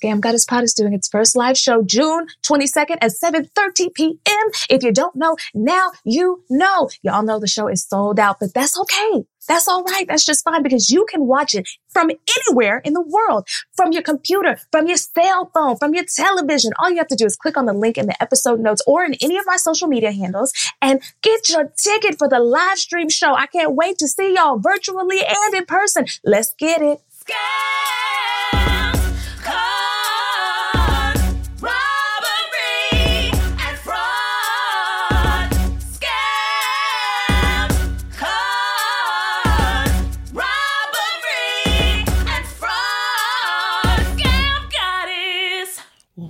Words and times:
Scam 0.00 0.20
Goddess 0.20 0.46
Pod 0.46 0.64
is 0.64 0.74
doing 0.74 0.94
its 0.94 1.08
first 1.08 1.36
live 1.36 1.58
show 1.58 1.82
June 1.82 2.26
22nd 2.42 2.98
at 3.00 3.12
7.30 3.12 3.94
p.m. 3.94 4.50
If 4.68 4.82
you 4.82 4.92
don't 4.92 5.14
know, 5.16 5.36
now 5.54 5.92
you 6.04 6.42
know. 6.48 6.88
Y'all 7.02 7.22
know 7.22 7.38
the 7.38 7.46
show 7.46 7.68
is 7.68 7.84
sold 7.84 8.18
out, 8.18 8.36
but 8.40 8.54
that's 8.54 8.78
okay. 8.78 9.24
That's 9.48 9.66
all 9.66 9.82
right. 9.82 10.06
That's 10.06 10.24
just 10.24 10.44
fine 10.44 10.62
because 10.62 10.90
you 10.90 11.06
can 11.10 11.26
watch 11.26 11.54
it 11.54 11.68
from 11.88 12.10
anywhere 12.10 12.80
in 12.84 12.92
the 12.92 13.00
world, 13.02 13.48
from 13.74 13.90
your 13.92 14.02
computer, 14.02 14.58
from 14.70 14.86
your 14.86 14.96
cell 14.96 15.50
phone, 15.52 15.76
from 15.76 15.94
your 15.94 16.04
television. 16.04 16.72
All 16.78 16.90
you 16.90 16.98
have 16.98 17.08
to 17.08 17.16
do 17.16 17.26
is 17.26 17.36
click 17.36 17.56
on 17.56 17.66
the 17.66 17.72
link 17.72 17.98
in 17.98 18.06
the 18.06 18.22
episode 18.22 18.60
notes 18.60 18.82
or 18.86 19.04
in 19.04 19.14
any 19.20 19.38
of 19.38 19.44
my 19.46 19.56
social 19.56 19.88
media 19.88 20.12
handles 20.12 20.52
and 20.80 21.02
get 21.22 21.48
your 21.48 21.72
ticket 21.76 22.18
for 22.18 22.28
the 22.28 22.38
live 22.38 22.78
stream 22.78 23.08
show. 23.08 23.34
I 23.34 23.46
can't 23.46 23.74
wait 23.74 23.98
to 23.98 24.08
see 24.08 24.34
y'all 24.34 24.58
virtually 24.58 25.20
and 25.26 25.54
in 25.54 25.66
person. 25.66 26.06
Let's 26.24 26.54
get 26.54 26.80
it. 26.80 27.00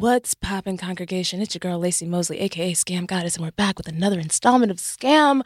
What's 0.00 0.32
poppin', 0.32 0.78
congregation? 0.78 1.42
It's 1.42 1.54
your 1.54 1.58
girl 1.58 1.78
Laci 1.78 2.08
Mosley, 2.08 2.40
aka 2.40 2.72
Scam 2.72 3.06
Goddess, 3.06 3.36
and 3.36 3.44
we're 3.44 3.50
back 3.50 3.76
with 3.76 3.86
another 3.86 4.18
installment 4.18 4.72
of 4.72 4.78
Scam 4.78 5.42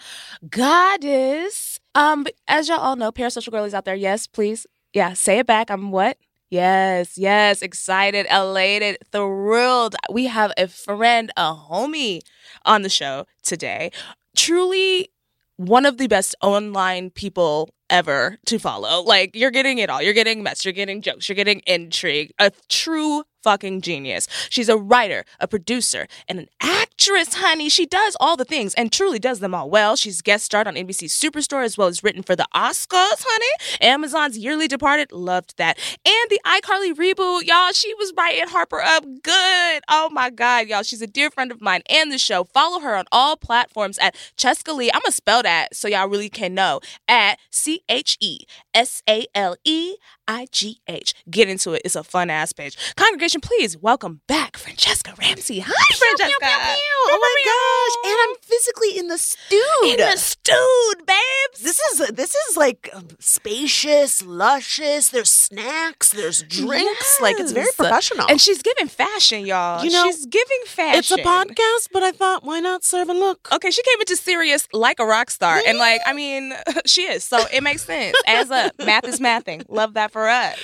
Goddess. 0.49 1.81
Um, 1.97 2.25
as 2.47 2.69
y'all 2.69 2.79
all 2.79 2.95
know, 2.95 3.11
parasocial 3.11 3.51
girlies 3.51 3.75
out 3.75 3.85
there, 3.85 3.97
yes, 3.97 4.29
please, 4.29 4.65
yeah, 4.93 5.13
say 5.15 5.41
it 5.41 5.47
back. 5.49 5.71
I'm 5.71 5.91
what? 5.91 6.19
Yes, 6.51 7.19
yes, 7.19 7.63
excited, 7.63 8.29
elated, 8.31 8.99
thrilled. 9.11 9.97
We 10.09 10.27
have 10.27 10.53
a 10.57 10.69
friend, 10.69 11.33
a 11.37 11.53
homie 11.53 12.21
on 12.65 12.83
the 12.83 12.89
show 12.89 13.27
today. 13.43 13.91
Truly 14.37 15.11
one 15.57 15.85
of 15.85 15.99
the 15.99 16.07
best 16.07 16.37
online 16.43 17.11
people 17.11 17.71
ever 17.95 18.39
to 18.47 18.59
follow. 18.59 19.03
Like, 19.03 19.37
you're 19.37 19.53
getting 19.53 19.79
it 19.79 19.89
all. 19.89 20.03
You're 20.03 20.15
getting 20.15 20.43
mess, 20.43 20.65
you're 20.65 20.73
getting 20.73 21.01
jokes, 21.01 21.29
you're 21.29 21.37
getting 21.37 21.61
intrigue. 21.65 22.33
A 22.41 22.51
true 22.69 23.23
fucking 23.45 23.83
genius. 23.83 24.27
She's 24.49 24.71
a 24.71 24.77
writer, 24.77 25.25
a 25.39 25.47
producer, 25.47 26.09
and 26.27 26.39
an 26.39 26.49
actress, 26.63 27.35
honey. 27.35 27.69
She 27.69 27.85
does 27.85 28.17
all 28.19 28.37
the 28.37 28.45
things 28.45 28.73
and 28.75 28.91
truly 28.91 29.19
does 29.19 29.41
them 29.41 29.55
all 29.55 29.69
well. 29.69 29.97
She's 29.97 30.23
guest 30.23 30.47
starred 30.47 30.67
on 30.67 30.75
NBC 30.75 31.09
Superstore 31.11 31.63
as 31.63 31.77
well 31.77 31.87
as 31.87 32.03
written 32.03 32.23
for 32.23 32.35
the 32.35 32.47
Oscars, 32.55 33.23
honey. 33.23 33.79
Amazon's 33.83 34.39
Yearly 34.39 34.67
Departed, 34.67 35.13
loved 35.13 35.59
that. 35.59 35.79
And 36.07 36.31
the 36.31 36.41
iCarly 36.47 36.95
reboot, 36.95 37.47
y'all, 37.47 37.73
she 37.73 37.93
was 37.95 38.15
writing 38.17 38.49
Harper 38.49 38.81
up 38.81 39.05
good. 39.23 39.83
Oh 39.91 40.09
my 40.11 40.31
God, 40.31 40.67
y'all. 40.67 40.83
She's 40.83 41.03
a 41.03 41.07
dear 41.07 41.31
friend 41.31 41.53
of 41.53 41.61
mine 41.61 41.83
and 41.91 42.11
the 42.11 42.19
show. 42.19 42.45
Follow 42.45 42.81
her 42.81 42.97
on 42.97 43.05
all 43.13 43.37
platforms 43.37 43.99
at 43.99 44.17
Chescaleigh. 44.39 44.89
I'm 44.95 45.03
going 45.03 45.11
to 45.11 45.13
spell 45.13 45.43
that 45.43 45.77
so 45.77 45.87
y'all 45.87 46.09
really 46.09 46.31
can 46.31 46.55
know 46.55 46.81
at 47.07 47.39
C 47.51 47.83
H 47.89 48.17
E 48.21 48.41
S 48.73 49.03
A 49.09 49.27
L 49.35 49.57
E 49.65 49.97
I 50.27 50.47
G 50.51 50.81
H. 50.89 51.15
Get 51.31 51.49
into 51.49 51.73
it. 51.73 51.83
It's 51.85 51.97
a 51.97 52.05
fun 52.05 52.31
ass 52.31 52.53
page. 52.53 52.77
Congregation, 52.97 53.41
please 53.41 53.77
welcome 53.77 54.21
back 54.27 54.57
Franchesca 54.57 55.19
Ramsey. 55.19 55.61
Hi, 55.61 55.71
Franchesca. 55.71 56.27
Pew, 56.27 56.37
pew, 56.41 56.49
pew. 56.49 56.95
Oh 57.07 57.19
my 57.21 57.43
gosh! 57.45 58.11
And 58.11 58.19
I'm 58.23 58.37
physically 58.43 58.99
in 58.99 59.09
the 59.09 59.19
stude. 59.19 59.61
In 59.85 59.97
the 59.99 60.17
stude, 60.17 61.07
babes. 61.07 61.61
This 61.63 61.81
is 61.81 62.09
this 62.09 62.35
is 62.35 62.57
like 62.57 62.89
um, 62.93 63.09
spacious, 63.21 64.23
luscious. 64.25 65.11
There's 65.11 65.31
snacks. 65.31 66.11
There's 66.13 66.43
drinks. 66.43 67.21
Like 67.21 67.39
it's 67.39 67.53
very 67.53 67.69
professional. 67.77 68.27
And 68.29 68.41
she's 68.41 68.63
giving 68.63 68.89
fashion, 68.89 69.45
y'all. 69.47 69.85
You 69.85 69.91
know, 69.91 70.05
she's 70.07 70.27
giving 70.27 70.61
fashion. 70.67 70.99
it's 70.99 71.11
a 71.11 71.17
podcast, 71.17 71.89
but 71.93 72.03
I 72.03 72.13
thought, 72.13 72.45
why 72.45 72.61
not 72.61 72.85
serve 72.85 73.09
and 73.09 73.19
look? 73.19 73.49
Okay, 73.53 73.71
she 73.71 73.83
came 73.83 74.01
into 74.01 74.17
serious 74.17 74.69
like 74.73 74.99
a 75.01 75.05
rock 75.05 75.31
star. 75.31 75.61
And 75.67 75.79
like, 75.79 76.01
I 76.07 76.13
mean, 76.13 76.53
she 76.87 77.03
is. 77.03 77.25
So 77.25 77.45
it 77.53 77.63
makes 77.63 77.74
sense. 77.79 78.17
As 78.27 78.51
up. 78.51 78.73
Math 78.79 79.07
is 79.07 79.21
mathing. 79.21 79.65
Love 79.69 79.95
that 79.95 80.11
for 80.11 80.29
us. 80.29 80.59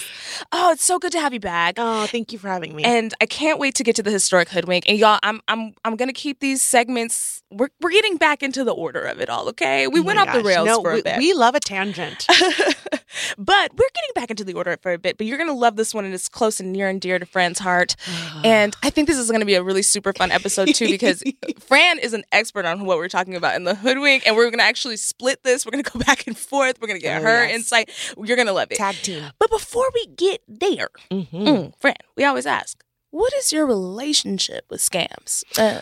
Oh, 0.52 0.72
it's 0.72 0.84
so 0.84 0.98
good 0.98 1.12
to 1.12 1.20
have 1.20 1.32
you 1.32 1.40
back. 1.40 1.74
Oh, 1.78 2.06
thank 2.06 2.32
you 2.32 2.38
for 2.38 2.48
having 2.48 2.74
me. 2.74 2.84
And 2.84 3.12
I 3.20 3.26
can't 3.26 3.58
wait 3.58 3.74
to 3.76 3.82
get 3.82 3.96
to 3.96 4.02
the 4.02 4.10
historic 4.10 4.48
hoodwink. 4.48 4.88
And 4.88 4.98
y'all, 4.98 5.18
I'm 5.22 5.40
I'm 5.48 5.74
I'm 5.84 5.96
gonna 5.96 6.12
keep 6.12 6.40
these 6.40 6.62
segments. 6.62 7.42
We're 7.50 7.68
we're 7.80 7.90
getting 7.90 8.16
back 8.16 8.42
into 8.42 8.64
the 8.64 8.72
order 8.72 9.02
of 9.02 9.20
it 9.20 9.28
all. 9.28 9.48
Okay, 9.50 9.86
we 9.86 10.00
Oh 10.00 10.02
went 10.02 10.18
off 10.18 10.32
the 10.32 10.42
rails 10.42 10.66
No, 10.66 10.82
for 10.82 10.94
we, 10.94 11.00
a 11.00 11.02
bit, 11.02 11.18
we 11.18 11.32
love 11.32 11.54
a 11.54 11.60
tangent. 11.60 12.26
but 13.38 13.72
we're 13.72 13.88
getting 13.94 14.10
back 14.14 14.30
into 14.30 14.44
the 14.44 14.54
order 14.54 14.76
for 14.80 14.92
a 14.92 14.98
bit. 14.98 15.18
But 15.18 15.26
you're 15.26 15.38
gonna 15.38 15.54
love 15.54 15.76
this 15.76 15.92
one, 15.94 16.04
and 16.04 16.14
it's 16.14 16.28
close 16.28 16.60
and 16.60 16.72
near 16.72 16.88
and 16.88 17.00
dear 17.00 17.18
to 17.18 17.26
Fran's 17.26 17.58
heart. 17.58 17.96
and 18.44 18.74
I 18.82 18.90
think 18.90 19.08
this 19.08 19.18
is 19.18 19.30
gonna 19.30 19.44
be 19.44 19.54
a 19.54 19.62
really 19.62 19.82
super 19.82 20.12
fun 20.12 20.30
episode 20.30 20.74
too, 20.74 20.86
because 20.88 21.22
Fran 21.60 21.98
is 21.98 22.12
an 22.12 22.24
expert 22.32 22.64
on 22.64 22.84
what 22.84 22.98
we're 22.98 23.08
talking 23.08 23.34
about 23.34 23.56
in 23.56 23.64
the 23.64 23.74
hoodwink, 23.74 24.26
and 24.26 24.36
we're 24.36 24.50
gonna 24.50 24.62
actually 24.62 24.96
split 24.96 25.42
this. 25.42 25.66
We're 25.66 25.72
gonna 25.72 25.82
go 25.82 25.98
back 26.00 26.26
and 26.26 26.36
forth. 26.36 26.80
We're 26.80 26.88
gonna 26.90 26.98
get 27.00 27.20
Oh, 27.20 27.24
her 27.24 27.44
yes. 27.46 27.54
insight. 27.54 27.90
You're 28.22 28.36
gonna 28.36 28.52
love 28.52 28.70
it. 28.70 28.76
Tag 28.76 28.96
team. 29.02 29.24
But 29.38 29.50
before 29.50 29.88
we 29.94 30.06
get 30.06 30.42
there, 30.48 30.88
Mhm. 31.10 31.30
mm, 31.32 31.72
Fran, 31.80 31.94
we 32.16 32.24
always 32.24 32.46
ask, 32.46 32.82
what 33.10 33.32
is 33.34 33.52
your 33.52 33.66
relationship 33.66 34.64
with 34.70 34.80
scams? 34.80 35.42
Uh, 35.58 35.80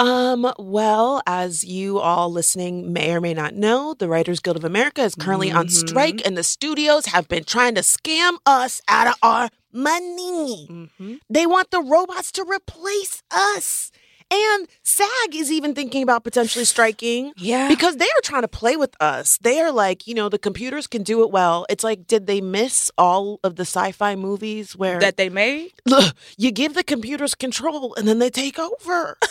Um, 0.00 0.52
well, 0.60 1.20
as 1.26 1.64
you 1.64 1.98
all 1.98 2.30
listening 2.30 2.92
may 2.92 3.10
or 3.10 3.20
may 3.20 3.34
not 3.34 3.54
know, 3.54 3.94
the 3.98 4.06
Writers 4.08 4.38
Guild 4.38 4.56
of 4.56 4.62
America 4.62 5.02
is 5.02 5.16
currently 5.16 5.50
on 5.50 5.66
Mhm. 5.66 5.88
strike, 5.88 6.22
and 6.24 6.38
the 6.38 6.44
studios 6.44 7.06
have 7.06 7.26
been 7.26 7.42
trying 7.42 7.74
to 7.74 7.80
scam 7.80 8.38
us 8.46 8.80
out 8.86 9.08
of 9.08 9.14
our 9.22 9.48
money. 9.72 10.68
mm-hmm. 10.70 11.14
They 11.28 11.46
want 11.46 11.72
the 11.72 11.80
robots 11.82 12.30
to 12.32 12.44
replace 12.44 13.24
us. 13.32 13.90
And 14.30 14.68
SAG 14.82 15.34
is 15.34 15.50
even 15.50 15.74
thinking 15.74 16.02
about 16.02 16.22
potentially 16.22 16.64
striking 16.66 17.32
Yeah. 17.36 17.68
because 17.68 17.96
they 17.96 18.04
are 18.04 18.22
trying 18.22 18.42
to 18.42 18.48
play 18.48 18.76
with 18.76 18.94
us. 19.00 19.38
They 19.40 19.58
are 19.60 19.72
like, 19.72 20.06
you 20.06 20.14
know, 20.14 20.28
the 20.28 20.38
computers 20.38 20.86
can 20.86 21.02
do 21.02 21.22
it 21.22 21.30
well. 21.30 21.64
It's 21.70 21.82
like, 21.82 22.06
did 22.06 22.26
they 22.26 22.40
miss 22.42 22.90
all 22.98 23.40
of 23.42 23.56
the 23.56 23.62
sci 23.64 23.92
fi 23.92 24.16
movies 24.16 24.76
where 24.76 24.98
that 25.00 25.16
they 25.16 25.30
made? 25.30 25.72
Ugh, 25.90 26.14
you 26.36 26.50
give 26.50 26.74
the 26.74 26.84
computers 26.84 27.34
control 27.34 27.94
and 27.94 28.06
then 28.06 28.18
they 28.18 28.30
take 28.30 28.58
over. 28.58 29.16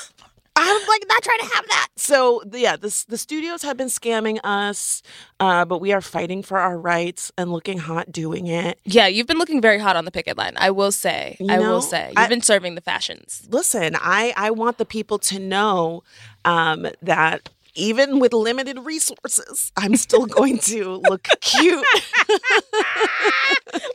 I'm 0.65 0.87
like 0.87 1.03
not 1.07 1.23
trying 1.23 1.39
to 1.39 1.55
have 1.55 1.67
that. 1.67 1.87
So 1.95 2.43
yeah, 2.51 2.75
the 2.75 3.05
the 3.07 3.17
studios 3.17 3.61
have 3.63 3.77
been 3.77 3.87
scamming 3.87 4.39
us, 4.43 5.01
uh, 5.39 5.65
but 5.65 5.79
we 5.79 5.91
are 5.93 6.01
fighting 6.01 6.43
for 6.43 6.57
our 6.59 6.77
rights 6.77 7.31
and 7.37 7.51
looking 7.51 7.77
hot 7.79 8.11
doing 8.11 8.47
it. 8.47 8.79
Yeah, 8.83 9.07
you've 9.07 9.27
been 9.27 9.37
looking 9.39 9.61
very 9.61 9.79
hot 9.79 9.95
on 9.95 10.05
the 10.05 10.11
picket 10.11 10.37
line. 10.37 10.53
I 10.57 10.71
will 10.71 10.91
say. 10.91 11.37
You 11.39 11.47
I 11.51 11.57
know, 11.57 11.73
will 11.73 11.81
say. 11.81 12.09
You've 12.09 12.17
I- 12.17 12.27
been 12.27 12.41
serving 12.41 12.75
the 12.75 12.81
fashions. 12.81 13.47
Listen, 13.49 13.95
I 13.95 14.33
I 14.35 14.51
want 14.51 14.77
the 14.77 14.85
people 14.85 15.19
to 15.19 15.39
know 15.39 16.03
um, 16.45 16.87
that 17.01 17.49
even 17.77 18.19
with 18.19 18.33
limited 18.33 18.79
resources, 18.79 19.71
I'm 19.77 19.95
still 19.95 20.25
going 20.25 20.57
to 20.59 21.01
look 21.07 21.27
cute. 21.41 21.85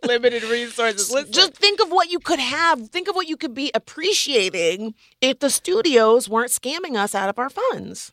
limited 0.05 0.43
resources. 0.45 1.11
Listen. 1.11 1.33
Just 1.33 1.55
think 1.55 1.81
of 1.81 1.91
what 1.91 2.11
you 2.11 2.19
could 2.19 2.39
have. 2.39 2.89
Think 2.91 3.09
of 3.09 3.15
what 3.15 3.29
you 3.29 3.37
could 3.37 3.55
be 3.55 3.71
appreciating 3.75 4.95
if 5.21 5.39
the 5.41 5.51
studios 5.51 6.29
weren't 6.29 6.51
scamming 6.51 6.97
us 6.97 7.15
out 7.15 7.29
of 7.29 7.39
our 7.39 7.51
funds. 7.51 8.13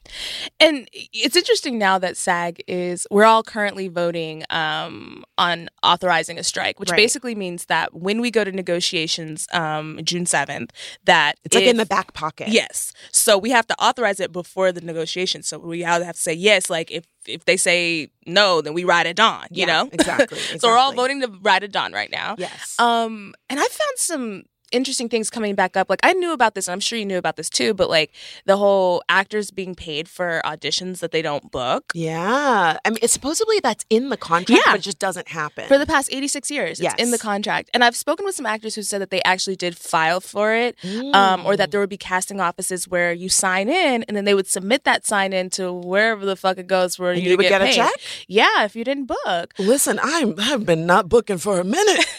And 0.60 0.88
it's 0.94 1.36
interesting 1.36 1.78
now 1.78 1.98
that 2.00 2.18
SAG 2.18 2.62
is, 2.68 3.06
we're 3.12 3.26
all 3.26 3.44
currently 3.44 3.88
voting 3.88 4.44
um, 4.50 5.24
on 5.38 5.70
authorizing 5.84 6.38
a 6.40 6.44
strike, 6.44 6.80
which 6.80 6.90
Right. 6.90 6.98
basically 6.98 7.36
means 7.36 7.66
that 7.66 7.94
when 7.94 8.22
we 8.22 8.32
go 8.32 8.44
to 8.44 8.52
negotiations 8.52 9.48
um, 9.54 10.00
June 10.04 10.26
7th, 10.26 10.72
that 11.06 11.38
It's 11.44 11.56
like 11.56 11.66
in 11.66 11.78
the 11.78 11.86
back 11.86 12.14
pocket. 12.14 12.50
Yes. 12.50 12.94
So 13.12 13.38
we 13.38 13.52
have 13.52 13.68
to 13.68 13.84
authorize 13.84 14.20
it 14.20 14.32
before 14.32 14.72
the 14.72 14.82
negotiation. 14.82 15.44
So 15.44 15.59
we 15.64 15.86
all 15.86 16.04
have 16.04 16.16
to 16.16 16.22
say 16.22 16.34
yes. 16.34 16.70
Like 16.70 16.92
if 16.92 17.06
if 17.26 17.46
they 17.46 17.58
say 17.58 18.10
no, 18.26 18.62
then 18.62 18.74
we 18.74 18.84
ride 18.84 19.06
it 19.08 19.20
on. 19.20 19.48
You 19.52 19.66
Yeah, 19.66 19.66
know 19.84 19.90
exactly, 19.92 20.38
so 20.60 20.68
we're 20.68 20.78
all 20.78 20.94
voting 20.94 21.22
to 21.22 21.28
ride 21.42 21.64
it 21.64 21.76
on 21.76 21.94
right 21.94 22.12
now. 22.12 22.36
Yes. 22.38 22.76
Um, 22.80 23.34
and 23.50 23.60
I 23.60 23.64
found 23.64 23.98
some 23.98 24.44
interesting 24.72 25.10
things 25.10 25.30
coming 25.30 25.56
back 25.56 25.76
up. 25.78 25.90
Like 25.90 26.00
I 26.04 26.14
knew 26.14 26.34
about 26.34 26.56
this, 26.56 26.68
and 26.68 26.74
I'm 26.74 26.80
sure 26.80 26.98
you 27.00 27.06
knew 27.06 27.18
about 27.18 27.36
this 27.36 27.50
too. 27.50 27.74
But 27.74 27.90
like 27.90 28.12
the 28.46 28.58
whole 28.58 29.02
actors 29.10 29.52
being 29.52 29.76
paid 29.76 30.08
for 30.08 30.42
auditions 30.46 31.00
that 31.00 31.12
they 31.12 31.22
don't 31.22 31.52
book. 31.52 31.92
yeah. 31.96 32.78
I 32.86 32.90
mean, 32.90 33.00
it's 33.02 33.14
supposedly 33.14 33.60
that's 33.60 33.86
in 33.90 34.10
the 34.10 34.18
contract, 34.18 34.50
Yeah. 34.66 34.72
but 34.74 34.80
it 34.80 34.84
just 34.84 35.00
doesn't 35.00 35.28
happen. 35.30 35.68
For 35.68 35.78
the 35.78 35.86
past 35.86 36.10
86 36.12 36.50
years, 36.52 36.80
it's 36.80 36.94
in 36.96 37.12
the 37.12 37.18
contract. 37.18 37.70
And 37.74 37.84
I've 37.84 37.96
spoken 37.96 38.26
with 38.26 38.36
some 38.36 38.46
actors 38.46 38.76
who 38.76 38.82
said 38.84 39.02
that 39.02 39.10
they 39.10 39.22
actually 39.24 39.56
did 39.56 39.78
file 39.78 40.20
for 40.22 40.54
it, 40.54 40.76
um, 41.14 41.46
or 41.46 41.56
that 41.58 41.72
there 41.72 41.80
would 41.80 41.90
be 41.90 41.98
casting 41.98 42.40
offices 42.40 42.88
where 42.88 43.12
you 43.14 43.30
sign 43.30 43.70
in 43.70 44.04
and 44.04 44.16
then 44.16 44.26
they 44.26 44.34
would 44.34 44.48
submit 44.48 44.84
that 44.86 45.06
sign 45.06 45.34
in 45.34 45.50
to 45.52 45.72
wherever 45.74 46.26
the 46.26 46.36
fuck 46.36 46.58
it 46.58 46.68
goes 46.68 46.98
where 47.00 47.12
And 47.12 47.22
you, 47.22 47.32
you 47.32 47.38
would 47.38 47.48
get 47.48 47.62
a 47.62 47.66
paid. 47.66 47.76
check? 47.76 47.94
Yeah, 48.28 48.64
if 48.64 48.76
you 48.76 48.84
didn't 48.84 49.06
book. 49.06 49.54
Listen, 49.60 50.00
I'm 50.02 50.36
I've 50.40 50.66
been 50.66 50.86
not 50.86 51.10
booking 51.10 51.38
for 51.38 51.60
a 51.60 51.64
minute. 51.64 52.06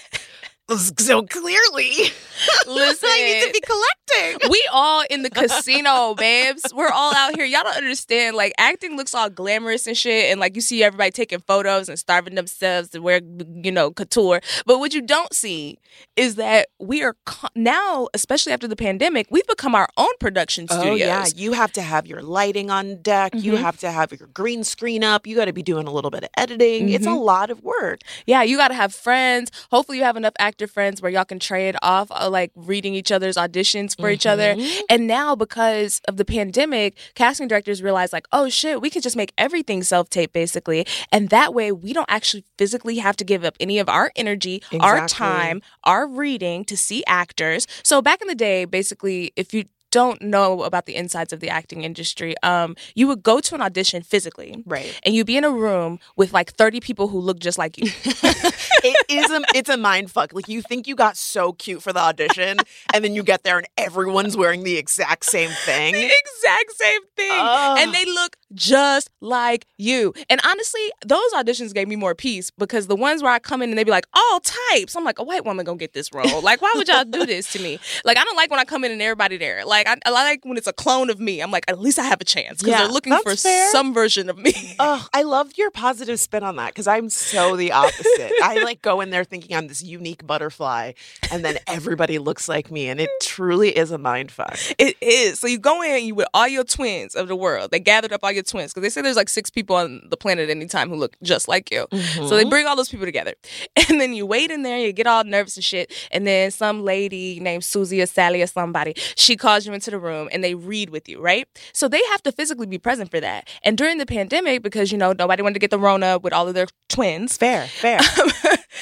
so 0.98 1.22
clearly, 1.22 1.92
Listen. 2.66 3.08
I 3.10 3.20
need 3.22 3.46
to 3.46 3.52
be 3.52 3.60
collecting. 3.60 4.50
we 4.50 4.62
all 4.72 5.04
in 5.10 5.22
the 5.22 5.30
casino, 5.30 6.14
babes. 6.14 6.62
We're 6.74 6.90
all 6.90 7.14
out 7.14 7.34
here. 7.36 7.44
Y'all 7.44 7.62
don't 7.64 7.76
understand. 7.76 8.36
Like 8.36 8.52
acting 8.58 8.96
looks 8.96 9.14
all 9.14 9.28
glamorous 9.30 9.86
and 9.86 9.96
shit, 9.96 10.30
and 10.30 10.40
like 10.40 10.54
you 10.54 10.60
see 10.60 10.82
everybody 10.82 11.10
taking 11.10 11.40
photos 11.40 11.88
and 11.88 11.98
starving 11.98 12.34
themselves 12.34 12.90
to 12.90 13.00
wear, 13.00 13.20
you 13.62 13.70
know, 13.72 13.90
couture. 13.90 14.40
But 14.66 14.78
what 14.78 14.94
you 14.94 15.02
don't 15.02 15.32
see 15.34 15.78
is 16.16 16.36
that 16.36 16.68
we 16.78 17.02
are 17.02 17.16
co- 17.26 17.48
now, 17.54 18.08
especially 18.14 18.52
after 18.52 18.68
the 18.68 18.76
pandemic, 18.76 19.26
we've 19.30 19.46
become 19.46 19.74
our 19.74 19.88
own 19.96 20.10
production 20.20 20.66
studios. 20.68 20.90
Oh 20.90 20.94
yeah, 20.94 21.26
you 21.34 21.52
have 21.52 21.72
to 21.72 21.82
have 21.82 22.06
your 22.06 22.22
lighting 22.22 22.70
on 22.70 23.02
deck. 23.02 23.32
You 23.34 23.52
Mhm. 23.54 23.60
have 23.60 23.76
to 23.78 23.90
have 23.90 24.12
your 24.12 24.28
green 24.28 24.64
screen 24.64 25.04
up. 25.04 25.26
You 25.26 25.36
got 25.36 25.46
to 25.46 25.52
be 25.52 25.62
doing 25.62 25.86
a 25.86 25.90
little 25.92 26.10
bit 26.10 26.22
of 26.24 26.30
editing. 26.36 26.88
It's 26.90 27.06
a 27.06 27.10
Mhm. 27.10 27.24
lot 27.24 27.50
of 27.50 27.62
work. 27.62 28.00
Yeah, 28.26 28.42
you 28.42 28.56
got 28.56 28.68
to 28.68 28.74
have 28.74 28.94
friends. 28.94 29.50
Hopefully, 29.70 29.98
you 29.98 30.04
have 30.04 30.16
enough 30.16 30.34
actor 30.60 30.70
friends 30.70 31.00
where 31.00 31.10
y'all 31.10 31.24
can 31.24 31.38
trade 31.38 31.74
off, 31.82 32.08
uh, 32.10 32.28
like 32.28 32.50
reading 32.54 32.94
each 32.94 33.10
other's 33.10 33.36
auditions 33.36 33.98
for 33.98 34.10
each 34.10 34.26
other. 34.26 34.54
Mhm. 34.54 34.80
And 34.90 35.06
now, 35.06 35.34
because 35.34 36.02
of 36.06 36.18
the 36.18 36.24
pandemic, 36.24 36.96
casting 37.14 37.48
directors 37.48 37.82
realize, 37.82 38.12
like, 38.12 38.26
oh 38.32 38.48
shit, 38.50 38.82
we 38.82 38.90
can 38.90 39.00
just 39.00 39.16
make 39.16 39.32
everything 39.38 39.82
self 39.82 40.10
tape, 40.10 40.32
basically. 40.32 40.86
And 41.10 41.30
that 41.30 41.54
way, 41.54 41.72
we 41.72 41.92
don't 41.94 42.10
actually 42.10 42.44
physically 42.58 42.98
have 42.98 43.16
to 43.16 43.24
give 43.24 43.42
up 43.44 43.56
any 43.58 43.78
of 43.78 43.88
our 43.88 44.12
energy, 44.16 44.62
our 44.80 45.08
time, 45.08 45.62
our 45.84 46.06
reading 46.06 46.64
to 46.66 46.76
see 46.76 47.02
actors. 47.06 47.66
So, 47.82 48.02
back 48.02 48.20
in 48.20 48.28
the 48.28 48.34
day, 48.34 48.66
basically, 48.66 49.32
if 49.36 49.54
you 49.54 49.64
don't 49.90 50.20
know 50.22 50.62
about 50.62 50.86
the 50.86 50.96
insides 50.96 51.32
of 51.32 51.40
the 51.40 51.48
acting 51.48 51.82
industry, 51.82 52.34
um, 52.42 52.76
you 52.94 53.06
would 53.08 53.22
go 53.22 53.40
to 53.40 53.54
an 53.54 53.60
audition 53.60 54.02
physically. 54.02 54.62
Right. 54.66 54.98
And 55.04 55.14
you'd 55.14 55.26
be 55.26 55.36
in 55.36 55.44
a 55.44 55.50
room 55.50 55.98
with 56.16 56.32
like 56.32 56.52
30 56.52 56.80
people 56.80 57.08
who 57.08 57.18
look 57.18 57.38
just 57.38 57.58
like 57.58 57.78
you. 57.78 57.84
it 58.04 59.06
is 59.08 59.30
a 59.30 59.42
it's 59.54 59.68
a 59.68 59.76
mind 59.76 60.10
fuck. 60.10 60.32
Like 60.32 60.48
you 60.48 60.62
think 60.62 60.86
you 60.86 60.94
got 60.94 61.16
so 61.16 61.52
cute 61.52 61.82
for 61.82 61.92
the 61.92 62.00
audition, 62.00 62.58
and 62.94 63.04
then 63.04 63.14
you 63.14 63.22
get 63.22 63.42
there 63.42 63.58
and 63.58 63.66
everyone's 63.76 64.36
wearing 64.36 64.64
the 64.64 64.76
exact 64.76 65.24
same 65.24 65.50
thing. 65.50 65.94
the 65.94 66.04
exact 66.04 66.72
same 66.72 67.00
thing. 67.16 67.30
Ugh. 67.32 67.78
And 67.80 67.94
they 67.94 68.04
look 68.04 68.36
just 68.52 69.10
like 69.20 69.66
you. 69.78 70.12
And 70.28 70.40
honestly, 70.44 70.80
those 71.04 71.32
auditions 71.34 71.72
gave 71.72 71.88
me 71.88 71.96
more 71.96 72.14
peace 72.14 72.50
because 72.50 72.86
the 72.86 72.96
ones 72.96 73.22
where 73.22 73.32
I 73.32 73.38
come 73.38 73.62
in 73.62 73.70
and 73.70 73.78
they 73.78 73.84
be 73.84 73.90
like, 73.90 74.06
all 74.12 74.40
types. 74.40 74.96
I'm 74.96 75.04
like, 75.04 75.18
a 75.18 75.24
white 75.24 75.44
woman 75.44 75.64
gonna 75.64 75.78
get 75.78 75.92
this 75.92 76.12
role. 76.12 76.40
Like, 76.42 76.62
why 76.62 76.72
would 76.74 76.88
y'all 76.88 77.04
do 77.04 77.26
this 77.26 77.52
to 77.52 77.60
me? 77.60 77.78
Like, 78.04 78.18
I 78.18 78.24
don't 78.24 78.36
like 78.36 78.50
when 78.50 78.60
I 78.60 78.64
come 78.64 78.84
in 78.84 78.92
and 78.92 79.02
everybody 79.02 79.36
there. 79.36 79.64
Like, 79.64 79.79
I, 79.88 79.96
I 80.04 80.10
like 80.10 80.44
when 80.44 80.56
it's 80.56 80.66
a 80.66 80.72
clone 80.72 81.10
of 81.10 81.20
me. 81.20 81.40
I'm 81.40 81.50
like, 81.50 81.64
at 81.68 81.78
least 81.78 81.98
I 81.98 82.04
have 82.04 82.20
a 82.20 82.24
chance 82.24 82.58
because 82.58 82.68
Yeah, 82.68 82.78
they're 82.84 82.92
looking 82.92 83.16
for 83.22 83.36
fair. 83.36 83.70
some 83.70 83.94
version 83.94 84.28
of 84.28 84.38
me. 84.38 84.54
Oh, 84.82 85.06
I 85.12 85.22
love 85.22 85.50
your 85.56 85.70
positive 85.70 86.18
spin 86.18 86.42
on 86.42 86.56
that 86.56 86.68
because 86.68 86.86
I'm 86.86 87.10
so 87.10 87.54
the 87.54 87.72
opposite. 87.72 88.32
I 88.42 88.62
like 88.64 88.80
go 88.80 89.00
in 89.02 89.10
there 89.10 89.24
thinking 89.24 89.54
I'm 89.54 89.68
this 89.68 89.82
unique 89.82 90.26
butterfly, 90.26 90.92
and 91.30 91.44
then 91.44 91.58
everybody 91.66 92.18
looks 92.18 92.48
like 92.48 92.70
me, 92.70 92.88
and 92.88 92.98
it 92.98 93.10
truly 93.20 93.76
is 93.76 93.90
a 93.90 93.98
mind 93.98 94.30
fuck. 94.30 94.56
It 94.78 94.96
is. 95.02 95.38
So 95.38 95.48
you 95.48 95.58
go 95.58 95.82
in 95.82 96.04
you 96.04 96.14
with 96.14 96.28
all 96.32 96.48
your 96.48 96.64
twins 96.64 97.14
of 97.14 97.28
the 97.28 97.36
world. 97.36 97.72
They 97.72 97.80
gathered 97.80 98.12
up 98.12 98.20
all 98.22 98.32
your 98.32 98.42
twins 98.42 98.72
because 98.72 98.82
they 98.82 98.88
say 98.88 99.02
there's 99.02 99.16
like 99.16 99.28
six 99.28 99.50
people 99.50 99.76
on 99.76 100.02
the 100.08 100.16
planet 100.16 100.48
at 100.48 100.56
any 100.56 100.66
time 100.66 100.88
who 100.88 100.96
look 100.96 101.16
just 101.22 101.46
like 101.46 101.70
you. 101.70 101.86
So 101.90 102.28
they 102.28 102.42
mm-hmm. 102.42 102.48
bring 102.48 102.66
all 102.66 102.76
those 102.76 102.88
people 102.88 103.06
together, 103.06 103.34
and 103.88 104.00
then 104.00 104.14
you 104.14 104.24
wait 104.24 104.50
in 104.50 104.62
there. 104.62 104.78
You 104.78 104.92
get 104.92 105.06
all 105.06 105.24
nervous 105.24 105.56
and 105.56 105.64
shit, 105.64 105.92
and 106.10 106.26
then 106.26 106.50
some 106.50 106.84
lady 106.84 107.38
named 107.40 107.64
Susie 107.64 108.00
or 108.00 108.06
Sally 108.06 108.40
or 108.40 108.46
somebody 108.46 108.94
she 109.16 109.36
calls 109.36 109.66
you 109.66 109.69
into 109.74 109.90
the 109.90 109.98
room 109.98 110.28
and 110.32 110.42
they 110.42 110.54
read 110.54 110.90
with 110.90 111.08
you, 111.08 111.20
right? 111.20 111.46
So 111.72 111.88
they 111.88 112.02
have 112.10 112.22
to 112.24 112.32
physically 112.32 112.66
be 112.66 112.78
present 112.78 113.10
for 113.10 113.20
that. 113.20 113.48
And 113.62 113.76
during 113.76 113.98
the 113.98 114.06
pandemic, 114.06 114.62
because 114.62 114.92
you 114.92 114.98
know 114.98 115.12
nobody 115.12 115.42
wanted 115.42 115.54
to 115.54 115.60
get 115.60 115.70
the 115.70 115.78
Rona 115.78 116.18
with 116.18 116.32
all 116.32 116.48
of 116.48 116.54
their 116.54 116.66
twins, 116.88 117.36
Fair, 117.36 117.66
fair. 117.66 118.00
Um, 118.20 118.30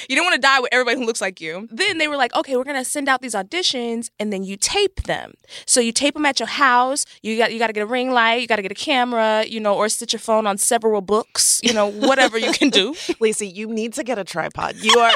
you 0.07 0.15
don't 0.15 0.25
want 0.25 0.35
to 0.35 0.41
die 0.41 0.59
with 0.59 0.69
everybody 0.71 0.97
who 0.97 1.05
looks 1.05 1.21
like 1.21 1.41
you. 1.41 1.67
Then 1.71 1.97
they 1.97 2.07
were 2.07 2.17
like, 2.17 2.35
okay, 2.35 2.55
we're 2.55 2.63
gonna 2.63 2.85
send 2.85 3.09
out 3.09 3.21
these 3.21 3.33
auditions, 3.33 4.09
and 4.19 4.31
then 4.31 4.43
you 4.43 4.55
tape 4.57 5.03
them. 5.03 5.33
So 5.65 5.79
you 5.79 5.91
tape 5.91 6.13
them 6.13 6.25
at 6.25 6.39
your 6.39 6.47
house. 6.47 7.05
You 7.21 7.37
got 7.37 7.51
you 7.51 7.59
got 7.59 7.67
to 7.67 7.73
get 7.73 7.81
a 7.81 7.87
ring 7.87 8.11
light, 8.11 8.41
you 8.41 8.47
got 8.47 8.57
to 8.57 8.61
get 8.61 8.71
a 8.71 8.75
camera, 8.75 9.45
you 9.47 9.59
know, 9.59 9.75
or 9.75 9.89
sit 9.89 10.13
your 10.13 10.19
phone 10.19 10.47
on 10.47 10.57
several 10.57 11.01
books, 11.01 11.59
you 11.63 11.73
know, 11.73 11.89
whatever 11.89 12.37
you 12.37 12.51
can 12.51 12.69
do. 12.69 12.93
Laci, 13.21 13.53
you 13.53 13.67
need 13.67 13.93
to 13.93 14.03
get 14.03 14.17
a 14.17 14.23
tripod. 14.23 14.75
You 14.77 14.97
are, 14.99 15.13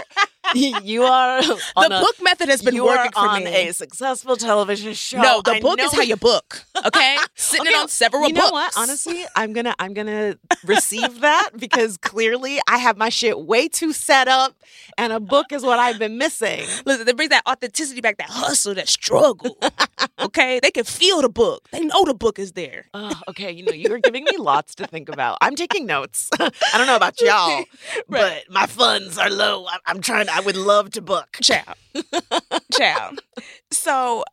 you 0.55 1.03
are. 1.03 1.41
the 1.43 1.57
a- 1.77 1.89
book 1.89 2.15
method 2.21 2.49
has 2.49 2.61
been 2.61 2.75
you 2.75 2.85
working 2.85 3.11
are 3.15 3.23
for 3.27 3.29
on 3.35 3.43
me. 3.43 3.69
a 3.69 3.73
successful 3.73 4.35
television 4.35 4.93
show. 4.93 5.21
no, 5.21 5.41
the 5.41 5.51
I 5.53 5.59
book 5.61 5.77
know 5.77 5.85
is 5.85 5.93
how 5.93 6.01
you 6.01 6.15
book. 6.17 6.63
Okay, 6.85 7.17
sitting 7.35 7.65
it 7.67 7.69
Okay, 7.69 7.79
on 7.79 7.87
several 7.87 8.27
you 8.27 8.33
know 8.33 8.41
books. 8.41 8.51
what? 8.51 8.73
Honestly, 8.77 9.23
I'm 9.35 9.53
gonna 9.53 9.73
I'm 9.79 9.93
gonna 9.93 10.35
receive 10.65 11.21
that 11.21 11.51
because 11.57 11.97
clearly 11.97 12.59
I 12.67 12.77
have 12.77 12.97
my 12.97 13.09
shit 13.09 13.39
way 13.39 13.67
too 13.67 13.93
set 13.93 14.27
up, 14.27 14.53
and 14.97 15.13
a 15.13 15.19
book 15.19 15.51
is 15.51 15.63
what 15.63 15.79
I've 15.79 15.99
been 15.99 16.17
missing. 16.17 16.61
Listen, 16.85 17.07
it 17.07 17.15
brings 17.15 17.29
that 17.29 17.43
authenticity 17.47 18.01
back, 18.01 18.17
that 18.17 18.29
hustle, 18.29 18.73
that 18.75 18.89
struggle. 18.89 19.57
okay, 20.19 20.59
they 20.61 20.71
can 20.71 20.83
feel 20.83 21.21
the 21.21 21.29
book. 21.29 21.67
They 21.71 21.81
know 21.85 22.03
the 22.05 22.13
book 22.13 22.37
is 22.39 22.53
there. 22.53 22.85
Oh, 22.93 23.13
okay, 23.29 23.51
you 23.51 23.63
know 23.63 23.71
you're 23.73 23.99
giving 23.99 24.23
me 24.23 24.37
lots 24.37 24.75
to 24.75 24.87
think 24.87 25.09
about. 25.09 25.37
I'm 25.41 25.55
taking 25.55 25.85
notes. 25.85 26.29
I 26.39 26.49
don't 26.77 26.87
know 26.87 26.95
about 26.95 27.19
y'all, 27.21 27.63
but 28.09 28.43
my 28.49 28.65
funds 28.65 29.17
are 29.17 29.29
low. 29.29 29.65
I'm, 29.67 29.79
I'm 29.85 30.01
trying. 30.01 30.27
I 30.33 30.41
would 30.41 30.57
love 30.57 30.89
to 30.91 31.01
book. 31.01 31.37
Chow. 31.41 31.61
Chow. 32.73 33.11
So 33.71 34.23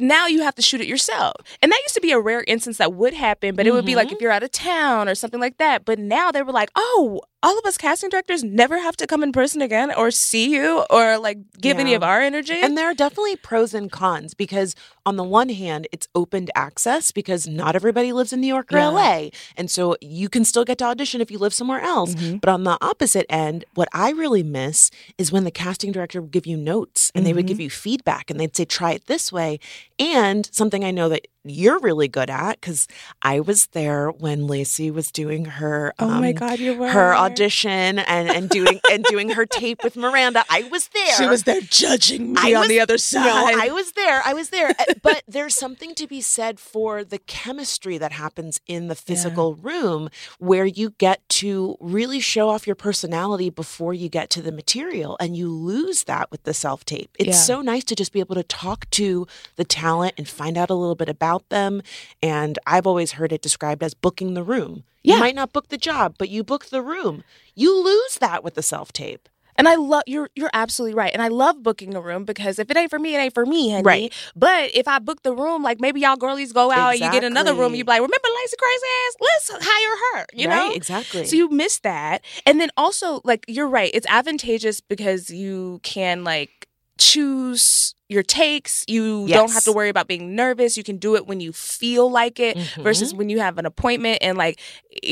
now 0.00 0.26
you 0.26 0.42
have 0.42 0.54
to 0.54 0.62
shoot 0.62 0.80
it 0.80 0.86
yourself. 0.86 1.36
And 1.62 1.70
that 1.70 1.78
used 1.82 1.94
to 1.94 2.00
be 2.00 2.12
a 2.12 2.20
rare 2.20 2.44
instance 2.46 2.78
that 2.78 2.94
would 2.94 3.12
happen, 3.12 3.54
but 3.54 3.66
it 3.66 3.72
would 3.72 3.84
be 3.84 3.94
like 3.94 4.08
mm-hmm. 4.08 4.16
if 4.16 4.20
you're 4.22 4.32
out 4.32 4.42
of 4.42 4.52
town 4.52 5.08
or 5.08 5.14
something 5.14 5.40
like 5.40 5.58
that. 5.58 5.84
But 5.84 5.98
now 5.98 6.30
they 6.30 6.42
were 6.42 6.52
like, 6.52 6.70
oh, 6.74 7.20
all 7.42 7.56
of 7.58 7.64
us 7.64 7.78
casting 7.78 8.10
directors 8.10 8.42
never 8.42 8.78
have 8.78 8.96
to 8.96 9.06
come 9.06 9.22
in 9.22 9.30
person 9.30 9.62
again 9.62 9.92
or 9.94 10.10
see 10.10 10.52
you 10.54 10.84
or 10.90 11.18
like 11.18 11.38
give 11.60 11.78
any 11.78 11.94
of 11.94 12.02
our 12.02 12.20
energy. 12.20 12.54
And 12.60 12.76
there 12.76 12.86
are 12.86 12.94
definitely 12.94 13.36
pros 13.36 13.74
and 13.74 13.90
cons 13.92 14.34
because, 14.34 14.74
on 15.06 15.16
the 15.16 15.22
one 15.22 15.48
hand, 15.48 15.86
it's 15.92 16.08
opened 16.16 16.50
access 16.56 17.12
because 17.12 17.46
not 17.46 17.76
everybody 17.76 18.12
lives 18.12 18.32
in 18.32 18.40
New 18.40 18.48
York 18.48 18.72
or 18.72 18.78
Yeah. 18.78 18.88
LA. 18.88 19.28
And 19.56 19.70
so 19.70 19.96
you 20.00 20.28
can 20.28 20.44
still 20.44 20.64
get 20.64 20.78
to 20.78 20.84
audition 20.86 21.20
if 21.20 21.30
you 21.30 21.38
live 21.38 21.54
somewhere 21.54 21.80
else. 21.80 22.14
Mm-hmm. 22.14 22.38
But 22.38 22.50
on 22.50 22.64
the 22.64 22.76
opposite 22.80 23.26
end, 23.30 23.64
what 23.74 23.88
I 23.92 24.10
really 24.10 24.42
miss 24.42 24.90
is 25.16 25.30
when 25.30 25.44
the 25.44 25.50
casting 25.52 25.92
director 25.92 26.20
would 26.20 26.32
give 26.32 26.46
you 26.46 26.56
notes 26.56 27.12
and 27.14 27.24
they 27.24 27.32
would 27.32 27.38
Mm-hmm. 27.44 27.48
give 27.48 27.60
you 27.60 27.70
feedback 27.70 28.30
and 28.30 28.40
they'd 28.40 28.56
say, 28.56 28.64
try 28.64 28.92
it 28.92 29.06
this 29.06 29.30
way. 29.32 29.60
And 30.00 30.48
something 30.52 30.84
I 30.84 30.90
know 30.90 31.08
that 31.08 31.28
you're 31.50 31.78
really 31.80 32.08
good 32.08 32.30
at 32.30 32.60
because 32.60 32.86
I 33.22 33.40
was 33.40 33.66
there 33.68 34.10
when 34.10 34.42
Laci 34.48 34.92
was 34.92 35.10
doing 35.10 35.44
her 35.46 35.92
Oh 35.98 36.08
my 36.08 36.28
um, 36.30 36.34
God, 36.34 36.58
you 36.58 36.74
were. 36.76 36.88
her 36.88 37.14
audition 37.14 37.98
and, 37.98 38.28
and 38.28 38.48
doing 38.48 38.80
and 38.90 39.04
doing 39.04 39.30
her 39.30 39.46
tape 39.46 39.82
with 39.82 39.96
Miranda. 39.96 40.44
I 40.50 40.62
was 40.64 40.88
there. 40.88 41.14
she 41.16 41.26
was 41.26 41.44
there 41.44 41.60
judging 41.60 42.32
me 42.32 42.38
I 42.40 42.54
on 42.54 42.60
was- 42.60 42.68
the 42.68 42.80
other 42.80 42.98
side. 42.98 43.24
No, 43.24 43.62
I 43.62 43.70
was 43.70 43.92
there. 43.92 44.22
I 44.24 44.34
was 44.34 44.50
there. 44.50 44.68
Uh, 44.78 44.94
but 45.02 45.22
there's 45.26 45.54
something 45.54 45.94
to 45.96 46.06
be 46.06 46.20
said 46.20 46.60
for 46.60 47.04
the 47.04 47.18
chemistry 47.18 47.98
that 47.98 48.12
happens 48.12 48.60
in 48.66 48.88
the 48.88 48.94
physical 48.94 49.54
room 49.54 50.08
where 50.38 50.66
you 50.66 50.90
get 50.98 51.26
to 51.28 51.76
really 51.80 52.20
show 52.20 52.48
off 52.48 52.66
your 52.66 52.76
personality 52.76 53.50
before 53.50 53.94
you 53.94 54.08
get 54.08 54.30
to 54.30 54.42
the 54.42 54.52
material. 54.52 55.16
And 55.20 55.36
you 55.36 55.48
lose 55.48 56.04
that 56.04 56.30
with 56.30 56.42
the 56.44 56.54
self 56.54 56.84
tape. 56.84 57.10
It's 57.18 57.28
Yeah. 57.28 57.32
so 57.34 57.60
nice 57.62 57.84
to 57.84 57.94
just 57.94 58.12
be 58.12 58.20
able 58.20 58.34
to 58.34 58.42
talk 58.42 58.88
to 58.90 59.26
the 59.56 59.64
talent 59.64 60.14
and 60.18 60.28
find 60.28 60.56
out 60.58 60.70
a 60.70 60.74
little 60.74 60.94
bit 60.94 61.08
about 61.08 61.37
about 61.38 61.48
them. 61.50 61.82
And 62.22 62.58
I've 62.66 62.86
always 62.86 63.12
heard 63.12 63.32
it 63.32 63.42
described 63.42 63.82
as 63.82 63.94
booking 63.94 64.34
the 64.34 64.42
room. 64.42 64.84
Yeah. 65.02 65.14
You 65.14 65.20
might 65.20 65.34
not 65.34 65.52
book 65.52 65.68
the 65.68 65.78
job, 65.78 66.16
but 66.18 66.28
you 66.28 66.44
book 66.44 66.66
the 66.66 66.82
room. 66.82 67.24
You 67.54 67.82
lose 67.82 68.16
that 68.20 68.44
with 68.44 68.54
the 68.54 68.62
self 68.62 68.92
tape. 68.92 69.28
And 69.56 69.66
I 69.66 69.74
love 69.74 70.04
you're 70.06 70.30
you're 70.36 70.50
absolutely 70.52 70.94
right. 70.94 71.12
And 71.12 71.20
I 71.20 71.28
love 71.28 71.64
booking 71.64 71.96
a 71.96 72.00
room 72.00 72.24
because 72.24 72.60
if 72.60 72.70
it 72.70 72.76
ain't 72.76 72.90
for 72.90 72.98
me, 73.00 73.16
it 73.16 73.18
ain't 73.18 73.34
for 73.34 73.44
me, 73.44 73.72
honey. 73.72 73.82
Right. 73.82 74.12
But 74.36 74.70
if 74.72 74.86
I 74.86 75.00
book 75.00 75.22
the 75.22 75.32
room, 75.32 75.64
like 75.64 75.80
maybe 75.80 76.00
y'all 76.00 76.16
girlies 76.16 76.52
go 76.52 76.70
out 76.70 76.92
and 76.92 77.00
you 77.00 77.10
get 77.10 77.24
another 77.24 77.54
room, 77.54 77.72
and 77.72 77.76
you 77.76 77.84
be 77.84 77.90
like, 77.90 78.00
remember 78.00 78.16
Laci 78.16 78.56
crazy 78.56 78.86
ass? 79.06 79.14
Let's 79.20 79.66
hire 79.66 80.20
her. 80.20 80.26
You 80.32 80.48
right? 80.48 80.68
know? 80.68 80.74
Exactly. 80.74 81.24
So 81.24 81.34
you 81.34 81.50
miss 81.50 81.80
that. 81.80 82.24
And 82.46 82.60
then 82.60 82.70
also, 82.76 83.20
like, 83.24 83.44
you're 83.48 83.66
right. 83.66 83.90
It's 83.92 84.06
advantageous 84.06 84.80
because 84.80 85.28
you 85.28 85.80
can 85.82 86.22
like 86.22 86.67
choose 86.98 87.94
your 88.08 88.22
takes. 88.22 88.84
You 88.88 89.28
don't 89.28 89.50
have 89.52 89.64
to 89.64 89.72
worry 89.72 89.88
about 89.90 90.08
being 90.08 90.34
nervous. 90.34 90.76
You 90.76 90.82
can 90.82 90.96
do 90.96 91.14
it 91.16 91.26
when 91.26 91.40
you 91.40 91.52
feel 91.52 92.10
like 92.10 92.40
it 92.40 92.56
Mhm. 92.56 92.82
versus 92.82 93.12
when 93.14 93.28
you 93.28 93.38
have 93.40 93.58
an 93.58 93.66
appointment 93.66 94.18
and 94.22 94.38
like 94.38 94.58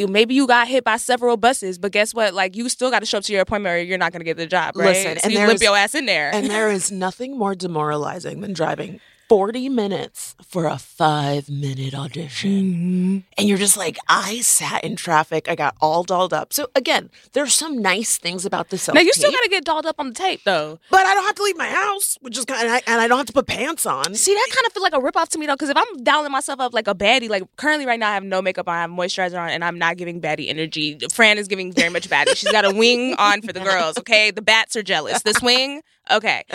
maybe 0.08 0.34
you 0.34 0.46
got 0.46 0.66
hit 0.68 0.82
by 0.84 0.96
several 0.96 1.36
buses, 1.36 1.78
but 1.78 1.92
guess 1.92 2.14
what? 2.14 2.32
Like 2.32 2.56
you 2.56 2.68
still 2.68 2.90
got 2.90 3.00
to 3.00 3.06
show 3.06 3.18
up 3.18 3.24
to 3.24 3.32
your 3.32 3.42
appointment 3.42 3.74
or 3.74 3.82
you're 3.82 3.98
not 3.98 4.12
going 4.12 4.20
to 4.20 4.24
get 4.24 4.36
the 4.38 4.46
job, 4.46 4.76
right? 4.76 4.86
Listen, 4.88 5.18
so 5.18 5.24
and 5.24 5.32
you 5.32 5.46
limp 5.46 5.60
your 5.60 5.76
ass 5.76 5.94
in 5.94 6.06
there. 6.06 6.30
And 6.34 6.48
there 6.48 6.70
is 6.78 6.90
nothing 6.90 7.36
more 7.38 7.54
demoralizing 7.54 8.40
than 8.40 8.52
driving 8.54 9.00
40 9.28 9.68
minutes 9.68 10.34
for 10.42 10.66
a 10.66 10.78
five 10.78 11.48
minute 11.48 11.94
audition. 11.94 12.50
Mm-hmm. 12.50 13.18
And 13.38 13.48
you're 13.48 13.58
just 13.58 13.76
like, 13.76 13.98
I 14.08 14.40
sat 14.40 14.84
in 14.84 14.96
traffic. 14.96 15.48
I 15.48 15.54
got 15.54 15.76
all 15.80 16.02
dolled 16.02 16.32
up. 16.32 16.52
So, 16.52 16.68
again, 16.74 17.10
there's 17.32 17.54
some 17.54 17.80
nice 17.80 18.18
things 18.18 18.44
about 18.44 18.70
the 18.70 18.78
self 18.78 18.94
now 18.94 19.00
you 19.00 19.12
still 19.12 19.30
got 19.30 19.42
to 19.42 19.48
get 19.48 19.64
dolled 19.64 19.86
up 19.86 19.96
on 19.98 20.08
the 20.08 20.14
tape 20.14 20.42
though. 20.44 20.78
But 20.90 21.06
I 21.06 21.14
don't 21.14 21.24
have 21.24 21.34
to 21.36 21.42
leave 21.42 21.56
my 21.56 21.68
house, 21.68 22.18
which 22.20 22.38
is 22.38 22.44
kind 22.44 22.60
of, 22.60 22.66
and 22.66 22.74
I, 22.74 22.92
and 22.92 23.00
I 23.00 23.08
don't 23.08 23.18
have 23.18 23.26
to 23.26 23.32
put 23.32 23.46
pants 23.46 23.86
on. 23.86 24.14
See, 24.14 24.34
that 24.34 24.48
kind 24.50 24.66
of 24.66 24.72
feel 24.72 24.82
like 24.82 24.94
a 24.94 24.98
ripoff 24.98 25.28
to 25.30 25.38
me 25.38 25.46
though, 25.46 25.54
because 25.54 25.68
if 25.68 25.76
I'm 25.76 26.02
dialing 26.02 26.32
myself 26.32 26.60
up 26.60 26.72
like 26.74 26.88
a 26.88 26.94
baddie, 26.94 27.28
like 27.28 27.44
currently 27.56 27.86
right 27.86 28.00
now 28.00 28.10
I 28.10 28.14
have 28.14 28.24
no 28.24 28.40
makeup 28.40 28.68
on, 28.68 28.74
I 28.74 28.80
have 28.82 28.90
moisturizer 28.90 29.40
on, 29.40 29.50
and 29.50 29.64
I'm 29.64 29.78
not 29.78 29.96
giving 29.96 30.20
baddie 30.20 30.48
energy. 30.48 30.98
Fran 31.12 31.38
is 31.38 31.48
giving 31.48 31.72
very 31.72 31.90
much 31.90 32.08
baddie. 32.08 32.36
She's 32.36 32.50
got 32.52 32.64
a 32.64 32.74
wing 32.74 33.14
on 33.18 33.42
for 33.42 33.52
the 33.52 33.60
girls. 33.60 33.98
Okay, 33.98 34.30
the 34.30 34.42
bats 34.42 34.76
are 34.76 34.82
jealous. 34.82 35.22
This 35.22 35.42
wing, 35.42 35.82
okay, 36.10 36.44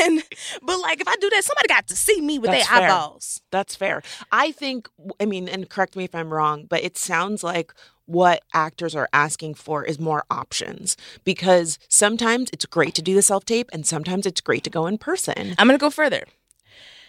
and 0.00 0.22
but 0.62 0.80
like 0.80 1.00
if 1.00 1.08
I 1.08 1.16
do 1.16 1.30
that, 1.30 1.44
somebody 1.44 1.68
got 1.68 1.86
to 1.88 1.96
see 2.06 2.20
me 2.20 2.38
with 2.38 2.50
That's 2.50 2.68
their 2.68 2.78
fair. 2.78 2.88
eyeballs. 2.88 3.40
That's 3.50 3.74
fair. 3.76 4.02
I 4.32 4.52
think, 4.52 4.88
I 5.20 5.26
mean, 5.26 5.48
and 5.48 5.68
correct 5.68 5.96
me 5.96 6.04
if 6.04 6.14
I'm 6.14 6.32
wrong, 6.32 6.66
but 6.68 6.82
it 6.82 6.96
sounds 6.96 7.42
like 7.42 7.72
what 8.06 8.42
actors 8.54 8.94
are 8.94 9.08
asking 9.12 9.54
for 9.54 9.84
is 9.84 9.98
more 9.98 10.24
options 10.30 10.96
because 11.24 11.78
sometimes 11.88 12.48
it's 12.52 12.64
great 12.66 12.94
to 12.94 13.02
do 13.02 13.14
the 13.14 13.22
self 13.22 13.44
tape 13.44 13.68
and 13.72 13.84
sometimes 13.86 14.26
it's 14.26 14.40
great 14.40 14.62
to 14.64 14.70
go 14.70 14.86
in 14.86 14.96
person. 14.98 15.54
I'm 15.58 15.66
gonna 15.66 15.78
go 15.78 15.90
further. 15.90 16.24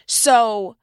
So, 0.08 0.76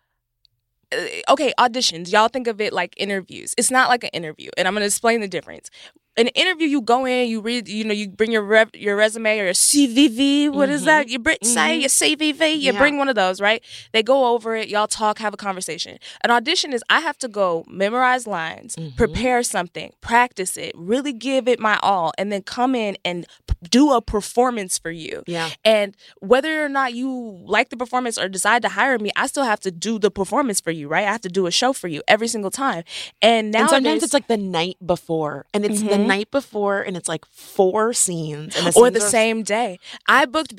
okay, 1.29 1.53
auditions. 1.59 2.13
Y'all 2.13 2.29
think 2.29 2.47
of 2.47 2.61
it 2.61 2.73
like 2.73 2.95
interviews. 2.97 3.55
It's 3.59 3.71
not 3.71 3.89
like 3.89 4.05
an 4.05 4.11
interview, 4.13 4.51
and 4.57 4.67
I'm 4.69 4.75
gonna 4.75 4.87
explain 4.87 5.21
the 5.21 5.29
difference. 5.29 5.71
An 6.17 6.29
interview, 6.29 6.69
you 6.69 6.81
go 6.81 7.05
in, 7.07 7.29
you 7.29 7.41
read, 7.41 7.67
you 7.67 7.83
know, 7.83 7.93
you 7.93 8.09
bring 8.09 8.31
your 8.31 8.43
rev- 8.45 8.71
your 8.75 8.95
resume 8.95 9.37
or 9.41 9.45
your 9.47 9.53
CVV. 9.53 10.49
What 10.49 10.69
is 10.71 10.83
Mhm. 10.83 10.85
that? 10.85 11.09
Your 11.09 11.19
Brit 11.19 11.45
say 11.45 11.77
Mhm. 11.77 11.81
your 11.81 11.89
CVV. 11.89 12.53
You 12.55 12.73
Yeah. 12.73 12.79
bring 12.79 12.99
one 12.99 13.09
of 13.09 13.17
those, 13.17 13.41
right? 13.41 13.61
They 13.93 14.05
go 14.05 14.27
over 14.27 14.55
it. 14.55 14.69
Y'all 14.69 14.87
talk, 14.87 15.19
have 15.19 15.35
a 15.35 15.37
conversation. 15.37 15.99
An 16.23 16.31
audition 16.31 16.73
is 16.73 16.85
I 16.89 17.01
have 17.01 17.19
to 17.19 17.27
go 17.27 17.65
memorize 17.67 18.29
lines, 18.29 18.77
Mhm. 18.77 18.97
prepare 18.97 19.43
something, 19.43 19.93
practice 20.01 20.57
it, 20.57 20.71
really 20.77 21.13
give 21.13 21.49
it 21.49 21.59
my 21.59 21.81
all, 21.83 22.13
and 22.17 22.31
then 22.31 22.43
come 22.43 22.77
in 22.77 22.97
and 23.05 23.27
do 23.71 23.93
a 23.93 24.01
performance 24.01 24.79
for 24.79 24.91
you. 24.91 25.23
Yeah. 25.27 25.51
And 25.65 25.97
whether 26.21 26.65
or 26.65 26.69
not 26.69 26.95
you 26.95 27.41
like 27.45 27.69
the 27.71 27.77
performance 27.77 28.19
or 28.19 28.29
decide 28.29 28.63
to 28.63 28.69
hire 28.71 28.99
me, 28.99 29.11
I 29.17 29.27
still 29.27 29.45
have 29.45 29.61
to 29.61 29.71
do 29.71 29.99
the 29.99 30.11
performance 30.11 30.61
for 30.61 30.71
you, 30.71 30.89
right? 30.89 31.07
I 31.07 31.13
have 31.13 31.21
to 31.23 31.29
do 31.29 31.47
a 31.47 31.51
show 31.51 31.73
for 31.73 31.89
you 31.89 32.03
every 32.09 32.29
single 32.29 32.51
time. 32.51 32.85
And 33.23 33.51
now 33.51 33.67
sometimes 33.69 34.03
it's 34.03 34.15
like 34.15 34.29
the 34.29 34.37
night 34.37 34.77
before, 34.85 35.47
and 35.55 35.65
it's 35.65 35.81
the 35.83 35.89
Mhm. 35.97 36.07
night 36.07 36.31
before, 36.31 36.81
and 36.83 36.97
it's 36.97 37.09
like 37.09 37.25
four 37.27 37.93
scenes, 37.93 38.57
and 38.57 38.67
the 38.67 38.79
or 38.79 38.91
the 38.91 38.99
are- 39.05 39.09
same 39.09 39.43
day. 39.43 39.79
I 40.07 40.27
booked. 40.27 40.55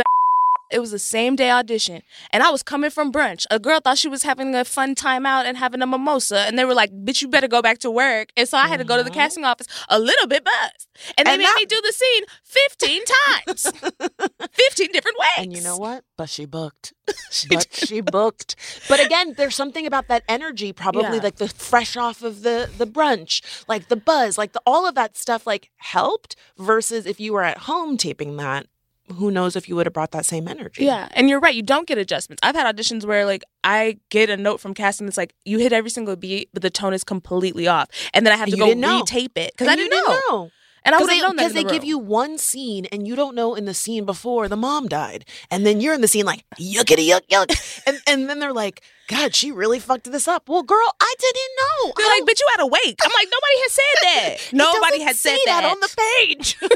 It 0.75 0.79
was 0.79 0.91
the 0.91 1.00
same 1.00 1.38
day 1.38 1.50
audition, 1.51 2.01
and 2.32 2.44
I 2.44 2.50
was 2.50 2.62
coming 2.62 2.89
from 2.89 3.12
brunch. 3.12 3.46
A 3.50 3.60
girl 3.60 3.79
thought 3.79 3.98
she 3.98 4.10
was 4.10 4.24
having 4.24 4.53
a 4.53 4.65
fun 4.65 4.94
time 4.94 5.25
out 5.25 5.46
and 5.46 5.55
having 5.58 5.82
a 5.82 5.88
mimosa, 5.88 6.39
and 6.39 6.60
they 6.60 6.65
were 6.65 6.74
like, 6.74 6.91
"Bitch, 6.91 7.22
you 7.22 7.29
better 7.29 7.48
go 7.48 7.62
back 7.62 7.77
to 7.79 7.89
work." 7.89 8.29
And 8.36 8.48
so 8.50 8.58
I 8.58 8.67
had 8.67 8.77
to 8.79 8.84
go 8.84 8.98
to 8.98 9.03
the 9.03 9.10
Mhm. 9.10 9.13
casting 9.22 9.46
office 9.46 9.67
a 9.88 9.98
little 10.00 10.27
bit 10.27 10.44
buzzed, 10.44 10.88
and 11.17 11.25
they 11.27 11.32
And 11.32 11.39
made 11.39 11.46
that- 11.48 11.55
me 11.55 11.65
do 11.65 11.79
the 11.82 11.94
scene 11.94 12.24
fifteen 12.44 13.01
times, 13.22 13.62
fifteen 14.51 14.91
different 14.91 15.17
ways. 15.17 15.29
And 15.46 15.55
you 15.55 15.62
know 15.62 15.77
what? 15.77 16.03
But 16.17 16.29
she 16.29 16.46
booked. 16.46 16.94
but 17.50 17.67
she 17.74 18.01
booked. 18.01 18.55
But 18.89 19.00
again, 19.00 19.36
there's 19.38 19.55
something 19.55 19.86
about 19.88 20.08
that 20.10 20.24
energy, 20.27 20.74
probably 20.74 21.17
Yeah. 21.17 21.24
like 21.24 21.38
the 21.38 21.48
fresh 21.48 21.96
off 21.96 22.22
of 22.22 22.41
the 22.41 22.70
the 22.77 22.88
brunch, 22.88 23.41
like 23.67 23.88
the 23.88 23.96
buzz, 23.96 24.38
like 24.38 24.51
the 24.51 24.62
all 24.65 24.86
of 24.86 24.96
that 24.96 25.15
stuff, 25.17 25.48
like 25.48 25.72
helped. 25.77 26.36
Versus 26.58 27.05
if 27.05 27.20
you 27.20 27.32
were 27.34 27.44
at 27.44 27.60
home 27.60 27.96
taping 27.98 28.36
that, 28.38 28.67
who 29.13 29.31
knows 29.31 29.55
if 29.55 29.69
you 29.69 29.75
would 29.75 29.85
have 29.85 29.93
brought 29.93 30.12
that 30.12 30.25
same 30.25 30.47
energy? 30.47 30.85
Yeah, 30.85 31.07
and 31.12 31.29
you're 31.29 31.39
right. 31.39 31.53
You 31.53 31.62
don't 31.63 31.88
get 31.88 31.97
adjustments. 31.97 32.39
I've 32.43 32.55
had 32.55 32.74
auditions 32.75 33.05
where 33.05 33.25
like 33.25 33.43
I 33.63 34.00
get 34.09 34.29
a 34.29 34.38
note 34.38 34.59
from 34.59 34.74
casting 34.74 35.05
that's 35.05 35.17
like 35.17 35.33
you 35.45 35.59
hit 35.59 35.74
every 35.74 35.89
single 35.89 36.15
beat, 36.15 36.50
but 36.53 36.62
the 36.62 36.69
tone 36.69 36.93
is 36.93 37.03
completely 37.03 37.67
off, 37.67 37.88
and 38.13 38.25
then 38.25 38.33
I 38.33 38.38
have 38.38 38.50
to 38.50 38.57
you 38.57 38.57
go 38.57 38.74
retape 38.74 39.38
it 39.38 39.51
because 39.53 39.67
I 39.67 39.75
didn't, 39.75 39.91
know. 39.91 40.50
and 40.83 40.95
I 40.95 41.00
would 41.00 41.09
have 41.09 41.21
known 41.21 41.35
that 41.35 41.43
because 41.43 41.51
in 41.51 41.55
they, 41.55 41.63
the 41.63 41.69
give 41.69 41.83
you 41.83 41.97
one 42.00 42.38
scene 42.38 42.85
and 42.85 43.07
you 43.07 43.15
don't 43.15 43.35
know 43.35 43.55
in 43.55 43.65
the 43.65 43.74
scene 43.74 44.05
before 44.05 44.47
the 44.47 44.57
mom 44.57 44.88
died, 44.88 45.25
and 45.51 45.65
then 45.65 45.81
you're 45.81 45.93
in 45.93 46.01
the 46.01 46.07
scene 46.07 46.25
like 46.25 46.43
yuckity 46.59 47.07
yuck 47.07 47.27
yuck, 47.29 47.83
and 47.88 48.00
and 48.07 48.29
then 48.29 48.39
they're 48.39 48.53
like, 48.53 48.81
God, 49.07 49.35
she 49.35 49.51
really 49.51 49.79
fucked 49.79 50.12
this 50.12 50.27
up. 50.27 50.50
Well, 50.50 50.63
girl, 50.63 50.93
I 51.00 51.13
didn't 51.19 51.51
know. 51.59 51.93
They're 51.97 52.05
I 52.07 52.15
like, 52.19 52.25
but 52.25 52.39
you 52.39 52.47
had 52.55 52.63
a 52.63 52.67
wake. 52.67 53.00
I'm 53.03 53.12
like, 53.12 53.27
nobody 53.31 53.62
has 53.62 53.71
said 53.71 53.83
that. 54.01 54.53
Nobody 54.53 55.01
had 55.01 55.15
said 55.15 55.35
say 55.35 55.41
that. 55.45 55.63
on 55.63 55.79
the 55.79 55.95
page. 56.17 56.57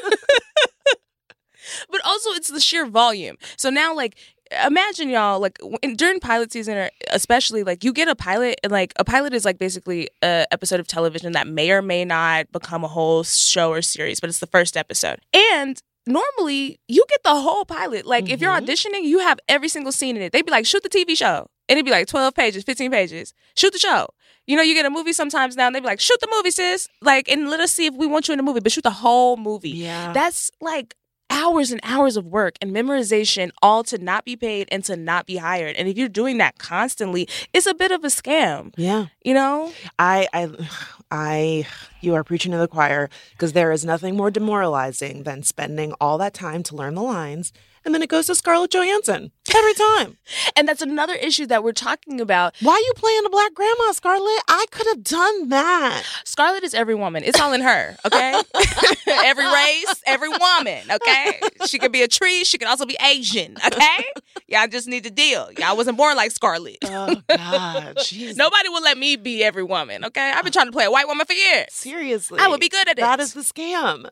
but 1.89 2.01
also, 2.05 2.31
it's 2.31 2.49
the 2.49 2.59
sheer 2.59 2.85
volume. 2.85 3.37
So 3.57 3.69
now, 3.69 3.93
like. 3.95 4.15
Imagine 4.65 5.09
y'all 5.09 5.39
like 5.39 5.59
w- 5.59 5.95
during 5.95 6.19
pilot 6.19 6.51
season, 6.51 6.75
or 6.75 6.89
especially 7.11 7.61
like 7.61 7.83
you 7.83 7.93
get 7.93 8.07
a 8.07 8.15
pilot, 8.15 8.59
and 8.63 8.71
like 8.71 8.93
a 8.95 9.05
pilot 9.05 9.31
is 9.31 9.45
like 9.45 9.59
basically 9.59 10.09
a 10.23 10.47
episode 10.51 10.79
of 10.79 10.87
television 10.87 11.33
that 11.33 11.45
may 11.45 11.69
or 11.69 11.83
may 11.83 12.03
not 12.03 12.51
become 12.51 12.83
a 12.83 12.87
whole 12.87 13.21
show 13.21 13.69
or 13.69 13.83
series, 13.83 14.19
but 14.19 14.27
it's 14.27 14.39
the 14.39 14.47
first 14.47 14.75
episode. 14.75 15.19
And 15.35 15.79
normally 16.07 16.79
you 16.87 17.05
get 17.09 17.21
the 17.21 17.35
whole 17.39 17.63
pilot. 17.63 18.07
Like 18.07 18.27
if 18.31 18.41
you're 18.41 18.51
Mhm. 18.51 18.65
auditioning, 18.65 19.03
you 19.03 19.19
have 19.19 19.39
every 19.47 19.69
single 19.69 19.91
scene 19.91 20.15
in 20.17 20.23
it. 20.23 20.31
They'd 20.31 20.45
be 20.47 20.51
like, 20.51 20.65
shoot 20.65 20.81
the 20.81 20.89
TV 20.89 21.15
show. 21.15 21.47
And 21.67 21.77
it'd 21.77 21.85
be 21.85 21.91
like 21.91 22.07
12 22.07 22.33
pages, 22.33 22.63
15 22.63 22.89
pages. 22.89 23.35
Shoot 23.55 23.73
the 23.73 23.77
show. 23.77 24.07
You 24.47 24.55
know, 24.55 24.63
you 24.63 24.73
get 24.73 24.87
a 24.87 24.89
movie 24.89 25.13
sometimes 25.13 25.55
now 25.55 25.67
and 25.67 25.75
they'd 25.75 25.81
be 25.81 25.85
like, 25.85 25.99
shoot 25.99 26.19
the 26.21 26.29
movie, 26.35 26.49
sis. 26.49 26.87
Like, 27.03 27.29
and 27.29 27.51
let 27.51 27.59
us 27.59 27.71
see 27.71 27.85
if 27.85 27.93
we 27.93 28.07
want 28.07 28.27
you 28.27 28.33
in 28.33 28.37
the 28.37 28.43
movie, 28.43 28.61
but 28.61 28.71
shoot 28.71 28.83
the 28.83 28.89
whole 28.89 29.37
movie. 29.37 29.69
Yeah. 29.69 30.11
That's 30.11 30.49
like 30.59 30.95
hours 31.29 31.71
and 31.71 31.79
hours 31.83 32.17
of 32.17 32.25
work 32.25 32.57
and 32.61 32.71
memorization, 32.71 33.51
all 33.61 33.83
to 33.85 33.97
not 33.97 34.25
be 34.25 34.35
paid 34.35 34.67
and 34.71 34.83
to 34.85 34.95
not 34.95 35.25
be 35.25 35.37
hired. 35.37 35.75
And 35.75 35.87
if 35.87 35.97
you're 35.97 36.09
doing 36.09 36.37
that 36.39 36.57
constantly, 36.57 37.27
it's 37.53 37.67
a 37.67 37.73
bit 37.73 37.91
of 37.91 38.03
a 38.03 38.07
scam, 38.07 38.73
yeah. 38.77 39.07
you 39.23 39.33
know? 39.33 39.71
I, 39.97 40.27
I, 40.33 40.49
I, 41.11 41.67
you 42.01 42.15
are 42.15 42.23
preaching 42.23 42.51
to 42.51 42.57
the 42.57 42.67
choir 42.67 43.09
because 43.31 43.53
there 43.53 43.71
is 43.71 43.85
nothing 43.85 44.15
more 44.15 44.31
demoralizing 44.31 45.23
than 45.23 45.43
spending 45.43 45.93
all 46.01 46.17
that 46.17 46.33
time 46.33 46.63
to 46.63 46.75
learn 46.75 46.95
the 46.95 47.03
lines 47.03 47.53
and 47.85 47.93
then 47.93 48.01
it 48.01 48.09
goes 48.09 48.27
to 48.27 48.35
Scarlett 48.35 48.71
Johansson 48.71 49.31
every 49.55 49.73
time. 49.73 50.17
And 50.55 50.67
that's 50.67 50.81
another 50.81 51.13
issue 51.13 51.45
that 51.47 51.63
we're 51.63 51.71
talking 51.71 52.19
about. 52.19 52.53
Why 52.61 52.73
are 52.73 52.79
you 52.79 52.93
playing 52.95 53.21
a 53.25 53.29
black 53.29 53.53
grandma, 53.53 53.91
Scarlett? 53.93 54.43
I 54.47 54.65
could 54.71 54.85
have 54.87 55.03
done 55.03 55.49
that. 55.49 56.03
Scarlett 56.25 56.63
is 56.63 56.73
every 56.73 56.95
woman. 56.95 57.23
It's 57.23 57.39
all 57.39 57.53
in 57.53 57.61
her, 57.61 57.95
okay? 58.05 58.39
every 59.07 59.45
race, 59.45 60.01
every 60.05 60.27
woman, 60.29 60.83
okay? 60.91 61.39
She 61.65 61.79
could 61.79 61.91
be 61.93 62.01
a 62.01 62.07
tree. 62.07 62.43
She 62.43 62.57
could 62.57 62.67
also 62.67 62.85
be 62.85 62.97
Asian, 63.01 63.55
okay? 63.65 64.03
Y'all 64.47 64.67
just 64.67 64.87
need 64.87 65.03
to 65.05 65.09
deal. 65.11 65.49
Y'all 65.57 65.77
wasn't 65.77 65.97
born 65.97 66.15
like 66.17 66.31
Scarlett. 66.31 66.77
Oh 66.85 67.15
God, 67.29 67.95
jeez. 67.97 68.35
Nobody 68.35 68.69
will 68.69 68.83
let 68.83 68.97
me 68.97 69.15
be 69.15 69.43
every 69.43 69.63
woman, 69.63 70.03
okay? 70.05 70.31
I've 70.35 70.43
been 70.43 70.53
trying 70.53 70.67
to 70.67 70.71
play 70.73 70.85
a 70.85 70.91
white 70.91 71.07
woman 71.07 71.25
for 71.25 71.33
years. 71.33 71.67
seriously, 71.71 72.39
I 72.41 72.47
would 72.49 72.59
be 72.59 72.69
good 72.69 72.87
at 72.87 72.97
it. 72.97 73.01
That 73.01 73.19
is 73.19 73.33
the 73.33 73.41
scam. 73.41 74.09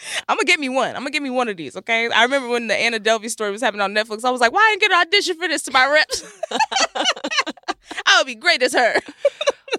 I'm 0.28 0.36
gonna 0.36 0.44
get 0.44 0.60
me 0.60 0.68
one. 0.68 0.88
I'm 0.88 1.02
gonna 1.02 1.10
get 1.10 1.22
me 1.22 1.30
one 1.30 1.48
of 1.48 1.56
these, 1.56 1.76
okay? 1.76 2.08
I 2.08 2.22
remember 2.22 2.48
when 2.48 2.66
the 2.66 2.74
Anna 2.74 2.98
Delvey 2.98 3.30
story 3.30 3.50
was 3.50 3.60
happening 3.60 3.82
on 3.82 3.94
Netflix. 3.94 4.24
I 4.24 4.30
was 4.30 4.40
like, 4.40 4.52
why 4.52 4.60
I 4.60 4.70
didn't 4.72 4.80
get 4.80 4.92
an 4.92 5.00
audition 5.06 5.36
for 5.36 5.48
this 5.48 5.62
to 5.62 5.72
my 5.72 5.90
reps? 5.90 6.40
I 8.06 8.18
would 8.18 8.26
be 8.26 8.34
great 8.34 8.62
as 8.62 8.72
her. 8.74 8.94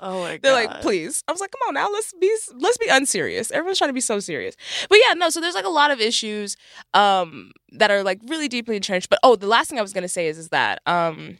Oh 0.01 0.21
my 0.21 0.31
God. 0.38 0.41
They're 0.41 0.53
like, 0.53 0.81
please. 0.81 1.23
I 1.27 1.31
was 1.31 1.41
like, 1.41 1.51
come 1.51 1.67
on 1.67 1.73
now, 1.73 1.89
let's 1.91 2.13
be 2.19 2.33
let's 2.55 2.77
be 2.77 2.88
unserious. 2.88 3.51
Everyone's 3.51 3.77
trying 3.77 3.89
to 3.89 3.93
be 3.93 4.01
so 4.01 4.19
serious. 4.19 4.55
But 4.89 4.99
yeah, 5.05 5.13
no. 5.13 5.29
So 5.29 5.41
there's 5.41 5.55
like 5.55 5.65
a 5.65 5.69
lot 5.69 5.91
of 5.91 5.99
issues 5.99 6.57
um, 6.93 7.51
that 7.71 7.91
are 7.91 8.03
like 8.03 8.19
really 8.27 8.47
deeply 8.47 8.75
entrenched. 8.75 9.09
But 9.09 9.19
oh, 9.23 9.35
the 9.35 9.47
last 9.47 9.69
thing 9.69 9.79
I 9.79 9.81
was 9.81 9.93
gonna 9.93 10.07
say 10.07 10.27
is 10.27 10.38
is 10.38 10.49
that 10.49 10.81
um, 10.85 11.38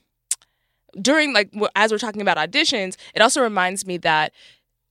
during 1.00 1.34
like 1.34 1.54
as 1.76 1.92
we're 1.92 2.00
talking 2.00 2.22
about 2.22 2.38
auditions, 2.38 2.98
it 3.14 3.22
also 3.22 3.42
reminds 3.42 3.86
me 3.86 3.98
that 3.98 4.34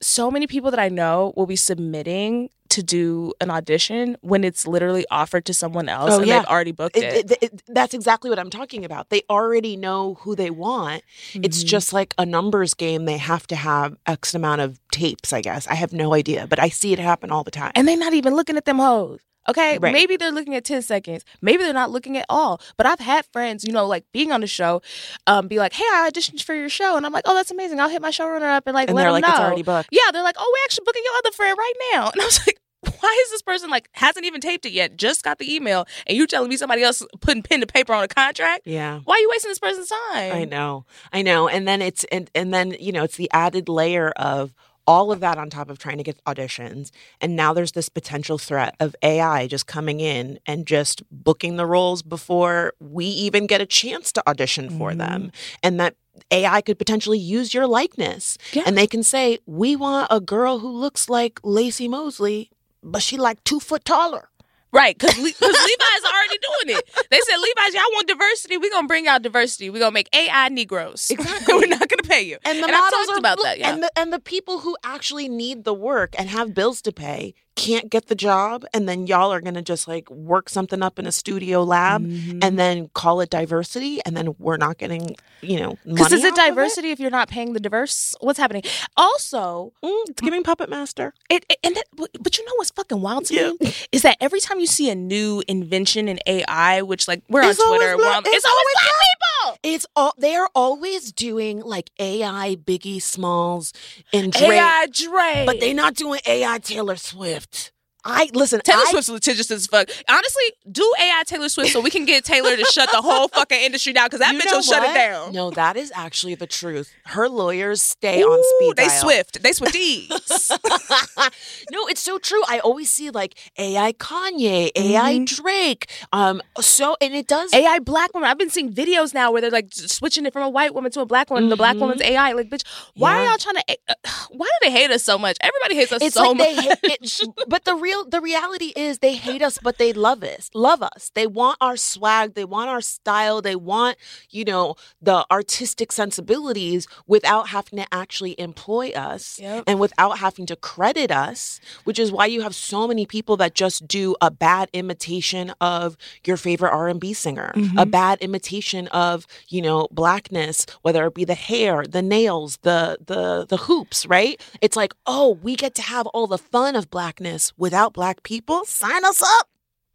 so 0.00 0.30
many 0.30 0.46
people 0.46 0.70
that 0.70 0.80
I 0.80 0.88
know 0.88 1.32
will 1.36 1.46
be 1.46 1.56
submitting 1.56 2.50
to 2.70 2.82
do 2.82 3.32
an 3.40 3.50
audition 3.50 4.16
when 4.20 4.44
it's 4.44 4.66
literally 4.66 5.06
offered 5.10 5.46
to 5.46 5.54
someone 5.54 5.88
else 5.88 6.10
Oh, 6.12 6.18
and 6.18 6.26
yeah. 6.26 6.40
they've 6.40 6.48
already 6.48 6.72
booked 6.72 6.96
it. 6.98 7.30
It- 7.32 7.38
it- 7.42 7.62
that's 7.66 7.94
exactly 7.94 8.28
what 8.28 8.38
I'm 8.38 8.50
talking 8.50 8.84
about. 8.84 9.08
They 9.08 9.22
already 9.30 9.74
know 9.76 10.14
who 10.20 10.36
they 10.36 10.50
want. 10.50 11.02
It's 11.34 11.64
Mhm. 11.64 11.66
just 11.66 11.92
like 11.94 12.14
a 12.18 12.26
numbers 12.26 12.74
game. 12.74 13.06
They 13.06 13.16
have 13.16 13.46
to 13.48 13.56
have 13.56 13.96
X 14.06 14.34
amount 14.34 14.60
of 14.60 14.78
tapes, 14.92 15.32
I 15.32 15.40
guess. 15.40 15.66
I 15.66 15.74
have 15.74 15.94
no 15.94 16.12
idea, 16.12 16.46
but 16.46 16.58
I 16.58 16.68
see 16.68 16.92
it 16.92 16.98
happen 16.98 17.30
all 17.30 17.42
the 17.42 17.50
time. 17.50 17.72
and 17.74 17.88
they're 17.88 17.96
not 17.96 18.12
even 18.12 18.34
looking 18.34 18.56
at 18.58 18.66
them 18.66 18.78
hoes. 18.78 19.20
Okay, 19.48 19.78
Right. 19.78 19.92
maybe 19.92 20.16
they're 20.16 20.30
looking 20.30 20.54
at 20.54 20.64
10 20.64 20.82
seconds. 20.82 21.24
Maybe 21.40 21.62
they're 21.64 21.72
not 21.72 21.90
looking 21.90 22.16
at 22.16 22.26
all. 22.28 22.60
But 22.76 22.86
I've 22.86 23.00
had 23.00 23.24
friends, 23.32 23.64
you 23.64 23.72
know, 23.72 23.86
like 23.86 24.04
being 24.12 24.30
on 24.30 24.40
the 24.42 24.46
show, 24.46 24.82
um, 25.26 25.48
be 25.48 25.58
like, 25.58 25.72
hey, 25.72 25.84
I 25.84 26.10
auditioned 26.12 26.42
for 26.42 26.54
your 26.54 26.68
show. 26.68 26.96
And 26.96 27.06
I'm 27.06 27.12
like, 27.12 27.24
oh, 27.26 27.34
that's 27.34 27.50
amazing. 27.50 27.80
I'll 27.80 27.88
hit 27.88 28.02
my 28.02 28.10
showrunner 28.10 28.54
up 28.56 28.66
and 28.66 28.74
like 28.74 28.88
and 28.88 28.96
let 28.96 29.02
they're 29.04 29.12
them 29.12 29.22
like, 29.22 29.24
know. 29.24 29.30
it's 29.30 29.40
already 29.40 29.62
booked. 29.62 29.88
Yeah, 29.90 30.10
they're 30.12 30.22
like, 30.22 30.36
oh, 30.38 30.52
we're 30.54 30.64
actually 30.66 30.84
booking 30.84 31.02
your 31.04 31.14
other 31.18 31.32
friend 31.32 31.56
right 31.58 31.72
now. 31.94 32.10
And 32.18 32.22
I 32.22 32.24
was 32.24 32.46
like, 32.46 32.60
why 33.00 33.22
is 33.24 33.30
this 33.32 33.42
person 33.42 33.70
like 33.70 33.88
hasn't 33.92 34.24
even 34.24 34.40
taped 34.40 34.64
it 34.64 34.72
yet? 34.72 34.96
Just 34.96 35.24
got 35.24 35.38
the 35.38 35.52
email, 35.52 35.84
and 36.06 36.16
you 36.16 36.26
telling 36.28 36.48
me 36.48 36.56
somebody 36.56 36.82
else 36.82 37.02
putting 37.20 37.42
pen 37.42 37.60
to 37.60 37.66
paper 37.66 37.92
on 37.92 38.04
a 38.04 38.08
contract? 38.08 38.62
Yeah. 38.66 39.00
Why 39.04 39.14
are 39.16 39.18
you 39.18 39.28
wasting 39.30 39.50
this 39.50 39.58
person's 39.58 39.88
time? 39.88 40.32
I 40.36 40.44
know. 40.44 40.84
I 41.12 41.22
know. 41.22 41.48
And 41.48 41.66
then 41.66 41.82
it's 41.82 42.04
and 42.04 42.30
and 42.36 42.54
then, 42.54 42.76
you 42.78 42.92
know, 42.92 43.02
it's 43.02 43.16
the 43.16 43.28
added 43.32 43.68
layer 43.68 44.10
of 44.10 44.54
all 44.88 45.12
of 45.12 45.20
that 45.20 45.36
on 45.38 45.50
top 45.50 45.68
of 45.70 45.78
trying 45.78 45.98
to 45.98 46.02
get 46.02 46.18
auditions. 46.24 46.90
And 47.20 47.36
now 47.36 47.52
there's 47.52 47.72
this 47.72 47.88
potential 47.90 48.38
threat 48.38 48.74
of 48.80 48.96
AI 49.02 49.46
just 49.46 49.66
coming 49.66 50.00
in 50.00 50.38
and 50.46 50.66
just 50.66 51.02
booking 51.12 51.56
the 51.56 51.66
roles 51.66 52.02
before 52.02 52.72
we 52.80 53.04
even 53.04 53.46
get 53.46 53.60
a 53.60 53.66
chance 53.66 54.10
to 54.12 54.28
audition 54.28 54.70
for 54.70 54.88
Mm-hmm. 54.90 54.98
them. 54.98 55.32
And 55.62 55.78
that 55.78 55.94
AI 56.32 56.62
could 56.62 56.78
potentially 56.78 57.18
use 57.18 57.52
your 57.54 57.66
likeness. 57.66 58.38
Yeah. 58.52 58.62
And 58.66 58.76
they 58.78 58.86
can 58.86 59.02
say, 59.02 59.38
We 59.46 59.76
want 59.76 60.08
a 60.10 60.20
girl 60.20 60.58
who 60.60 60.68
looks 60.70 61.08
like 61.10 61.34
Laci 61.42 61.88
Mosley, 61.88 62.50
but 62.82 63.02
she 63.02 63.16
like 63.18 63.44
two 63.44 63.60
foot 63.60 63.84
taller. 63.84 64.30
Right, 64.70 64.96
because 64.98 65.16
Le- 65.16 65.22
Levi's 65.24 65.40
already 65.40 66.38
doing 66.38 66.78
it. 66.78 66.90
They 67.10 67.20
said, 67.20 67.36
Levi's, 67.38 67.74
y'all 67.74 67.84
want 67.92 68.06
diversity? 68.06 68.58
We're 68.58 68.70
going 68.70 68.84
to 68.84 68.88
bring 68.88 69.06
out 69.08 69.22
diversity. 69.22 69.70
We're 69.70 69.78
going 69.78 69.90
to 69.90 69.94
make 69.94 70.14
AI 70.14 70.48
Negroes. 70.48 71.10
Exactly. 71.18 71.54
We're 71.54 71.66
not 71.66 71.80
going 71.80 71.98
to 72.02 72.08
pay 72.08 72.22
you. 72.22 72.38
And 72.44 72.58
the 72.62 72.68
I 72.68 72.70
models 72.70 73.06
talked 73.06 73.10
are 73.10 73.18
about 73.18 73.38
look, 73.38 73.46
that, 73.46 73.58
yeah. 73.58 73.72
and 73.72 73.82
the 73.82 73.90
and 73.96 74.12
the 74.12 74.20
people 74.20 74.60
who 74.60 74.76
actually 74.84 75.28
need 75.28 75.64
the 75.64 75.74
work 75.74 76.14
and 76.18 76.28
have 76.28 76.54
bills 76.54 76.80
to 76.82 76.92
pay 76.92 77.34
can't 77.58 77.90
get 77.90 78.06
the 78.06 78.14
job, 78.14 78.64
and 78.72 78.88
then 78.88 79.06
y'all 79.06 79.32
are 79.32 79.40
gonna 79.40 79.62
just 79.62 79.88
like 79.88 80.08
work 80.10 80.48
something 80.48 80.82
up 80.82 80.98
in 80.98 81.06
a 81.06 81.12
studio 81.12 81.62
lab 81.64 82.02
Mm-hmm. 82.06 82.38
and 82.42 82.58
then 82.58 82.88
call 82.94 83.20
it 83.20 83.30
diversity, 83.30 84.00
and 84.06 84.16
then 84.16 84.34
we're 84.38 84.56
not 84.56 84.78
getting 84.78 85.16
you 85.42 85.58
know 85.60 85.76
Because 85.84 86.12
is 86.12 86.24
it 86.24 86.34
diversity 86.34 86.90
if 86.90 86.98
you're 87.00 87.10
not 87.10 87.28
paying 87.28 87.52
the 87.52 87.60
diverse? 87.60 88.14
What's 88.20 88.38
happening? 88.38 88.62
Also, 88.96 89.72
Mm, 89.82 90.02
it's 90.08 90.20
giving 90.20 90.42
Puppet 90.42 90.68
Master. 90.70 91.12
it, 91.30 91.44
it 91.50 91.58
and 91.64 91.74
that, 91.76 91.84
but 92.20 92.38
you 92.38 92.44
know 92.46 92.52
what's 92.56 92.70
fucking 92.70 93.00
wild 93.00 93.24
to 93.26 93.34
Yeah. 93.34 93.52
me 93.60 93.72
is 93.92 94.02
that 94.02 94.16
every 94.20 94.40
time 94.40 94.60
you 94.60 94.66
see 94.66 94.88
a 94.90 94.94
new 94.94 95.42
invention 95.48 96.08
in 96.08 96.18
AI, 96.26 96.82
which 96.82 97.08
like 97.08 97.22
we're 97.28 97.42
It's 97.42 97.58
on 97.60 97.66
always 97.66 97.80
Twitter, 97.80 97.96
we're 97.96 98.02
black- 98.04 98.16
on, 98.18 98.22
it's 98.26 98.36
it's 98.36 98.44
always 98.46 98.74
black 98.74 99.17
people. 99.42 99.58
It's 99.62 99.86
all 99.96 100.14
they 100.18 100.34
are 100.34 100.48
always 100.54 101.12
doing 101.12 101.60
like 101.60 101.90
AI 101.98 102.56
Biggie 102.56 103.02
Smalls 103.02 103.72
and 104.12 104.32
Drake, 104.32 104.52
AI 104.52 104.86
Dre, 104.90 105.44
but 105.46 105.60
they're 105.60 105.74
not 105.74 105.94
doing 105.94 106.20
AI 106.26 106.58
Taylor 106.58 106.96
Swift. 106.96 107.72
I 108.04 108.30
listen. 108.32 108.60
Taylor 108.64 108.82
I, 108.86 108.90
Swift's 108.90 109.08
litigious 109.10 109.50
as 109.50 109.66
fuck. 109.66 109.88
Honestly, 110.08 110.42
do 110.70 110.90
AI 111.00 111.22
Taylor 111.26 111.48
Swift 111.48 111.72
so 111.72 111.80
we 111.80 111.90
can 111.90 112.04
get 112.04 112.24
Taylor 112.24 112.56
to 112.56 112.64
shut 112.66 112.90
the 112.92 113.02
whole 113.02 113.28
fucking 113.28 113.60
industry 113.60 113.92
down 113.92 114.06
because 114.06 114.20
that 114.20 114.32
you 114.34 114.40
bitch 114.40 114.52
will 114.52 114.62
shut 114.62 114.82
it 114.88 114.94
down. 114.94 115.32
No, 115.32 115.50
that 115.50 115.76
is 115.76 115.92
actually 115.94 116.34
the 116.36 116.46
truth. 116.46 116.92
Her 117.06 117.28
lawyers 117.28 117.82
stay 117.82 118.22
Ooh, 118.22 118.26
on 118.32 118.42
speed 118.56 118.76
they 118.76 118.86
dial. 118.88 119.00
swift. 119.00 119.42
They 119.42 119.50
swifties. 119.52 120.50
no, 121.70 121.86
it's 121.88 122.00
so 122.00 122.18
true. 122.18 122.42
I 122.48 122.58
always 122.60 122.90
see 122.90 123.10
like 123.10 123.34
AI 123.58 123.92
Kanye, 123.94 124.70
AI 124.76 125.08
Mm-hmm. 125.18 125.24
Drake. 125.42 125.90
Um, 126.12 126.40
so 126.60 126.96
and 127.00 127.14
it 127.14 127.26
does. 127.26 127.52
AI 127.52 127.78
black 127.80 128.14
woman. 128.14 128.28
I've 128.30 128.38
been 128.38 128.50
seeing 128.50 128.72
videos 128.72 129.12
now 129.14 129.32
where 129.32 129.40
they're 129.40 129.50
like 129.50 129.68
switching 129.72 130.26
it 130.26 130.32
from 130.32 130.42
a 130.42 130.48
white 130.50 130.74
woman 130.74 130.90
to 130.92 131.00
a 131.00 131.06
black 131.06 131.30
woman. 131.30 131.48
The 131.48 131.56
black 131.56 131.76
woman's 131.76 132.02
AI. 132.02 132.32
Like, 132.32 132.48
bitch, 132.50 132.62
why 132.94 133.12
are 133.12 133.18
Mm-hmm. 133.18 133.28
Y'all 133.28 133.38
trying 133.38 133.54
to? 133.56 133.76
uh, 133.88 133.94
Why 134.30 134.46
do 134.46 134.68
they 134.68 134.70
hate 134.70 134.90
us 134.90 135.02
so 135.02 135.18
much? 135.18 135.36
Everybody 135.40 135.74
hates 135.74 135.92
us 135.92 136.02
it's 136.02 136.14
so 136.14 136.30
like 136.30 136.36
much. 136.38 136.46
they 136.46 136.54
hate 136.62 136.78
it, 136.84 137.28
but 137.48 137.64
the 137.64 137.74
real 137.88 138.04
the 138.04 138.20
reality 138.20 138.72
is 138.76 138.98
they 138.98 139.14
hate 139.14 139.42
us, 139.42 139.58
but 139.62 139.78
they 139.78 139.92
love 139.92 140.22
us. 140.22 140.50
Love 140.54 140.82
us. 140.82 141.10
They 141.14 141.26
want 141.26 141.58
our 141.60 141.76
swag. 141.76 142.34
They 142.34 142.44
want 142.44 142.68
our 142.70 142.80
style. 142.80 143.40
They 143.42 143.56
want 143.56 143.96
you 144.30 144.44
know 144.44 144.76
the 145.00 145.24
artistic 145.30 145.92
sensibilities 145.92 146.86
without 147.06 147.48
having 147.48 147.78
to 147.78 147.86
actually 147.92 148.38
employ 148.38 148.90
us 148.90 149.38
Yep. 149.38 149.64
and 149.66 149.80
without 149.80 150.18
having 150.18 150.46
to 150.46 150.56
credit 150.56 151.10
us. 151.10 151.60
Which 151.84 151.98
is 151.98 152.12
why 152.12 152.26
you 152.26 152.42
have 152.42 152.54
so 152.54 152.86
many 152.86 153.06
people 153.06 153.36
that 153.38 153.54
just 153.54 153.88
do 153.88 154.16
a 154.20 154.30
bad 154.30 154.68
imitation 154.72 155.52
of 155.60 155.96
your 156.24 156.36
favorite 156.36 156.72
R 156.72 156.88
and 156.88 157.00
B 157.00 157.12
singer, 157.12 157.50
a 157.54 157.58
mm-hmm. 157.58 157.90
bad 157.90 158.18
imitation 158.20 158.88
of 158.88 159.26
you 159.48 159.62
know 159.62 159.88
blackness, 159.90 160.66
whether 160.82 161.06
it 161.06 161.14
be 161.14 161.24
the 161.24 161.34
hair, 161.34 161.84
the 161.86 162.02
nails, 162.02 162.58
the 162.62 162.98
the 163.04 163.46
the 163.48 163.56
hoops. 163.68 164.06
Right? 164.06 164.40
It's 164.60 164.76
like 164.76 164.92
oh, 165.06 165.38
we 165.42 165.56
get 165.56 165.74
to 165.76 165.82
have 165.82 166.06
all 166.08 166.26
the 166.26 166.38
fun 166.38 166.76
of 166.76 166.90
blackness 166.90 167.52
without 167.56 167.77
black 167.86 168.22
people. 168.22 168.64
Sign 168.64 169.04
us 169.04 169.22
up. 169.22 169.48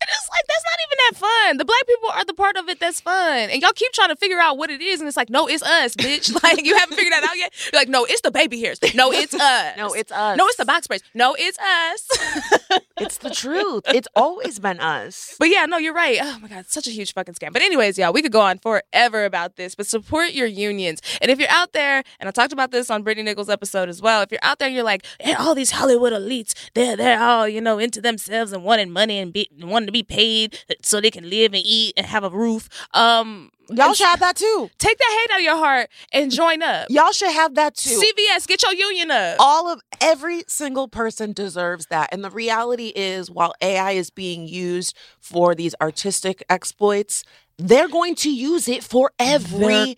And 0.04 0.18
it's 0.18 0.30
like 0.30 0.46
that's 0.48 0.64
not 0.64 0.80
even 0.86 0.98
that 0.98 1.16
fun. 1.16 1.58
The 1.58 1.66
black 1.66 1.88
people 1.88 2.10
are 2.10 2.26
the 2.26 2.34
part 2.34 2.58
of 2.58 2.68
it 2.68 2.80
that's 2.80 3.00
fun, 3.00 3.50
and 3.50 3.62
y'all 3.62 3.72
keep 3.74 3.92
trying 3.94 4.10
to 4.10 4.16
figure 4.18 4.40
out 4.40 4.58
what 4.58 4.70
it 4.70 4.82
is, 4.82 5.00
and 5.00 5.08
it's 5.08 5.16
like, 5.16 5.30
no, 5.30 5.48
it's 5.48 5.64
us, 5.64 5.96
bitch. 5.96 6.32
Like 6.44 6.66
you 6.66 6.76
haven't 6.78 6.98
figured 6.98 7.14
that 7.14 7.24
out 7.24 7.38
yet. 7.38 7.54
You're 7.72 7.80
like, 7.80 7.88
no, 7.88 8.04
it's 8.06 8.20
the 8.20 8.32
baby 8.32 8.60
hairs. 8.60 8.80
No, 8.96 9.14
it's 9.14 9.34
us. 9.40 9.78
No, 9.78 9.94
it's 9.94 10.12
us. 10.12 10.38
No, 10.38 10.46
it's 10.48 10.58
the 10.58 10.66
box 10.66 10.86
sprays. 10.86 11.02
No, 11.14 11.36
it's 11.38 11.58
us. 11.60 12.80
It's 12.98 13.18
the 13.18 13.32
truth. 13.32 13.84
It's 13.88 14.08
always 14.16 14.60
been 14.60 14.80
us. 14.80 15.36
But 15.40 15.50
yeah, 15.50 15.66
no, 15.66 15.78
you're 15.78 15.96
right. 15.96 16.20
Oh 16.22 16.38
my 16.40 16.48
God, 16.48 16.60
it's 16.60 16.74
such 16.74 16.88
a 16.88 16.92
huge 16.92 17.14
fucking 17.14 17.34
scam. 17.34 17.52
But 17.52 17.62
anyways, 17.64 17.98
y'all, 17.98 18.14
we 18.14 18.22
could 18.22 18.32
go 18.32 18.40
on 18.40 18.60
forever 18.60 19.26
about 19.26 19.56
this, 19.56 19.74
but 19.76 19.88
support 19.88 20.32
your 20.32 20.48
unions. 20.48 21.02
And 21.20 21.30
if 21.32 21.40
you're 21.40 21.50
out 21.50 21.74
there, 21.74 22.04
and 22.20 22.30
I 22.30 22.32
talked 22.32 22.54
about 22.54 22.72
this 22.72 22.90
on 22.92 23.02
Brittany 23.04 23.26
Nichols' 23.26 23.50
episode 23.50 23.90
as 23.90 24.02
well, 24.02 24.22
if 24.22 24.32
you're 24.32 24.40
out 24.44 24.60
there 24.60 24.68
and 24.68 24.76
you're 24.76 24.86
like, 24.86 25.06
hey, 25.20 25.34
all 25.34 25.56
these 25.56 25.72
Hollywood 25.72 26.14
elites, 26.14 26.54
they're 26.76 26.96
they're 26.96 27.20
all, 27.20 27.48
you 27.48 27.62
know, 27.62 27.80
into 27.80 28.00
themselves 28.00 28.54
and 28.54 28.64
wanting 28.64 28.92
money 28.92 29.18
and 29.18 29.34
be, 29.34 29.50
wanting 29.60 29.88
to 29.88 29.92
be 29.94 30.04
paid 30.04 30.60
so 30.82 31.00
they 31.00 31.12
can 31.12 31.30
live 31.30 31.54
and 31.54 31.64
eat 31.66 31.94
and 31.96 32.06
have 32.06 32.24
a 32.26 32.30
roof. 32.30 32.68
Um 32.94 33.50
Y'all 33.70 33.94
should 33.94 34.08
have 34.08 34.20
that 34.20 34.36
too. 34.36 34.70
take 34.78 34.98
that 34.98 35.20
hate 35.22 35.34
out 35.34 35.40
of 35.40 35.44
your 35.46 35.56
heart 35.56 35.90
and 36.12 36.30
join 36.30 36.62
up. 36.62 36.88
Y'all 36.90 37.14
should 37.14 37.32
have 37.32 37.56
that 37.56 37.76
too. 37.78 37.98
CVS, 37.98 38.46
get 38.46 38.62
your 38.62 38.74
union 38.74 39.10
up. 39.10 39.38
all 39.40 39.72
of 39.72 39.80
every 40.02 40.44
single 40.50 40.90
person 40.90 41.32
deserves 41.32 41.86
that 41.86 42.10
and 42.12 42.24
the 42.26 42.30
reality 42.30 42.92
is 42.94 43.32
while 43.32 43.54
ai 43.62 43.92
is 43.92 44.10
being 44.10 44.46
used 44.48 44.96
for 45.22 45.56
these 45.56 45.74
artistic 45.80 46.44
exploits 46.50 47.24
they're 47.58 47.88
going 47.88 48.16
to 48.16 48.32
use 48.34 48.68
it 48.68 48.84
for 48.84 49.12
every 49.20 49.96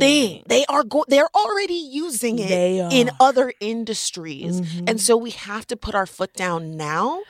thing 0.00 0.42
they 0.48 0.64
are 0.66 0.82
go- 0.82 1.04
they're 1.08 1.28
already 1.34 1.74
using 1.74 2.38
it 2.38 2.50
in. 2.50 3.06
Mm-hmm. 3.06 3.16
other 3.20 3.52
industries 3.60 4.58
and 4.88 5.00
so 5.00 5.16
we 5.16 5.30
have 5.30 5.66
to 5.68 5.76
put 5.76 5.94
our 5.94 6.06
foot 6.06 6.32
down 6.32 6.76
now 6.76 7.20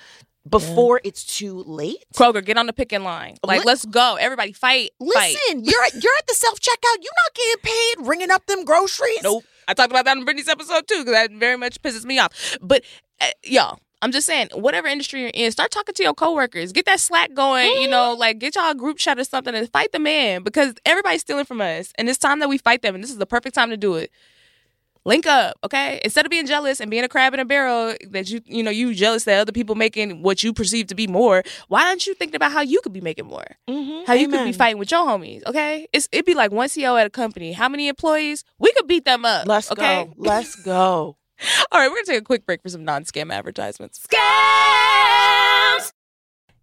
before 0.49 1.01
it's 1.05 1.25
too 1.25 1.63
late 1.67 2.05
Kroger, 2.15 2.45
get 2.45 2.57
on 2.57 2.67
the 2.67 2.73
picking 2.73 3.03
line. 3.03 3.37
Like, 3.43 3.61
Li- 3.61 3.65
let's 3.67 3.85
go. 3.85 4.17
Everybody 4.17 4.53
fight. 4.53 4.91
fight. 4.99 5.35
listen 5.35 5.65
you're 5.65 5.83
at, 5.85 5.95
you're 5.95 6.13
at 6.19 6.27
the 6.27 6.35
self 6.35 6.61
checkout 6.61 7.03
you're 7.03 7.13
not 7.25 7.35
getting 7.35 7.63
paid 7.63 8.09
ringing 8.09 8.31
up 8.31 8.47
them 8.47 8.65
groceries 8.65 9.23
Nope. 9.23 9.45
I 9.69 9.75
talked 9.75 9.91
about 9.91 10.05
that 10.05 10.17
in 10.17 10.25
Brittany's 10.25 10.49
episode 10.49 10.87
too, 10.87 10.99
because 10.99 11.13
that 11.13 11.33
very 11.33 11.57
much 11.57 11.83
pisses 11.83 12.05
me 12.05 12.19
off. 12.19 12.57
But 12.63 12.85
uh, 13.21 13.27
y'all, 13.43 13.81
I'm 14.03 14.13
just 14.13 14.27
saying, 14.27 14.51
whatever 14.55 14.87
industry 14.87 15.23
you're 15.23 15.31
in, 15.35 15.51
start 15.51 15.71
talking 15.71 15.95
to 15.95 16.03
your 16.03 16.15
coworkers. 16.15 16.73
Get 16.73 16.85
that 16.87 17.01
slack 17.01 17.35
going. 17.35 17.71
You 17.81 17.89
know, 17.89 18.15
like 18.15 18.39
get 18.39 18.55
y'all 18.55 18.71
a 18.71 18.75
group 18.75 18.99
chat 18.99 19.19
or 19.19 19.25
something 19.25 19.55
and 19.55 19.71
fight 19.73 19.93
the 19.93 19.99
man 19.99 20.43
because 20.43 20.75
everybody's 20.85 21.23
stealing 21.23 21.45
from 21.45 21.61
us, 21.61 21.93
and 21.99 22.09
it's 22.09 22.19
time 22.19 22.41
that 22.41 22.49
we 22.49 22.59
fight 22.59 22.83
them. 22.83 22.95
And 22.95 23.03
this 23.03 23.11
is 23.11 23.19
the 23.19 23.27
perfect 23.27 23.55
time 23.55 23.71
to 23.71 23.77
do 23.77 23.95
it. 23.95 24.11
Link 25.07 25.25
up, 25.25 25.57
okay? 25.62 26.01
Instead 26.03 26.27
of 26.27 26.31
being 26.31 26.47
jealous 26.47 26.81
and 26.81 26.90
being 26.90 27.05
a 27.05 27.09
crab 27.09 27.33
in 27.33 27.38
a 27.38 27.45
barrel, 27.45 27.95
that 28.11 28.29
you 28.29 28.40
you 28.45 28.64
know 28.64 28.73
you 28.73 28.92
jealous 28.92 29.23
that 29.23 29.38
other 29.38 29.53
people 29.53 29.77
making 29.77 30.21
what 30.23 30.42
you 30.42 30.53
perceive 30.53 30.88
to 30.88 30.97
be 30.97 31.07
more. 31.07 31.45
Why 31.69 31.85
don't 31.85 32.05
you 32.05 32.14
think 32.14 32.35
about 32.35 32.51
how 32.51 32.61
you 32.61 32.81
could 32.83 32.92
be 32.92 33.01
making 33.01 33.27
more? 33.27 33.47
Mhm. 33.69 34.05
How 34.05 34.14
you 34.14 34.29
could 34.29 34.45
be 34.45 34.53
fighting 34.53 34.79
with 34.79 34.90
your 34.90 35.07
homies, 35.07 35.47
okay? 35.47 35.87
It's 35.92 36.09
it'd 36.11 36.27
be 36.27 36.35
like 36.35 36.51
one 36.51 36.69
CEO 36.69 37.01
at 37.01 37.07
a 37.07 37.11
company. 37.11 37.53
How 37.53 37.69
many 37.69 37.87
employees? 37.87 38.42
We 38.59 38.73
could 38.73 38.88
beat 38.88 39.05
them 39.05 39.25
up. 39.25 39.47
let's 39.47 39.71
okay? 39.71 40.07
go 40.07 40.14
let's 40.16 40.57
go 40.57 41.16
All 41.71 41.81
right, 41.81 41.88
we're 41.88 41.97
gonna 41.97 42.07
take 42.07 42.21
a 42.23 42.25
quick 42.25 42.45
break 42.45 42.62
for 42.62 42.69
some 42.69 42.85
non-scam 42.85 43.33
advertisements. 43.33 44.01
Scams! 44.01 44.96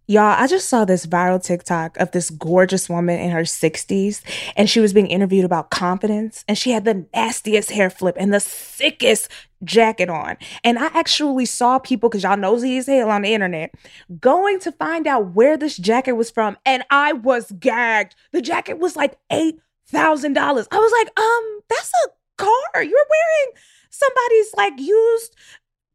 Y'all, 0.06 0.36
I 0.38 0.46
just 0.46 0.68
saw 0.68 0.84
this 0.84 1.06
viral 1.06 1.42
TikTok 1.42 1.96
of 1.96 2.10
this 2.10 2.28
gorgeous 2.28 2.90
woman 2.90 3.18
in 3.18 3.30
her 3.30 3.42
60s, 3.42 4.20
and 4.54 4.68
she 4.68 4.78
was 4.78 4.92
being 4.92 5.06
interviewed 5.06 5.46
about 5.46 5.70
confidence, 5.70 6.44
and 6.46 6.58
she 6.58 6.72
had 6.72 6.84
the 6.84 7.06
nastiest 7.14 7.70
hair 7.70 7.88
flip 7.88 8.14
and 8.18 8.32
the 8.32 8.40
sickest 8.40 9.30
jacket 9.62 10.10
on. 10.10 10.36
And 10.62 10.78
I 10.78 10.86
actually 10.88 11.46
saw 11.46 11.78
people, 11.78 12.10
because 12.10 12.22
y'all 12.22 12.36
nosy 12.36 12.76
as 12.76 12.86
hell 12.86 13.08
on 13.08 13.22
the 13.22 13.32
internet, 13.32 13.72
going 14.20 14.60
to 14.60 14.72
find 14.72 15.06
out 15.06 15.34
where 15.34 15.56
this 15.56 15.78
jacket 15.78 16.12
was 16.12 16.30
from, 16.30 16.58
and 16.66 16.84
I 16.90 17.14
was 17.14 17.50
gagged. 17.52 18.14
The 18.32 18.42
jacket 18.42 18.78
was 18.78 18.96
like 18.96 19.16
$8,000. 19.32 19.56
I 19.94 20.78
was 20.78 20.92
like, 20.92 21.18
um, 21.18 21.60
that's 21.70 21.92
a 22.04 22.08
car. 22.36 22.82
You're 22.82 23.06
wearing 23.08 23.52
somebody's 23.88 24.54
like 24.54 24.78
used 24.78 25.34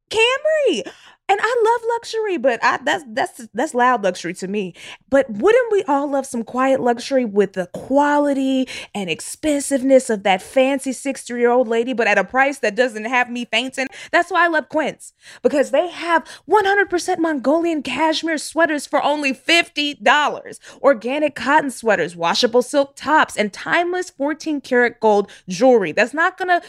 Camry. 0.10 0.91
And 1.29 1.39
I 1.41 1.63
love 1.63 1.89
luxury, 1.89 2.37
but 2.37 2.59
I, 2.63 2.79
that's 2.83 3.03
that's 3.07 3.47
that's 3.53 3.75
loud 3.75 4.03
luxury 4.03 4.33
to 4.35 4.47
me. 4.47 4.73
But 5.09 5.29
wouldn't 5.29 5.71
we 5.71 5.83
all 5.83 6.09
love 6.09 6.25
some 6.25 6.43
quiet 6.43 6.81
luxury 6.81 7.23
with 7.23 7.53
the 7.53 7.67
quality 7.67 8.67
and 8.95 9.11
expensiveness 9.11 10.09
of 10.09 10.23
that 10.23 10.41
fancy 10.41 10.89
60-year-old 10.89 11.67
lady, 11.67 11.93
but 11.93 12.07
at 12.07 12.17
a 12.17 12.23
price 12.23 12.57
that 12.59 12.75
doesn't 12.75 13.05
have 13.05 13.29
me 13.29 13.45
fainting? 13.45 13.87
That's 14.11 14.31
why 14.31 14.45
I 14.45 14.47
love 14.47 14.69
Quince 14.69 15.13
because 15.43 15.69
they 15.69 15.89
have 15.89 16.25
100% 16.49 17.19
Mongolian 17.19 17.83
cashmere 17.83 18.39
sweaters 18.39 18.87
for 18.87 19.03
only 19.03 19.31
$50, 19.33 20.59
organic 20.81 21.35
cotton 21.35 21.69
sweaters, 21.69 22.15
washable 22.15 22.63
silk 22.63 22.95
tops, 22.95 23.37
and 23.37 23.53
timeless 23.53 24.09
14 24.09 24.61
karat 24.61 24.99
gold 24.99 25.29
jewelry. 25.47 25.91
That's 25.91 26.13
not 26.13 26.37
gonna 26.37 26.63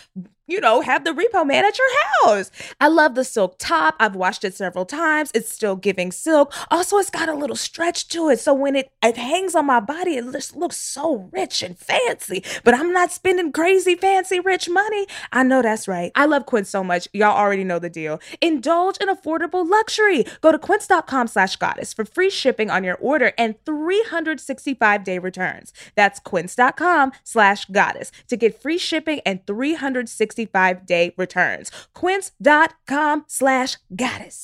you 0.50 0.60
know, 0.60 0.80
have 0.80 1.04
the 1.04 1.12
repo 1.12 1.46
man 1.46 1.64
at 1.64 1.78
your 1.78 1.88
house. 2.24 2.50
I 2.80 2.88
love 2.88 3.14
the 3.14 3.24
silk 3.24 3.54
top. 3.58 3.94
I've 4.00 4.16
washed 4.16 4.44
it 4.44 4.49
several 4.54 4.84
times. 4.84 5.30
It's 5.34 5.52
still 5.52 5.76
giving 5.76 6.12
silk. 6.12 6.52
Also, 6.70 6.98
it's 6.98 7.10
got 7.10 7.28
a 7.28 7.34
little 7.34 7.56
stretch 7.56 8.08
to 8.08 8.28
it. 8.30 8.40
So 8.40 8.52
when 8.54 8.76
it, 8.76 8.90
it 9.02 9.16
hangs 9.16 9.54
on 9.54 9.66
my 9.66 9.80
body, 9.80 10.16
it 10.16 10.30
just 10.32 10.56
looks 10.56 10.76
so 10.76 11.28
rich 11.32 11.62
and 11.62 11.78
fancy. 11.78 12.42
But 12.64 12.74
I'm 12.74 12.92
not 12.92 13.12
spending 13.12 13.52
crazy, 13.52 13.94
fancy, 13.94 14.40
rich 14.40 14.68
money. 14.68 15.06
I 15.32 15.42
know 15.42 15.62
that's 15.62 15.86
right. 15.88 16.12
I 16.14 16.26
love 16.26 16.46
Quince 16.46 16.68
so 16.68 16.82
much. 16.84 17.08
Y'all 17.12 17.36
already 17.36 17.64
know 17.64 17.78
the 17.78 17.90
deal. 17.90 18.20
Indulge 18.40 18.96
in 19.00 19.08
affordable 19.08 19.68
luxury. 19.68 20.24
Go 20.40 20.52
to 20.52 20.58
quince.com 20.58 21.28
slash 21.28 21.56
goddess 21.56 21.92
for 21.92 22.04
free 22.04 22.30
shipping 22.30 22.70
on 22.70 22.84
your 22.84 22.96
order 22.96 23.32
and 23.38 23.54
365 23.64 25.04
day 25.04 25.18
returns. 25.18 25.72
That's 25.94 26.20
quince.com 26.20 27.12
slash 27.24 27.64
goddess 27.66 28.12
to 28.28 28.36
get 28.36 28.60
free 28.60 28.78
shipping 28.78 29.20
and 29.26 29.46
365 29.46 30.40
365 30.40 30.86
day 30.86 31.14
returns. 31.16 31.70
Quince.com 31.94 33.24
slash 33.28 33.78
goddess. 33.94 34.39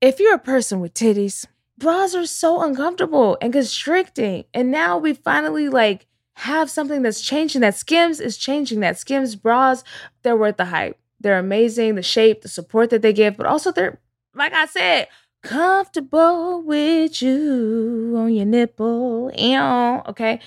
If 0.00 0.20
you're 0.20 0.34
a 0.34 0.38
person 0.38 0.80
with 0.80 0.94
titties, 0.94 1.46
bras 1.78 2.14
are 2.14 2.26
so 2.26 2.62
uncomfortable 2.62 3.38
and 3.40 3.52
constricting. 3.52 4.44
And 4.52 4.70
now 4.70 4.98
we 4.98 5.14
finally 5.14 5.68
like 5.68 6.06
have 6.36 6.70
something 6.70 7.02
that's 7.02 7.20
changing 7.20 7.60
that 7.62 7.76
Skims 7.76 8.20
is 8.20 8.36
changing 8.36 8.80
that. 8.80 8.98
Skims 8.98 9.36
bras, 9.36 9.84
they're 10.22 10.36
worth 10.36 10.56
the 10.56 10.66
hype. 10.66 10.98
They're 11.20 11.38
amazing, 11.38 11.94
the 11.94 12.02
shape, 12.02 12.42
the 12.42 12.48
support 12.48 12.90
that 12.90 13.02
they 13.02 13.12
give, 13.12 13.36
but 13.36 13.46
also 13.46 13.72
they're, 13.72 13.98
like 14.34 14.52
I 14.52 14.66
said, 14.66 15.08
comfortable 15.44 16.62
with 16.62 17.20
you 17.20 18.14
on 18.16 18.32
your 18.32 18.46
nipple. 18.46 19.30
Ew, 19.36 20.02
okay. 20.08 20.40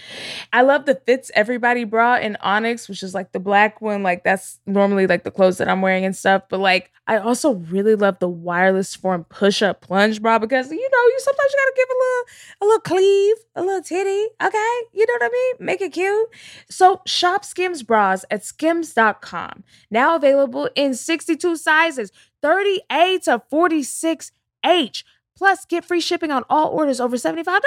I 0.51 0.63
love 0.63 0.86
the 0.86 0.95
fits 0.95 1.29
everybody 1.36 1.83
bra 1.83 2.17
in 2.17 2.36
Onyx, 2.41 2.89
which 2.89 3.03
is 3.03 3.13
like 3.13 3.31
the 3.31 3.39
black 3.39 3.79
one. 3.79 4.01
Like 4.01 4.23
that's 4.23 4.60
normally 4.65 5.05
like 5.05 5.23
the 5.23 5.31
clothes 5.31 5.60
that 5.60 5.69
I'm 5.69 5.81
wearing 5.81 6.03
and 6.03 6.15
stuff. 6.15 6.43
But 6.49 6.60
like 6.60 6.91
I 7.05 7.17
also 7.17 7.53
really 7.53 7.95
love 7.95 8.17
the 8.19 8.27
wireless 8.27 8.95
form 8.95 9.23
push-up 9.25 9.81
plunge 9.81 10.21
bra 10.21 10.39
because 10.39 10.71
you 10.71 10.89
know, 10.89 11.03
you 11.05 11.19
sometimes 11.19 11.51
you 11.51 11.60
gotta 11.60 11.75
give 11.75 11.89
a 11.89 11.99
little 11.99 12.25
a 12.62 12.65
little 12.65 12.81
cleave, 12.81 13.36
a 13.55 13.62
little 13.62 13.83
titty. 13.83 14.27
Okay. 14.43 14.81
You 14.93 15.05
know 15.05 15.13
what 15.13 15.23
I 15.23 15.29
mean? 15.31 15.53
Make 15.60 15.81
it 15.81 15.93
cute. 15.93 16.27
So 16.69 17.01
shop 17.05 17.45
Skims 17.45 17.83
bras 17.83 18.25
at 18.31 18.43
skims.com. 18.43 19.63
Now 19.91 20.15
available 20.15 20.69
in 20.75 20.95
62 20.95 21.55
sizes, 21.55 22.12
38 22.41 23.23
to 23.23 23.43
46 23.49 24.31
H. 24.65 25.04
Plus, 25.38 25.65
get 25.65 25.86
free 25.86 26.02
shipping 26.02 26.32
on 26.32 26.43
all 26.50 26.70
orders 26.70 27.00
over 27.00 27.15
$75. 27.15 27.60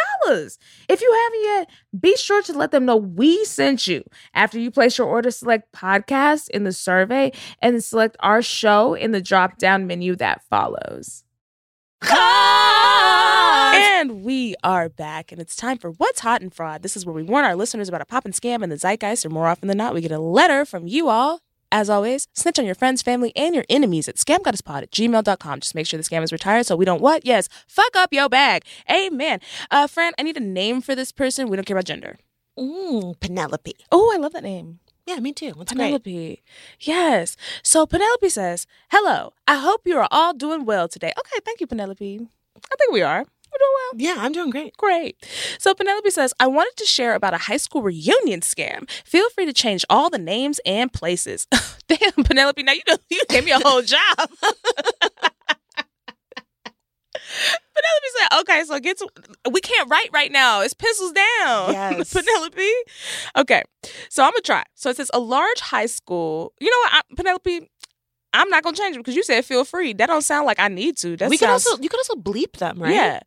If 0.88 1.00
you 1.00 1.22
haven't 1.22 1.44
yet, 1.44 1.70
be 2.00 2.16
sure 2.16 2.42
to 2.42 2.53
let 2.53 2.72
them 2.72 2.85
know 2.85 2.96
we 2.96 3.44
sent 3.44 3.87
you. 3.87 4.03
After 4.35 4.59
you 4.59 4.72
place 4.72 4.98
your 4.98 5.07
order, 5.07 5.31
select 5.31 5.72
podcast 5.72 6.48
in 6.50 6.64
the 6.64 6.72
survey 6.72 7.31
and 7.62 7.85
select 7.85 8.16
our 8.20 8.42
show 8.42 8.94
in 8.94 9.12
the 9.12 9.22
drop 9.22 9.57
down 9.59 9.87
menu 9.87 10.16
that 10.16 10.42
follows. 10.50 11.22
And 13.72 14.24
we 14.24 14.57
are 14.64 14.88
back, 14.88 15.31
and 15.31 15.40
it's 15.40 15.55
time 15.55 15.79
for 15.79 15.90
What's 15.92 16.20
Hot 16.20 16.42
and 16.42 16.53
Fraud. 16.53 16.83
This 16.83 16.96
is 16.96 17.07
where 17.07 17.14
we 17.14 17.22
warn 17.22 17.44
our 17.44 17.55
listeners 17.55 17.88
about 17.88 18.00
a 18.00 18.07
pop 18.07 18.24
and 18.24 18.35
scam 18.35 18.64
in 18.64 18.70
the 18.70 18.76
zeitgeist, 18.76 19.24
or 19.24 19.31
more 19.31 19.46
often 19.46 19.68
than 19.68 19.79
not, 19.79 19.94
we 19.94 20.00
get 20.00 20.11
a 20.11 20.18
letter 20.18 20.64
from 20.64 20.88
you 20.88 21.09
all 21.09 21.40
as 21.72 21.88
always, 21.90 22.28
snitch 22.35 22.59
on 22.59 22.66
your 22.66 22.74
friends, 22.74 23.02
family, 23.02 23.33
and 23.37 23.54
your 23.54 23.64
enemies 23.68 24.09
at 24.09 24.16
scamgoddesspod 24.16 24.83
at 24.83 24.90
gmail.com. 24.90 25.61
Just 25.61 25.74
make 25.74 25.87
sure 25.87 25.98
the 25.98 26.04
scam 26.04 26.22
is 26.22 26.33
retired 26.33 26.66
so 26.66 26.76
we 26.76 26.85
don't 26.85 27.00
what? 27.00 27.24
Yes, 27.24 27.48
fuck 27.66 27.94
up 27.96 28.12
your 28.12 28.28
bag. 28.28 28.64
Amen. 28.90 29.40
Uh, 29.70 29.87
Fran, 29.87 30.12
I 30.18 30.22
need 30.22 30.37
a 30.37 30.40
name 30.40 30.80
for 30.80 30.94
this 30.94 31.12
person. 31.12 31.48
We 31.48 31.56
don't 31.56 31.64
care 31.64 31.76
about 31.76 31.87
gender. 31.87 32.16
Mm, 32.59 33.18
Penelope. 33.20 33.74
Oh, 33.90 34.12
I 34.14 34.18
love 34.18 34.33
that 34.33 34.42
name. 34.42 34.80
Yeah, 35.06 35.18
me 35.20 35.33
too. 35.33 35.54
That's 35.56 35.72
Penelope. 35.72 36.12
great. 36.12 36.42
Yes. 36.80 37.37
So 37.62 37.87
Penelope 37.87 38.28
says, 38.28 38.66
Hello, 38.90 39.33
I 39.48 39.56
hope 39.56 39.83
you 39.85 39.96
are 39.98 40.09
all 40.11 40.35
doing 40.35 40.64
well 40.64 40.88
today. 40.88 41.12
Okay, 41.18 41.40
thank 41.44 41.61
you, 41.61 41.66
Penelope. 41.66 42.20
I 42.56 42.76
think 42.76 42.92
we 42.92 43.02
are. 43.02 43.24
Doing 43.58 43.70
well. 43.74 43.90
Yeah, 43.96 44.16
I'm 44.18 44.32
doing 44.32 44.50
great. 44.50 44.76
Great. 44.76 45.16
So 45.58 45.74
Penelope 45.74 46.10
says, 46.10 46.32
I 46.40 46.46
wanted 46.46 46.76
to 46.76 46.86
share 46.86 47.14
about 47.14 47.34
a 47.34 47.38
high 47.38 47.56
school 47.56 47.82
reunion 47.82 48.40
scam. 48.40 48.88
Feel 49.04 49.28
free 49.30 49.44
to 49.46 49.52
change 49.52 49.84
all 49.90 50.08
the 50.08 50.18
names 50.18 50.60
and 50.64 50.92
places. 50.92 51.46
Damn, 51.88 52.24
Penelope, 52.24 52.62
now 52.62 52.72
you 52.72 52.82
know 52.88 52.96
you 53.10 53.20
gave 53.28 53.44
me 53.44 53.50
a 53.50 53.58
whole 53.58 53.82
job. 53.82 53.98
Penelope 57.12 58.08
said, 58.18 58.40
okay, 58.40 58.64
so 58.64 58.78
get 58.78 58.98
to 58.98 59.08
we 59.50 59.60
can't 59.60 59.90
write 59.90 60.10
right 60.12 60.30
now. 60.30 60.60
It's 60.60 60.74
pencils 60.74 61.12
down. 61.12 61.72
Yes. 61.80 62.12
Penelope. 62.12 62.72
Okay. 63.36 63.62
So 64.08 64.22
I'm 64.22 64.30
gonna 64.32 64.42
try. 64.42 64.64
So 64.74 64.90
it 64.90 64.96
says 64.96 65.10
a 65.14 65.18
large 65.20 65.60
high 65.60 65.86
school. 65.86 66.52
You 66.60 66.70
know 66.70 66.76
what, 66.78 66.92
I, 66.92 67.14
Penelope? 67.16 67.70
I'm 68.32 68.48
not 68.48 68.62
gonna 68.62 68.76
change 68.76 68.96
it 68.96 69.00
because 69.00 69.16
you 69.16 69.22
said 69.22 69.44
feel 69.44 69.64
free. 69.64 69.92
That 69.92 70.06
don't 70.06 70.22
sound 70.22 70.46
like 70.46 70.58
I 70.58 70.68
need 70.68 70.96
to. 70.98 71.16
That 71.16 71.30
we 71.30 71.36
could 71.38 71.48
sounds, 71.48 71.66
also 71.66 71.82
you 71.82 71.88
could 71.88 71.98
also 72.00 72.14
bleep 72.14 72.52
them, 72.58 72.80
right? 72.82 72.94
Yeah. 72.94 73.20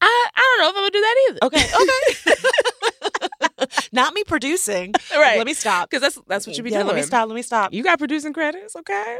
I 0.00 0.28
I 0.34 0.56
don't 0.58 0.60
know 0.60 0.68
if 0.70 0.76
I'm 0.76 0.82
gonna 0.82 0.90
do 0.90 1.00
that 1.00 1.16
either. 1.28 1.38
Okay. 1.42 1.66
Okay. 1.76 3.28
Not 3.92 4.14
me 4.14 4.24
producing. 4.24 4.94
Right. 5.16 5.38
Let 5.38 5.46
me 5.46 5.54
stop. 5.54 5.88
Because 5.88 6.02
that's 6.02 6.26
that's 6.26 6.46
what 6.46 6.56
you 6.58 6.62
be 6.62 6.70
yeah, 6.70 6.78
doing. 6.78 6.88
let 6.88 6.96
me 6.96 7.02
stop. 7.02 7.26
Let 7.28 7.34
me 7.34 7.42
stop. 7.42 7.72
You 7.72 7.82
got 7.82 7.98
producing 7.98 8.34
credits, 8.34 8.76
okay? 8.76 9.18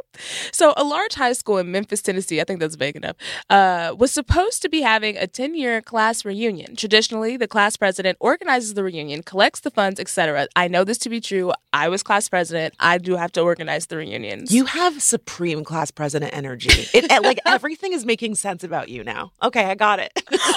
So, 0.52 0.74
a 0.76 0.84
large 0.84 1.14
high 1.14 1.32
school 1.32 1.56
in 1.56 1.72
Memphis, 1.72 2.02
Tennessee, 2.02 2.40
I 2.40 2.44
think 2.44 2.60
that's 2.60 2.76
vague 2.76 2.96
enough, 2.96 3.16
uh, 3.48 3.94
was 3.96 4.12
supposed 4.12 4.60
to 4.62 4.68
be 4.68 4.82
having 4.82 5.16
a 5.16 5.26
10 5.26 5.54
year 5.54 5.80
class 5.80 6.24
reunion. 6.24 6.76
Traditionally, 6.76 7.36
the 7.36 7.48
class 7.48 7.76
president 7.76 8.18
organizes 8.20 8.74
the 8.74 8.84
reunion, 8.84 9.22
collects 9.22 9.60
the 9.60 9.70
funds, 9.70 9.98
etc. 9.98 10.48
I 10.54 10.68
know 10.68 10.84
this 10.84 10.98
to 10.98 11.08
be 11.08 11.20
true. 11.20 11.52
I 11.72 11.88
was 11.88 12.02
class 12.02 12.28
president. 12.28 12.74
I 12.80 12.98
do 12.98 13.16
have 13.16 13.32
to 13.32 13.40
organize 13.40 13.86
the 13.86 13.96
reunions. 13.96 14.52
You 14.52 14.64
have 14.66 15.02
supreme 15.02 15.64
class 15.64 15.90
president 15.90 16.32
energy. 16.34 16.88
It 16.94 17.10
eh, 17.10 17.20
like 17.20 17.38
everything 17.46 17.92
is 17.92 18.04
making 18.04 18.34
sense 18.34 18.64
about 18.64 18.88
you 18.88 19.04
now. 19.04 19.32
Okay, 19.42 19.64
I 19.64 19.74
got 19.74 19.98
it. 19.98 20.12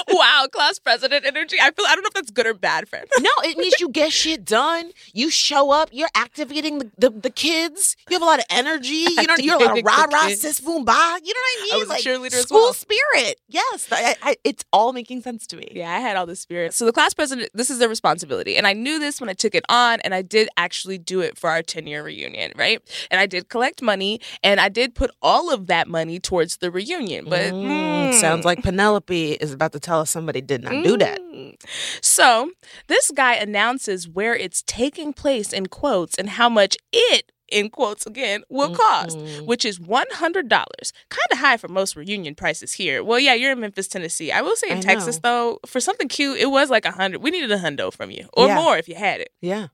wow, 0.08 0.46
class 0.52 0.78
president 0.78 1.24
energy. 1.26 1.56
I 1.60 1.70
feel 1.70 1.84
I 1.86 1.94
don't 1.94 2.02
know 2.02 2.08
if 2.08 2.14
that's 2.14 2.30
good 2.30 2.46
or 2.46 2.54
bad, 2.54 2.88
friend. 2.88 3.06
No, 3.18 3.30
it 3.44 3.58
means 3.58 3.79
you 3.80 3.88
get 3.88 4.12
shit 4.12 4.44
done. 4.44 4.90
You 5.12 5.30
show 5.30 5.70
up. 5.70 5.90
You're 5.92 6.08
activating 6.14 6.78
the, 6.78 6.90
the, 6.98 7.10
the 7.10 7.30
kids. 7.30 7.96
You 8.08 8.14
have 8.14 8.22
a 8.22 8.26
lot 8.26 8.38
of 8.38 8.44
energy. 8.50 9.06
You 9.20 9.26
know, 9.26 9.34
you're 9.38 9.56
a 9.56 9.58
lot 9.58 9.78
of 9.78 9.84
Activating 9.84 9.84
rah 9.84 10.18
rah 10.18 10.28
sis 10.28 10.60
boom 10.60 10.84
ba. 10.84 10.92
You 11.22 11.34
know 11.34 11.40
what 11.40 11.58
I 11.58 11.62
mean? 11.62 11.74
I 11.74 11.76
was 11.78 11.90
a 11.90 12.08
cheerleader 12.08 12.38
as 12.38 12.42
school 12.42 12.58
well. 12.58 12.72
spirit. 12.72 13.40
Yes, 13.48 13.88
I, 13.92 14.16
I, 14.22 14.36
it's 14.44 14.64
all 14.72 14.92
making 14.92 15.20
sense 15.22 15.46
to 15.48 15.56
me. 15.56 15.70
Yeah, 15.74 15.90
I 15.94 16.00
had 16.00 16.16
all 16.16 16.24
the 16.26 16.36
spirit. 16.36 16.72
So 16.72 16.86
the 16.86 16.92
class 16.92 17.12
president, 17.12 17.50
this 17.52 17.68
is 17.68 17.78
their 17.78 17.88
responsibility. 17.88 18.56
And 18.56 18.66
I 18.66 18.72
knew 18.72 18.98
this 18.98 19.20
when 19.20 19.28
I 19.28 19.34
took 19.34 19.54
it 19.54 19.64
on, 19.68 20.00
and 20.00 20.14
I 20.14 20.22
did 20.22 20.48
actually 20.56 20.96
do 20.96 21.20
it 21.20 21.36
for 21.36 21.50
our 21.50 21.60
10 21.62 21.86
year 21.86 22.02
reunion, 22.02 22.52
right? 22.56 22.80
And 23.10 23.20
I 23.20 23.26
did 23.26 23.48
collect 23.50 23.82
money, 23.82 24.20
and 24.42 24.58
I 24.60 24.68
did 24.70 24.94
put 24.94 25.10
all 25.20 25.52
of 25.52 25.66
that 25.66 25.86
money 25.88 26.18
towards 26.18 26.58
the 26.58 26.70
reunion. 26.70 27.26
But 27.28 27.52
Mm, 27.52 28.10
mm, 28.10 28.14
sounds 28.14 28.44
like 28.44 28.62
Penelope 28.62 29.32
is 29.32 29.52
about 29.52 29.72
to 29.72 29.80
tell 29.80 30.00
us 30.00 30.10
somebody 30.10 30.40
did 30.40 30.62
not 30.62 30.82
do 30.84 30.96
that. 30.98 31.20
Mm. 31.20 31.56
So 32.00 32.50
this 32.86 33.10
guy 33.10 33.34
announces 33.70 34.08
where 34.08 34.34
it's 34.34 34.62
taking 34.66 35.12
place 35.12 35.52
in 35.52 35.66
quotes 35.66 36.16
and 36.18 36.30
how 36.30 36.48
much 36.48 36.76
it 36.92 37.30
in 37.48 37.68
quotes 37.70 38.06
again 38.06 38.42
will 38.48 38.74
cost, 38.74 39.18
Mm-mm. 39.18 39.46
which 39.46 39.64
is 39.64 39.80
one 39.80 40.06
hundred 40.12 40.48
dollars. 40.48 40.92
Kind 41.08 41.26
of 41.32 41.38
high 41.38 41.56
for 41.56 41.66
most 41.68 41.96
reunion 41.96 42.34
prices 42.36 42.72
here. 42.74 43.02
Well, 43.02 43.18
yeah, 43.18 43.34
you're 43.34 43.52
in 43.52 43.60
Memphis, 43.60 43.88
Tennessee. 43.88 44.30
I 44.30 44.40
will 44.40 44.54
say 44.56 44.70
in 44.70 44.78
I 44.78 44.80
Texas 44.80 45.16
know. 45.16 45.20
though, 45.22 45.58
for 45.66 45.80
something 45.80 46.08
cute, 46.08 46.38
it 46.38 46.46
was 46.50 46.70
like 46.70 46.84
a 46.84 46.92
hundred. 46.92 47.22
We 47.22 47.30
needed 47.30 47.50
a 47.50 47.58
hundo 47.58 47.92
from 47.92 48.10
you 48.12 48.28
or 48.34 48.46
Yeah. 48.46 48.54
more 48.56 48.76
if 48.78 48.88
you 48.88 48.94
had 48.94 49.20
it. 49.20 49.30
Yeah. 49.40 49.68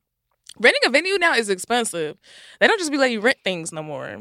Renting 0.59 0.81
a 0.87 0.91
venue 0.91 1.19
now 1.19 1.35
is 1.35 1.51
expensive. 1.51 2.17
They 2.61 2.67
don't 2.67 2.79
just 2.79 2.91
be 2.91 2.97
letting 2.97 3.15
you 3.15 3.21
rent 3.21 3.39
things 3.45 3.73
no 3.73 3.83
more. 3.83 4.19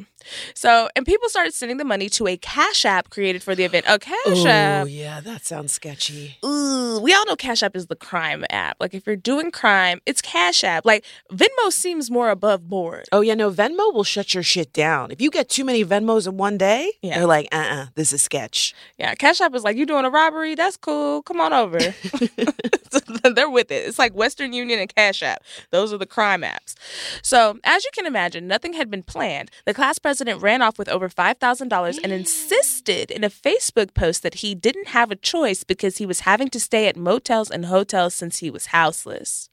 So, 0.56 0.90
and 0.96 1.06
people 1.06 1.30
started 1.30 1.54
sending 1.54 1.78
the 1.78 1.86
money 1.86 2.10
to 2.10 2.28
a 2.28 2.36
Cash 2.36 2.84
App 2.84 3.10
created 3.12 3.44
for 3.44 3.54
the 3.56 3.64
event. 3.64 3.86
A 3.88 4.00
Cash 4.00 4.46
App. 4.46 4.84
Oh, 4.84 4.88
yeah, 4.88 5.22
that 5.22 5.46
sounds 5.46 5.72
sketchy. 5.72 6.38
Ooh, 6.44 7.00
we 7.00 7.14
all 7.14 7.26
know 7.26 7.36
Cash 7.36 7.62
App 7.64 7.76
is 7.76 7.88
the 7.88 7.96
crime 7.96 8.44
app. 8.50 8.78
Like 8.80 8.94
if 8.94 9.06
you're 9.06 9.16
doing 9.16 9.52
crime, 9.52 10.02
it's 10.06 10.22
Cash 10.22 10.64
App. 10.64 10.84
Like 10.86 11.06
Venmo 11.32 11.72
seems 11.72 12.10
more 12.10 12.30
above 12.30 12.68
board. 12.68 13.06
Oh, 13.12 13.22
yeah, 13.22 13.36
no, 13.36 13.52
Venmo 13.52 13.94
will 13.94 14.04
shut 14.04 14.34
your 14.34 14.44
shit 14.44 14.74
down. 14.74 15.12
If 15.12 15.22
you 15.22 15.30
get 15.30 15.48
too 15.48 15.64
many 15.64 15.86
Venmos 15.86 16.28
in 16.28 16.38
one 16.38 16.58
day, 16.58 16.92
Yeah. 17.02 17.20
they're 17.20 17.28
like, 17.28 17.48
uh 17.52 17.58
uh 17.70 17.86
this 17.96 18.12
is 18.12 18.22
sketch. 18.24 18.74
Yeah, 18.98 19.14
Cash 19.16 19.42
App 19.42 19.54
is 19.56 19.64
like 19.64 19.78
you 19.78 19.86
doing 19.86 20.06
a 20.06 20.10
robbery. 20.10 20.56
That's 20.56 20.76
cool. 20.78 21.22
Come 21.22 21.40
on 21.40 21.54
over. 21.54 21.80
They're 23.36 23.50
with 23.50 23.72
it. 23.72 23.88
It's 23.88 24.00
like 24.00 24.14
Western 24.14 24.54
Union 24.54 24.80
and 24.80 24.94
Cash 24.94 25.22
App. 25.22 25.44
Those 25.72 25.92
are 25.94 25.98
the 25.98 26.06
crime 26.06 26.25
crime 26.26 26.42
apps. 26.42 26.74
So, 27.22 27.60
as 27.64 27.86
you 27.86 27.92
can 27.94 28.08
imagine, 28.08 28.48
nothing 28.48 28.74
had 28.74 28.90
been 28.90 29.04
planned. 29.04 29.52
The 29.66 29.74
class 29.74 30.00
president 30.00 30.42
ran 30.42 30.62
off 30.62 30.80
with 30.80 30.90
over 30.90 31.08
$5,000 31.08 32.00
and 32.04 32.12
insisted 32.12 33.12
in 33.12 33.24
a 33.24 33.30
Facebook 33.30 33.94
post 33.94 34.24
that 34.24 34.36
he 34.36 34.56
didn't 34.56 34.88
have 34.88 35.12
a 35.12 35.16
choice 35.16 35.64
because 35.64 35.98
he 35.98 36.06
was 36.06 36.22
having 36.22 36.50
to 36.50 36.60
stay 36.60 36.88
at 36.88 36.98
motels 36.98 37.52
and 37.52 37.66
hotels 37.66 38.16
since 38.16 38.40
he 38.40 38.50
was 38.50 38.68
houseless. 38.68 39.50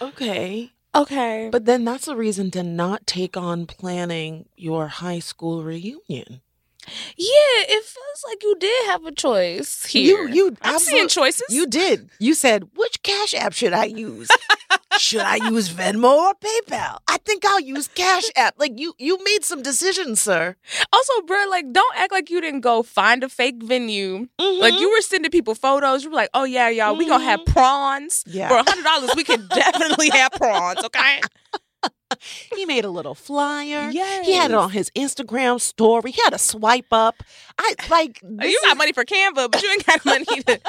Okay. 0.00 0.72
Okay. 0.94 1.48
But 1.50 1.64
then 1.64 1.84
that's 1.84 2.08
a 2.08 2.16
reason 2.16 2.50
to 2.52 2.62
not 2.62 3.06
take 3.06 3.36
on 3.36 3.66
planning 3.66 4.46
your 4.56 4.88
high 4.88 5.18
school 5.20 5.64
reunion. 5.64 6.40
Yeah, 7.16 7.76
it 7.76 7.84
feels 7.84 8.24
like 8.28 8.42
you 8.42 8.56
did 8.58 8.86
have 8.86 9.04
a 9.04 9.12
choice 9.12 9.84
here. 9.86 10.28
You, 10.28 10.34
you, 10.34 10.56
I'm 10.62 10.78
seeing 10.78 11.08
choices. 11.08 11.46
You 11.50 11.66
did. 11.66 12.10
You 12.18 12.34
said, 12.34 12.64
which 12.74 13.02
Cash 13.02 13.34
App 13.34 13.52
should 13.52 13.72
I 13.72 13.84
use? 13.84 14.28
should 14.98 15.20
I 15.20 15.36
use 15.36 15.72
Venmo 15.72 16.12
or 16.12 16.34
PayPal? 16.34 16.98
I 17.08 17.18
think 17.24 17.44
I'll 17.44 17.60
use 17.60 17.88
Cash 17.88 18.24
App. 18.36 18.54
Like 18.58 18.78
you, 18.78 18.94
you 18.98 19.18
made 19.24 19.44
some 19.44 19.62
decisions, 19.62 20.20
sir. 20.20 20.56
also, 20.92 21.12
bro, 21.22 21.44
like, 21.50 21.72
don't 21.72 21.96
act 21.96 22.12
like 22.12 22.30
you 22.30 22.40
didn't 22.40 22.60
go 22.60 22.82
find 22.82 23.22
a 23.22 23.28
fake 23.28 23.62
venue. 23.62 24.28
Like, 24.38 24.74
you 24.74 24.80
mm-hmm. 24.80 24.84
were 24.86 25.00
sending 25.00 25.30
people 25.30 25.54
photos. 25.54 26.04
You 26.04 26.10
were 26.10 26.16
like, 26.16 26.30
oh, 26.34 26.44
yeah, 26.44 26.68
y'all, 26.68 26.96
we 26.96 27.06
gonna 27.06 27.24
have 27.24 27.40
mm-hmm. 27.40 27.52
prawns. 27.52 28.24
Yeah. 28.26 28.48
For 28.48 28.58
a 28.58 28.64
$100, 28.64 29.16
we 29.16 29.24
can 29.24 29.46
definitely 29.54 30.10
have 30.10 30.32
prawns, 30.32 30.82
okay? 30.84 31.20
He 32.54 32.64
made 32.66 32.84
a 32.84 32.90
little 32.90 33.14
flyer. 33.14 33.90
Yes. 33.90 34.26
He 34.26 34.34
had 34.34 34.50
it 34.50 34.54
on 34.56 34.70
his 34.70 34.90
Instagram 34.90 35.60
story. 35.60 36.12
He 36.12 36.20
had 36.22 36.32
a 36.32 36.38
swipe 36.38 36.92
up. 36.92 37.22
I 37.58 37.74
like. 37.90 38.20
You 38.22 38.60
got 38.64 38.76
money 38.76 38.92
for 38.92 39.04
Canva, 39.04 39.50
but 39.50 39.62
you 39.62 39.70
ain't 39.70 39.86
got 39.86 40.04
money 40.04 40.24
to, 40.24 40.60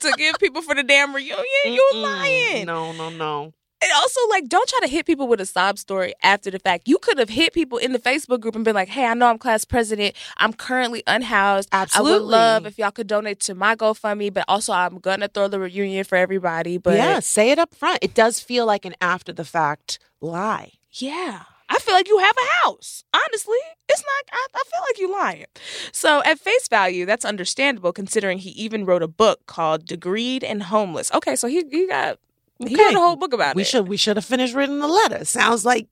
to 0.00 0.12
give 0.16 0.36
people 0.38 0.62
for 0.62 0.74
the 0.74 0.82
damn 0.82 1.14
reunion. 1.14 1.44
You 1.64 1.90
lying. 1.94 2.66
No, 2.66 2.92
no, 2.92 3.10
no. 3.10 3.52
And 3.82 3.90
also, 3.96 4.20
like, 4.28 4.46
don't 4.46 4.68
try 4.68 4.80
to 4.80 4.88
hit 4.88 5.06
people 5.06 5.26
with 5.26 5.40
a 5.40 5.46
sob 5.46 5.78
story 5.78 6.12
after 6.22 6.50
the 6.50 6.58
fact. 6.58 6.86
You 6.86 6.98
could 6.98 7.18
have 7.18 7.30
hit 7.30 7.54
people 7.54 7.78
in 7.78 7.92
the 7.92 7.98
Facebook 7.98 8.40
group 8.40 8.54
and 8.54 8.62
been 8.62 8.74
like, 8.74 8.90
hey, 8.90 9.06
I 9.06 9.14
know 9.14 9.26
I'm 9.26 9.38
class 9.38 9.64
president. 9.64 10.14
I'm 10.36 10.52
currently 10.52 11.02
unhoused. 11.06 11.70
I 11.72 11.86
would 11.98 12.20
love 12.20 12.66
if 12.66 12.78
y'all 12.78 12.90
could 12.90 13.06
donate 13.06 13.40
to 13.40 13.54
my 13.54 13.74
GoFundMe, 13.74 14.34
but 14.34 14.44
also 14.48 14.74
I'm 14.74 14.98
going 14.98 15.20
to 15.20 15.28
throw 15.28 15.48
the 15.48 15.58
reunion 15.58 16.04
for 16.04 16.16
everybody. 16.16 16.76
But 16.76 16.96
yeah, 16.98 17.20
say 17.20 17.52
it 17.52 17.58
up 17.58 17.74
front. 17.74 18.00
It 18.02 18.12
does 18.12 18.38
feel 18.38 18.66
like 18.66 18.84
an 18.84 18.94
after 19.00 19.32
the 19.32 19.46
fact 19.46 19.98
lie. 20.20 20.72
Yeah. 20.92 21.42
I 21.72 21.78
feel 21.78 21.94
like 21.94 22.08
you 22.08 22.18
have 22.18 22.34
a 22.36 22.66
house. 22.66 23.04
Honestly, 23.14 23.56
it's 23.88 24.02
not, 24.02 24.24
I, 24.32 24.46
I 24.54 24.62
feel 24.72 24.82
like 24.88 24.98
you 24.98 25.12
lying. 25.12 25.46
So, 25.92 26.20
at 26.24 26.40
face 26.40 26.66
value, 26.66 27.06
that's 27.06 27.24
understandable 27.24 27.92
considering 27.92 28.38
he 28.38 28.50
even 28.50 28.84
wrote 28.84 29.04
a 29.04 29.08
book 29.08 29.46
called 29.46 29.86
Degreed 29.86 30.42
and 30.42 30.64
Homeless. 30.64 31.12
Okay, 31.12 31.36
so 31.36 31.46
he, 31.46 31.62
he 31.70 31.86
got, 31.86 32.18
he 32.58 32.74
Okay. 32.74 32.82
wrote 32.86 32.94
a 32.96 32.98
whole 32.98 33.14
book 33.16 33.32
about 33.32 33.54
We 33.54 33.62
it. 33.62 33.66
should 33.68 33.86
we 33.88 33.96
should 33.96 34.16
have 34.16 34.24
finished 34.24 34.52
writing 34.52 34.80
the 34.80 34.88
letter. 34.88 35.24
Sounds 35.24 35.64
like 35.64 35.86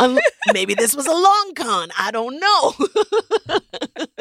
um, 0.00 0.18
maybe 0.52 0.74
this 0.74 0.94
was 0.96 1.06
a 1.06 1.14
long 1.14 1.52
con. 1.54 1.90
I 1.96 2.10
don't 2.10 2.38
know. 2.40 2.74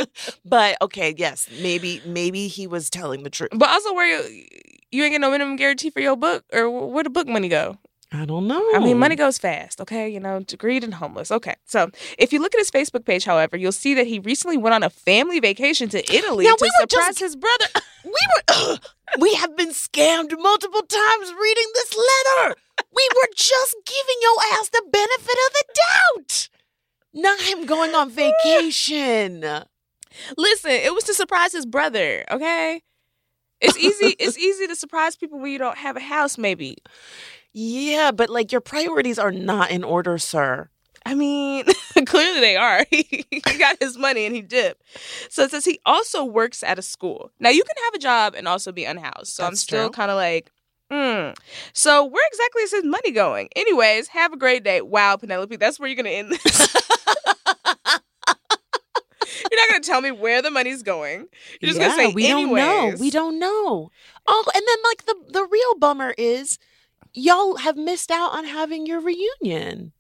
but 0.46 0.78
okay, 0.82 1.14
yes, 1.18 1.50
maybe 1.62 2.02
maybe 2.06 2.48
he 2.48 2.68
was 2.68 2.90
telling 2.90 3.24
the 3.24 3.30
truth. 3.30 3.50
But 3.56 3.70
also, 3.70 3.94
where 3.94 4.08
you, 4.08 4.46
you 4.92 5.04
ain't 5.04 5.14
get 5.14 5.22
no 5.22 5.32
minimum 5.32 5.56
guarantee 5.58 5.90
for 5.90 6.00
your 6.00 6.16
book, 6.16 6.44
or 6.54 6.70
where 6.70 7.04
the 7.04 7.10
book 7.10 7.28
money 7.28 7.50
go? 7.50 7.78
I 8.14 8.26
don't 8.26 8.46
know. 8.48 8.62
I 8.76 8.80
mean, 8.80 9.00
money 9.00 9.16
goes 9.16 9.38
fast, 9.38 9.80
okay? 9.80 10.10
You 10.10 10.20
know, 10.20 10.42
degreed 10.42 10.84
and 10.84 10.94
homeless. 10.94 11.32
Okay. 11.32 11.56
So 11.66 11.90
if 12.18 12.34
you 12.34 12.42
look 12.42 12.54
at 12.54 12.60
his 12.60 12.70
Facebook 12.70 13.06
page, 13.06 13.24
however, 13.24 13.56
you'll 13.56 13.72
see 13.72 13.94
that 13.94 14.06
he 14.06 14.20
recently 14.20 14.58
went 14.58 14.74
on 14.76 14.84
a 14.84 14.90
family 14.90 15.40
vacation 15.40 15.88
to 15.90 16.00
Italy 16.14 16.44
Yeah, 16.44 16.52
to 16.52 16.58
we 16.62 16.68
were 16.68 16.88
surprise 16.90 17.08
just- 17.16 17.20
his 17.20 17.36
brother. 17.38 17.66
we 18.04 18.12
were 18.12 18.78
we 19.20 19.34
have 19.36 19.56
been 19.56 19.70
scammed 19.70 20.34
multiple 20.38 20.82
times 20.82 21.34
reading 21.42 21.68
this 21.76 21.96
letter. 21.96 22.56
We 22.94 23.08
were 23.16 23.30
just 23.36 23.76
giving 23.86 24.16
your 24.22 24.36
ass 24.54 24.70
the 24.70 24.84
benefit 24.92 25.38
of 25.48 25.54
the 25.54 25.64
doubt. 25.76 26.50
Not 27.14 27.40
him 27.42 27.66
going 27.66 27.96
on 27.96 28.10
vacation. 28.10 29.42
Listen, 30.38 30.72
it 30.72 30.94
was 30.94 31.06
to 31.06 31.14
surprise 31.14 31.54
his 31.54 31.66
brother, 31.66 32.26
okay? 32.30 32.82
It's 33.62 33.78
easy. 33.78 34.16
it's 34.20 34.38
easy 34.38 34.68
to 34.68 34.76
surprise 34.76 35.16
people 35.16 35.40
when 35.40 35.52
you 35.52 35.60
don't 35.60 35.78
have 35.78 35.96
a 35.96 36.02
house. 36.02 36.38
Maybe. 36.38 36.78
Yeah, 37.54 38.12
but 38.12 38.30
like 38.30 38.52
your 38.52 38.62
priorities 38.62 39.20
are 39.20 39.32
not 39.32 39.72
in 39.72 39.84
order, 39.84 40.18
sir. 40.18 40.70
I 41.06 41.16
mean, 41.16 41.66
clearly 42.06 42.40
they 42.40 42.56
are. 42.56 42.86
he 42.92 43.26
got 43.58 43.78
his 43.82 43.98
money 43.98 44.26
and 44.26 44.36
he 44.36 44.42
dipped. 44.42 44.84
So 45.30 45.44
it 45.44 45.52
says 45.52 45.66
he 45.66 45.80
also 45.86 46.24
works 46.24 46.64
at 46.64 46.80
a 46.80 46.82
school. 46.82 47.32
Now 47.40 47.50
you 47.50 47.64
can 47.64 47.76
have 47.86 47.94
a 47.96 48.00
job 48.00 48.36
and 48.36 48.48
also 48.48 48.72
be 48.72 48.86
unhoused. 48.86 49.34
So 49.34 49.46
I'm 49.46 49.56
still 49.56 49.90
kind 49.90 50.12
of 50.12 50.18
like, 50.18 50.52
hmm. 50.92 51.32
So 51.74 52.06
where 52.06 52.28
exactly 52.28 52.62
is 52.64 52.72
his 52.72 52.86
money 52.86 53.12
going? 53.12 53.50
Anyways, 53.56 54.10
have 54.10 54.32
a 54.32 54.38
great 54.38 54.64
day. 54.64 54.82
Wow, 54.82 55.18
Penelope, 55.18 55.56
that's 55.56 55.80
where 55.80 55.90
you're 55.90 55.96
gonna 55.96 56.10
end 56.10 56.32
this. 56.32 56.76
you're 59.52 59.60
not 59.60 59.70
gonna 59.70 59.80
tell 59.82 60.02
me 60.02 60.12
where 60.12 60.42
the 60.42 60.52
money's 60.52 60.84
going. 60.84 61.28
You're 61.60 61.70
just 61.70 61.80
gonna 61.80 61.96
say 61.96 62.14
we 62.14 62.28
don't 62.28 62.54
know. 62.54 62.94
We 63.00 63.10
don't 63.10 63.40
know. 63.40 63.90
Oh, 64.28 64.44
and 64.54 64.64
then 64.68 64.78
like 64.84 65.06
the 65.06 65.16
the 65.40 65.48
real 65.50 65.76
bummer 65.80 66.14
is 66.18 66.60
y'all 67.14 67.58
have 67.58 67.78
missed 67.78 68.12
out 68.12 68.32
on 68.32 68.46
having 68.46 68.86
your 68.86 69.02
reunion. 69.02 69.94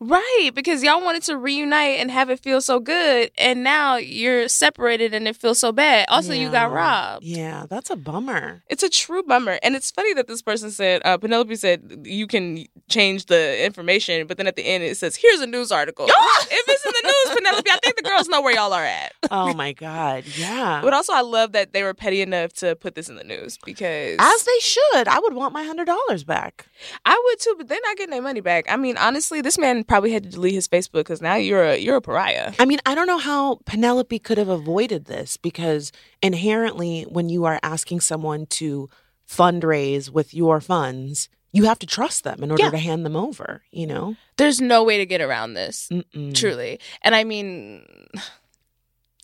Right, 0.00 0.50
because 0.54 0.82
y'all 0.82 1.02
wanted 1.02 1.22
to 1.24 1.36
reunite 1.36 1.98
and 1.98 2.10
have 2.10 2.30
it 2.30 2.40
feel 2.40 2.60
so 2.60 2.80
good, 2.80 3.30
and 3.38 3.62
now 3.62 3.96
you're 3.96 4.48
separated 4.48 5.14
and 5.14 5.26
it 5.26 5.36
feels 5.36 5.58
so 5.58 5.72
bad. 5.72 6.06
Also, 6.08 6.32
you 6.32 6.50
got 6.50 6.72
robbed. 6.72 7.24
Yeah, 7.24 7.66
that's 7.68 7.90
a 7.90 7.96
bummer. 7.96 8.62
It's 8.68 8.82
a 8.82 8.88
true 8.88 9.22
bummer. 9.22 9.58
And 9.62 9.74
it's 9.74 9.90
funny 9.90 10.14
that 10.14 10.26
this 10.26 10.42
person 10.42 10.70
said, 10.70 11.02
uh, 11.04 11.18
Penelope 11.18 11.54
said, 11.56 12.02
you 12.04 12.26
can 12.26 12.64
change 12.88 13.26
the 13.26 13.64
information, 13.64 14.26
but 14.26 14.36
then 14.36 14.46
at 14.46 14.56
the 14.56 14.62
end 14.62 14.84
it 14.84 14.96
says, 14.96 15.16
here's 15.16 15.40
a 15.40 15.46
news 15.46 15.72
article. 15.72 16.06
if 16.08 16.64
it's 16.68 16.86
in 16.86 16.92
the 16.92 17.02
news, 17.08 17.36
Penelope, 17.36 17.70
I 17.70 17.78
think 17.82 17.96
the 17.96 18.02
girls 18.02 18.28
know 18.28 18.42
where 18.42 18.54
y'all 18.54 18.72
are 18.72 18.84
at. 18.84 19.12
Oh 19.34 19.54
my 19.54 19.72
god. 19.72 20.24
Yeah. 20.36 20.80
But 20.82 20.92
also, 20.92 21.14
I 21.14 21.22
love 21.22 21.52
that 21.52 21.72
they 21.72 21.82
were 21.82 21.94
petty 21.94 22.20
enough 22.20 22.52
to 22.54 22.76
put 22.76 22.94
this 22.94 23.08
in 23.08 23.16
the 23.16 23.24
news 23.24 23.58
because 23.64 24.16
As 24.18 24.44
they 24.44 24.58
should. 24.60 25.08
I 25.08 25.18
would 25.20 25.32
want 25.32 25.54
my 25.54 25.64
hundred 25.64 25.86
dollars 25.86 26.22
back. 26.22 26.66
I 27.06 27.20
would 27.24 27.40
too, 27.40 27.54
but 27.56 27.68
they're 27.68 27.80
not 27.82 27.96
getting 27.96 28.10
their 28.10 28.20
money 28.22 28.40
back. 28.40 28.66
I 28.68 28.76
mean, 28.76 28.98
honestly, 28.98 29.40
this 29.40 29.56
man 29.62 29.84
probably 29.84 30.12
had 30.12 30.24
to 30.24 30.28
delete 30.28 30.54
his 30.54 30.68
Facebook 30.68 30.92
because 31.04 31.22
now 31.22 31.36
you're 31.36 31.62
a 31.64 31.76
you're 31.78 31.96
a 31.96 32.00
pariah. 32.02 32.52
I 32.58 32.66
mean, 32.66 32.78
I 32.84 32.94
don't 32.94 33.06
know 33.06 33.18
how 33.18 33.60
Penelope 33.64 34.18
could 34.18 34.36
have 34.38 34.48
avoided 34.48 35.06
this 35.06 35.36
because 35.38 35.90
inherently, 36.22 37.02
when 37.08 37.28
you 37.30 37.44
are 37.46 37.58
asking 37.62 38.00
someone 38.00 38.44
to 38.60 38.90
fundraise 39.26 40.10
with 40.10 40.34
your 40.34 40.60
funds, 40.60 41.28
you 41.52 41.64
have 41.64 41.78
to 41.78 41.86
trust 41.86 42.24
them 42.24 42.42
in 42.42 42.50
order 42.50 42.64
Yeah. 42.64 42.70
to 42.70 42.78
hand 42.78 43.04
them 43.06 43.16
over, 43.16 43.62
you 43.70 43.86
know? 43.86 44.16
There's 44.36 44.60
no 44.60 44.82
way 44.84 44.98
to 44.98 45.06
get 45.06 45.20
around 45.20 45.54
this. 45.54 45.88
Mm-mm. 45.90 46.34
Truly. 46.34 46.80
And 47.02 47.14
I 47.14 47.24
mean, 47.24 47.86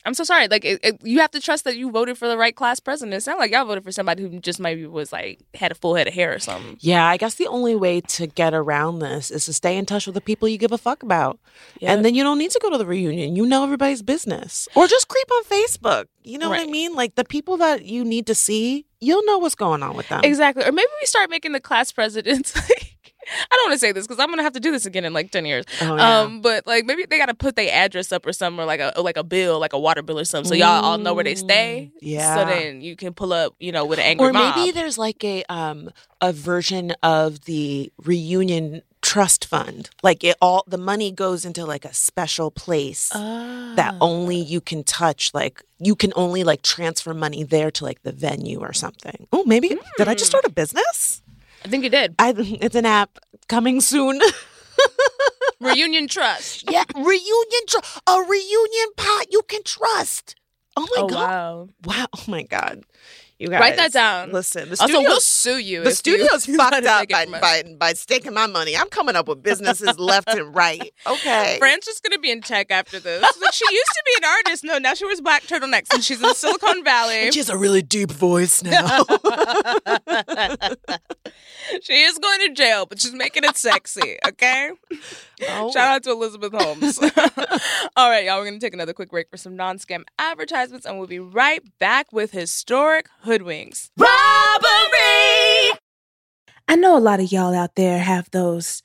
I'm 0.08 0.14
so 0.14 0.24
sorry. 0.24 0.48
Like, 0.48 0.64
it, 0.64 0.80
it- 0.82 1.00
you 1.04 1.20
have 1.20 1.30
to 1.32 1.40
trust 1.40 1.64
that 1.64 1.76
you 1.76 1.90
voted 1.90 2.18
for 2.18 2.26
the 2.26 2.36
right 2.36 2.56
class 2.56 2.80
president. 2.80 3.14
It's 3.14 3.26
not 3.26 3.38
like 3.38 3.52
y'all 3.52 3.64
voted 3.64 3.84
for 3.84 3.92
somebody 3.92 4.22
who 4.22 4.40
just 4.40 4.58
maybe 4.58 4.86
was 4.86 5.12
like, 5.12 5.38
had 5.54 5.70
a 5.70 5.74
full 5.76 5.94
head 5.94 6.08
of 6.08 6.14
hair 6.14 6.34
or 6.34 6.38
something. 6.40 6.76
Yeah, 6.80 7.06
I 7.06 7.16
guess 7.18 7.34
the 7.36 7.46
only 7.46 7.76
way 7.76 8.00
to 8.00 8.26
get 8.26 8.54
around 8.54 8.98
this 8.98 9.30
is 9.30 9.44
to 9.44 9.52
stay 9.52 9.76
in 9.76 9.86
touch 9.86 10.06
with 10.06 10.14
the 10.14 10.20
people 10.20 10.48
you 10.48 10.58
give 10.58 10.72
a 10.72 10.78
fuck 10.78 11.02
about. 11.04 11.38
And 11.82 12.04
then 12.04 12.14
you 12.14 12.22
don't 12.24 12.38
need 12.38 12.50
to 12.52 12.58
go 12.60 12.70
to 12.70 12.78
the 12.78 12.86
reunion. 12.86 13.36
You 13.36 13.46
know 13.46 13.62
everybody's 13.64 14.02
business. 14.02 14.66
Or 14.74 14.86
just 14.88 15.08
creep 15.08 15.30
on 15.30 15.44
Facebook. 15.44 16.06
You 16.24 16.38
know 16.38 16.50
what 16.50 16.60
I 16.60 16.66
mean? 16.66 16.94
Like 16.94 17.14
the 17.14 17.24
people 17.24 17.56
that 17.58 17.84
you 17.86 18.04
need 18.04 18.26
to 18.26 18.34
see, 18.34 18.84
you'll 19.00 19.24
know 19.24 19.38
what's 19.38 19.54
going 19.54 19.82
on 19.82 19.96
with 19.96 20.08
them. 20.08 20.20
Exactly. 20.24 20.62
Or 20.64 20.72
maybe 20.72 20.88
we 21.00 21.06
start 21.06 21.30
making 21.30 21.52
the 21.52 21.60
class 21.60 21.90
presidents 21.92 22.54
like, 22.54 22.68
I 23.50 23.56
don't 23.56 23.68
want 23.68 23.72
to 23.74 23.78
say 23.78 23.92
this 23.92 24.06
because 24.06 24.18
I'm 24.22 24.28
gonna 24.30 24.42
have 24.42 24.52
to 24.54 24.60
do 24.60 24.70
this 24.70 24.86
again 24.86 25.04
in 25.04 25.12
like 25.12 25.30
ten 25.30 25.44
years. 25.46 25.64
Oh, 25.82 25.96
yeah. 25.96 26.20
Um, 26.20 26.40
but 26.40 26.66
like 26.66 26.84
maybe 26.86 27.04
they 27.08 27.18
gotta 27.18 27.34
put 27.34 27.56
their 27.56 27.70
address 27.72 28.12
up 28.12 28.24
or 28.26 28.32
something, 28.32 28.60
or 28.60 28.66
like 28.66 28.80
a 28.80 28.92
like 29.00 29.16
a 29.16 29.24
bill, 29.24 29.58
like 29.58 29.72
a 29.72 29.78
water 29.78 30.02
bill 30.02 30.18
or 30.18 30.24
something, 30.24 30.48
so 30.48 30.54
y'all 30.54 30.84
all 30.84 30.98
know 30.98 31.14
where 31.14 31.24
they 31.24 31.34
stay. 31.34 31.90
Mm, 31.94 31.98
yeah. 32.00 32.34
So 32.36 32.44
then 32.46 32.80
you 32.80 32.96
can 32.96 33.12
pull 33.14 33.32
up, 33.32 33.54
you 33.58 33.72
know, 33.72 33.84
with 33.84 33.98
an 33.98 34.04
angry 34.06 34.28
or 34.28 34.32
mob. 34.32 34.56
maybe 34.56 34.70
there's 34.72 34.98
like 34.98 35.22
a 35.24 35.44
um 35.48 35.90
a 36.20 36.32
version 36.32 36.92
of 37.02 37.44
the 37.44 37.92
reunion 38.04 38.82
trust 39.00 39.44
fund. 39.46 39.88
Like 40.02 40.24
it 40.24 40.36
all 40.42 40.64
the 40.66 40.76
money 40.78 41.12
goes 41.12 41.44
into 41.44 41.64
like 41.64 41.84
a 41.84 41.94
special 41.94 42.50
place 42.50 43.10
that 43.10 43.94
Ah. 43.94 43.98
only 44.00 44.36
you 44.36 44.60
can 44.60 44.82
touch 44.82 45.32
like 45.32 45.62
you 45.78 45.94
can 45.94 46.12
only 46.16 46.42
like 46.42 46.62
transfer 46.62 47.14
money 47.14 47.44
there 47.44 47.70
to 47.70 47.84
like 47.84 48.02
the 48.02 48.10
venue 48.12 48.58
or 48.58 48.72
something. 48.72 49.28
Oh, 49.32 49.44
maybe 49.44 49.68
did 49.96 50.08
I 50.08 50.14
just 50.14 50.26
start 50.30 50.44
a 50.44 50.50
business? 50.50 51.22
I 51.64 51.68
think 51.68 51.84
you 51.84 51.90
did. 51.90 52.14
I 52.18 52.34
it's 52.36 52.74
an 52.76 52.86
app 52.86 53.18
coming 53.48 53.80
soon. 53.80 54.20
Reunion 55.60 56.06
Trust. 56.06 56.70
yeah, 56.70 56.84
reunion 56.94 57.62
trust. 57.68 58.00
a 58.06 58.22
reunion 58.22 58.88
pot 58.96 59.26
you 59.30 59.42
can 59.48 59.62
trust. 59.64 60.36
Oh 60.76 60.82
my 60.82 61.02
oh 61.02 61.08
god. 61.08 61.16
wow. 61.28 61.68
Wow. 61.84 62.06
Oh 62.16 62.24
my 62.28 62.42
God. 62.44 62.84
You 63.40 63.46
guys 63.48 63.60
Write 63.60 63.76
that 63.76 63.92
down. 63.92 64.32
Listen, 64.32 64.64
the 64.64 64.70
Also, 64.72 64.86
studio, 64.86 65.00
we'll 65.08 65.20
sue 65.20 65.58
you. 65.58 65.84
the 65.84 65.92
studio's 65.92 66.48
you 66.48 66.56
fucked 66.56 66.84
up 66.84 67.08
by, 67.08 67.24
by 67.26 67.62
by 67.78 67.92
staking 67.92 68.34
my 68.34 68.46
money. 68.48 68.76
I'm 68.76 68.88
coming 68.88 69.14
up 69.14 69.28
with 69.28 69.42
businesses 69.44 69.96
left 69.98 70.28
and 70.28 70.54
right. 70.54 70.92
Okay. 71.06 71.56
Fran's 71.58 71.84
just 71.84 72.02
gonna 72.04 72.18
be 72.20 72.30
in 72.32 72.40
tech 72.40 72.70
after 72.72 72.98
this. 73.00 73.22
Like 73.22 73.52
she 73.52 73.64
used 73.72 73.90
to 73.94 74.02
be 74.06 74.12
an 74.18 74.24
artist. 74.24 74.64
No, 74.64 74.78
now 74.78 74.94
she 74.94 75.04
wears 75.04 75.20
black 75.20 75.42
turtlenecks 75.44 75.92
and 75.92 76.02
she's 76.04 76.20
in 76.22 76.34
Silicon 76.34 76.82
Valley. 76.84 77.30
She 77.32 77.38
has 77.38 77.48
a 77.48 77.56
really 77.56 77.82
deep 77.82 78.10
voice 78.10 78.62
now. 78.62 79.04
She 81.82 82.02
is 82.02 82.18
going 82.18 82.40
to 82.48 82.54
jail, 82.54 82.86
but 82.86 83.00
she's 83.00 83.12
making 83.12 83.44
it 83.44 83.56
sexy. 83.56 84.18
Okay. 84.26 84.70
Oh. 85.48 85.70
Shout 85.70 85.88
out 85.88 86.02
to 86.04 86.10
Elizabeth 86.10 86.52
Holmes. 86.52 86.98
All 87.96 88.10
right, 88.10 88.24
y'all. 88.24 88.38
We're 88.38 88.46
gonna 88.46 88.58
take 88.58 88.74
another 88.74 88.92
quick 88.92 89.10
break 89.10 89.30
for 89.30 89.36
some 89.36 89.56
non-scam 89.56 90.04
advertisements, 90.18 90.86
and 90.86 90.98
we'll 90.98 91.06
be 91.06 91.18
right 91.20 91.62
back 91.78 92.12
with 92.12 92.32
historic 92.32 93.06
hoodwinks. 93.24 93.90
Robbery. 93.96 95.78
I 96.66 96.76
know 96.76 96.96
a 96.96 97.00
lot 97.00 97.20
of 97.20 97.32
y'all 97.32 97.54
out 97.54 97.76
there 97.76 97.98
have 97.98 98.30
those 98.30 98.82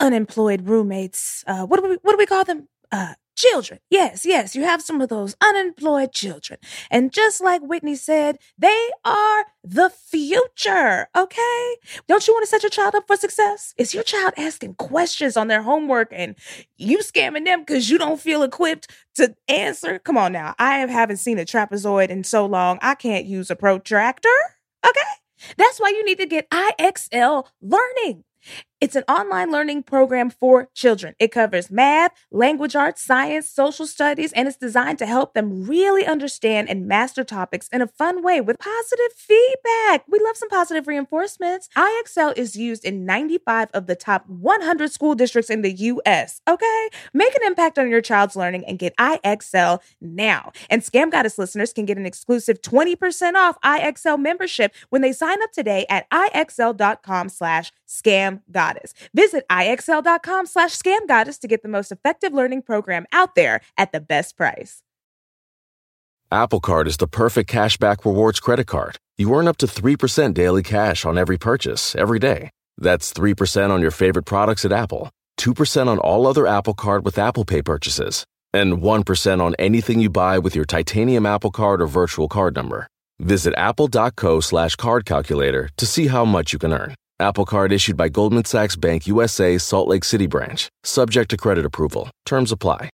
unemployed 0.00 0.68
roommates. 0.68 1.44
Uh, 1.46 1.66
what 1.66 1.82
do 1.82 1.88
we 1.88 1.96
what 2.02 2.12
do 2.12 2.18
we 2.18 2.26
call 2.26 2.44
them? 2.44 2.68
Uh, 2.90 3.14
children. 3.36 3.80
Yes, 3.90 4.24
yes, 4.24 4.54
you 4.54 4.62
have 4.62 4.82
some 4.82 5.00
of 5.00 5.08
those 5.08 5.36
unemployed 5.40 6.12
children. 6.12 6.58
And 6.90 7.12
just 7.12 7.40
like 7.40 7.62
Whitney 7.62 7.94
said, 7.94 8.38
they 8.58 8.90
are 9.04 9.44
the 9.62 9.90
future. 9.90 11.08
Okay, 11.16 11.76
don't 12.06 12.26
you 12.26 12.34
want 12.34 12.44
to 12.44 12.48
set 12.48 12.62
your 12.62 12.70
child 12.70 12.94
up 12.94 13.06
for 13.06 13.16
success? 13.16 13.74
Is 13.76 13.94
your 13.94 14.02
child 14.02 14.34
asking 14.36 14.74
questions 14.74 15.36
on 15.36 15.48
their 15.48 15.62
homework 15.62 16.08
and 16.12 16.36
you 16.76 16.98
scamming 16.98 17.44
them 17.44 17.60
because 17.60 17.90
you 17.90 17.98
don't 17.98 18.20
feel 18.20 18.42
equipped 18.42 18.90
to 19.16 19.34
answer? 19.48 19.98
Come 19.98 20.16
on 20.16 20.32
now, 20.32 20.54
I 20.58 20.78
haven't 20.78 21.18
seen 21.18 21.38
a 21.38 21.44
trapezoid 21.44 22.08
in 22.08 22.24
so 22.24 22.46
long. 22.46 22.78
I 22.82 22.94
can't 22.94 23.26
use 23.26 23.50
a 23.50 23.56
protractor. 23.56 24.28
Okay. 24.86 25.00
That's 25.56 25.78
why 25.78 25.88
you 25.90 26.04
need 26.04 26.18
to 26.18 26.26
get 26.26 26.48
IXL 26.50 27.46
Learning. 27.60 28.24
It's 28.84 28.96
an 28.96 29.04
online 29.08 29.50
learning 29.50 29.84
program 29.84 30.28
for 30.28 30.68
children. 30.74 31.14
It 31.18 31.28
covers 31.28 31.70
math, 31.70 32.12
language 32.30 32.76
arts, 32.76 33.00
science, 33.00 33.48
social 33.48 33.86
studies, 33.86 34.30
and 34.34 34.46
it's 34.46 34.58
designed 34.58 34.98
to 34.98 35.06
help 35.06 35.32
them 35.32 35.64
really 35.64 36.04
understand 36.04 36.68
and 36.68 36.86
master 36.86 37.24
topics 37.24 37.66
in 37.68 37.80
a 37.80 37.86
fun 37.86 38.22
way 38.22 38.42
with 38.42 38.58
positive 38.58 39.16
feedback. 39.16 40.04
We 40.06 40.18
love 40.18 40.36
some 40.36 40.50
positive 40.50 40.86
reinforcements. 40.86 41.70
IXL 41.74 42.36
is 42.36 42.56
used 42.56 42.84
in 42.84 43.06
95 43.06 43.70
of 43.72 43.86
the 43.86 43.96
top 43.96 44.28
100 44.28 44.92
school 44.92 45.14
districts 45.14 45.48
in 45.48 45.62
the 45.62 45.72
US. 45.72 46.42
Okay? 46.46 46.88
Make 47.14 47.34
an 47.34 47.46
impact 47.46 47.78
on 47.78 47.88
your 47.88 48.02
child's 48.02 48.36
learning 48.36 48.66
and 48.66 48.78
get 48.78 48.94
IXL 48.98 49.80
now. 50.02 50.52
And 50.68 50.82
Scam 50.82 51.10
Goddess 51.10 51.38
listeners 51.38 51.72
can 51.72 51.86
get 51.86 51.96
an 51.96 52.04
exclusive 52.04 52.60
20% 52.60 53.32
off 53.32 53.58
IXL 53.62 54.20
membership 54.20 54.74
when 54.90 55.00
they 55.00 55.14
sign 55.14 55.42
up 55.42 55.52
today 55.52 55.86
at 55.88 56.06
IXL.com 56.10 57.30
slash 57.30 57.72
scam 57.88 58.42
goddess. 58.52 58.73
Visit 59.14 59.44
IXL.com 59.50 60.46
slash 60.46 60.76
scam 60.76 61.06
goddess 61.06 61.38
to 61.38 61.48
get 61.48 61.62
the 61.62 61.68
most 61.68 61.92
effective 61.92 62.32
learning 62.32 62.62
program 62.62 63.06
out 63.12 63.34
there 63.34 63.60
at 63.76 63.92
the 63.92 64.00
best 64.00 64.36
price. 64.36 64.82
Apple 66.32 66.60
Card 66.60 66.88
is 66.88 66.96
the 66.96 67.06
perfect 67.06 67.48
cashback 67.50 68.04
rewards 68.04 68.40
credit 68.40 68.66
card. 68.66 68.96
You 69.16 69.32
earn 69.34 69.46
up 69.46 69.56
to 69.58 69.66
3% 69.66 70.34
daily 70.34 70.62
cash 70.62 71.04
on 71.04 71.16
every 71.16 71.38
purchase 71.38 71.94
every 71.94 72.18
day. 72.18 72.50
That's 72.76 73.12
3% 73.12 73.70
on 73.70 73.80
your 73.80 73.92
favorite 73.92 74.24
products 74.24 74.64
at 74.64 74.72
Apple, 74.72 75.10
2% 75.38 75.86
on 75.86 75.98
all 75.98 76.26
other 76.26 76.46
Apple 76.46 76.74
Card 76.74 77.04
with 77.04 77.18
Apple 77.18 77.44
Pay 77.44 77.62
purchases, 77.62 78.24
and 78.52 78.78
1% 78.78 79.40
on 79.40 79.54
anything 79.58 80.00
you 80.00 80.10
buy 80.10 80.38
with 80.38 80.56
your 80.56 80.64
titanium 80.64 81.24
Apple 81.24 81.52
Card 81.52 81.80
or 81.80 81.86
virtual 81.86 82.28
card 82.28 82.56
number. 82.56 82.88
Visit 83.20 83.54
apple.co 83.56 84.40
slash 84.40 84.74
card 84.74 85.04
calculator 85.04 85.70
to 85.76 85.86
see 85.86 86.08
how 86.08 86.24
much 86.24 86.52
you 86.52 86.58
can 86.58 86.72
earn. 86.72 86.94
Apple 87.20 87.44
Card 87.44 87.72
issued 87.72 87.96
by 87.96 88.08
Goldman 88.08 88.44
Sachs 88.44 88.74
Bank 88.74 89.06
USA 89.06 89.56
Salt 89.56 89.86
Lake 89.86 90.02
City 90.02 90.26
branch, 90.26 90.68
subject 90.82 91.30
to 91.30 91.36
credit 91.36 91.64
approval. 91.64 92.10
Terms 92.26 92.50
apply. 92.50 92.90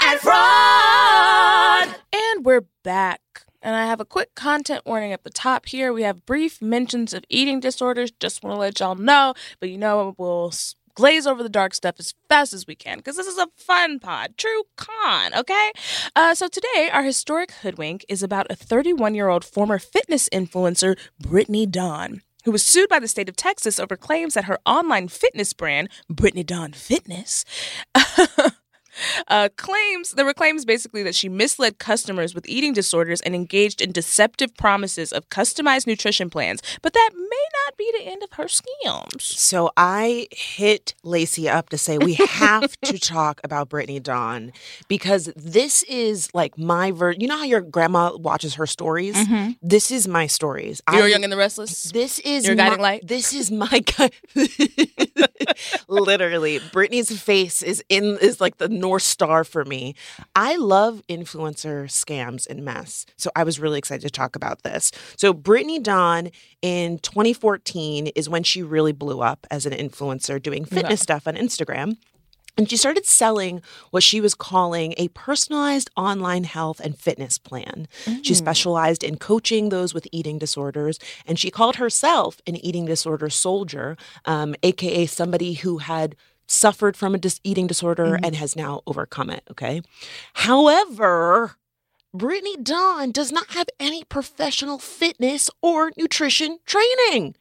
And 0.00 0.20
fraud! 0.20 1.96
And 2.12 2.44
we're 2.44 2.66
back. 2.84 3.20
And 3.60 3.74
I 3.74 3.86
have 3.86 4.00
a 4.00 4.04
quick 4.04 4.36
content 4.36 4.86
warning 4.86 5.12
at 5.12 5.24
the 5.24 5.30
top 5.30 5.66
here. 5.66 5.92
We 5.92 6.04
have 6.04 6.24
brief 6.24 6.62
mentions 6.62 7.12
of 7.12 7.24
eating 7.28 7.58
disorders. 7.58 8.12
Just 8.12 8.44
want 8.44 8.54
to 8.54 8.60
let 8.60 8.78
y'all 8.78 8.94
know. 8.94 9.34
But 9.58 9.70
you 9.70 9.76
know, 9.76 10.14
we'll 10.16 10.52
glaze 10.94 11.26
over 11.26 11.42
the 11.42 11.48
dark 11.48 11.74
stuff 11.74 11.96
as 11.98 12.14
fast 12.28 12.52
as 12.52 12.68
we 12.68 12.76
can 12.76 12.98
because 12.98 13.16
this 13.16 13.26
is 13.26 13.36
a 13.36 13.48
fun 13.56 13.98
pod. 13.98 14.34
True 14.38 14.62
con, 14.76 15.34
okay? 15.34 15.72
Uh, 16.14 16.36
so 16.36 16.46
today, 16.46 16.88
our 16.92 17.02
historic 17.02 17.50
hoodwink 17.50 18.04
is 18.08 18.22
about 18.22 18.46
a 18.48 18.54
31 18.54 19.16
year 19.16 19.28
old 19.28 19.44
former 19.44 19.80
fitness 19.80 20.28
influencer, 20.28 20.96
Brittany 21.18 21.66
Dawn. 21.66 22.22
Who 22.44 22.52
was 22.52 22.64
sued 22.64 22.88
by 22.88 22.98
the 22.98 23.08
state 23.08 23.28
of 23.28 23.36
Texas 23.36 23.78
over 23.78 23.96
claims 23.96 24.34
that 24.34 24.44
her 24.44 24.58
online 24.64 25.08
fitness 25.08 25.52
brand, 25.52 25.90
Brittany 26.08 26.42
Dawn 26.42 26.72
Fitness, 26.72 27.44
uh, 29.28 29.48
claims 29.56 30.12
there 30.12 30.24
were 30.24 30.34
claims 30.34 30.64
basically 30.64 31.02
that 31.02 31.14
she 31.14 31.28
misled 31.28 31.78
customers 31.78 32.34
with 32.34 32.48
eating 32.48 32.72
disorders 32.72 33.20
and 33.22 33.34
engaged 33.34 33.80
in 33.80 33.92
deceptive 33.92 34.54
promises 34.56 35.12
of 35.12 35.28
customized 35.28 35.86
nutrition 35.86 36.30
plans, 36.30 36.62
but 36.82 36.92
that 36.92 37.10
may 37.14 37.44
not 37.66 37.76
be 37.76 37.92
the 37.98 38.04
end 38.04 38.22
of 38.22 38.32
her 38.32 38.48
schemes. 38.48 39.24
So 39.24 39.70
I 39.76 40.26
hit 40.30 40.94
Laci 41.04 41.52
up 41.52 41.68
to 41.70 41.78
say 41.78 41.98
we 41.98 42.14
have 42.14 42.78
to 42.82 42.98
talk 43.16 43.40
about 43.44 43.68
Brittany 43.68 44.00
Dawn 44.00 44.52
because 44.88 45.32
this 45.36 45.82
is 45.84 46.28
like 46.34 46.58
my 46.58 46.90
ver. 46.90 47.12
You 47.12 47.28
know 47.28 47.36
how 47.38 47.44
your 47.44 47.60
grandma 47.60 48.16
watches 48.16 48.54
her 48.54 48.66
stories. 48.66 49.16
This 49.62 49.90
is 49.90 50.08
my 50.08 50.26
stories. 50.26 50.80
You're 50.92 51.04
I- 51.04 51.08
young 51.08 51.24
and 51.24 51.32
the 51.32 51.36
restless. 51.36 51.90
This 51.92 52.18
is 52.20 52.46
Your 52.46 52.56
my, 52.56 52.64
guiding 52.64 52.80
light? 52.82 53.06
This 53.06 53.32
is 53.32 53.50
my 53.50 53.66
guy. 53.96 54.10
Literally, 55.88 56.60
Brittany's 56.72 57.20
face 57.20 57.62
is 57.62 57.82
in 57.88 58.18
is 58.20 58.40
like 58.40 58.58
the 58.58 58.68
north 58.90 59.02
star 59.02 59.44
for 59.44 59.64
me. 59.64 59.94
I 60.34 60.56
love 60.56 61.02
influencer 61.08 61.84
scams 61.84 62.48
and 62.48 62.64
mess, 62.64 63.06
so 63.16 63.30
I 63.36 63.44
was 63.44 63.60
really 63.60 63.78
excited 63.78 64.02
to 64.02 64.10
talk 64.10 64.34
about 64.34 64.62
this. 64.62 64.90
So 65.16 65.32
Brittany 65.32 65.78
Dawn 65.78 66.30
in 66.60 66.98
2014 66.98 68.08
is 68.08 68.28
when 68.28 68.42
she 68.42 68.62
really 68.62 68.92
blew 68.92 69.20
up 69.20 69.46
as 69.50 69.64
an 69.64 69.72
influencer 69.72 70.42
doing 70.42 70.64
fitness 70.64 71.00
stuff 71.00 71.28
on 71.28 71.34
Instagram. 71.36 71.96
And 72.58 72.68
she 72.68 72.76
started 72.76 73.06
selling 73.06 73.62
what 73.90 74.02
she 74.02 74.20
was 74.20 74.34
calling 74.34 74.92
a 74.98 75.08
personalized 75.08 75.88
online 75.96 76.44
health 76.44 76.80
and 76.80 76.98
fitness 76.98 77.38
plan. 77.38 77.86
She 78.22 78.34
specialized 78.34 79.04
in 79.04 79.16
coaching 79.16 79.68
those 79.68 79.94
with 79.94 80.06
eating 80.12 80.38
disorders, 80.38 80.98
and 81.26 81.38
she 81.38 81.50
called 81.50 81.76
herself 81.76 82.40
an 82.46 82.56
eating 82.56 82.86
disorder 82.86 83.30
soldier, 83.30 83.96
um, 84.24 84.54
aka 84.62 85.06
somebody 85.06 85.54
who 85.54 85.78
had 85.78 86.16
suffered 86.50 86.96
from 86.96 87.14
a 87.14 87.18
dis- 87.18 87.40
eating 87.44 87.66
disorder 87.66 88.06
mm-hmm. 88.06 88.24
and 88.24 88.36
has 88.36 88.56
now 88.56 88.82
overcome 88.86 89.30
it. 89.30 89.44
Okay. 89.50 89.82
However, 90.34 91.56
Brittany 92.12 92.56
Dawn 92.56 93.12
does 93.12 93.30
not 93.30 93.50
have 93.50 93.68
any 93.78 94.04
professional 94.04 94.78
fitness 94.78 95.48
or 95.62 95.92
nutrition 95.96 96.58
training. 96.66 97.36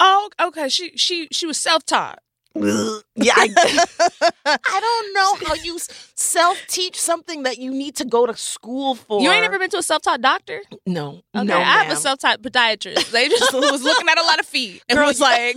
Oh, 0.00 0.30
okay. 0.40 0.68
She 0.68 0.96
she 0.96 1.28
she 1.30 1.46
was 1.46 1.58
self 1.58 1.84
taught. 1.84 2.20
Yeah, 3.18 3.32
I, 3.34 3.48
I 4.44 4.80
don't 4.80 5.14
know 5.14 5.48
how 5.48 5.54
you 5.54 5.78
self 5.78 6.62
teach 6.68 7.00
something 7.00 7.44
that 7.44 7.56
you 7.56 7.70
need 7.70 7.96
to 7.96 8.04
go 8.04 8.26
to 8.26 8.36
school 8.36 8.94
for. 8.94 9.22
You 9.22 9.30
ain't 9.30 9.42
ever 9.42 9.58
been 9.58 9.70
to 9.70 9.78
a 9.78 9.82
self 9.82 10.02
taught 10.02 10.20
doctor? 10.20 10.60
No, 10.86 11.22
Okay, 11.34 11.44
no, 11.46 11.56
I 11.56 11.82
have 11.84 11.90
a 11.92 11.96
self 11.96 12.18
taught 12.18 12.42
podiatrist. 12.42 13.10
They 13.12 13.30
just 13.30 13.52
was 13.54 13.82
looking 13.82 14.06
at 14.10 14.18
a 14.18 14.22
lot 14.22 14.38
of 14.38 14.44
feet 14.44 14.82
and 14.90 14.98
Girl, 14.98 15.06
was 15.06 15.18
like, 15.18 15.56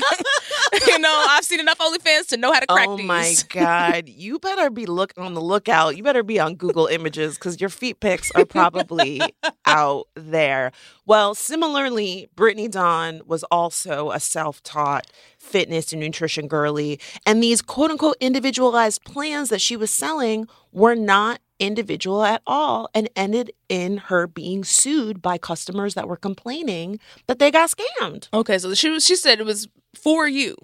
you 0.88 1.00
know, 1.00 1.26
I've 1.32 1.44
seen 1.44 1.60
enough 1.60 1.80
OnlyFans 1.80 2.28
to 2.28 2.38
know 2.38 2.54
how 2.54 2.62
to 2.62 2.66
crack 2.68 2.88
Oh 2.88 2.96
these. 2.96 3.06
my 3.06 3.34
god! 3.50 4.08
You 4.08 4.40
better 4.40 4.70
be 4.70 4.86
look 4.86 5.12
on 5.18 5.34
the 5.34 5.42
lookout. 5.42 5.98
You 5.98 6.04
better 6.04 6.24
be 6.24 6.40
on 6.40 6.56
Google 6.56 6.88
Images 6.88 7.36
because 7.36 7.60
your 7.60 7.70
feet 7.70 8.00
pics 8.00 8.32
are 8.36 8.46
probably 8.46 9.22
out 9.66 10.06
there. 10.16 10.72
Well, 11.06 11.36
similarly, 11.36 12.30
Brittany 12.38 12.70
Dawn 12.70 13.20
was 13.26 13.44
also 13.46 14.12
a 14.12 14.20
self-taught 14.22 15.08
fitness 15.40 15.92
and 15.94 16.00
nutrition 16.02 16.48
girly, 16.48 17.00
and 17.26 17.42
these 17.42 17.62
quote-unquote 17.62 18.18
individualized 18.20 19.04
plans 19.04 19.50
that 19.50 19.62
she 19.62 19.76
was 19.76 19.90
selling 19.92 20.48
were 20.72 20.96
not 20.96 21.40
individual 21.60 22.24
at 22.24 22.42
all 22.48 22.90
and 22.94 23.10
ended 23.16 23.52
in 23.68 23.98
her 23.98 24.28
being 24.28 24.64
sued 24.64 25.22
by 25.22 25.38
customers 25.38 25.94
that 25.94 26.08
were 26.08 26.16
complaining 26.16 27.00
that 27.28 27.40
they 27.40 27.52
got 27.52 27.70
scammed. 27.70 28.28
Okay, 28.34 28.58
so 28.58 28.74
she 28.74 28.90
was 28.90 29.06
she 29.06 29.16
said 29.16 29.40
it 29.40 29.46
was 29.46 29.68
for 29.96 30.28
you. 30.28 30.56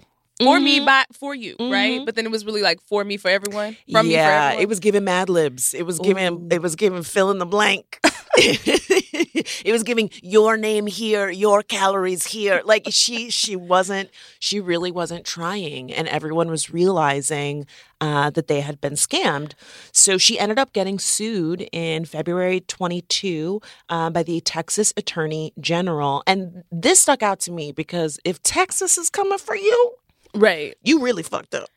For 0.43 0.59
me 0.59 0.81
Mhm. 0.81 0.85
by 0.85 1.05
for 1.13 1.33
you, 1.33 1.55
right? 1.59 2.01
Mhm. 2.01 2.05
But 2.05 2.15
then 2.15 2.25
it 2.25 2.31
was 2.31 2.45
really 2.45 2.61
like 2.61 2.79
for 2.81 3.03
me 3.05 3.15
for 3.15 3.29
everyone. 3.29 3.77
From 3.89 4.05
me 4.07 4.13
for 4.13 4.17
yeah, 4.17 4.43
everyone. 4.47 4.63
it 4.63 4.69
was 4.69 4.79
giving 4.81 5.03
Mad 5.05 5.29
Libs. 5.29 5.73
It 5.73 5.83
was 5.83 5.97
giving 5.99 6.49
it 6.51 6.61
was 6.61 6.75
giving 6.75 7.03
fill 7.03 7.31
in 7.31 7.37
the 7.39 7.45
blank. 7.45 7.99
it 8.37 9.71
was 9.71 9.83
giving 9.83 10.09
your 10.21 10.57
name 10.57 10.87
here, 10.87 11.29
your 11.29 11.63
calories 11.63 12.25
here. 12.27 12.61
Like 12.65 12.87
she 12.89 13.29
she 13.29 13.55
wasn't 13.55 14.09
she 14.39 14.59
really 14.59 14.91
wasn't 14.91 15.25
trying 15.25 15.91
and 15.93 16.07
everyone 16.07 16.49
was 16.49 16.69
realizing 16.71 17.65
uh, 18.01 18.29
that 18.31 18.47
they 18.47 18.61
had 18.61 18.81
been 18.81 18.93
scammed. 18.93 19.53
So 19.91 20.17
she 20.17 20.37
ended 20.37 20.59
up 20.59 20.73
getting 20.73 20.99
sued 20.99 21.67
in 21.71 22.05
February 22.05 22.59
22 22.61 23.61
uh, 23.89 24.09
by 24.09 24.23
the 24.23 24.41
Texas 24.41 24.93
Attorney 24.97 25.53
General. 25.59 26.21
And 26.27 26.63
this 26.71 27.01
stuck 27.01 27.23
out 27.23 27.39
to 27.41 27.51
me 27.51 27.71
because 27.71 28.19
if 28.25 28.41
Texas 28.43 28.97
is 28.97 29.09
coming 29.09 29.37
for 29.39 29.55
you, 29.55 29.93
Right. 30.33 30.75
you 30.83 30.99
really 31.01 31.23
fucked 31.23 31.55
up. 31.55 31.69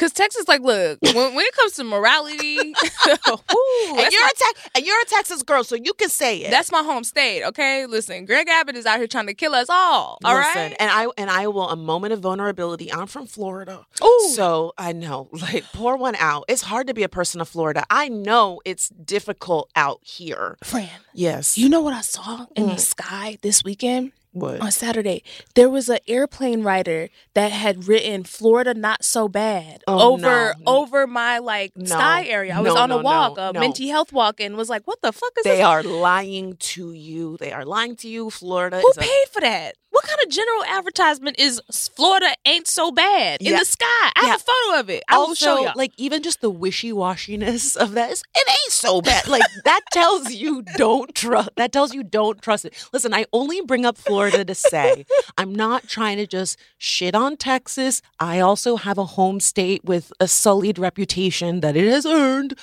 Because 0.00 0.12
Texas, 0.14 0.48
like, 0.48 0.62
look, 0.62 0.98
when, 1.02 1.34
when 1.34 1.44
it 1.44 1.54
comes 1.54 1.74
to 1.74 1.84
morality, 1.84 2.56
woo, 2.56 2.64
And 3.98 4.10
you're 4.10 4.22
my, 4.22 4.30
a 4.34 4.38
Tex- 4.38 4.68
and 4.76 4.86
you're 4.86 4.98
a 4.98 5.04
Texas 5.04 5.42
girl, 5.42 5.62
so 5.62 5.74
you 5.76 5.92
can 5.92 6.08
say 6.08 6.38
it. 6.38 6.50
that's 6.50 6.72
my 6.72 6.82
home 6.82 7.04
state, 7.04 7.44
okay? 7.44 7.84
Listen, 7.84 8.24
Greg 8.24 8.48
Abbott 8.48 8.76
is 8.76 8.86
out 8.86 8.96
here 8.96 9.06
trying 9.06 9.26
to 9.26 9.34
kill 9.34 9.54
us 9.54 9.68
all, 9.68 10.18
all 10.24 10.34
right? 10.34 10.54
Listen, 10.54 10.72
and 10.80 10.90
I 10.90 11.06
and 11.18 11.28
I 11.28 11.48
will 11.48 11.68
a 11.68 11.76
moment 11.76 12.14
of 12.14 12.20
vulnerability. 12.20 12.90
I'm 12.90 13.06
from 13.08 13.26
Florida, 13.26 13.84
Ooh. 14.02 14.30
so 14.32 14.72
I 14.78 14.92
know. 14.92 15.28
Like, 15.40 15.64
pour 15.74 15.96
one 15.96 16.16
out. 16.16 16.44
It's 16.48 16.62
hard 16.62 16.86
to 16.86 16.94
be 16.94 17.02
a 17.02 17.08
person 17.08 17.40
of 17.42 17.48
Florida. 17.48 17.84
I 17.90 18.08
know 18.08 18.60
it's 18.64 18.88
difficult 18.90 19.70
out 19.76 20.00
here. 20.02 20.56
Fran, 20.64 20.88
Yes. 21.12 21.58
you 21.58 21.68
know 21.68 21.80
what 21.80 21.92
I 21.94 22.00
saw 22.02 22.46
in 22.54 22.66
Mm. 22.66 22.74
the 22.76 22.80
sky 22.80 23.38
this 23.42 23.64
weekend? 23.64 24.12
What? 24.32 24.60
On 24.60 24.70
Saturday, 24.70 25.22
there 25.54 25.68
was 25.68 25.88
an 25.88 25.98
airplane 26.06 26.62
rider 26.62 27.08
that 27.34 27.50
had 27.52 27.88
written 27.88 28.24
"Florida 28.24 28.74
not 28.74 29.04
so 29.04 29.28
bad" 29.28 29.82
Oh, 29.88 30.12
over 30.12 30.20
no. 30.22 30.52
over 30.66 31.06
my 31.06 31.38
like 31.38 31.72
No. 31.76 31.86
sky 31.86 32.24
area. 32.26 32.54
I 32.56 32.60
was 32.60 32.74
No, 32.74 32.80
on 32.80 32.90
a 32.92 32.98
walk, 32.98 33.38
a 33.38 33.52
no. 33.52 33.60
mentee 33.60 33.88
health 33.88 34.12
walk, 34.12 34.40
and 34.40 34.56
was 34.56 34.68
like, 34.68 34.86
"What 34.86 35.00
the 35.02 35.12
fuck 35.12 35.32
is 35.38 35.44
this? 35.44 35.52
They 35.52 35.56
this? 35.58 35.66
are 35.66 35.82
lying 35.82 36.56
to 36.58 36.92
you. 36.92 37.36
They 37.38 37.52
are 37.52 37.64
lying 37.64 37.96
to 37.96 38.08
you. 38.08 38.30
Florida 38.30 38.80
Who 38.80 38.88
is 38.90 38.96
a 38.96 39.00
paid 39.00 39.28
for 39.32 39.40
that? 39.40 39.74
What 39.90 40.04
kind 40.04 40.20
of 40.24 40.28
general 40.30 40.64
advertisement 40.66 41.38
is 41.38 41.60
Florida 41.72 42.28
ain't 42.46 42.68
so 42.68 42.92
bad 42.92 43.40
in 43.40 43.48
Yeah. 43.52 43.58
the 43.58 43.64
sky? 43.64 43.84
I 44.14 44.26
have 44.26 44.40
a 44.40 44.44
photo 44.44 44.80
of 44.80 44.88
it. 44.90 45.02
I 45.08 45.18
will 45.18 45.34
show 45.34 45.62
you. 45.62 45.70
like 45.74 45.92
even 45.96 46.22
just 46.22 46.40
the 46.40 46.50
wishy-washiness 46.50 47.76
of 47.84 47.92
that 47.92 48.10
is 48.12 48.22
it 48.36 48.48
ain't 48.48 48.72
so 48.72 49.00
bad 49.10 49.26
like 49.26 49.42
that 49.64 49.80
tells 49.92 50.30
you 50.32 50.62
don't 50.76 51.14
trust 51.14 51.50
that 51.56 51.72
tells 51.72 51.92
you 51.94 52.02
don't 52.04 52.40
trust 52.40 52.64
it 52.64 52.88
listen 52.92 53.12
i 53.12 53.24
only 53.32 53.60
bring 53.62 53.84
up 53.84 53.96
florida 53.98 54.44
to 54.44 54.54
say 54.54 55.04
i'm 55.38 55.54
not 55.54 55.86
trying 55.88 56.16
to 56.16 56.26
just 56.26 56.58
shit 56.78 57.14
on 57.14 57.36
texas 57.36 58.00
i 58.20 58.38
also 58.40 58.76
have 58.76 58.96
a 58.98 59.04
home 59.04 59.40
state 59.40 59.84
with 59.84 60.12
a 60.20 60.28
sullied 60.28 60.78
reputation 60.78 61.60
that 61.60 61.76
it 61.76 61.88
has 61.90 62.06
earned 62.06 62.56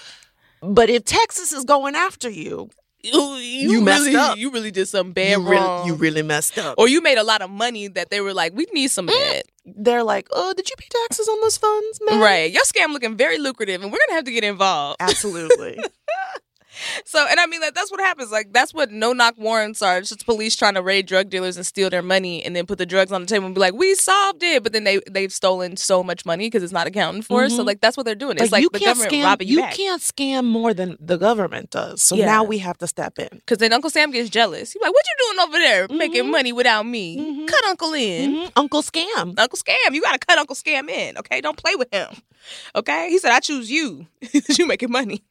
but 0.62 0.90
if 0.90 1.04
texas 1.04 1.52
is 1.52 1.64
going 1.66 1.96
after 1.96 2.30
you 2.30 2.70
you, 3.04 3.72
you 3.72 3.82
messed 3.82 4.06
really, 4.06 4.16
up. 4.16 4.38
You 4.38 4.52
really 4.52 4.72
did 4.72 4.88
something 4.88 5.14
bad 5.14 5.32
you 5.32 5.44
really, 5.44 5.56
wrong. 5.56 5.88
you 5.88 5.94
really 5.96 6.22
messed 6.24 6.58
up 6.58 6.76
or 6.78 6.88
you 6.88 7.02
made 7.02 7.18
a 7.18 7.24
lot 7.24 7.42
of 7.42 7.50
money 7.50 7.88
that 7.90 8.10
they 8.10 8.22
were 8.22 8.34
like, 8.34 8.54
we 8.56 8.66
need 8.74 8.90
some 8.90 9.08
mm. 9.08 9.12
of 9.12 9.16
that. 9.16 9.44
they're 9.66 10.04
like 10.04 10.28
oh 10.32 10.54
did 10.54 10.70
you 10.70 10.76
pay 10.78 10.88
taxes 11.04 11.28
on 11.28 11.40
those 11.42 11.58
funds 11.58 12.00
man 12.06 12.20
Right. 12.20 12.52
Your 12.52 12.64
scam 12.64 12.92
looking 12.94 13.16
very 13.16 13.38
lucrative 13.38 13.82
and 13.84 13.92
we're 13.92 14.00
gonna 14.08 14.18
have 14.18 14.26
to 14.26 14.32
get 14.32 14.44
involved. 14.44 14.98
absolutely 15.00 15.80
So 17.06 17.26
and 17.30 17.40
I 17.40 17.46
mean 17.46 17.62
like 17.62 17.74
that's 17.74 17.92
what 17.92 18.00
happens. 18.00 18.32
Like 18.32 18.54
that's 18.54 18.74
what 18.74 18.92
no 18.92 19.14
knock 19.14 19.36
warrants 19.38 19.82
are. 19.82 19.98
It's 19.98 20.10
just 20.10 20.26
police 20.26 20.56
trying 20.56 20.76
to 20.76 20.82
raid 20.82 21.06
drug 21.06 21.30
dealers 21.30 21.58
and 21.58 21.66
steal 21.66 21.90
their 21.90 22.02
money 22.02 22.44
and 22.44 22.56
then 22.56 22.66
put 22.66 22.78
the 22.78 22.86
drugs 22.86 23.12
on 23.12 23.22
the 23.22 23.28
table 23.28 23.46
and 23.46 23.56
be 23.56 23.62
like, 23.62 23.74
We 23.74 23.96
solved 23.96 24.44
it. 24.44 24.64
But 24.64 24.74
then 24.74 24.84
they 24.84 25.00
they've 25.10 25.32
stolen 25.34 25.78
so 25.78 26.04
much 26.04 26.26
money 26.26 26.46
because 26.48 26.64
it's 26.64 26.74
not 26.74 26.88
accounted 26.88 27.26
for. 27.26 27.50
So 27.50 27.64
Mhm. 27.64 27.66
like 27.68 27.82
that's 27.82 27.98
what 27.98 28.06
they're 28.06 28.16
doing. 28.16 28.38
It's 28.40 28.52
like, 28.52 28.62
you 28.62 28.70
the 28.72 28.80
can't 28.80 28.98
government 28.98 29.14
scam. 29.14 29.24
robbing 29.24 29.48
you, 29.48 29.58
can't 29.72 30.02
scam 30.02 30.46
more 30.46 30.74
than 30.74 30.98
the 31.00 31.18
government 31.18 31.72
does. 31.72 32.02
So 32.04 32.16
Yeah. 32.16 32.26
now 32.26 32.44
we 32.44 32.58
have 32.60 32.78
to 32.80 32.88
step 32.88 33.20
in. 33.20 33.42
Cause 33.48 33.58
then 33.60 33.74
Uncle 33.74 33.90
Sam 33.90 34.12
gets 34.12 34.30
jealous. 34.30 34.74
He's 34.74 34.82
like, 34.82 34.94
"What 34.94 35.06
you 35.08 35.26
doing 35.36 35.48
over 35.48 35.58
there, 35.60 35.88
making 35.90 36.26
Mhm. 36.26 36.32
money 36.32 36.52
without 36.54 36.84
me? 36.86 37.18
Mhm. 37.18 37.48
Cut 37.48 37.64
Uncle 37.66 37.94
in, 37.94 38.34
Mhm. 38.36 38.52
Uncle 38.56 38.82
Scam. 38.84 39.38
Uncle 39.40 39.58
Scam. 39.58 39.94
You 39.94 40.02
gotta 40.02 40.20
cut 40.20 40.38
Uncle 40.38 40.56
Scam 40.56 40.90
in, 40.90 41.18
okay? 41.18 41.42
Don't 41.42 41.58
play 41.58 41.76
with 41.76 41.92
him, 41.94 42.10
okay?" 42.76 43.10
He 43.10 43.18
said, 43.20 43.32
"I 43.32 43.40
choose 43.40 43.70
you. 43.72 44.08
you 44.58 44.66
making 44.66 44.92
money." 44.92 45.24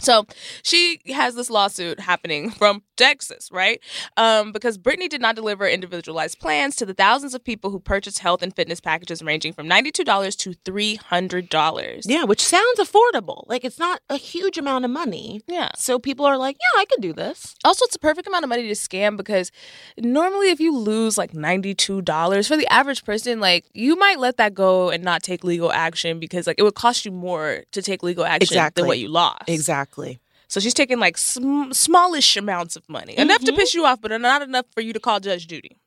So 0.00 0.26
she 0.62 1.00
has 1.12 1.34
this 1.34 1.50
lawsuit 1.50 2.00
happening 2.00 2.50
from 2.50 2.82
Texas, 3.02 3.48
right? 3.52 3.80
Um, 4.16 4.52
because 4.52 4.78
Brittany 4.78 5.08
did 5.08 5.20
not 5.20 5.34
deliver 5.36 5.66
individualized 5.68 6.38
plans 6.40 6.76
to 6.76 6.86
the 6.86 6.94
thousands 6.94 7.34
of 7.34 7.42
people 7.44 7.70
who 7.70 7.80
purchased 7.80 8.18
health 8.20 8.42
and 8.42 8.54
fitness 8.54 8.80
packages 8.80 9.22
ranging 9.22 9.52
from 9.52 9.66
ninety-two 9.68 10.04
dollars 10.04 10.36
to 10.36 10.54
three 10.64 10.94
hundred 10.96 11.48
dollars. 11.48 12.04
Yeah, 12.08 12.24
which 12.24 12.42
sounds 12.42 12.78
affordable. 12.78 13.44
Like 13.48 13.64
it's 13.64 13.78
not 13.78 14.00
a 14.08 14.16
huge 14.16 14.58
amount 14.58 14.84
of 14.84 14.90
money. 14.90 15.40
yeah. 15.46 15.70
So 15.76 15.98
people 15.98 16.24
are 16.26 16.36
like, 16.38 16.56
yeah, 16.60 16.80
I 16.80 16.84
could 16.86 17.00
do 17.02 17.12
this. 17.12 17.54
Also, 17.64 17.84
it's 17.86 17.96
a 17.96 17.98
perfect 17.98 18.26
amount 18.28 18.44
of 18.44 18.48
money 18.48 18.68
to 18.68 18.74
scam 18.74 19.16
because 19.16 19.50
normally, 19.98 20.50
if 20.50 20.60
you 20.60 20.76
lose 20.76 21.18
like 21.18 21.32
$92 21.32 22.48
for 22.48 22.56
the 22.56 22.66
average 22.72 23.04
person, 23.04 23.40
like 23.40 23.66
you 23.74 23.96
might 23.96 24.18
let 24.18 24.36
that 24.36 24.54
go 24.54 24.90
and 24.90 25.02
not 25.02 25.22
take 25.22 25.44
legal 25.44 25.72
action 25.72 26.18
because 26.20 26.46
like 26.46 26.56
it 26.58 26.62
would 26.62 26.74
cost 26.74 27.04
you 27.04 27.12
more 27.12 27.62
to 27.72 27.82
take 27.82 28.02
legal 28.02 28.24
action 28.24 28.42
Exactly. 28.42 28.82
than 28.82 28.88
what 28.88 28.98
you 28.98 29.08
lost. 29.08 29.48
Exactly. 29.48 30.20
So 30.52 30.60
she's 30.60 30.74
taking 30.74 30.98
like 30.98 31.16
sm- 31.16 31.72
smallish 31.72 32.36
amounts 32.36 32.76
of 32.76 32.86
money, 32.86 33.16
enough 33.16 33.42
to 33.44 33.52
Mhm. 33.52 33.56
piss 33.56 33.72
you 33.72 33.86
off, 33.86 34.02
but 34.02 34.10
not 34.20 34.42
enough 34.42 34.66
for 34.74 34.82
you 34.82 34.92
to 34.92 35.00
call 35.00 35.18
Judge 35.18 35.46
Judy. 35.46 35.78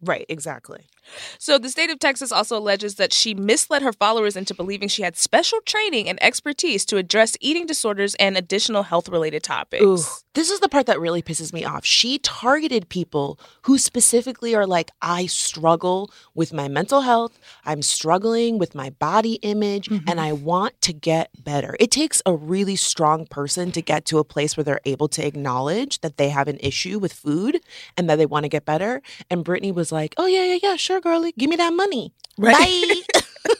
Right. 0.00 0.24
Exactly. 0.28 0.86
So 1.38 1.58
the 1.58 1.68
state 1.68 1.90
of 1.90 1.98
Texas 1.98 2.32
also 2.32 2.58
alleges 2.58 2.96
that 2.96 3.12
she 3.12 3.34
misled 3.34 3.82
her 3.82 3.92
followers 3.92 4.36
into 4.36 4.54
believing 4.54 4.88
she 4.88 5.02
had 5.02 5.16
special 5.16 5.60
training 5.60 6.08
and 6.08 6.22
expertise 6.22 6.84
to 6.86 6.96
address 6.96 7.36
eating 7.40 7.66
disorders 7.66 8.14
and 8.16 8.36
additional 8.36 8.84
health 8.84 9.08
related 9.08 9.42
topics. 9.42 9.82
Ooh, 9.82 9.98
this 10.34 10.50
is 10.50 10.60
the 10.60 10.68
part 10.68 10.86
that 10.86 11.00
really 11.00 11.22
pisses 11.22 11.52
me 11.52 11.64
off. 11.64 11.84
She 11.84 12.18
targeted 12.18 12.88
people 12.88 13.38
who 13.62 13.78
specifically 13.78 14.54
are 14.54 14.66
like, 14.66 14.90
I 15.02 15.26
struggle 15.26 16.10
with 16.34 16.52
my 16.52 16.68
mental 16.68 17.02
health. 17.02 17.38
I'm 17.64 17.82
struggling 17.82 18.58
with 18.58 18.74
my 18.74 18.90
body 18.90 19.34
image 19.42 19.88
mm-hmm. 19.88 20.08
and 20.08 20.20
I 20.20 20.32
want 20.32 20.80
to 20.82 20.92
get 20.92 21.30
better. 21.44 21.76
It 21.78 21.90
takes 21.90 22.22
a 22.24 22.34
really 22.34 22.76
strong 22.76 23.26
person 23.26 23.72
to 23.72 23.82
get 23.82 24.04
to 24.06 24.18
a 24.18 24.24
place 24.24 24.56
where 24.56 24.64
they're 24.64 24.80
able 24.84 25.08
to 25.08 25.26
acknowledge 25.26 26.00
that 26.00 26.16
they 26.16 26.30
have 26.30 26.48
an 26.48 26.58
issue 26.60 26.98
with 26.98 27.12
food 27.12 27.60
and 27.96 28.08
that 28.08 28.16
they 28.16 28.26
want 28.26 28.44
to 28.44 28.48
get 28.48 28.64
better. 28.64 29.02
And 29.30 29.44
Brittany 29.44 29.72
was 29.72 29.92
like, 29.92 30.14
Oh, 30.16 30.26
yeah, 30.26 30.44
yeah, 30.44 30.58
yeah, 30.62 30.76
sure, 30.76 30.91
girlie. 31.00 31.32
Give 31.38 31.50
me 31.50 31.56
that 31.56 31.72
money. 31.72 32.12
Right. 32.38 32.54
Bye. 32.56 33.52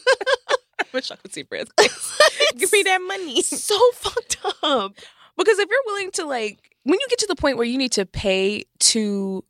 I 0.79 0.85
wish 0.93 1.11
I 1.11 1.15
could 1.15 1.33
see 1.33 1.43
Brad's 1.43 1.71
face. 1.79 2.19
Give 2.57 2.71
me 2.71 2.83
that 2.83 3.01
money. 3.01 3.41
so 3.41 3.79
fucked 3.93 4.37
up. 4.63 4.93
Because 5.37 5.59
if 5.59 5.67
you're 5.69 5.79
willing 5.85 6.11
to 6.11 6.25
like 6.25 6.59
when 6.83 6.99
you 6.99 7.07
get 7.09 7.19
to 7.19 7.27
the 7.27 7.35
point 7.35 7.57
where 7.57 7.65
you 7.65 7.77
need 7.77 7.93
to 7.93 8.05
pay 8.05 8.63
to 8.79 9.43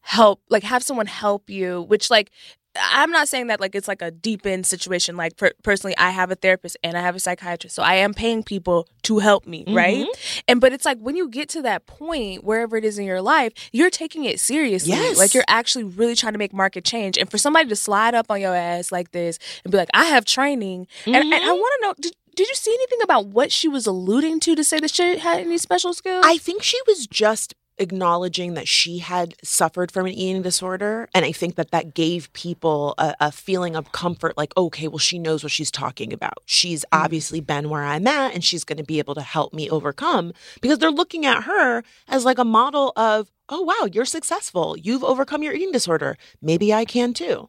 help 0.00 0.42
like 0.50 0.62
have 0.62 0.82
someone 0.82 1.06
help 1.06 1.48
you, 1.50 1.82
which 1.82 2.10
like 2.10 2.30
I'm 2.76 3.10
not 3.10 3.28
saying 3.28 3.48
that 3.48 3.60
like 3.60 3.74
it's 3.74 3.88
like 3.88 4.02
a 4.02 4.10
deep 4.10 4.46
end 4.46 4.66
situation. 4.66 5.16
Like 5.16 5.36
per- 5.36 5.52
personally, 5.62 5.96
I 5.96 6.10
have 6.10 6.30
a 6.30 6.34
therapist 6.34 6.76
and 6.82 6.96
I 6.96 7.00
have 7.00 7.14
a 7.14 7.20
psychiatrist, 7.20 7.76
so 7.76 7.82
I 7.82 7.94
am 7.94 8.14
paying 8.14 8.42
people 8.42 8.88
to 9.02 9.18
help 9.18 9.46
me, 9.46 9.64
right? 9.68 10.06
Mm-hmm. 10.06 10.40
And 10.48 10.60
but 10.60 10.72
it's 10.72 10.84
like 10.84 10.98
when 10.98 11.16
you 11.16 11.28
get 11.28 11.48
to 11.50 11.62
that 11.62 11.86
point, 11.86 12.44
wherever 12.44 12.76
it 12.76 12.84
is 12.84 12.98
in 12.98 13.04
your 13.04 13.22
life, 13.22 13.52
you're 13.72 13.90
taking 13.90 14.24
it 14.24 14.40
seriously. 14.40 14.92
Yes. 14.92 15.18
Like 15.18 15.34
you're 15.34 15.44
actually 15.48 15.84
really 15.84 16.14
trying 16.14 16.32
to 16.32 16.38
make 16.38 16.52
market 16.52 16.84
change. 16.84 17.18
And 17.18 17.30
for 17.30 17.38
somebody 17.38 17.68
to 17.68 17.76
slide 17.76 18.14
up 18.14 18.30
on 18.30 18.40
your 18.40 18.54
ass 18.54 18.90
like 18.90 19.12
this 19.12 19.38
and 19.64 19.70
be 19.70 19.78
like, 19.78 19.90
"I 19.94 20.06
have 20.06 20.24
training," 20.24 20.86
and, 21.06 21.16
and 21.16 21.34
I 21.34 21.38
mm-hmm. 21.38 21.48
want 21.48 21.80
to 21.80 21.86
know, 21.86 21.94
did, 22.00 22.16
did 22.34 22.48
you 22.48 22.54
see 22.54 22.74
anything 22.74 23.02
about 23.02 23.26
what 23.26 23.52
she 23.52 23.68
was 23.68 23.86
alluding 23.86 24.40
to 24.40 24.54
to 24.56 24.64
say 24.64 24.80
that 24.80 24.90
she 24.90 25.18
had 25.18 25.40
any 25.40 25.58
special 25.58 25.94
skills? 25.94 26.24
I 26.26 26.38
think 26.38 26.62
she 26.62 26.78
was 26.86 27.06
just 27.06 27.54
acknowledging 27.78 28.54
that 28.54 28.68
she 28.68 28.98
had 28.98 29.34
suffered 29.42 29.90
from 29.90 30.06
an 30.06 30.12
eating 30.12 30.42
disorder. 30.42 31.08
And 31.14 31.24
I 31.24 31.32
think 31.32 31.56
that 31.56 31.70
that 31.70 31.94
gave 31.94 32.32
people 32.32 32.94
a, 32.98 33.14
a 33.20 33.32
feeling 33.32 33.76
of 33.76 33.92
comfort 33.92 34.36
like, 34.36 34.56
okay, 34.56 34.88
well, 34.88 34.98
she 34.98 35.18
knows 35.18 35.42
what 35.42 35.52
she's 35.52 35.70
talking 35.70 36.12
about. 36.12 36.38
She's 36.46 36.84
mm-hmm. 36.92 37.04
obviously 37.04 37.40
been 37.40 37.70
where 37.70 37.84
I'm 37.84 38.06
at 38.06 38.34
and 38.34 38.44
she's 38.44 38.64
going 38.64 38.78
to 38.78 38.84
be 38.84 38.98
able 38.98 39.14
to 39.14 39.22
help 39.22 39.52
me 39.52 39.68
overcome 39.68 40.32
because 40.60 40.78
they're 40.78 40.90
looking 40.90 41.26
at 41.26 41.44
her 41.44 41.82
as 42.08 42.24
like 42.24 42.38
a 42.38 42.44
model 42.44 42.92
of, 42.96 43.30
oh, 43.48 43.62
wow, 43.62 43.88
you're 43.92 44.04
successful. 44.04 44.76
You've 44.76 45.04
overcome 45.04 45.42
your 45.42 45.54
eating 45.54 45.72
disorder. 45.72 46.16
Maybe 46.40 46.72
I 46.72 46.84
can 46.84 47.12
too. 47.12 47.48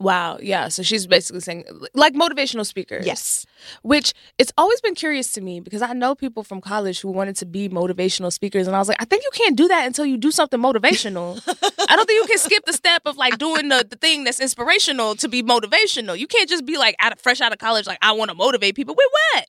Wow, 0.00 0.38
yeah. 0.40 0.68
So 0.68 0.82
she's 0.82 1.06
basically 1.06 1.40
saying 1.40 1.64
like 1.92 2.14
motivational 2.14 2.64
speakers. 2.64 3.04
Yes. 3.04 3.44
Which 3.82 4.14
it's 4.38 4.50
always 4.56 4.80
been 4.80 4.94
curious 4.94 5.30
to 5.32 5.42
me 5.42 5.60
because 5.60 5.82
I 5.82 5.92
know 5.92 6.14
people 6.14 6.42
from 6.42 6.62
college 6.62 7.02
who 7.02 7.10
wanted 7.10 7.36
to 7.36 7.46
be 7.46 7.68
motivational 7.68 8.32
speakers 8.32 8.66
and 8.66 8.74
I 8.74 8.78
was 8.78 8.88
like, 8.88 9.00
I 9.00 9.04
think 9.04 9.24
you 9.24 9.30
can't 9.34 9.56
do 9.56 9.68
that 9.68 9.86
until 9.86 10.06
you 10.06 10.16
do 10.16 10.30
something 10.30 10.58
motivational. 10.58 11.38
I 11.88 11.96
don't 11.96 12.06
think 12.06 12.22
you 12.22 12.26
can 12.26 12.38
skip 12.38 12.64
the 12.64 12.72
step 12.72 13.02
of 13.04 13.18
like 13.18 13.36
doing 13.36 13.68
the, 13.68 13.86
the 13.88 13.96
thing 13.96 14.24
that's 14.24 14.40
inspirational 14.40 15.16
to 15.16 15.28
be 15.28 15.42
motivational. 15.42 16.18
You 16.18 16.26
can't 16.26 16.48
just 16.48 16.64
be 16.64 16.78
like 16.78 16.96
out 16.98 17.12
of 17.12 17.20
fresh 17.20 17.42
out 17.42 17.52
of 17.52 17.58
college, 17.58 17.86
like 17.86 17.98
I 18.00 18.12
want 18.12 18.30
to 18.30 18.34
motivate 18.34 18.76
people. 18.76 18.94
With 18.94 19.06
what? 19.34 19.46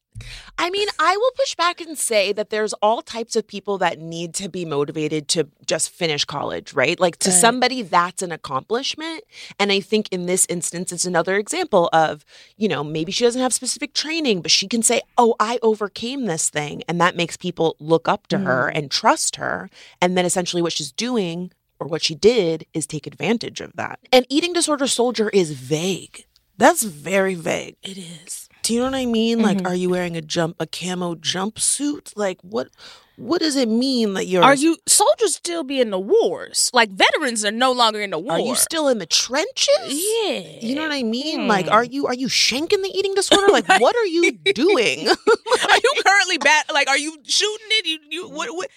I 0.57 0.69
mean, 0.69 0.87
I 0.99 1.17
will 1.17 1.31
push 1.37 1.55
back 1.55 1.81
and 1.81 1.97
say 1.97 2.33
that 2.33 2.49
there's 2.49 2.73
all 2.73 3.01
types 3.01 3.35
of 3.35 3.47
people 3.47 3.77
that 3.79 3.99
need 3.99 4.33
to 4.35 4.49
be 4.49 4.65
motivated 4.65 5.27
to 5.29 5.47
just 5.65 5.89
finish 5.89 6.25
college, 6.25 6.73
right? 6.73 6.99
Like 6.99 7.17
to 7.17 7.29
Right. 7.29 7.39
somebody, 7.39 7.81
that's 7.81 8.21
an 8.21 8.31
accomplishment. 8.31 9.23
And 9.59 9.71
I 9.71 9.79
think 9.79 10.07
in 10.11 10.25
this 10.25 10.45
instance, 10.49 10.91
it's 10.91 11.05
another 11.05 11.35
example 11.37 11.89
of, 11.93 12.25
you 12.57 12.67
know, 12.67 12.83
maybe 12.83 13.11
she 13.11 13.23
doesn't 13.23 13.41
have 13.41 13.53
specific 13.53 13.93
training, 13.93 14.41
but 14.41 14.51
she 14.51 14.67
can 14.67 14.83
say, 14.83 15.01
oh, 15.17 15.35
I 15.39 15.59
overcame 15.61 16.25
this 16.25 16.49
thing. 16.49 16.83
And 16.87 16.99
that 17.01 17.15
makes 17.15 17.37
people 17.37 17.75
look 17.79 18.07
up 18.07 18.27
to 18.27 18.39
her 18.39 18.67
mm-hmm. 18.67 18.77
and 18.77 18.91
trust 18.91 19.37
her. 19.37 19.69
And 20.01 20.17
then 20.17 20.25
essentially 20.25 20.61
what 20.61 20.73
she's 20.73 20.91
doing 20.91 21.51
or 21.79 21.87
what 21.87 22.03
she 22.03 22.13
did 22.13 22.65
is 22.73 22.85
take 22.85 23.07
advantage 23.07 23.61
of 23.61 23.73
that. 23.73 23.99
And 24.11 24.25
eating 24.29 24.53
disorder 24.53 24.87
soldier 24.87 25.29
is 25.29 25.51
vague. 25.51 26.25
That's 26.57 26.83
very 26.83 27.33
vague. 27.33 27.77
It 27.81 27.97
is. 27.97 28.47
Do 28.63 28.73
you 28.73 28.79
know 28.79 28.85
what 28.85 28.95
I 28.95 29.05
mean? 29.05 29.41
Like, 29.41 29.57
mm-hmm. 29.57 29.67
are 29.67 29.75
you 29.75 29.89
wearing 29.89 30.15
a 30.15 30.21
jump, 30.21 30.57
a 30.59 30.67
camo 30.67 31.15
jumpsuit? 31.15 32.13
Like, 32.15 32.39
what, 32.41 32.69
what 33.17 33.41
does 33.41 33.55
it 33.55 33.69
mean 33.69 34.13
that 34.15 34.25
you're? 34.25 34.43
Are 34.43 34.55
you 34.55 34.77
soldiers 34.87 35.35
still 35.35 35.63
be 35.63 35.79
in 35.79 35.89
the 35.91 35.99
wars? 35.99 36.69
Like 36.73 36.89
veterans 36.89 37.45
are 37.45 37.51
no 37.51 37.71
longer 37.71 38.01
in 38.01 38.09
the 38.09 38.19
war. 38.19 38.33
Are 38.33 38.39
you 38.39 38.55
still 38.55 38.87
in 38.87 38.97
the 38.97 39.05
trenches? 39.05 39.67
Yeah. 39.87 40.39
You 40.61 40.75
know 40.75 40.83
what 40.83 40.91
I 40.91 41.03
mean? 41.03 41.47
Like, 41.47 41.67
are 41.69 41.83
you 41.83 42.07
are 42.07 42.13
you 42.13 42.27
shanking 42.27 42.81
the 42.81 42.91
eating 42.93 43.13
disorder? 43.13 43.51
Like, 43.51 43.67
what 43.79 43.95
are 43.95 44.05
you 44.05 44.31
doing? 44.31 45.07
are 45.09 45.77
you 45.83 45.93
currently 46.05 46.37
bat? 46.39 46.65
Like, 46.73 46.87
are 46.87 46.97
you 46.97 47.17
shooting 47.25 47.67
it? 47.71 47.85
You, 47.85 47.99
you, 48.09 48.29
what? 48.29 48.69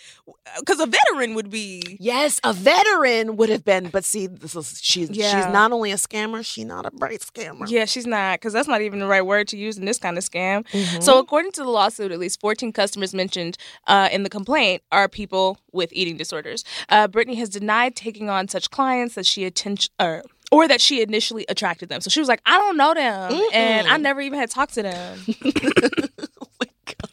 Because 0.59 0.81
a 0.81 0.87
veteran 0.87 1.35
would 1.35 1.51
be. 1.51 1.97
yes, 2.01 2.41
a 2.45 2.53
veteran 2.53 3.37
would 3.37 3.49
have 3.49 3.65
been, 3.65 3.89
but 3.89 4.05
see, 4.05 4.27
this 4.27 4.55
is 4.55 4.79
she's 4.83 5.11
Yeah. 5.11 5.31
she's 5.45 5.53
not 5.53 5.73
only 5.73 5.93
a 5.93 5.97
scammer, 5.97 6.45
she's 6.45 6.65
not 6.65 6.87
a 6.87 6.91
bright 6.91 7.21
scammer. 7.21 7.69
Yeah, 7.69 7.85
she's 7.85 8.07
not, 8.07 8.41
because 8.41 8.53
that's 8.53 8.69
not 8.69 8.81
even 8.83 8.99
the 8.99 9.07
right 9.07 9.25
word 9.25 9.49
to 9.49 9.57
use 9.57 9.77
in 9.79 9.85
this 9.85 9.99
kind 9.99 10.17
of 10.19 10.25
scam. 10.25 10.67
Mm-hmm. 10.69 11.01
So, 11.01 11.19
according 11.19 11.53
to 11.53 11.63
the 11.63 11.71
lawsuit, 11.71 12.13
at 12.13 12.19
least 12.19 12.41
14 12.41 12.73
customers 12.73 13.15
mentioned 13.15 13.57
uh, 13.87 14.09
in 14.13 14.23
the 14.25 14.31
complaint 14.31 14.83
are 14.93 15.09
people 15.09 15.59
with 15.73 15.91
eating 15.93 16.17
disorders. 16.17 16.65
Uh, 16.89 17.07
Brittany 17.09 17.37
has 17.37 17.49
denied 17.49 17.95
taking 17.97 18.29
on 18.29 18.49
such 18.49 18.71
clients 18.71 19.15
that 19.15 19.27
she 19.27 19.45
attention 19.45 19.93
or 20.01 20.23
or 20.53 20.69
that 20.69 20.81
she 20.81 21.01
initially 21.03 21.45
attracted 21.49 21.89
them. 21.89 22.01
So 22.01 22.11
she 22.11 22.21
was 22.21 22.29
like, 22.29 22.41
I 22.47 22.59
don't 22.59 22.77
know 22.77 22.95
them, 22.95 23.41
and 23.53 23.89
I 23.89 23.97
never 23.97 24.21
even 24.21 24.39
had 24.39 24.51
talked 24.51 24.75
to 24.75 24.83
them. 24.83 25.19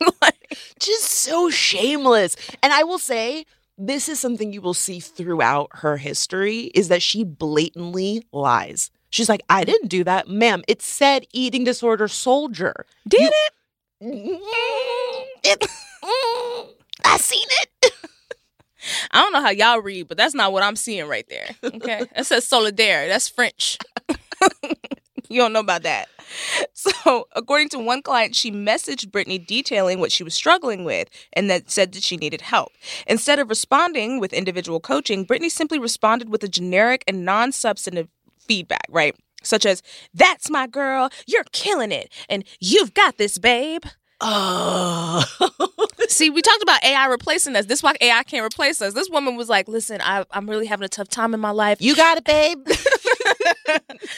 just 0.79 1.03
so 1.05 1.49
shameless. 1.49 2.35
And 2.61 2.73
I 2.73 2.83
will 2.83 2.99
say, 2.99 3.45
this 3.77 4.09
is 4.09 4.19
something 4.19 4.53
you 4.53 4.61
will 4.61 4.73
see 4.73 4.99
throughout 4.99 5.69
her 5.75 5.97
history 5.97 6.71
is 6.75 6.87
that 6.89 7.01
she 7.01 7.23
blatantly 7.23 8.23
lies. 8.31 8.91
She's 9.09 9.29
like, 9.29 9.41
I 9.49 9.63
didn't 9.63 9.87
do 9.89 10.03
that. 10.03 10.27
Ma'am, 10.27 10.63
it 10.67 10.81
said 10.81 11.25
eating 11.33 11.63
disorder 11.63 12.07
soldier. 12.07 12.85
Did 13.07 13.21
You- 13.21 13.31
it? 14.01 14.41
It 15.43 15.59
mm, 16.03 16.67
I 17.05 17.17
seen 17.17 17.45
it. 17.49 17.93
I 19.11 19.21
don't 19.21 19.33
know 19.33 19.41
how 19.41 19.49
y'all 19.49 19.81
read, 19.81 20.07
but 20.07 20.17
that's 20.17 20.33
not 20.33 20.53
what 20.53 20.63
I'm 20.63 20.75
seeing 20.75 21.07
right 21.07 21.25
there. 21.29 21.49
Okay. 21.63 22.05
that 22.15 22.25
says 22.25 22.47
solidaire. 22.47 23.07
That's 23.07 23.27
French. 23.29 23.77
you 25.29 25.39
don't 25.39 25.53
know 25.53 25.59
about 25.59 25.83
that. 25.83 26.09
So, 26.73 27.27
according 27.35 27.69
to 27.69 27.79
one 27.79 28.01
client, 28.01 28.35
she 28.35 28.51
messaged 28.51 29.11
Brittany 29.11 29.37
detailing 29.37 29.99
what 29.99 30.11
she 30.11 30.23
was 30.23 30.33
struggling 30.33 30.83
with 30.83 31.09
and 31.33 31.49
that 31.49 31.69
said 31.69 31.91
that 31.93 32.03
she 32.03 32.17
needed 32.17 32.41
help. 32.41 32.71
Instead 33.05 33.39
of 33.39 33.49
responding 33.49 34.19
with 34.19 34.33
individual 34.33 34.79
coaching, 34.79 35.25
Brittany 35.25 35.49
simply 35.49 35.77
responded 35.77 36.29
with 36.29 36.43
a 36.43 36.47
generic 36.47 37.03
and 37.07 37.25
non 37.25 37.51
substantive 37.51 38.07
feedback, 38.39 38.85
right? 38.89 39.15
Such 39.43 39.65
as, 39.65 39.81
That's 40.13 40.49
my 40.49 40.67
girl. 40.67 41.09
You're 41.27 41.45
killing 41.51 41.91
it. 41.91 42.11
And 42.29 42.43
you've 42.59 42.93
got 42.93 43.17
this, 43.17 43.37
babe. 43.37 43.83
Oh. 44.21 45.23
See, 46.07 46.29
we 46.29 46.41
talked 46.41 46.61
about 46.63 46.83
AI 46.83 47.07
replacing 47.07 47.55
us. 47.55 47.65
This 47.65 47.79
is 47.79 47.83
why 47.83 47.95
AI 48.01 48.23
can't 48.23 48.45
replace 48.45 48.81
us. 48.81 48.93
This 48.93 49.09
woman 49.09 49.35
was 49.35 49.49
like, 49.49 49.67
"Listen, 49.67 49.99
I, 50.01 50.25
I'm 50.31 50.49
really 50.49 50.65
having 50.67 50.83
a 50.85 50.89
tough 50.89 51.07
time 51.07 51.33
in 51.33 51.39
my 51.39 51.51
life." 51.51 51.81
you 51.81 51.95
got 51.95 52.17
it, 52.17 52.23
babe. 52.25 52.67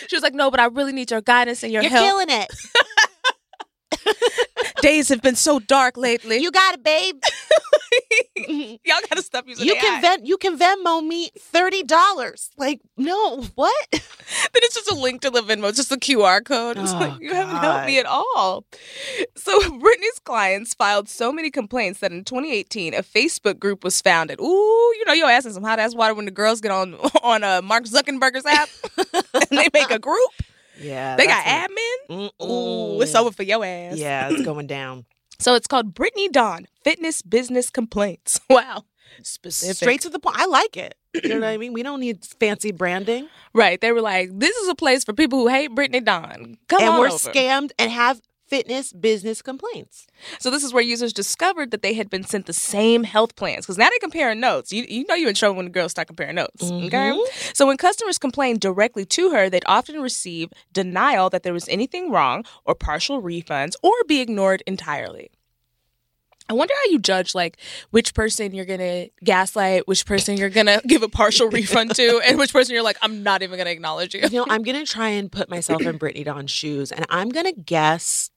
She 0.08 0.16
was 0.16 0.24
like, 0.24 0.34
"No, 0.34 0.50
but 0.50 0.60
I 0.60 0.66
really 0.66 0.92
need 0.94 1.12
your 1.12 1.22
guidance 1.22 1.62
and 1.64 1.72
your 1.72 1.84
You're 1.84 1.92
help. 1.92 2.08
killing 2.08 2.42
it. 2.42 2.52
Days 4.82 5.10
have 5.10 5.22
been 5.22 5.36
so 5.36 5.60
dark 5.60 5.96
lately. 5.98 6.38
You 6.38 6.52
got 6.52 6.74
it, 6.76 6.84
babe. 6.84 7.22
Y'all 8.84 8.98
gotta 9.10 9.22
stop 9.22 9.48
using 9.48 9.66
You 9.68 9.76
AI. 9.76 9.80
can 9.80 10.02
ven- 10.02 10.26
you 10.26 10.38
can 10.38 10.58
Venmo 10.58 11.06
me 11.06 11.30
thirty 11.38 11.84
dollars. 11.84 12.50
Like, 12.58 12.82
no, 12.98 13.42
what? 13.56 13.86
then 13.92 14.02
it's 14.56 14.76
just 14.76 14.92
a 14.92 14.96
link 14.96 15.22
to 15.22 15.30
the 15.30 15.42
Venmo, 15.42 15.70
it's 15.70 15.78
just 15.78 15.92
a 15.92 15.98
QR 15.98 16.44
code. 16.44 16.78
It's 16.78 16.92
Oh, 16.92 16.98
like 17.00 17.22
you 17.22 17.34
haven't 17.34 17.58
helped 17.58 17.86
me 17.86 18.00
at 18.00 18.06
all. 18.08 18.66
So 19.36 19.60
Brittany's 19.80 20.20
clients 20.26 20.74
filed 20.74 21.08
so 21.08 21.32
many 21.32 21.52
complaints 21.52 22.00
that 22.00 22.12
in 22.12 22.24
2018 22.24 22.94
a 22.96 23.04
Facebook 23.04 23.60
group 23.60 23.84
was 23.84 24.02
founded. 24.02 24.40
Ooh, 24.40 24.44
you 24.98 25.04
know, 25.06 25.14
you're 25.14 25.30
asking 25.30 25.54
some 25.54 25.64
hot 25.64 25.80
ass 25.80 25.94
water 25.96 26.14
when 26.16 26.26
the 26.26 26.32
girls 26.32 26.62
get 26.62 26.72
on 26.72 26.96
on 27.22 27.44
uh, 27.44 27.62
Mark 27.62 27.84
Zuckerberg's 27.86 28.46
app 28.46 28.70
and 29.34 29.60
they 29.60 29.68
make 29.74 29.92
a 29.92 30.00
group. 30.00 30.32
Yeah, 30.80 31.16
They 31.16 31.28
got 31.28 31.44
admin. 31.46 32.30
a- 32.40 32.44
Ooh, 32.44 33.02
it's 33.02 33.14
over 33.16 33.32
for 33.32 33.44
your 33.44 33.64
ass. 33.64 33.98
Yeah, 33.98 34.30
it's 34.30 34.42
going 34.46 34.68
down. 34.68 35.06
So 35.40 35.56
it's 35.56 35.68
called 35.68 35.94
Brittany 35.94 36.30
Dawn 36.30 36.68
Fitness 36.84 37.22
Business 37.22 37.70
Complaints. 37.70 38.40
Wow. 38.50 38.84
Specific. 39.22 39.76
Straight 39.78 40.02
to 40.02 40.10
the 40.10 40.18
point. 40.20 40.38
I 40.40 40.46
like 40.48 40.76
it. 40.78 40.96
You 41.24 41.30
know 41.36 41.42
what 41.42 41.50
I 41.50 41.58
mean? 41.58 41.74
We 41.74 41.84
don't 41.84 42.00
need 42.00 42.26
fancy 42.40 42.72
branding. 42.72 43.28
Right. 43.54 43.80
They 43.80 43.92
were 43.92 44.02
like, 44.02 44.30
this 44.34 44.56
is 44.58 44.68
a 44.68 44.74
place 44.76 45.04
for 45.04 45.14
people 45.14 45.38
who 45.40 45.48
hate 45.48 45.68
Brittany 45.76 46.00
Dawn. 46.02 46.58
Come 46.68 46.82
and 46.82 46.90
on 46.90 47.00
we're 47.00 47.08
over. 47.08 47.18
scammed 47.18 47.70
and 47.78 47.92
have 47.92 48.20
fitness 48.48 48.94
business 48.94 49.42
complaints. 49.42 50.08
So 50.40 50.50
this 50.50 50.64
is 50.64 50.74
where 50.74 50.84
users 50.84 51.14
discovered 51.14 51.72
that 51.72 51.82
they 51.82 51.94
had 51.94 52.10
been 52.10 52.24
sent 52.24 52.46
the 52.46 52.54
same 52.54 53.04
health 53.04 53.36
plans 53.36 53.66
because 53.66 53.78
now 53.78 53.90
they're 53.90 54.00
comparing 54.00 54.40
notes. 54.40 54.72
You, 54.72 54.84
you 54.88 55.06
know 55.08 55.16
you're 55.16 55.30
in 55.30 55.36
trouble 55.36 55.56
when 55.56 55.66
the 55.66 55.72
girls 55.72 55.92
start 55.92 56.08
comparing 56.08 56.36
notes. 56.36 56.64
Okay. 56.64 56.90
Mm-hmm. 56.90 57.52
So 57.54 57.68
when 57.68 57.78
customers 57.78 58.18
complained 58.18 58.62
directly 58.62 59.06
to 59.06 59.32
her, 59.32 59.50
they'd 59.50 59.64
often 59.66 60.02
receive 60.02 60.50
denial 60.72 61.30
that 61.30 61.44
there 61.44 61.54
was 61.54 61.68
anything 61.70 62.12
wrong 62.12 62.46
or 62.66 62.76
partial 62.76 63.22
refunds 63.22 63.74
or 63.82 63.94
be 64.08 64.22
ignored 64.22 64.64
entirely. 64.68 65.30
I 66.50 66.54
wonder 66.54 66.74
how 66.76 66.92
you 66.92 67.00
judge 67.00 67.34
like 67.34 67.58
which 67.92 68.14
person 68.14 68.54
you're 68.54 68.66
gonna 68.66 69.08
gaslight, 69.24 69.88
which 69.88 70.06
person 70.06 70.36
you're 70.36 70.50
gonna 70.50 70.82
give 70.88 71.02
a 71.02 71.08
partial 71.08 71.50
refund 71.50 71.96
to, 71.96 72.22
and 72.28 72.38
which 72.38 72.52
person 72.52 72.74
you're 72.74 72.84
like, 72.84 72.98
I'm 73.02 73.24
not 73.24 73.44
even 73.44 73.58
gonna 73.58 73.70
acknowledge 73.70 74.14
you. 74.14 74.22
You 74.22 74.40
know, 74.40 74.46
I'm 74.50 74.64
going 74.64 74.78
to 74.84 74.92
try 74.92 75.10
and 75.10 75.32
put 75.32 75.50
myself 75.50 75.82
in 75.84 75.98
Brittany 76.00 76.24
Dawn's 76.24 76.52
shoes 76.52 76.92
and 76.92 77.06
I'm 77.10 77.30
going 77.30 77.46
to 77.46 77.54
guess 77.54 78.30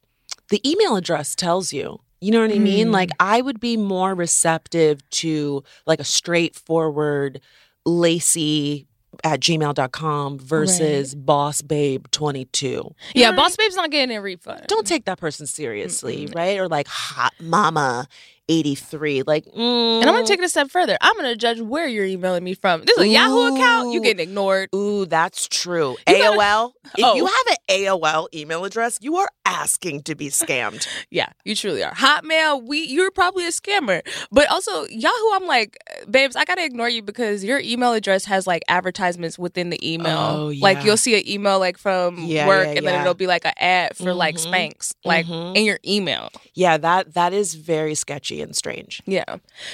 the 0.50 0.68
email 0.68 0.96
address 0.96 1.34
tells 1.34 1.72
you. 1.72 2.00
You 2.20 2.32
know 2.32 2.40
what 2.40 2.50
I 2.50 2.58
mean? 2.58 2.92
Like, 2.92 3.10
mm. 3.10 3.16
I 3.20 3.42
would 3.42 3.60
be 3.60 3.76
more 3.76 4.14
receptive 4.14 5.08
to 5.10 5.62
like 5.86 6.00
a 6.00 6.04
straightforward 6.04 7.40
Laci 7.86 8.86
at 9.22 9.40
gmail.com 9.40 10.38
versus 10.38 11.14
boss 11.14 11.62
babe 11.62 12.06
22. 12.10 12.94
Yeah, 13.14 13.32
Boss 13.32 13.56
Babe's 13.56 13.76
not 13.76 13.90
getting 13.90 14.16
a 14.16 14.20
refund. 14.20 14.64
Don't 14.66 14.86
take 14.86 15.04
that 15.04 15.18
person 15.18 15.46
seriously, 15.46 16.28
right? 16.34 16.58
Or 16.58 16.68
like 16.68 16.86
hot 16.86 17.32
mama 17.40 18.08
83. 18.48 19.22
Like, 19.26 19.44
mm, 19.46 20.00
And 20.00 20.08
I'm 20.08 20.14
gonna 20.14 20.26
take 20.26 20.38
it 20.38 20.44
a 20.44 20.48
step 20.48 20.70
further. 20.70 20.96
I'm 21.00 21.16
gonna 21.16 21.36
judge 21.36 21.60
where 21.60 21.86
you're 21.88 22.04
emailing 22.04 22.44
me 22.44 22.54
from. 22.54 22.82
This 22.84 22.96
is 22.96 23.04
a 23.04 23.08
Yahoo 23.08 23.54
account. 23.54 23.92
You 23.92 24.00
Ooh. 24.00 24.02
getting 24.02 24.20
ignored. 24.28 24.68
Ooh, 24.74 25.04
that's 25.06 25.48
true. 25.48 25.96
You 26.08 26.18
gotta- 26.18 26.36
AOL. 26.38 26.72
If 26.96 27.04
Oh. 27.04 27.16
you 27.16 27.26
have 27.26 27.46
an 27.50 27.56
AOL 27.68 28.28
email 28.32 28.64
address, 28.64 28.98
you 29.00 29.16
are 29.16 29.28
asking 29.44 30.02
to 30.04 30.14
be 30.14 30.28
scammed. 30.28 30.86
Yeah, 31.10 31.26
you 31.44 31.54
truly 31.54 31.82
are. 31.84 31.92
Hotmail, 31.92 32.66
we 32.66 32.80
you're 32.86 33.10
probably 33.10 33.44
a 33.46 33.50
scammer. 33.50 34.02
But 34.30 34.48
also 34.50 34.84
Yahoo, 34.86 35.32
I'm 35.34 35.46
like, 35.46 35.76
babes, 36.10 36.36
I 36.36 36.44
gotta 36.44 36.64
ignore 36.64 36.88
you 36.88 37.02
because 37.02 37.42
your 37.44 37.58
email 37.60 37.92
address 37.92 38.24
has 38.26 38.46
like 38.46 38.62
advertisements 38.68 39.38
within 39.38 39.70
the 39.70 39.78
email. 39.94 40.16
Oh, 40.18 40.48
yeah. 40.50 40.62
Like 40.62 40.84
you'll 40.84 40.96
see 40.96 41.16
an 41.18 41.28
email 41.28 41.58
like 41.58 41.78
from 41.78 42.18
Yeah, 42.24 42.46
work, 42.46 42.66
yeah, 42.66 42.74
and 42.74 42.86
then 42.86 43.00
it'll 43.00 43.14
be 43.14 43.26
like 43.26 43.44
an 43.44 43.52
ad 43.58 43.96
for 43.96 44.12
like 44.14 44.36
Mhm. 44.36 44.46
Spanx, 44.46 44.94
like 45.04 45.26
Mhm. 45.26 45.56
in 45.56 45.64
your 45.64 45.78
email. 45.86 46.30
yeah, 46.54 46.76
that 46.78 47.14
that 47.14 47.32
is 47.32 47.54
very 47.54 47.94
sketchy 47.94 48.35
and 48.42 48.54
strange. 48.54 49.02
Yeah, 49.06 49.24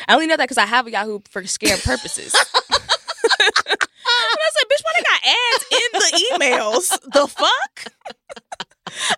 I 0.09 0.15
only 0.15 0.27
know 0.27 0.37
that 0.37 0.45
because 0.45 0.59
I 0.59 0.67
have 0.67 0.87
a 0.87 0.91
Yahoo 0.91 1.21
for 1.31 1.43
scam 1.43 1.83
purposes. 1.85 2.35
And 4.05 4.39
I 4.39 4.51
said, 4.55 4.69
bitch, 4.69 4.83
why 4.85 4.93
they 4.97 5.03
got 5.03 5.21
ads 5.25 5.65
in 5.71 5.91
the 5.93 6.47
emails? 6.47 7.13
The 7.13 7.27
fuck? 7.27 7.93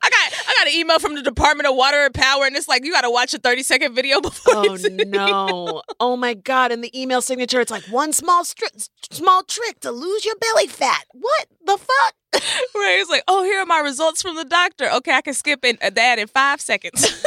I 0.02 0.08
got 0.10 0.32
I 0.48 0.54
got 0.58 0.68
an 0.68 0.74
email 0.74 0.98
from 0.98 1.14
the 1.14 1.22
Department 1.22 1.68
of 1.68 1.74
Water 1.74 2.04
and 2.04 2.14
Power, 2.14 2.44
and 2.44 2.54
it's 2.54 2.68
like 2.68 2.84
you 2.84 2.92
got 2.92 3.00
to 3.00 3.10
watch 3.10 3.34
a 3.34 3.38
thirty 3.38 3.62
second 3.62 3.94
video 3.94 4.20
before. 4.20 4.54
Oh 4.56 4.62
you 4.64 4.78
see 4.78 4.88
the 4.88 5.04
no! 5.04 5.82
Oh 5.98 6.16
my 6.16 6.34
god! 6.34 6.70
In 6.70 6.80
the 6.80 7.00
email 7.00 7.20
signature, 7.20 7.60
it's 7.60 7.70
like 7.70 7.82
one 7.84 8.12
small 8.12 8.44
stri- 8.44 8.88
small 9.10 9.42
trick 9.42 9.80
to 9.80 9.90
lose 9.90 10.24
your 10.24 10.36
belly 10.36 10.68
fat. 10.68 11.04
What 11.12 11.46
the 11.64 11.76
fuck? 11.78 12.14
Right? 12.74 12.98
It's 13.00 13.10
like, 13.10 13.22
oh, 13.28 13.44
here 13.44 13.60
are 13.60 13.66
my 13.66 13.78
results 13.78 14.20
from 14.20 14.34
the 14.36 14.44
doctor. 14.44 14.90
Okay, 14.90 15.12
I 15.12 15.20
can 15.20 15.34
skip 15.34 15.64
in, 15.64 15.78
uh, 15.80 15.90
that 15.90 16.18
in 16.18 16.26
five 16.26 16.60
seconds. 16.60 17.02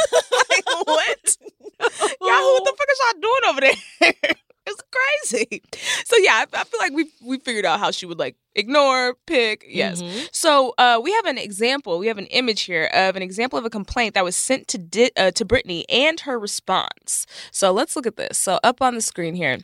like, 0.50 0.64
what? 0.86 1.36
Yahoo, 2.20 2.52
what 2.52 2.64
the 2.64 2.74
fuck 2.76 2.88
is 2.90 2.98
y'all 3.00 3.20
doing 3.20 3.40
over 3.48 3.60
there? 3.60 4.34
it's 4.66 4.82
crazy. 4.90 5.62
So 6.04 6.16
yeah, 6.18 6.44
I, 6.52 6.60
I 6.60 6.64
feel 6.64 6.80
like 6.80 6.92
we 6.92 7.10
we 7.24 7.38
figured 7.38 7.64
out 7.64 7.80
how 7.80 7.90
she 7.90 8.06
would 8.06 8.18
like 8.18 8.36
ignore, 8.54 9.14
pick. 9.26 9.64
Yes. 9.68 10.02
Mm-hmm. 10.02 10.26
So 10.32 10.74
uh, 10.78 11.00
we 11.02 11.12
have 11.12 11.26
an 11.26 11.38
example. 11.38 11.98
We 11.98 12.06
have 12.08 12.18
an 12.18 12.26
image 12.26 12.62
here 12.62 12.90
of 12.92 13.16
an 13.16 13.22
example 13.22 13.58
of 13.58 13.64
a 13.64 13.70
complaint 13.70 14.14
that 14.14 14.24
was 14.24 14.36
sent 14.36 14.68
to 14.68 14.78
di- 14.78 15.12
uh, 15.16 15.30
to 15.32 15.44
Brittany 15.44 15.84
and 15.88 16.20
her 16.20 16.38
response. 16.38 17.26
So 17.50 17.72
let's 17.72 17.96
look 17.96 18.06
at 18.06 18.16
this. 18.16 18.38
So 18.38 18.58
up 18.62 18.82
on 18.82 18.94
the 18.94 19.00
screen 19.00 19.34
here. 19.34 19.58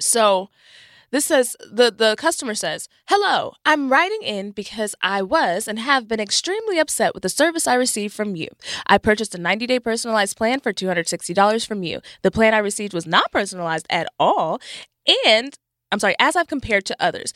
So 0.00 0.48
this 1.12 1.26
says 1.26 1.56
the 1.60 1.90
the 1.90 2.14
customer 2.16 2.54
says, 2.54 2.88
"Hello, 3.08 3.54
I'm 3.64 3.90
writing 3.90 4.22
in 4.22 4.52
because 4.52 4.94
I 5.02 5.22
was 5.22 5.66
and 5.66 5.78
have 5.78 6.08
been 6.08 6.20
extremely 6.20 6.78
upset 6.78 7.14
with 7.14 7.22
the 7.22 7.28
service 7.28 7.66
I 7.66 7.74
received 7.74 8.14
from 8.14 8.36
you. 8.36 8.48
I 8.86 8.98
purchased 8.98 9.34
a 9.34 9.38
90-day 9.38 9.80
personalized 9.80 10.36
plan 10.36 10.60
for 10.60 10.72
$260 10.72 11.66
from 11.66 11.82
you. 11.82 12.00
The 12.22 12.30
plan 12.30 12.54
I 12.54 12.58
received 12.58 12.94
was 12.94 13.06
not 13.06 13.32
personalized 13.32 13.86
at 13.90 14.08
all, 14.18 14.60
and 15.26 15.54
I'm 15.92 15.98
sorry, 15.98 16.14
as 16.20 16.36
I've 16.36 16.46
compared 16.48 16.84
to 16.86 16.96
others. 17.00 17.32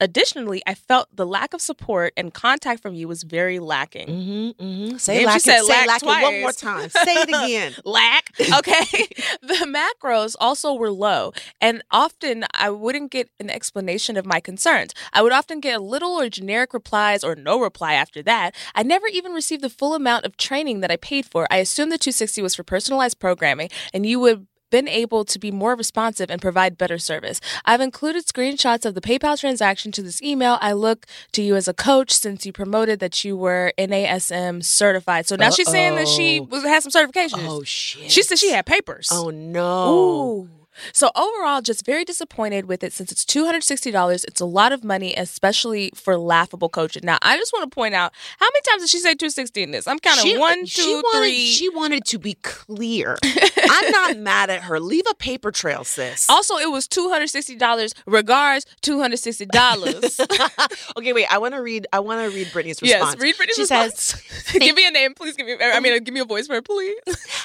Additionally, 0.00 0.62
I 0.66 0.74
felt 0.74 1.08
the 1.14 1.26
lack 1.26 1.54
of 1.54 1.60
support 1.60 2.12
and 2.16 2.32
contact 2.32 2.82
from 2.82 2.94
you 2.94 3.08
was 3.08 3.22
very 3.24 3.58
lacking. 3.58 4.08
Mm-hmm, 4.08 4.64
mm-hmm. 4.64 4.96
Say 4.98 5.14
Damn, 5.14 5.20
she 5.20 5.26
lack, 5.26 5.40
said 5.40 5.58
it, 5.58 5.64
say 5.64 5.86
lack 5.86 6.02
lack 6.02 6.22
it 6.22 6.24
one 6.24 6.40
more 6.40 6.52
time. 6.52 6.88
Say 6.88 7.14
it 7.14 7.28
again. 7.28 7.74
lack. 7.84 8.30
Okay. 8.58 9.06
the 9.42 9.66
macros 10.02 10.34
also 10.40 10.74
were 10.74 10.90
low, 10.90 11.32
and 11.60 11.82
often 11.90 12.44
I 12.54 12.70
wouldn't 12.70 13.10
get 13.12 13.30
an 13.38 13.50
explanation 13.50 14.16
of 14.16 14.26
my 14.26 14.40
concerns. 14.40 14.94
I 15.12 15.22
would 15.22 15.32
often 15.32 15.60
get 15.60 15.76
a 15.76 15.82
little 15.82 16.18
or 16.18 16.28
generic 16.28 16.72
replies 16.74 17.22
or 17.22 17.36
no 17.36 17.60
reply 17.60 17.94
after 17.94 18.22
that. 18.22 18.54
I 18.74 18.82
never 18.82 19.06
even 19.06 19.32
received 19.32 19.62
the 19.62 19.70
full 19.70 19.94
amount 19.94 20.24
of 20.24 20.36
training 20.36 20.80
that 20.80 20.90
I 20.90 20.96
paid 20.96 21.26
for. 21.26 21.46
I 21.50 21.58
assumed 21.58 21.92
the 21.92 21.98
260 21.98 22.42
was 22.42 22.54
for 22.56 22.64
personalized 22.64 23.20
programming, 23.20 23.70
and 23.92 24.04
you 24.04 24.18
would 24.20 24.47
been 24.70 24.88
able 24.88 25.24
to 25.24 25.38
be 25.38 25.50
more 25.50 25.74
responsive 25.74 26.30
and 26.30 26.40
provide 26.40 26.78
better 26.78 26.98
service. 26.98 27.40
I've 27.64 27.80
included 27.80 28.26
screenshots 28.26 28.84
of 28.84 28.94
the 28.94 29.00
PayPal 29.00 29.38
transaction 29.38 29.92
to 29.92 30.02
this 30.02 30.22
email. 30.22 30.58
I 30.60 30.72
look 30.72 31.06
to 31.32 31.42
you 31.42 31.56
as 31.56 31.68
a 31.68 31.74
coach 31.74 32.12
since 32.12 32.44
you 32.44 32.52
promoted 32.52 33.00
that 33.00 33.24
you 33.24 33.36
were 33.36 33.72
NASM 33.78 34.64
certified. 34.64 35.26
So 35.26 35.36
now 35.36 35.50
she's 35.50 35.68
saying 35.70 35.96
that 35.96 36.08
she 36.08 36.40
was 36.40 36.64
has 36.64 36.84
some 36.84 36.92
certifications. 36.92 37.46
Oh 37.48 37.62
shit. 37.62 38.10
She 38.10 38.22
said 38.22 38.38
she 38.38 38.50
had 38.50 38.66
papers. 38.66 39.08
Oh 39.10 39.30
no. 39.30 39.92
Ooh. 39.94 40.57
So 40.92 41.10
overall, 41.16 41.60
just 41.60 41.84
very 41.84 42.04
disappointed 42.04 42.66
with 42.66 42.82
it 42.84 42.92
since 42.92 43.10
it's 43.12 43.24
two 43.24 43.44
hundred 43.44 43.64
sixty 43.64 43.90
dollars. 43.90 44.24
It's 44.24 44.40
a 44.40 44.44
lot 44.46 44.72
of 44.72 44.84
money, 44.84 45.14
especially 45.16 45.90
for 45.94 46.16
laughable 46.16 46.68
coaching. 46.68 47.02
Now, 47.04 47.18
I 47.22 47.36
just 47.36 47.52
want 47.52 47.70
to 47.70 47.74
point 47.74 47.94
out 47.94 48.12
how 48.38 48.46
many 48.46 48.60
times 48.68 48.82
did 48.82 48.90
she 48.90 48.98
say 48.98 49.14
two 49.14 49.30
sixty 49.30 49.62
in 49.62 49.70
this? 49.70 49.86
I'm 49.86 49.98
counting 49.98 50.24
She- 50.24 50.36
uh, 50.36 50.40
one, 50.40 50.66
she 50.66 50.82
two, 50.82 51.02
wanted, 51.04 51.18
three. 51.20 51.46
She 51.46 51.68
wanted 51.68 52.04
to 52.06 52.18
be 52.18 52.34
clear. 52.42 53.16
I'm 53.70 53.90
not 53.90 54.16
mad 54.18 54.50
at 54.50 54.62
her. 54.62 54.80
Leave 54.80 55.04
a 55.10 55.14
paper 55.14 55.50
trail, 55.50 55.84
sis. 55.84 56.28
also, 56.28 56.56
it 56.56 56.70
was 56.70 56.86
two 56.88 57.08
hundred 57.10 57.28
sixty 57.28 57.54
dollars. 57.56 57.94
Regards, 58.06 58.66
two 58.80 59.00
hundred 59.00 59.18
sixty 59.18 59.46
dollars. 59.46 60.20
okay, 60.96 61.12
wait. 61.12 61.26
I 61.30 61.38
want 61.38 61.54
to 61.54 61.62
read. 61.62 61.86
I 61.92 62.00
want 62.00 62.20
to 62.28 62.34
read 62.36 62.50
Brittany's 62.52 62.80
response. 62.82 63.14
yes, 63.14 63.22
read 63.22 63.36
Brittany's 63.36 63.56
She 63.56 63.62
response. 63.62 63.94
says, 64.02 64.52
give 64.58 64.76
me 64.76 64.86
a 64.86 64.90
name, 64.90 65.14
please. 65.14 65.36
Give 65.36 65.46
me. 65.46 65.56
I 65.60 65.80
mean, 65.80 66.02
give 66.04 66.14
me 66.14 66.20
a 66.20 66.24
voice 66.24 66.46
for 66.46 66.54
it, 66.56 66.64
please. 66.64 66.96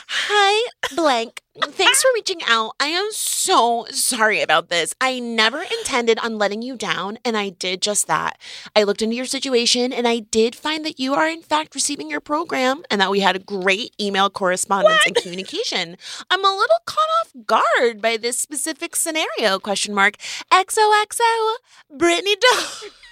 Hi, 0.08 0.70
blank. 0.96 1.42
Thanks 1.62 2.02
for 2.02 2.10
reaching 2.16 2.42
out. 2.48 2.74
I 2.80 2.88
am 2.88 3.10
so 3.12 3.86
sorry 3.92 4.42
about 4.42 4.70
this. 4.70 4.96
I 5.00 5.20
never 5.20 5.62
intended 5.62 6.18
on 6.18 6.40
letting 6.40 6.64
you 6.64 6.76
down, 6.76 7.20
and 7.24 7.38
I 7.38 7.50
did 7.50 7.80
just 7.80 8.08
that. 8.08 8.40
I 8.76 8.82
looked 8.82 9.04
into 9.04 9.16
your 9.16 9.26
situation, 9.26 9.94
and 9.94 10.08
I 10.08 10.20
did 10.20 10.56
find 10.56 10.84
that 10.84 11.00
you 11.00 11.14
are, 11.14 11.30
in 11.30 11.44
fact, 11.44 11.76
receiving 11.76 12.10
your 12.10 12.22
program 12.22 12.82
and 12.90 13.00
that 13.00 13.12
we 13.12 13.20
had 13.20 13.36
a 13.36 13.40
great 13.40 13.94
email 14.02 14.32
correspondence 14.32 15.06
and 15.06 15.16
communication. 15.22 15.96
I'm 16.32 16.44
a 16.44 16.50
little 16.50 16.80
caught 16.86 17.10
off 17.22 17.32
guard 17.46 18.02
by 18.02 18.18
this 18.18 18.40
specific 18.40 18.96
scenario, 18.96 19.60
question 19.60 19.94
mark. 19.94 20.18
XOXO, 20.52 21.56
Brittany 21.96 22.36
Dog. 22.36 22.92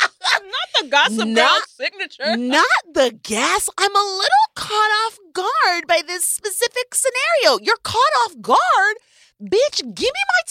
Not 0.42 0.68
the 0.80 0.88
gossip 0.88 1.18
girl 1.18 1.26
Not- 1.34 1.68
signature. 1.68 2.36
Not 2.36 2.82
the 2.92 3.18
gas. 3.22 3.68
I'm 3.78 3.94
a 3.94 3.98
little 4.18 4.46
caught 4.54 4.90
off 5.06 5.18
guard 5.32 5.86
by 5.86 6.02
this 6.06 6.24
specific 6.24 6.94
scenario. 6.94 7.58
You're 7.62 7.76
caught 7.82 8.12
off 8.24 8.40
guard? 8.40 8.96
Bitch, 9.42 9.78
give 9.94 10.10
me 10.12 10.22
my 10.32 10.42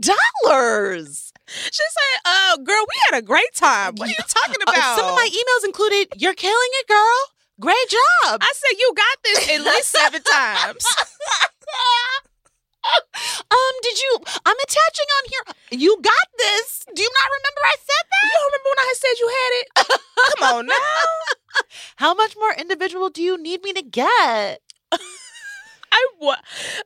$260. 0.00 1.32
She 1.48 1.70
said, 1.72 2.20
"Uh, 2.24 2.56
girl, 2.58 2.84
we 2.86 2.94
had 3.10 3.18
a 3.18 3.22
great 3.22 3.52
time. 3.54 3.94
What 3.96 4.08
are 4.08 4.12
you 4.12 4.24
talking 4.28 4.56
Uh, 4.66 4.70
about?" 4.70 4.98
some 4.98 5.08
of 5.08 5.14
my 5.14 5.28
emails 5.28 5.64
included, 5.64 6.08
You're 6.16 6.34
killing 6.34 6.70
it, 6.80 6.86
girl. 6.86 7.20
Great 7.60 7.88
job. 7.88 8.40
I 8.40 8.52
said 8.54 8.78
you 8.78 8.92
got 8.94 9.22
this 9.24 9.48
at 9.48 9.60
least 9.62 9.88
seven 9.90 10.22
times. 10.30 10.84
um, 13.50 13.74
did 13.82 13.98
you? 13.98 14.18
I'm 14.44 14.56
attaching 14.56 15.08
on 15.18 15.24
here. 15.28 15.44
You 15.78 15.96
got 16.00 16.26
this. 16.38 16.84
Do 16.94 17.02
you 17.02 17.10
not 17.10 17.28
remember 17.38 17.60
I 17.64 17.76
said 17.78 18.04
that? 18.08 18.22
You 18.24 18.32
don't 18.34 18.48
remember 18.48 18.70
when 18.72 18.82
I 18.84 18.94
said 18.96 19.14
you 19.18 19.28
had 19.28 19.52
it? 19.60 19.66
Come 20.38 20.42
on 20.56 20.66
now. 20.66 21.02
How 21.96 22.14
much 22.14 22.34
more 22.36 22.52
individual 22.54 23.10
do 23.10 23.22
you 23.22 23.40
need 23.40 23.62
me 23.62 23.72
to 23.72 23.82
get? 23.82 24.60
I 25.92 26.06
wa- 26.20 26.36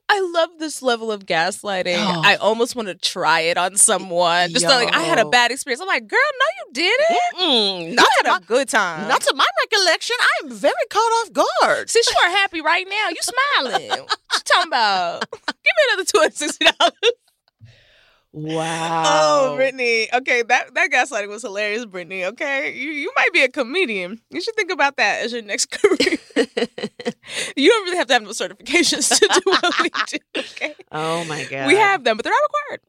I 0.09 0.21
love 0.35 0.51
this 0.59 0.83
level 0.83 1.11
of 1.13 1.27
gaslighting. 1.27 1.97
Oh. 1.99 2.23
I 2.25 2.37
almost 2.37 2.77
want 2.77 2.89
to 2.89 2.95
try 2.95 3.41
it 3.41 3.57
on 3.59 3.77
someone. 3.77 4.51
Just 4.51 4.67
like 4.67 4.95
I 4.95 5.03
had 5.03 5.19
a 5.19 5.29
bad 5.29 5.51
experience. 5.51 5.81
I'm 5.81 5.89
like, 5.89 6.07
girl, 6.07 6.19
no, 6.39 6.47
you 6.59 6.73
didn't. 6.73 7.19
Mm, 7.41 7.91
You 7.91 7.95
not, 7.97 8.07
had 8.23 8.31
my, 8.31 8.37
a 8.37 8.41
good 8.41 8.69
time. 8.69 9.09
not 9.09 9.21
to 9.23 9.35
my 9.35 9.47
recollection. 9.65 10.17
I 10.21 10.47
am 10.47 10.51
very 10.53 10.73
caught 10.91 10.99
off 11.23 11.33
guard. 11.33 11.91
Since 11.91 12.09
you 12.11 12.17
are 12.25 12.31
happy 12.31 12.61
right 12.61 12.87
now, 12.89 13.09
you 13.09 13.17
smiling. 13.21 13.89
what 13.91 14.19
you 14.35 14.41
talking 14.45 14.69
about? 14.69 15.25
Give 15.33 15.47
me 15.65 15.93
another 15.93 16.05
two 16.05 16.19
hundred 16.19 16.35
sixty 16.37 16.65
dollars. 16.65 16.93
Oh, 18.35 18.41
wow. 18.41 19.03
Oh, 19.53 19.57
Brittany. 19.57 20.09
Okay, 20.13 20.43
that 20.43 20.75
that 20.75 20.91
gaslighting 20.91 21.29
was 21.29 21.43
hilarious, 21.43 21.85
Brittany. 21.85 22.25
Okay, 22.25 22.73
you 22.75 22.91
you 22.91 23.13
might 23.17 23.33
be 23.33 23.43
a 23.43 23.49
comedian. 23.49 24.21
You 24.31 24.41
should 24.41 24.57
think 24.57 24.71
about 24.71 24.97
that 24.97 25.23
as 25.25 25.33
your 25.33 25.43
next 25.43 25.67
career. 25.71 26.19
you 27.57 27.69
don't 27.69 27.85
really 27.85 27.97
have 27.99 28.07
to 28.07 28.13
have 28.15 28.23
no 28.23 28.31
certifications 28.31 29.19
to 29.19 29.29
do 29.29 29.41
what 29.51 29.75
we 29.83 29.91
do. 30.07 30.19
Okay, 30.37 30.75
oh 30.93 31.25
my 31.25 31.45
god. 31.45 31.67
we 31.69 31.77
have 31.77 32.05
them, 32.05 32.17
but 32.17 32.25
they're 32.25 32.33
not 32.33 32.43
required. 32.43 32.81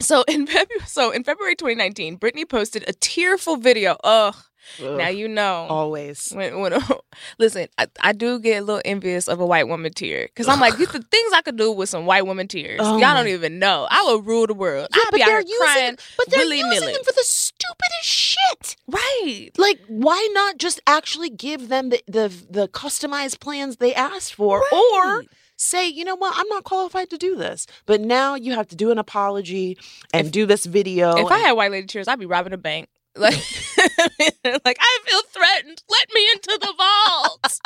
So 0.00 0.22
in 0.28 0.46
February, 0.46 0.86
so 0.86 1.10
in 1.12 1.24
February 1.24 1.54
2019, 1.54 2.16
Brittany 2.16 2.44
posted 2.44 2.84
a 2.88 2.92
tearful 2.92 3.56
video. 3.56 3.96
Ugh, 4.04 4.34
Ugh, 4.82 4.98
now 4.98 5.08
you 5.08 5.28
know. 5.28 5.66
always. 5.68 6.28
When, 6.32 6.60
when, 6.60 6.74
listen, 7.38 7.68
I, 7.78 7.86
I 8.00 8.12
do 8.12 8.38
get 8.38 8.62
a 8.62 8.64
little 8.64 8.82
envious 8.84 9.28
of 9.28 9.40
a 9.40 9.46
white 9.46 9.68
woman 9.68 9.92
tear 9.92 10.26
because 10.26 10.48
I'm 10.48 10.60
like, 10.60 10.76
the 10.78 10.86
things 10.86 11.32
I 11.34 11.42
could 11.42 11.56
do 11.56 11.72
with 11.72 11.88
some 11.88 12.06
white 12.06 12.26
woman 12.26 12.48
tears. 12.48 12.80
Oh 12.82 12.98
Y'all 12.98 13.14
don't 13.14 13.28
even 13.28 13.58
know. 13.58 13.86
I 13.90 14.02
would 14.12 14.26
rule 14.26 14.46
the 14.46 14.54
world. 14.54 14.88
Yeah, 14.94 15.02
I'd 15.02 15.08
but 15.10 15.16
be 15.16 15.22
out 15.22 15.26
they're 15.26 15.40
here 15.40 15.48
using, 15.48 15.66
crying. 15.66 15.98
but 16.16 16.30
they're 16.30 16.40
willy-nilly. 16.40 16.74
using 16.74 16.92
them 16.92 17.04
for 17.04 17.12
the 17.12 17.24
stupidest 17.24 18.04
shit. 18.04 18.76
Right. 18.88 19.50
Like, 19.56 19.80
why 19.88 20.28
not 20.32 20.58
just 20.58 20.80
actually 20.86 21.30
give 21.30 21.68
them 21.68 21.90
the 21.90 22.02
the, 22.06 22.32
the 22.50 22.68
customized 22.68 23.40
plans 23.40 23.76
they 23.76 23.94
asked 23.94 24.34
for, 24.34 24.62
or 24.72 25.22
say, 25.62 25.88
you 25.88 26.04
know 26.04 26.16
what, 26.16 26.34
I'm 26.36 26.48
not 26.48 26.64
qualified 26.64 27.10
to 27.10 27.18
do 27.18 27.36
this. 27.36 27.66
But 27.86 28.00
now 28.00 28.34
you 28.34 28.52
have 28.52 28.68
to 28.68 28.76
do 28.76 28.90
an 28.90 28.98
apology 28.98 29.78
and 30.12 30.30
do 30.32 30.46
this 30.46 30.66
video. 30.66 31.16
If 31.16 31.30
I 31.30 31.38
had 31.38 31.52
white 31.52 31.70
lady 31.70 31.86
tears, 31.86 32.08
I'd 32.08 32.18
be 32.18 32.26
robbing 32.26 32.52
a 32.52 32.58
bank. 32.58 32.88
Like, 33.16 33.34
like 34.64 34.78
I 34.80 34.98
feel 35.06 35.22
threatened. 35.28 35.82
Let 35.88 36.08
me 36.14 36.28
into 36.34 36.58
the 36.60 36.74
vault. 36.76 37.60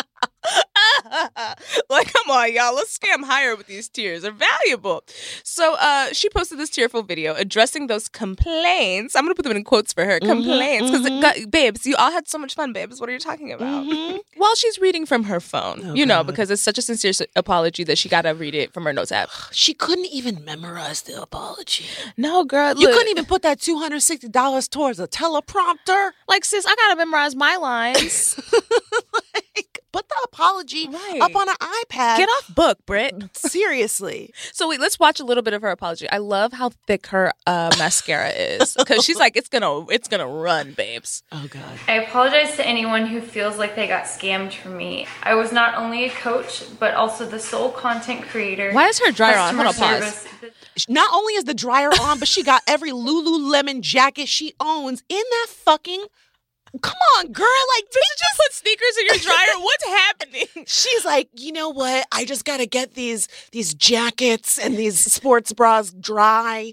like, 1.90 2.12
come 2.12 2.30
on, 2.30 2.52
y'all. 2.52 2.74
Let's 2.74 2.96
scam 2.98 3.24
higher 3.24 3.56
with 3.56 3.66
these 3.66 3.88
tears. 3.88 4.22
They're 4.22 4.32
valuable. 4.32 5.04
So, 5.42 5.74
uh, 5.78 6.08
she 6.12 6.28
posted 6.28 6.58
this 6.58 6.70
tearful 6.70 7.02
video 7.02 7.34
addressing 7.34 7.86
those 7.86 8.08
complaints. 8.08 9.14
I'm 9.16 9.24
gonna 9.24 9.34
put 9.34 9.44
them 9.44 9.56
in 9.56 9.64
quotes 9.64 9.92
for 9.92 10.04
her. 10.04 10.18
Mhm, 10.20 10.26
Complaints, 10.26 10.90
because 10.90 11.06
mhm. 11.06 11.50
babes, 11.50 11.86
you 11.86 11.94
all 11.96 12.10
had 12.10 12.28
so 12.28 12.38
much 12.38 12.54
fun, 12.54 12.72
babes. 12.72 13.00
What 13.00 13.08
are 13.08 13.12
you 13.12 13.18
talking 13.18 13.52
about? 13.52 13.84
Mhm. 13.84 14.20
While 14.36 14.54
she's 14.54 14.78
reading 14.78 15.06
from 15.06 15.24
her 15.24 15.40
phone, 15.40 15.82
Oh, 15.84 15.94
you 15.94 16.04
know, 16.06 16.18
God. 16.18 16.26
because 16.28 16.50
it's 16.50 16.62
such 16.62 16.78
a 16.78 16.82
sincere 16.82 17.12
apology 17.36 17.84
that 17.84 17.98
she 17.98 18.08
gotta 18.08 18.34
read 18.34 18.54
it 18.54 18.72
from 18.74 18.84
her 18.84 18.92
notes 18.92 19.12
app. 19.12 19.30
she 19.52 19.72
couldn't 19.74 20.06
even 20.06 20.44
memorize 20.44 21.02
the 21.02 21.20
apology. 21.20 21.86
No, 22.16 22.44
girl, 22.44 22.74
You 22.76 22.88
couldn't 22.88 23.08
even 23.08 23.24
put 23.24 23.42
that 23.42 23.60
two 23.60 23.78
hundred 23.78 24.00
sixty 24.00 24.28
dollars 24.28 24.68
towards 24.68 24.98
a 25.00 25.06
teleprompter. 25.08 26.10
like, 26.28 26.44
sis. 26.44 26.66
I 26.66 26.74
gotta 26.74 26.96
memorize 26.96 27.34
my 27.36 27.56
lines. 27.56 28.38
like, 29.54 29.80
put 29.92 30.08
the 30.08 30.16
apology 30.24 30.75
Right. 30.84 31.20
up 31.20 31.34
on 31.34 31.48
an 31.48 31.54
iPad. 31.56 32.18
Get 32.18 32.28
off 32.28 32.54
book, 32.54 32.78
Britt. 32.86 33.14
Seriously. 33.36 34.32
So 34.52 34.68
wait, 34.68 34.80
let's 34.80 34.98
watch 34.98 35.20
a 35.20 35.24
little 35.24 35.42
bit 35.42 35.52
of 35.52 35.60
her 35.62 35.70
apology. 35.70 36.08
I 36.08 36.18
love 36.18 36.52
how 36.54 36.70
thick 36.86 37.08
her 37.08 37.32
uh, 37.46 37.70
mascara 37.78 38.30
is 38.30 38.74
because 38.74 39.04
she's 39.04 39.18
like, 39.18 39.36
it's 39.36 39.48
gonna, 39.48 39.86
it's 39.90 40.08
gonna 40.08 40.26
run, 40.26 40.72
babes. 40.72 41.22
Oh 41.30 41.46
God. 41.50 41.62
I 41.86 41.94
apologize 41.94 42.56
to 42.56 42.66
anyone 42.66 43.06
who 43.06 43.20
feels 43.20 43.58
like 43.58 43.76
they 43.76 43.86
got 43.86 44.04
scammed 44.04 44.54
from 44.54 44.76
me. 44.78 45.06
I 45.22 45.34
was 45.34 45.52
not 45.52 45.74
only 45.76 46.04
a 46.04 46.10
coach, 46.10 46.62
but 46.78 46.94
also 46.94 47.26
the 47.26 47.38
sole 47.38 47.70
content 47.70 48.22
creator. 48.22 48.72
Why 48.72 48.88
is 48.88 48.98
her 49.00 49.12
dryer 49.12 49.36
on? 49.38 49.54
Hold 49.54 49.66
on, 49.68 49.74
pause. 49.74 50.26
Not 50.88 51.10
only 51.12 51.34
is 51.34 51.44
the 51.44 51.54
dryer 51.54 51.90
on, 52.00 52.18
but 52.18 52.28
she 52.28 52.42
got 52.42 52.62
every 52.66 52.90
Lululemon 52.92 53.80
jacket 53.80 54.28
she 54.28 54.54
owns 54.60 55.02
in 55.08 55.22
that 55.30 55.46
fucking 55.50 56.06
come 56.82 56.96
on, 57.18 57.32
girl. 57.32 57.46
Like, 57.76 57.90
Did 57.90 58.02
you 58.02 58.16
just 58.18 58.36
put 58.36 58.52
sneakers 58.52 58.96
in 59.00 59.06
your 59.06 59.18
dryer? 59.18 59.58
What's 59.60 59.86
happening? 59.86 60.64
she's 60.66 61.04
like, 61.04 61.28
you 61.34 61.52
know 61.52 61.70
what? 61.70 62.06
I 62.12 62.24
just 62.24 62.44
gotta 62.44 62.66
get 62.66 62.94
these 62.94 63.28
these 63.52 63.74
jackets 63.74 64.58
and 64.58 64.76
these 64.76 64.98
sports 65.12 65.52
bras 65.52 65.92
dry. 65.92 66.72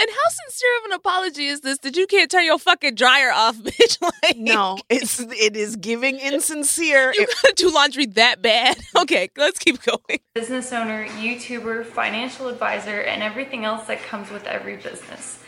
And 0.00 0.10
how 0.10 0.30
sincere 0.46 0.68
of 0.80 0.84
an 0.86 0.92
apology 0.94 1.46
is 1.46 1.60
this 1.60 1.78
that 1.78 1.96
you 1.96 2.08
can't 2.08 2.28
turn 2.28 2.44
your 2.44 2.58
fucking 2.58 2.96
dryer 2.96 3.30
off, 3.32 3.56
bitch? 3.58 4.02
Like, 4.02 4.36
No, 4.36 4.78
it's 4.88 5.20
it 5.20 5.56
is 5.56 5.76
giving 5.76 6.18
insincere. 6.20 7.12
you 7.16 7.26
gotta 7.42 7.54
do 7.54 7.70
laundry 7.72 8.06
that 8.06 8.42
bad. 8.42 8.76
Okay, 8.96 9.30
let's 9.36 9.60
keep 9.60 9.80
going. 9.82 10.18
business 10.34 10.72
owner, 10.72 11.06
YouTuber, 11.06 11.86
financial 11.86 12.48
advisor, 12.48 13.00
and 13.02 13.22
everything 13.22 13.64
else 13.64 13.86
that 13.86 14.02
comes 14.02 14.28
with 14.30 14.44
every 14.44 14.76
business. 14.76 15.39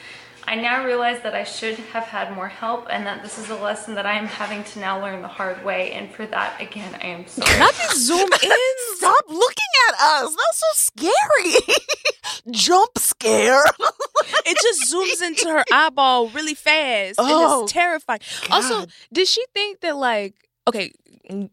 I 0.47 0.57
now 0.57 0.85
realize 0.85 1.23
that 1.23 1.35
I 1.35 1.45
should 1.45 1.77
have 1.77 2.05
had 2.05 2.35
more 2.35 2.49
help 2.49 2.87
and 2.91 3.07
that 3.07 3.23
this 3.23 3.39
is 3.39 3.49
a 3.51 3.55
lesson 3.57 3.95
that 3.95 4.07
I 4.07 4.19
am 4.19 4.27
having 4.27 4.65
to 4.65 4.81
now 4.81 5.01
learn 5.01 5.23
the 5.23 5.29
hard 5.29 5.65
way. 5.65 5.93
And 5.93 6.11
for 6.13 6.27
that, 6.27 6.61
again, 6.61 6.95
I 7.03 7.07
am 7.07 7.27
sorry. 7.27 7.59
Not 7.59 7.75
to 7.75 7.97
zoom 7.97 8.31
in. 8.43 8.75
Stop 8.97 9.25
looking 9.29 9.73
at 9.89 9.95
us. 10.01 10.37
That's 10.37 10.59
so 10.59 11.11
scary. 11.55 11.77
Jump 12.51 12.99
scare. 12.99 13.65
It 14.45 14.57
just 14.61 14.93
zooms 14.93 15.27
into 15.27 15.49
her 15.49 15.65
eyeball 15.73 16.29
really 16.29 16.55
fast. 16.55 17.17
Oh, 17.19 17.55
and 17.57 17.63
it's 17.65 17.73
terrifying. 17.73 18.21
Also, 18.51 18.81
God. 18.81 18.93
did 19.13 19.29
she 19.29 19.45
think 19.53 19.81
that 19.81 19.97
like 19.97 20.35
okay, 20.69 20.93
mm, 21.31 21.51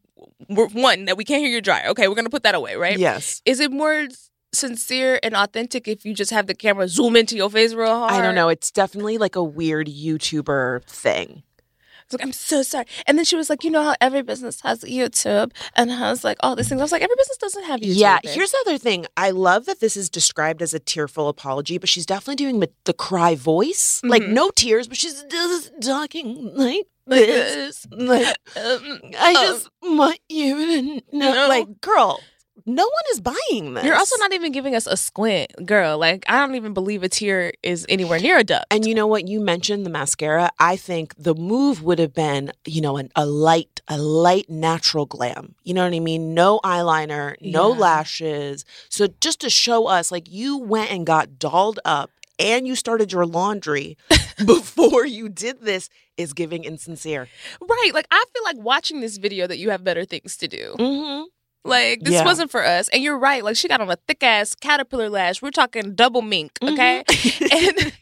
one 0.48 1.06
that 1.06 1.18
we 1.18 1.24
can't 1.24 1.40
hear 1.42 1.50
your 1.50 1.62
dryer. 1.62 1.88
Okay, 1.90 2.08
we're 2.08 2.16
gonna 2.16 2.30
put 2.30 2.44
that 2.44 2.56
away, 2.56 2.76
right? 2.76 2.98
Yes. 2.98 3.42
Is 3.46 3.60
it 3.60 3.72
more 3.72 4.08
sincere 4.54 5.20
and 5.24 5.36
authentic 5.36 5.88
if 5.88 6.06
you 6.06 6.14
just 6.14 6.32
have 6.32 6.48
the 6.48 6.56
camera 6.56 6.88
zoom 6.88 7.16
into 7.16 7.36
your 7.36 7.50
face 7.50 7.74
real 7.74 7.88
hard? 7.88 8.12
I 8.14 8.22
don't 8.22 8.36
know. 8.36 8.50
It's 8.50 8.72
definitely 8.72 9.18
like 9.18 9.36
a 9.36 9.44
weird 9.44 9.88
YouTuber 9.88 10.84
thing. 10.86 11.44
It's 12.06 12.14
like, 12.16 12.24
I'm 12.26 12.32
so 12.34 12.64
sorry. 12.64 12.86
And 13.06 13.20
then 13.20 13.26
she 13.26 13.36
was 13.36 13.52
like, 13.52 13.64
you 13.64 13.70
know 13.70 13.84
how 13.84 13.94
every 14.02 14.24
business 14.24 14.62
has 14.62 14.80
YouTube 14.84 15.52
and 15.76 15.92
has 15.92 16.24
like 16.24 16.38
all 16.40 16.56
these 16.56 16.68
things. 16.68 16.82
I 16.82 16.84
was 16.84 16.92
like, 16.92 17.04
every 17.04 17.16
business 17.16 17.38
doesn't 17.38 17.66
have 17.66 17.82
YouTube. 17.82 17.98
Yeah, 18.00 18.18
here's 18.24 18.50
the 18.50 18.64
other 18.66 18.80
thing. 18.80 19.06
I 19.16 19.30
love 19.30 19.66
that 19.68 19.80
this 19.80 19.96
is 19.96 20.10
described 20.10 20.64
as 20.64 20.74
a 20.74 20.80
tearful 20.80 21.28
apology, 21.28 21.78
but 21.78 21.88
she's 21.88 22.08
definitely 22.08 22.38
doing 22.38 22.60
the, 22.62 22.94
cry 22.94 23.36
voice. 23.36 24.02
Like 24.04 24.24
Mhm. 24.24 24.30
no 24.30 24.50
tears, 24.50 24.88
but 24.88 24.98
she's 24.98 25.24
just 25.30 25.72
talking 25.84 26.52
like 26.56 26.88
Like 27.06 27.28
this. 27.28 27.86
Like, 27.92 28.36
Um, 28.56 29.02
I 29.20 29.34
um, 29.36 29.46
just 29.46 29.70
want 29.84 30.20
you 30.30 30.58
to 30.58 30.84
know. 31.16 31.34
No. 31.34 31.48
Like, 31.48 31.80
girl, 31.80 32.20
no 32.76 32.84
one 32.84 33.04
is 33.12 33.22
buying 33.22 33.74
this. 33.74 33.84
You're 33.86 33.96
also 33.96 34.16
not 34.18 34.34
even 34.34 34.52
giving 34.52 34.76
us 34.76 34.86
a 34.88 34.96
squint, 34.96 35.52
girl. 35.66 35.98
Like, 35.98 36.24
I 36.28 36.38
don't 36.40 36.56
even 36.56 36.74
believe 36.74 37.04
a 37.04 37.10
tear 37.10 37.52
is 37.64 37.86
anywhere 37.90 38.20
near 38.20 38.38
a 38.38 38.44
duck. 38.44 38.66
And 38.72 38.86
you 38.86 38.94
know 38.96 39.08
what? 39.08 39.28
You 39.28 39.40
mentioned 39.40 39.86
the 39.86 39.90
mascara. 39.90 40.52
I 40.60 40.76
think 40.76 41.14
the 41.18 41.36
move 41.36 41.84
would 41.84 42.00
have 42.00 42.14
been, 42.14 42.52
you 42.66 42.82
know, 42.82 42.98
an, 42.98 43.10
a 43.16 43.26
light, 43.26 43.82
a 43.88 43.98
light 43.98 44.50
natural 44.50 45.06
glam. 45.06 45.56
You 45.64 45.74
know 45.74 45.84
what 45.84 45.94
I 45.94 46.00
mean? 46.00 46.34
No 46.34 46.60
eyeliner, 46.64 47.36
no 47.42 47.74
Yeah. 47.74 47.80
lashes. 47.80 48.66
So 48.90 49.08
just 49.20 49.42
to 49.42 49.50
show 49.50 49.88
us, 49.88 50.12
like, 50.12 50.30
you 50.30 50.58
went 50.58 50.92
and 50.92 51.06
got 51.06 51.40
dolled 51.40 51.80
up 51.86 52.12
and 52.38 52.68
you 52.68 52.76
started 52.76 53.12
your 53.12 53.26
laundry 53.26 53.98
before 54.46 55.06
you 55.06 55.28
did 55.28 55.62
this 55.62 55.90
is 56.18 56.34
giving 56.34 56.64
insincere. 56.64 57.28
right. 57.62 57.92
Like, 57.94 58.08
I 58.12 58.24
feel 58.34 58.44
like 58.44 58.58
watching 58.58 59.02
this 59.02 59.18
video 59.18 59.48
that 59.48 59.58
you 59.58 59.70
have 59.72 59.84
better 59.84 60.06
things 60.06 60.38
to 60.38 60.48
do. 60.48 60.76
Mm-hmm. 60.78 61.24
Like, 61.66 62.00
this 62.02 62.14
Yeah. 62.14 62.24
wasn't 62.26 62.52
for 62.52 62.66
us. 62.66 62.88
And 62.90 63.04
you're 63.04 63.18
right. 63.20 63.44
Like, 63.44 63.56
she 63.58 63.68
got 63.68 63.82
on 63.82 63.90
a 63.92 63.98
thick 64.08 64.24
ass 64.24 64.56
caterpillar 64.56 65.10
lash. 65.10 65.42
We're 65.42 65.52
talking 65.52 65.94
double 65.94 66.22
mink, 66.22 66.58
okay? 66.64 67.04
and, 67.52 67.94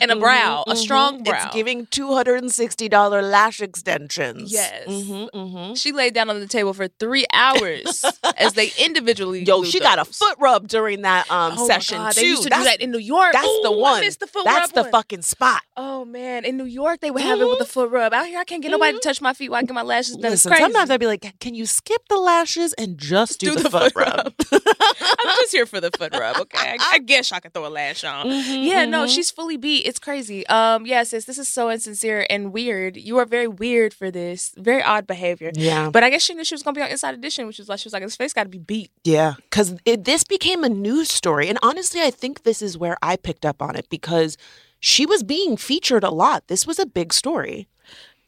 and 0.00 0.10
a 0.10 0.16
brow, 0.16 0.62
a 0.66 0.76
strong 0.76 1.22
brow. 1.22 1.34
Mm-hmm. 1.38 1.46
It's 1.46 1.54
giving 1.54 1.86
$260 1.86 3.30
lash 3.30 3.60
extensions. 3.60 4.52
Yes. 4.52 4.86
Mm-hmm, 4.88 5.36
mm-hmm. 5.38 5.74
She 5.74 5.92
laid 5.92 6.14
down 6.14 6.30
on 6.30 6.40
the 6.40 6.46
table 6.46 6.72
for 6.74 6.88
three 6.88 7.26
hours 7.32 8.04
as 8.36 8.54
they 8.54 8.70
individually. 8.78 9.42
Yo, 9.44 9.64
she 9.64 9.80
got 9.80 9.98
a 9.98 10.04
foot 10.04 10.36
rub 10.38 10.68
during 10.68 11.02
that 11.02 11.30
um 11.30 11.54
Oh 11.58 11.66
session 11.66 11.98
God, 11.98 12.12
too. 12.12 12.20
They 12.20 12.26
used 12.28 12.42
to 12.44 12.48
that's 12.50 12.62
do 12.62 12.68
that 12.70 12.80
in 12.80 12.90
New 12.90 12.98
York. 12.98 13.32
that's 13.32 13.46
the 13.62 13.72
one. 13.72 14.02
The 14.02 14.26
foot 14.26 14.44
that's 14.44 14.72
the 14.72 14.82
one. 14.82 14.90
fucking 14.90 15.22
spot. 15.22 15.62
Oh 15.76 16.04
man, 16.04 16.44
in 16.44 16.56
New 16.56 16.64
York 16.64 17.00
they 17.00 17.10
would 17.10 17.22
have 17.22 17.40
it 17.40 17.46
with 17.48 17.60
a 17.60 17.64
foot 17.64 17.90
rub. 17.90 18.12
Out 18.12 18.26
here 18.26 18.38
I 18.38 18.44
can't 18.44 18.62
get 18.62 18.70
nobody 18.70 18.92
to 18.92 19.00
touch 19.02 19.20
my 19.20 19.32
feet 19.32 19.50
while 19.50 19.58
I 19.60 19.62
get 19.62 19.74
my 19.74 19.82
lashes 19.82 20.16
done. 20.16 20.32
It's 20.32 20.44
Listen, 20.44 20.50
crazy. 20.50 20.62
sometimes 20.64 20.90
I'd 20.90 21.00
be 21.00 21.06
like, 21.06 21.34
"Can 21.40 21.54
you 21.54 21.66
skip 21.66 22.02
the 22.08 22.16
lashes 22.18 22.65
and 22.74 22.98
just 22.98 23.40
do, 23.40 23.48
Do 23.50 23.54
the, 23.56 23.62
the 23.64 23.70
foot, 23.70 23.92
foot 23.94 24.06
rub?" 24.06 24.34
I'm 25.00 25.36
just 25.42 25.52
here 25.52 25.66
for 25.66 25.80
the 25.80 25.90
foot 25.96 26.12
rub, 26.14 26.36
okay? 26.38 26.76
I, 26.78 26.92
I 26.94 26.98
guess 26.98 27.32
I 27.32 27.40
could 27.40 27.52
throw 27.54 27.66
a 27.66 27.68
lash 27.68 28.04
on. 28.04 28.28
yeah, 28.28 28.84
no, 28.84 29.06
she's 29.06 29.30
fully 29.30 29.56
beat. 29.56 29.86
It's 29.86 29.98
crazy. 29.98 30.46
Um, 30.46 30.86
yeah, 30.86 31.02
sis, 31.02 31.24
this 31.24 31.38
is 31.38 31.48
so 31.48 31.70
insincere 31.70 32.26
and 32.30 32.52
weird. 32.52 32.96
You 32.96 33.18
are 33.18 33.24
very 33.26 33.48
weird 33.48 33.92
for 33.94 34.10
this. 34.10 34.52
Very 34.56 34.82
odd 34.82 35.06
behavior. 35.06 35.50
yeah, 35.54 35.90
But 35.90 36.04
I 36.04 36.10
guess 36.10 36.22
she 36.22 36.34
knew 36.34 36.44
she 36.44 36.54
was 36.54 36.62
gonna 36.62 36.74
be 36.74 36.82
on 36.82 36.88
Inside 36.90 37.14
Edition, 37.14 37.46
which 37.46 37.58
is 37.60 37.68
why 37.68 37.76
she 37.76 37.86
was 37.86 37.92
like, 37.92 38.02
his 38.02 38.16
face 38.16 38.32
got 38.32 38.44
to 38.44 38.48
be 38.48 38.58
beat. 38.58 38.90
yeah, 39.04 39.34
because 39.50 39.74
this 39.84 40.24
became 40.24 40.64
a 40.64 40.68
news 40.68 41.10
story, 41.10 41.48
and 41.48 41.58
honestly, 41.62 42.00
I 42.02 42.10
think 42.10 42.42
this 42.42 42.62
is 42.62 42.76
where 42.78 42.96
I 43.02 43.16
picked 43.16 43.44
up 43.46 43.60
on 43.62 43.76
it 43.76 43.88
because 43.88 44.36
she 44.80 45.06
was 45.06 45.22
being 45.22 45.56
featured 45.56 46.04
a 46.04 46.10
lot. 46.10 46.48
This 46.48 46.66
was 46.66 46.78
a 46.78 46.86
big 46.86 47.12
story. 47.12 47.68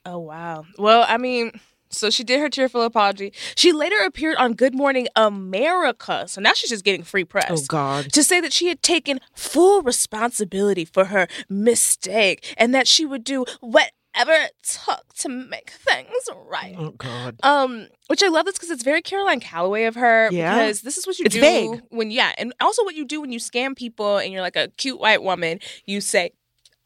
Oh 0.05 0.19
wow. 0.19 0.65
Well, 0.79 1.05
I 1.09 1.19
mean, 1.19 1.61
so 1.91 2.11
she 2.11 2.25
did 2.25 2.41
her 2.41 2.49
tearful 2.49 2.83
apology. 2.83 3.33
She 3.57 3.73
later 3.73 3.97
appeared 4.05 4.37
on 4.37 4.55
Good 4.55 4.75
Morning 4.75 5.09
America. 5.17 6.25
So 6.29 6.41
now 6.41 6.53
she's 6.55 6.71
just 6.71 6.85
getting 6.85 7.03
free 7.05 7.25
press. 7.25 7.51
Oh, 7.51 7.65
God. 7.69 8.13
To 8.13 8.23
say 8.23 8.41
that 8.41 8.53
she 8.53 8.69
had 8.69 8.83
taken 8.83 9.21
full 9.35 9.83
responsibility 9.83 10.85
for 10.85 11.07
her 11.07 11.27
mistake 11.49 12.55
and 12.57 12.75
that 12.75 12.87
she 12.89 13.05
would 13.07 13.25
do 13.25 13.45
whatever 13.61 13.93
it 14.33 14.53
took 14.63 15.13
to 15.19 15.29
make 15.29 15.71
things 15.71 16.29
right. 16.47 16.75
Oh 16.79 16.91
God. 16.91 17.37
Um, 17.43 17.89
which 18.09 18.23
I 18.23 18.29
love 18.29 18.47
this 18.47 18.55
because 18.55 18.71
it's 18.71 18.83
very 18.83 19.03
Caroline 19.03 19.39
Calloway 19.41 19.85
of 19.85 19.95
her. 19.95 20.29
Yeah. 20.33 20.55
Because 20.55 20.81
this 20.83 20.97
is 20.99 21.07
what 21.07 21.19
you 21.19 21.27
It's 21.27 21.35
do 21.35 21.41
vague. 21.41 21.83
when 21.91 22.11
yeah, 22.11 22.33
and 22.39 22.53
also 22.61 22.85
what 22.85 22.95
you 22.95 23.05
do 23.05 23.21
when 23.21 23.31
you 23.33 23.39
scam 23.39 23.77
people 23.77 24.17
and 24.19 24.33
you're 24.33 24.41
like 24.43 24.57
a 24.57 24.69
cute 24.77 24.99
white 24.99 25.23
woman. 25.23 25.61
You 25.85 26.01
say, 26.01 26.33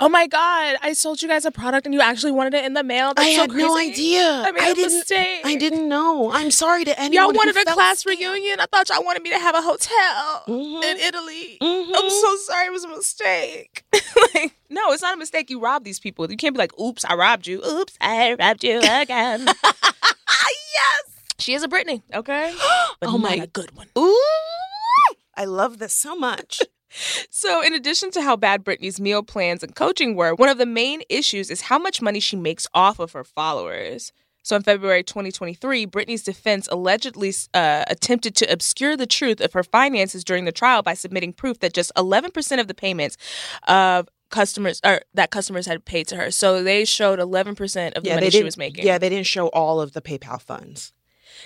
"Oh 0.00 0.08
my 0.08 0.26
god, 0.26 0.76
I 0.82 0.92
sold 0.94 1.22
you 1.22 1.28
guys 1.28 1.44
a 1.44 1.50
product 1.50 1.86
and 1.86 1.94
you 1.94 2.00
actually 2.00 2.32
wanted 2.32 2.54
it 2.54 2.64
in 2.64 2.74
the 2.74 2.82
mail." 2.82 3.14
That's 3.14 3.28
I 3.28 3.34
so 3.34 3.40
had 3.42 3.52
no 3.52 3.76
idea. 3.78 4.42
I 4.46 4.50
made 4.52 4.72
a 4.72 4.74
didn't. 4.74 4.98
mistake. 4.98 5.40
I 5.44 5.54
didn't 5.56 5.88
know. 5.88 6.30
I'm 6.32 6.50
sorry 6.50 6.84
to 6.84 6.98
anyone. 7.00 7.26
Y'all 7.28 7.32
wanted 7.36 7.56
a 7.56 7.64
class 7.72 8.02
scammed. 8.02 8.18
reunion. 8.18 8.60
I 8.60 8.66
thought 8.66 8.88
y'all 8.88 9.04
wanted 9.04 9.22
me 9.22 9.30
to 9.30 9.38
have 9.38 9.54
a 9.54 9.62
hotel 9.62 10.42
Mhm. 10.48 10.82
in 10.84 10.96
Italy. 10.98 11.58
Mhm. 11.62 11.92
I'm 11.94 12.10
so 12.10 12.36
sorry. 12.46 12.66
It 12.66 12.72
was 12.72 12.84
a 12.84 12.88
mistake. 12.88 13.84
like, 14.34 14.54
no, 14.70 14.92
it's 14.92 15.02
not 15.02 15.14
a 15.14 15.18
mistake. 15.18 15.50
You 15.50 15.60
robbed 15.60 15.84
these 15.84 16.00
people. 16.00 16.28
You 16.30 16.36
can't 16.36 16.54
be 16.54 16.58
like, 16.58 16.78
"Oops, 16.80 17.04
I 17.04 17.14
robbed 17.14 17.46
you. 17.46 17.62
Oops, 17.64 17.92
I 18.00 18.34
robbed 18.34 18.64
you 18.64 18.78
again." 18.78 19.46
yes. 19.64 21.04
she 21.38 21.54
is 21.54 21.62
a 21.62 21.68
Britney, 21.68 22.02
okay? 22.14 22.54
But 23.00 23.08
Oh 23.08 23.18
my- 23.18 23.34
a 23.34 23.46
good 23.46 23.76
one. 23.76 23.88
Ooh. 23.98 24.18
I 25.36 25.44
love 25.46 25.78
this 25.78 25.94
so 25.94 26.14
much. 26.14 26.60
So, 27.30 27.62
in 27.62 27.74
addition 27.74 28.10
to 28.12 28.22
how 28.22 28.36
bad 28.36 28.64
Brittany's 28.64 29.00
meal 29.00 29.22
plans 29.22 29.62
and 29.62 29.74
coaching 29.74 30.14
were, 30.14 30.34
one 30.34 30.48
of 30.48 30.58
the 30.58 30.66
main 30.66 31.02
issues 31.08 31.50
is 31.50 31.62
how 31.62 31.78
much 31.78 32.02
money 32.02 32.20
she 32.20 32.36
makes 32.36 32.66
off 32.74 32.98
of 32.98 33.12
her 33.12 33.24
followers. 33.24 34.12
So, 34.42 34.56
in 34.56 34.62
February 34.62 35.02
2023, 35.02 35.86
Brittany's 35.86 36.22
defense 36.22 36.68
allegedly 36.70 37.32
uh, 37.54 37.84
attempted 37.86 38.34
to 38.36 38.52
obscure 38.52 38.96
the 38.96 39.06
truth 39.06 39.40
of 39.40 39.52
her 39.52 39.62
finances 39.62 40.24
during 40.24 40.44
the 40.44 40.52
trial 40.52 40.82
by 40.82 40.94
submitting 40.94 41.32
proof 41.32 41.60
that 41.60 41.72
just 41.72 41.92
11% 41.96 42.60
of 42.60 42.66
the 42.66 42.74
payments 42.74 43.16
of 43.68 44.08
customers 44.30 44.80
or 44.84 45.02
that 45.14 45.30
customers 45.30 45.66
had 45.66 45.84
paid 45.84 46.08
to 46.08 46.16
her. 46.16 46.30
So 46.30 46.62
they 46.62 46.84
showed 46.84 47.20
11% 47.20 47.92
of 47.92 48.02
the 48.02 48.10
money 48.10 48.30
she 48.30 48.42
was 48.42 48.56
making. 48.56 48.84
Yeah, 48.84 48.98
they 48.98 49.08
didn't 49.08 49.26
show 49.26 49.48
all 49.48 49.80
of 49.80 49.92
the 49.92 50.00
PayPal 50.00 50.40
funds. 50.40 50.92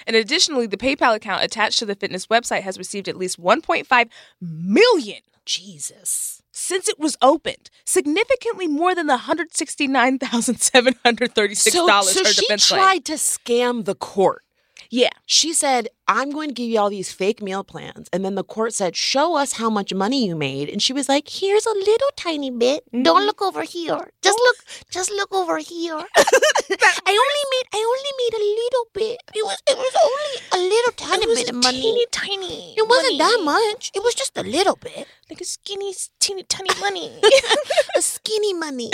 And 0.07 0.17
additionally, 0.17 0.67
the 0.67 0.77
PayPal 0.77 1.15
account 1.15 1.43
attached 1.43 1.79
to 1.81 1.87
the 1.87 1.95
fitness 1.95 2.27
website 2.27 2.63
has 2.63 2.79
received 2.79 3.09
at 3.09 3.17
least 3.17 3.41
1.5 3.41 4.09
million 4.41 5.21
Jesus. 5.47 6.43
since 6.53 6.89
it 6.89 6.99
was 6.99 7.17
opened, 7.23 7.71
significantly 7.85 8.67
more 8.67 8.95
than 8.95 9.07
the 9.07 9.17
$169,736 9.19 11.71
so 11.71 11.87
her 12.25 12.33
she 12.33 12.41
defense 12.43 12.69
claim. 12.69 12.81
tried 12.81 13.05
to 13.05 13.13
scam 13.15 13.85
the 13.85 13.95
court. 13.95 14.43
Yeah, 14.91 15.11
She 15.27 15.53
said, 15.53 15.89
I'm 16.09 16.31
going 16.31 16.49
to 16.49 16.55
give 16.55 16.69
you 16.69 16.79
all 16.79 16.91
these 16.91 17.13
fake 17.13 17.43
meal 17.43 17.65
plans. 17.65 18.09
And 18.13 18.25
then 18.25 18.37
the 18.37 18.45
court 18.45 18.73
said, 18.73 18.95
Show 18.95 19.37
us 19.37 19.55
how 19.55 19.69
much 19.69 19.93
money 19.93 20.25
you 20.27 20.37
made. 20.37 20.69
And 20.69 20.81
she 20.81 20.93
was 20.93 21.09
like, 21.09 21.29
Here's 21.29 21.67
a 21.67 21.73
little 21.73 22.11
tiny 22.17 22.51
bit. 22.51 22.85
Don't 22.93 23.05
mm-hmm. 23.05 23.27
look 23.27 23.43
over 23.43 23.63
here. 23.63 24.11
Just 24.23 24.39
look, 24.39 24.57
just 24.91 25.11
look 25.11 25.33
over 25.33 25.59
here. 25.59 25.99
I 27.07 27.11
only 27.11 27.45
made 27.53 27.67
I 27.75 27.79
only 27.79 28.13
made 28.19 28.35
a 28.35 28.45
little 28.63 28.87
bit. 28.93 29.21
It 29.35 29.45
was 29.45 29.59
it 29.69 29.77
was 29.77 29.95
only 30.03 30.37
a 30.53 30.69
little 30.69 30.93
tiny 30.93 31.27
bit 31.27 31.51
of 31.51 31.57
money. 31.57 32.07
tiny. 32.11 32.75
It 32.77 32.89
wasn't 32.89 33.19
that 33.19 33.41
much. 33.45 33.93
It 33.95 34.03
was 34.03 34.15
just 34.15 34.37
a 34.37 34.43
little 34.43 34.77
bit. 34.77 35.07
like 35.31 35.41
a 35.41 35.45
skinny, 35.45 35.95
teeny, 36.19 36.43
tiny 36.45 36.71
money. 36.81 37.21
a 37.97 38.03
skinny 38.03 38.55
money. 38.55 38.91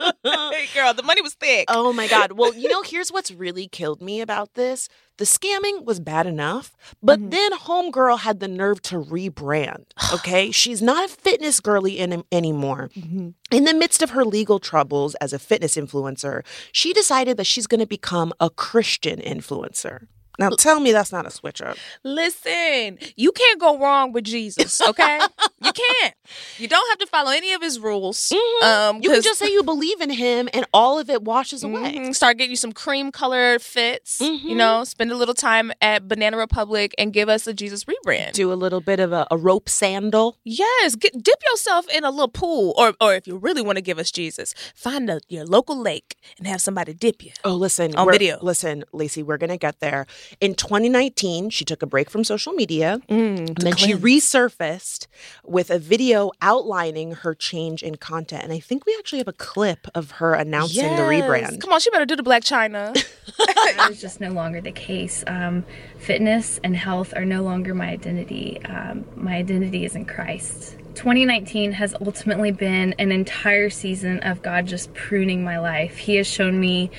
hey, 0.24 0.66
girl, 0.74 0.94
the 0.94 1.02
money 1.02 1.20
was 1.22 1.34
thick. 1.34 1.66
Oh 1.68 1.92
my 1.92 2.08
God. 2.08 2.32
Well, 2.32 2.54
you 2.54 2.68
know, 2.68 2.82
here's 2.86 3.10
what's 3.12 3.30
really 3.30 3.68
killed 3.68 4.00
me 4.02 4.20
about 4.20 4.54
this. 4.54 4.88
The 5.18 5.24
scamming 5.26 5.84
was 5.84 6.00
bad 6.00 6.26
enough, 6.26 6.74
but 7.02 7.20
Mhm. 7.20 7.30
then 7.30 7.52
Homegirl 7.52 8.20
had 8.20 8.40
the 8.40 8.48
nerve 8.48 8.80
to 8.82 8.96
rebrand. 8.96 9.84
Okay. 10.14 10.50
She's 10.50 10.80
not 10.82 11.04
a 11.04 11.08
fitness 11.08 11.60
girly 11.60 11.98
in, 11.98 12.24
anymore. 12.32 12.90
Mhm. 12.96 13.34
In 13.50 13.64
the 13.64 13.74
midst 13.74 14.02
of 14.02 14.10
her 14.10 14.24
legal 14.24 14.58
troubles 14.58 15.14
as 15.16 15.32
a 15.32 15.38
fitness 15.38 15.76
influencer, 15.76 16.42
she 16.72 16.92
decided 16.92 17.36
that 17.36 17.46
she's 17.46 17.66
going 17.66 17.80
to 17.80 17.86
become 17.86 18.32
a 18.40 18.48
Christian 18.50 19.20
influencer. 19.20 20.06
Now, 20.38 20.48
tell 20.50 20.80
me 20.80 20.92
that's 20.92 21.12
not 21.12 21.26
a 21.26 21.30
switch 21.30 21.60
up. 21.60 21.76
Listen, 22.02 22.98
you 23.16 23.32
can't 23.32 23.60
go 23.60 23.78
wrong 23.78 24.12
with 24.12 24.24
Jesus, 24.24 24.80
okay? 24.80 25.18
you 25.62 25.72
can't. 25.72 26.14
You 26.58 26.68
don't 26.68 26.88
have 26.90 26.98
to 26.98 27.06
follow 27.06 27.30
any 27.30 27.52
of 27.52 27.62
his 27.62 27.78
rules. 27.80 28.32
Um, 28.62 29.00
You 29.02 29.10
can 29.10 29.22
just 29.22 29.38
say 29.38 29.50
you 29.52 29.62
believe 29.62 30.00
in 30.00 30.10
him 30.10 30.48
and 30.54 30.64
all 30.72 30.98
of 30.98 31.10
it 31.10 31.22
washes 31.22 31.62
away. 31.64 31.94
Mhm. 31.98 32.14
Start 32.14 32.38
getting 32.38 32.50
you 32.50 32.56
some 32.56 32.72
cream 32.72 33.10
colored 33.12 33.62
fits. 33.62 34.20
You 34.20 34.38
Mhm. 34.38 34.56
know, 34.56 34.84
spend 34.84 35.10
a 35.12 35.14
little 35.14 35.34
time 35.34 35.72
at 35.80 36.08
Banana 36.08 36.36
Republic 36.36 36.94
and 36.98 37.12
give 37.12 37.28
us 37.28 37.46
a 37.46 37.54
Jesus 37.54 37.84
rebrand. 37.84 38.32
Do 38.32 38.52
a 38.52 38.54
little 38.54 38.80
bit 38.80 39.00
of 39.00 39.12
a, 39.12 39.26
a 39.30 39.36
rope 39.36 39.68
sandal. 39.68 40.36
Yes, 40.44 40.94
get, 40.94 41.22
dip 41.22 41.42
yourself 41.50 41.88
in 41.90 42.04
a 42.04 42.10
little 42.10 42.28
pool, 42.28 42.74
or 42.76 42.94
or 43.00 43.14
if 43.14 43.26
you 43.26 43.36
really 43.36 43.62
want 43.62 43.76
to 43.76 43.82
give 43.82 43.98
us 43.98 44.10
Jesus, 44.10 44.54
find 44.74 45.08
a, 45.10 45.20
your 45.28 45.44
local 45.44 45.76
lake 45.76 46.16
and 46.38 46.46
have 46.46 46.60
somebody 46.60 46.92
dip 46.94 47.22
you. 47.24 47.32
Oh, 47.44 47.54
listen. 47.54 47.94
On 47.96 48.10
video. 48.10 48.38
Listen, 48.42 48.84
Laci, 48.94 49.22
we're 49.22 49.38
going 49.38 49.50
to 49.50 49.56
get 49.58 49.80
there. 49.80 50.06
In 50.40 50.54
2019, 50.54 51.50
she 51.50 51.64
took 51.64 51.82
a 51.82 51.86
break 51.86 52.10
from 52.10 52.24
social 52.24 52.52
media. 52.52 53.00
Mm, 53.08 53.48
And 53.48 53.56
then 53.56 53.76
she 53.76 53.94
resurfaced 53.94 55.06
with 55.44 55.70
a 55.70 55.78
video 55.78 56.30
outlining 56.40 57.12
her 57.12 57.34
change 57.34 57.82
in 57.82 57.96
content. 57.96 58.44
And 58.44 58.52
I 58.52 58.60
think 58.60 58.86
we 58.86 58.94
actually 58.98 59.18
have 59.18 59.28
a 59.28 59.32
clip 59.32 59.88
of 59.94 60.12
her 60.12 60.34
announcing 60.34 60.96
the 60.96 61.02
rebrand. 61.02 61.60
Come 61.60 61.72
on, 61.72 61.80
she 61.80 61.90
better 61.90 62.06
do 62.06 62.16
the 62.16 62.22
Blac 62.22 62.42
Chyna. 62.42 62.94
that 63.38 63.88
is 63.90 64.00
just 64.00 64.20
no 64.20 64.30
longer 64.30 64.60
the 64.60 64.72
case. 64.72 65.24
Um, 65.26 65.64
fitness 65.98 66.60
and 66.62 66.76
health 66.76 67.12
are 67.16 67.24
no 67.24 67.42
longer 67.42 67.74
my 67.74 67.88
identity. 67.88 68.62
Um, 68.64 69.04
my 69.16 69.36
identity 69.36 69.84
is 69.84 69.96
in 69.96 70.04
Christ. 70.04 70.76
2019 70.94 71.72
has 71.72 71.94
ultimately 72.04 72.50
been 72.50 72.94
an 72.98 73.12
entire 73.12 73.70
season 73.70 74.20
of 74.20 74.42
God 74.42 74.66
just 74.66 74.92
pruning 74.92 75.44
my 75.44 75.58
life. 75.58 75.96
He 75.96 76.16
has 76.16 76.26
shown 76.26 76.58
me 76.58 76.90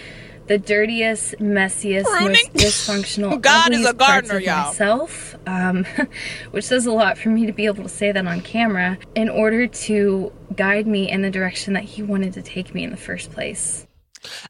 the 0.51 0.57
dirtiest, 0.57 1.35
messiest, 1.37 2.03
Pruning? 2.03 2.49
most 2.53 2.53
dysfunctional, 2.53 3.39
God 3.41 3.71
is 3.71 3.85
a 3.85 3.93
gardener, 3.93 4.37
y'all. 4.37 4.67
myself, 4.67 5.37
um, 5.47 5.85
which 6.51 6.65
says 6.65 6.85
a 6.85 6.91
lot 6.91 7.17
for 7.17 7.29
me 7.29 7.45
to 7.45 7.53
be 7.53 7.65
able 7.67 7.83
to 7.83 7.89
say 7.89 8.11
that 8.11 8.27
on 8.27 8.41
camera 8.41 8.97
in 9.15 9.29
order 9.29 9.65
to 9.65 10.29
guide 10.57 10.87
me 10.87 11.09
in 11.09 11.21
the 11.21 11.29
direction 11.29 11.73
that 11.75 11.83
He 11.83 12.03
wanted 12.03 12.33
to 12.33 12.41
take 12.41 12.75
me 12.75 12.83
in 12.83 12.91
the 12.91 12.97
first 12.97 13.31
place. 13.31 13.87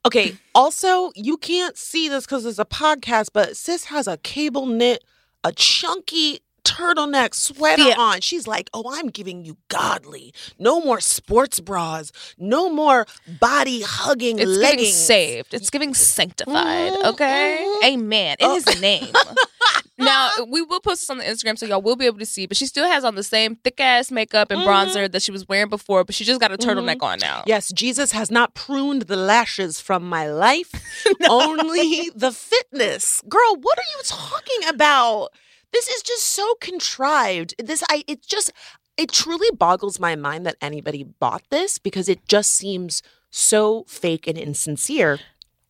Okay. 0.03 0.33
Also, 0.55 1.11
you 1.15 1.37
can't 1.37 1.77
see 1.77 2.09
this 2.09 2.25
because 2.25 2.47
it's 2.47 2.57
a 2.57 2.65
podcast, 2.65 3.27
but 3.31 3.55
sis 3.55 3.85
has 3.85 4.07
a 4.07 4.17
cable 4.17 4.65
knit, 4.65 5.03
a 5.43 5.51
chunky 5.51 6.39
turtleneck 6.63 7.33
sweater 7.33 7.83
Yeah. 7.89 7.95
on. 7.97 8.21
She's 8.21 8.47
like, 8.47 8.69
"Oh, 8.73 8.83
I'm 8.93 9.07
giving 9.07 9.43
you 9.45 9.57
godly. 9.67 10.33
No 10.59 10.81
more 10.81 10.99
sports 10.99 11.59
bras. 11.59 12.11
No 12.37 12.69
more 12.69 13.05
body 13.39 13.81
hugging 13.81 14.37
It's 14.39 14.45
giving 14.49 14.61
leggings." 14.61 14.93
saved. 14.95 15.53
It's 15.53 15.69
giving 15.69 15.93
sanctified. 15.93 16.93
Mhm, 16.93 17.05
Okay. 17.13 17.57
mhm. 17.81 17.83
Amen. 17.93 18.35
In 18.39 18.51
his 18.51 18.81
name. 18.81 19.11
now 19.97 20.29
we 20.47 20.61
will 20.61 20.79
post 20.79 21.01
this 21.01 21.09
on 21.09 21.17
the 21.19 21.23
Instagram 21.23 21.57
so 21.57 21.65
y'all 21.65 21.81
will 21.81 21.95
be 21.95 22.05
able 22.05 22.19
to 22.19 22.25
see. 22.25 22.45
But 22.45 22.57
she 22.57 22.65
still 22.65 22.87
has 22.87 23.03
on 23.03 23.15
the 23.15 23.23
same 23.23 23.55
thick 23.55 23.79
ass 23.79 24.11
makeup 24.11 24.51
and 24.51 24.61
bronzer 24.61 25.11
that 25.11 25.21
she 25.21 25.31
was 25.31 25.47
wearing 25.47 25.69
before, 25.69 26.03
but 26.03 26.15
she 26.15 26.23
just 26.23 26.39
got 26.39 26.51
a 26.51 26.57
turtleneck 26.57 27.01
on 27.01 27.19
now. 27.19 27.43
Yes, 27.45 27.71
Jesus 27.71 28.11
has 28.11 28.31
not 28.31 28.53
pruned 28.53 29.03
the 29.03 29.15
lashes 29.15 29.79
from 29.79 30.07
my 30.07 30.27
life, 30.31 30.71
only 31.29 32.09
the 32.15 32.31
fitness. 32.31 33.21
Girl, 33.27 33.55
what 33.61 33.77
are 33.77 33.89
you 33.97 34.01
talking 34.03 34.69
about? 34.69 35.29
This 35.71 35.87
is 35.87 36.01
just 36.01 36.23
so 36.23 36.55
contrived. 36.55 37.55
This 37.57 37.83
I 37.89 38.03
it 38.07 38.25
just 38.25 38.51
it 38.97 39.11
truly 39.11 39.49
boggles 39.55 39.99
my 39.99 40.15
mind 40.15 40.45
that 40.45 40.57
anybody 40.61 41.03
bought 41.03 41.43
this 41.49 41.77
because 41.77 42.09
it 42.09 42.27
just 42.27 42.51
seems 42.51 43.01
so 43.29 43.85
fake 43.87 44.27
and 44.27 44.37
insincere. 44.37 45.19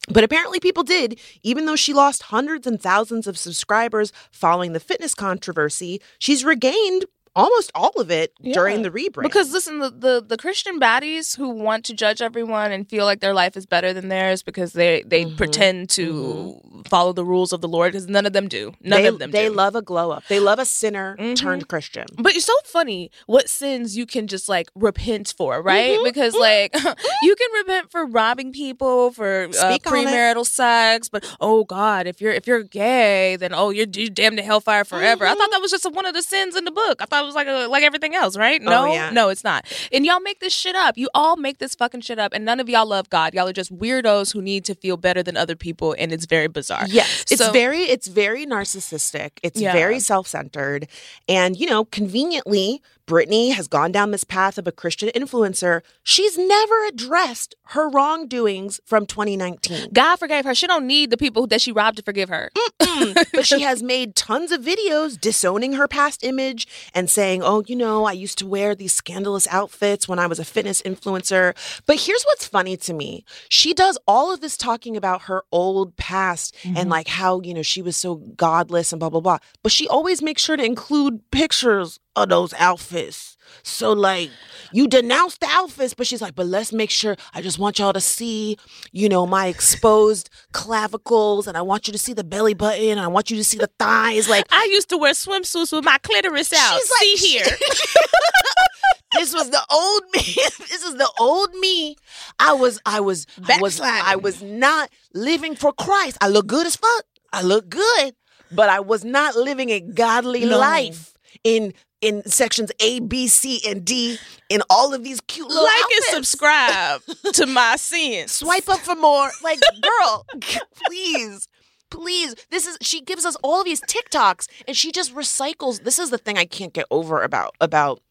But 0.10 0.24
apparently 0.24 0.60
people 0.60 0.84
did, 0.84 1.20
even 1.44 1.66
though 1.66 1.76
she 1.76 1.94
lost 1.94 2.24
hundreds 2.24 2.66
and 2.66 2.82
thousands 2.82 3.28
of 3.28 3.38
subscribers 3.38 4.12
following 4.32 4.74
the 4.74 4.80
fitness 4.80 5.14
controversy, 5.14 6.02
she's 6.18 6.44
regained 6.44 7.06
almost 7.36 7.72
all 7.76 7.92
of 7.98 8.12
it 8.12 8.34
during 8.44 8.82
the 8.82 8.92
rebrand. 8.92 9.24
Because 9.24 9.52
listen, 9.52 9.80
the, 9.80 9.90
the 9.90 10.26
the 10.28 10.38
Christian 10.38 10.80
baddies 10.80 11.38
who 11.38 11.50
want 11.50 11.86
to 11.86 11.94
judge 11.94 12.22
everyone 12.22 12.72
and 12.72 12.90
feel 12.90 13.06
like 13.06 13.20
their 13.22 13.34
life 13.34 13.56
is 13.56 13.66
better 13.66 13.94
than 13.94 14.10
theirs 14.10 14.44
because 14.44 14.74
they 14.74 15.04
they 15.04 15.26
Mhm. 15.26 15.38
pretend 15.38 15.90
to 15.92 16.60
follow 16.90 17.14
the 17.14 17.24
rules 17.24 17.54
of 17.54 17.62
the 17.62 17.68
Lord 17.68 17.92
because 17.94 18.08
none 18.08 18.26
of 18.26 18.34
them 18.34 18.48
do. 18.48 18.74
None 18.82 19.02
they, 19.04 19.08
of 19.08 19.20
them 19.20 19.32
they 19.32 19.48
do. 19.48 19.54
love 19.54 19.76
a 19.76 19.82
glow 19.82 20.12
up. 20.12 20.24
They 20.28 20.40
love 20.40 20.60
a 20.60 20.66
sinner 20.66 21.16
Mhm. 21.20 21.36
turned 21.36 21.68
Christian. 21.68 22.06
But 22.18 22.36
it's 22.36 22.46
so 22.46 22.54
funny 22.66 23.12
what 23.28 23.50
sins 23.50 23.96
you 23.96 24.06
can 24.06 24.28
just 24.28 24.50
like 24.50 24.70
repent 24.76 25.34
for, 25.38 25.62
right? 25.62 25.98
Mhm, 26.00 26.04
Because 26.04 26.34
like 26.36 26.74
you 27.22 27.36
can 27.36 27.52
repent 27.60 27.92
for 27.92 28.06
robbing 28.06 28.52
people, 28.52 29.12
for 29.12 29.44
uh, 29.60 29.78
premarital 29.80 30.46
sex, 30.46 31.08
but 31.08 31.24
oh 31.40 31.64
God, 31.64 32.08
if 32.08 32.20
you're 32.20 32.34
if 32.34 32.48
you're 32.48 32.64
gay, 32.64 33.36
then 33.38 33.54
oh 33.54 33.70
you're, 33.70 33.88
you're 33.94 34.10
damned 34.10 34.38
to 34.38 34.44
hellfire 34.44 34.84
forever. 34.84 35.26
I 35.26 35.36
thought 35.36 35.52
that 35.52 35.62
was 35.62 35.72
just 35.72 35.90
one 35.92 36.06
of 36.06 36.14
the 36.14 36.22
sins 36.24 36.56
in 36.56 36.66
the 36.66 36.72
book. 36.72 37.02
I 37.02 37.06
thought 37.06 37.21
was 37.26 37.36
like 37.36 37.48
a, 37.48 37.68
like 37.68 37.84
everything 37.84 38.16
else, 38.16 38.36
right? 38.38 38.62
Oh, 38.62 38.70
no, 38.70 38.82
Oh, 38.84 38.94
yeah. 38.94 39.10
no, 39.12 39.30
it's 39.30 39.44
not. 39.44 39.66
And 39.92 40.06
y'all 40.06 40.20
make 40.20 40.40
this 40.40 40.54
shit 40.54 40.76
up. 40.76 40.98
You 40.98 41.10
all 41.14 41.36
make 41.38 41.58
this 41.60 41.76
fucking 41.76 42.02
shit 42.02 42.20
up, 42.20 42.34
and 42.34 42.44
none 42.46 42.60
of 42.60 42.68
y'all 42.70 42.86
love 42.86 43.10
God. 43.10 43.34
Y'all 43.34 43.48
are 43.48 43.54
just 43.54 43.76
weirdos 43.78 44.34
who 44.34 44.42
need 44.42 44.66
to 44.66 44.76
feel 44.76 44.98
better 44.98 45.22
than 45.24 45.38
other 45.38 45.56
people, 45.56 45.96
and 45.98 46.12
it's 46.12 46.26
very 46.26 46.48
bizarre. 46.48 46.86
Yes, 46.88 47.26
it's 47.32 47.38
So- 47.44 47.52
very 47.52 47.84
it's 47.84 48.08
very 48.08 48.46
narcissistic. 48.46 49.32
It's 49.44 49.60
Yeah. 49.60 49.74
very 49.74 50.00
self-centered. 50.00 50.88
And 51.28 51.58
you 51.58 51.68
know, 51.68 51.86
conveniently, 51.86 52.82
Brittany 53.06 53.52
has 53.52 53.68
gone 53.68 53.92
down 53.92 54.12
this 54.12 54.24
path 54.24 54.58
of 54.58 54.68
a 54.68 54.72
Christian 54.72 55.10
influencer. 55.10 55.82
She's 56.04 56.38
never 56.38 56.86
addressed 56.86 57.56
her 57.68 57.90
wrongdoings 57.90 58.80
from 58.86 59.06
2019. 59.06 59.90
God 59.94 60.18
forgave 60.18 60.46
her. 60.46 60.56
She 60.56 60.68
don't 60.68 60.88
need 60.88 61.10
the 61.10 61.18
people 61.18 61.48
that 61.48 61.62
she 61.62 61.72
robbed 61.72 61.98
to 61.98 62.04
forgive 62.04 62.30
her. 62.30 62.50
but 63.34 63.46
she 63.46 63.62
has 63.62 63.82
made 63.82 64.16
tons 64.16 64.52
of 64.52 64.62
videos 64.62 65.20
disowning 65.20 65.74
her 65.74 65.88
past 65.88 66.24
image 66.24 66.68
and 66.94 67.10
saying, 67.10 67.42
oh, 67.44 67.64
you 67.68 67.76
know, 67.76 68.06
I 68.06 68.12
used 68.12 68.38
to 68.40 68.48
wear 68.48 68.76
these 68.76 68.94
scandalous 68.94 69.48
outfits 69.50 70.08
when 70.08 70.20
I 70.20 70.28
was 70.28 70.40
a 70.40 70.46
fitness 70.46 70.82
influencer. 70.82 71.56
But 71.86 72.00
here's 72.02 72.24
what's 72.24 72.46
funny 72.48 72.78
to 72.78 72.94
me 72.94 73.26
she 73.50 73.74
does 73.74 73.98
all 74.08 74.34
of 74.34 74.42
this 74.42 74.58
talking 74.58 74.98
about 74.98 75.24
her 75.24 75.44
old 75.52 75.96
past 75.98 76.56
and 76.64 76.76
mm-hmm. 76.76 76.90
like 76.90 77.08
how, 77.08 77.42
you 77.42 77.54
know, 77.54 77.62
she 77.62 77.82
was 77.82 77.96
so 77.98 78.16
godless 78.16 78.92
and 78.92 79.00
blah, 79.00 79.10
blah, 79.10 79.22
blah. 79.22 79.38
But 79.64 79.72
she 79.72 79.88
always 79.88 80.22
makes 80.22 80.42
sure 80.42 80.58
to 80.58 80.64
include 80.64 81.30
pictures 81.32 82.00
of 82.16 82.30
those 82.30 82.54
outfits. 82.54 83.38
So, 83.64 83.92
like, 83.94 84.30
you 84.72 84.88
denounce 84.88 85.38
the 85.38 85.48
outfits, 85.50 85.94
but 85.94 86.08
she's 86.08 86.22
like, 86.22 86.36
but 86.36 86.46
let's 86.46 86.72
make 86.72 86.90
sure. 86.90 87.16
I 87.34 87.42
just 87.42 87.60
want 87.60 87.80
y'all 87.80 87.92
to 87.94 88.00
see, 88.02 88.58
you 88.92 89.10
know, 89.10 89.26
my 89.28 89.48
exposed 89.48 90.30
clavicles, 90.54 91.48
and 91.48 91.58
I 91.58 91.62
want 91.62 91.88
you 91.88 91.92
to 91.92 92.00
see 92.00 92.14
the 92.14 92.24
belly 92.24 92.54
button, 92.54 92.88
and 92.90 93.00
I 93.00 93.08
want 93.08 93.30
you 93.30 93.38
to 93.38 93.44
see 93.44 93.58
the 93.58 93.70
thighs. 93.80 94.30
Like, 94.30 94.46
I 94.52 94.68
used 94.72 94.90
to 94.90 94.98
wear 94.98 95.14
swimsuits 95.14 95.74
with 95.74 95.84
my 95.84 95.98
clitoris 96.00 96.54
out. 96.54 96.80
She's 96.80 96.92
like- 96.92 97.02
See 97.20 97.28
here. 97.28 97.46
this 99.14 99.34
was 99.34 99.50
the 99.50 99.62
old 99.70 100.04
me. 100.14 100.22
this 100.70 100.84
is 100.84 100.96
the 100.96 101.10
old 101.20 101.54
me. 101.56 101.98
I 102.40 102.54
was, 102.54 102.80
I 102.86 103.02
was, 103.02 103.28
I 103.50 103.60
was, 103.62 103.82
I 103.82 104.16
was 104.16 104.42
not 104.42 104.90
living 105.14 105.56
for 105.56 105.74
Christ. 105.74 106.18
I 106.22 106.30
look 106.30 106.48
good 106.48 106.66
as 106.66 106.76
fuck. 106.78 107.04
I 107.34 107.42
look 107.42 107.70
good, 107.70 108.16
but 108.52 108.70
I 108.70 108.80
was 108.80 109.04
not 109.04 109.36
living 109.36 109.70
a 109.70 109.80
godly 109.82 110.46
No. 110.46 110.58
life 110.58 111.14
in 111.44 111.74
in 112.02 112.24
sections 112.26 112.72
A, 112.80 113.00
B, 113.00 113.28
C, 113.28 113.62
and 113.68 113.86
D 113.86 114.18
in 114.50 114.62
all 114.70 114.94
of 114.94 115.04
these 115.04 115.22
cute 115.22 115.48
little 115.48 115.64
like 115.64 115.84
and 115.96 116.04
subscribe 116.06 117.02
to 117.34 117.46
my 117.46 117.76
sins. 117.78 118.32
Swipe 118.32 118.68
up 118.68 118.80
for 118.80 118.96
more. 118.96 119.30
Like, 119.44 119.60
girl, 119.82 120.26
please. 120.88 121.48
Please, 121.90 122.36
this 122.50 122.66
is 122.68 122.78
she 122.82 123.02
gives 123.02 123.26
us 123.26 123.36
all 123.44 123.60
of 123.60 123.66
these 123.66 123.82
TikToks 123.82 124.48
and 124.66 124.78
she 124.78 124.94
just 124.94 125.14
recycles. 125.14 125.84
This 125.84 126.00
is 126.00 126.10
the 126.10 126.18
thing 126.18 126.38
I 126.38 126.46
can't 126.46 126.72
get 126.72 126.86
over 126.90 127.22
about 127.22 127.54
about 127.60 128.02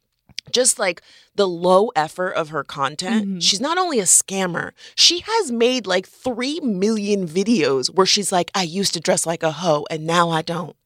just 0.53 0.79
like 0.79 1.01
the 1.35 1.49
low 1.49 1.89
effort 1.97 2.33
of 2.33 2.51
her 2.51 2.63
content. 2.63 3.27
Mhm. 3.27 3.43
She's 3.43 3.61
not 3.61 3.79
only 3.79 3.99
a 3.99 4.03
scammer, 4.05 4.73
she 4.97 5.21
has 5.21 5.51
made 5.51 5.87
like 5.87 6.07
3 6.07 6.61
million 6.61 7.27
videos 7.27 7.89
where 7.89 8.05
she's 8.05 8.31
like 8.31 8.51
I 8.55 8.65
used 8.65 8.93
to 8.95 9.01
dress 9.01 9.25
like 9.25 9.43
a 9.43 9.51
hoe 9.51 9.87
and 9.91 10.07
now 10.07 10.29
I 10.29 10.43
don't. 10.43 10.77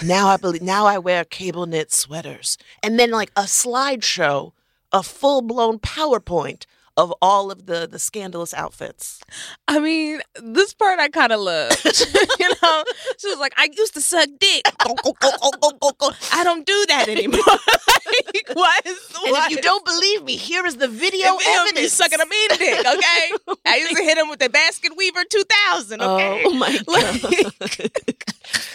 Now 0.00 0.28
I 0.28 0.36
believe 0.36 0.62
now 0.62 0.86
I 0.86 0.98
wear 0.98 1.24
cable 1.24 1.66
knit 1.66 1.92
sweaters. 1.92 2.56
And 2.82 2.98
then 2.98 3.10
like 3.10 3.30
a 3.36 3.42
slideshow, 3.42 4.52
a 4.90 5.02
full-blown 5.02 5.80
PowerPoint 5.80 6.64
of 6.96 7.12
all 7.22 7.50
of 7.50 7.66
the 7.66 7.86
the 7.90 7.98
scandalous 7.98 8.52
outfits. 8.54 9.20
I 9.68 9.78
mean, 9.78 10.20
this 10.42 10.74
part 10.74 10.98
I 11.00 11.08
kind 11.08 11.32
of 11.32 11.40
love. 11.40 11.72
you 11.84 12.48
know, 12.62 12.84
she 13.18 13.28
was 13.28 13.38
like, 13.38 13.54
"I 13.56 13.68
used 13.76 13.94
to 13.94 14.00
suck 14.00 14.28
dick. 14.38 14.62
I 14.80 16.44
don't 16.44 16.66
do 16.66 16.84
that 16.88 17.08
anymore." 17.08 17.40
like, 17.46 18.50
why 18.54 18.78
is, 18.84 18.98
And 19.26 19.36
if 19.36 19.50
you 19.50 19.60
don't 19.62 19.84
believe 19.84 20.24
me, 20.24 20.36
here 20.36 20.66
is 20.66 20.76
the 20.76 20.88
video 20.88 21.38
be 21.38 21.44
evidence. 21.46 21.92
sucking 21.94 22.20
a 22.20 22.26
mean 22.26 22.48
dick, 22.50 22.78
okay? 22.86 23.32
I 23.66 23.76
used 23.76 23.96
to 23.96 24.02
hit 24.02 24.18
him 24.18 24.28
with 24.28 24.38
the 24.40 24.50
basket 24.50 24.92
weaver 24.96 25.24
2000, 25.28 26.00
okay? 26.02 26.42
Oh 26.44 26.52
my 26.52 26.78
Like- 26.86 27.12
god. 27.22 27.92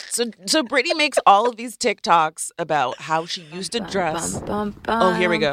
so 0.09 0.25
so 0.47 0.63
Brittany 0.63 0.95
makes 0.95 1.19
all 1.27 1.47
of 1.47 1.55
these 1.57 1.77
TikToks 1.77 2.49
about 2.57 2.99
how 3.01 3.25
she 3.25 3.41
used 3.41 3.73
to 3.73 3.79
dress. 3.79 4.41
Oh, 4.87 5.13
here 5.13 5.29
we 5.29 5.37
go. 5.37 5.51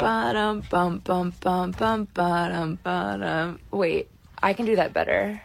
Bum, 2.55 2.79
bum. 2.83 3.21
Um, 3.21 3.59
wait, 3.71 4.09
I 4.41 4.53
can 4.53 4.65
do 4.65 4.77
that 4.77 4.93
better. 4.93 5.41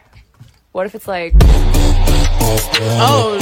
What 0.71 0.85
if 0.85 0.95
it's 0.95 1.09
like 1.09 1.33
Oh. 3.03 3.37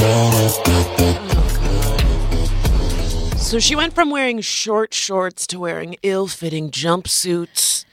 So 3.38 3.60
she 3.60 3.76
went 3.76 3.94
from 3.94 4.10
wearing 4.10 4.42
short 4.42 4.96
shorts 4.96 5.46
to 5.48 5.60
wearing 5.60 5.98
ill-fitting 6.02 6.72
jumpsuits 6.72 7.86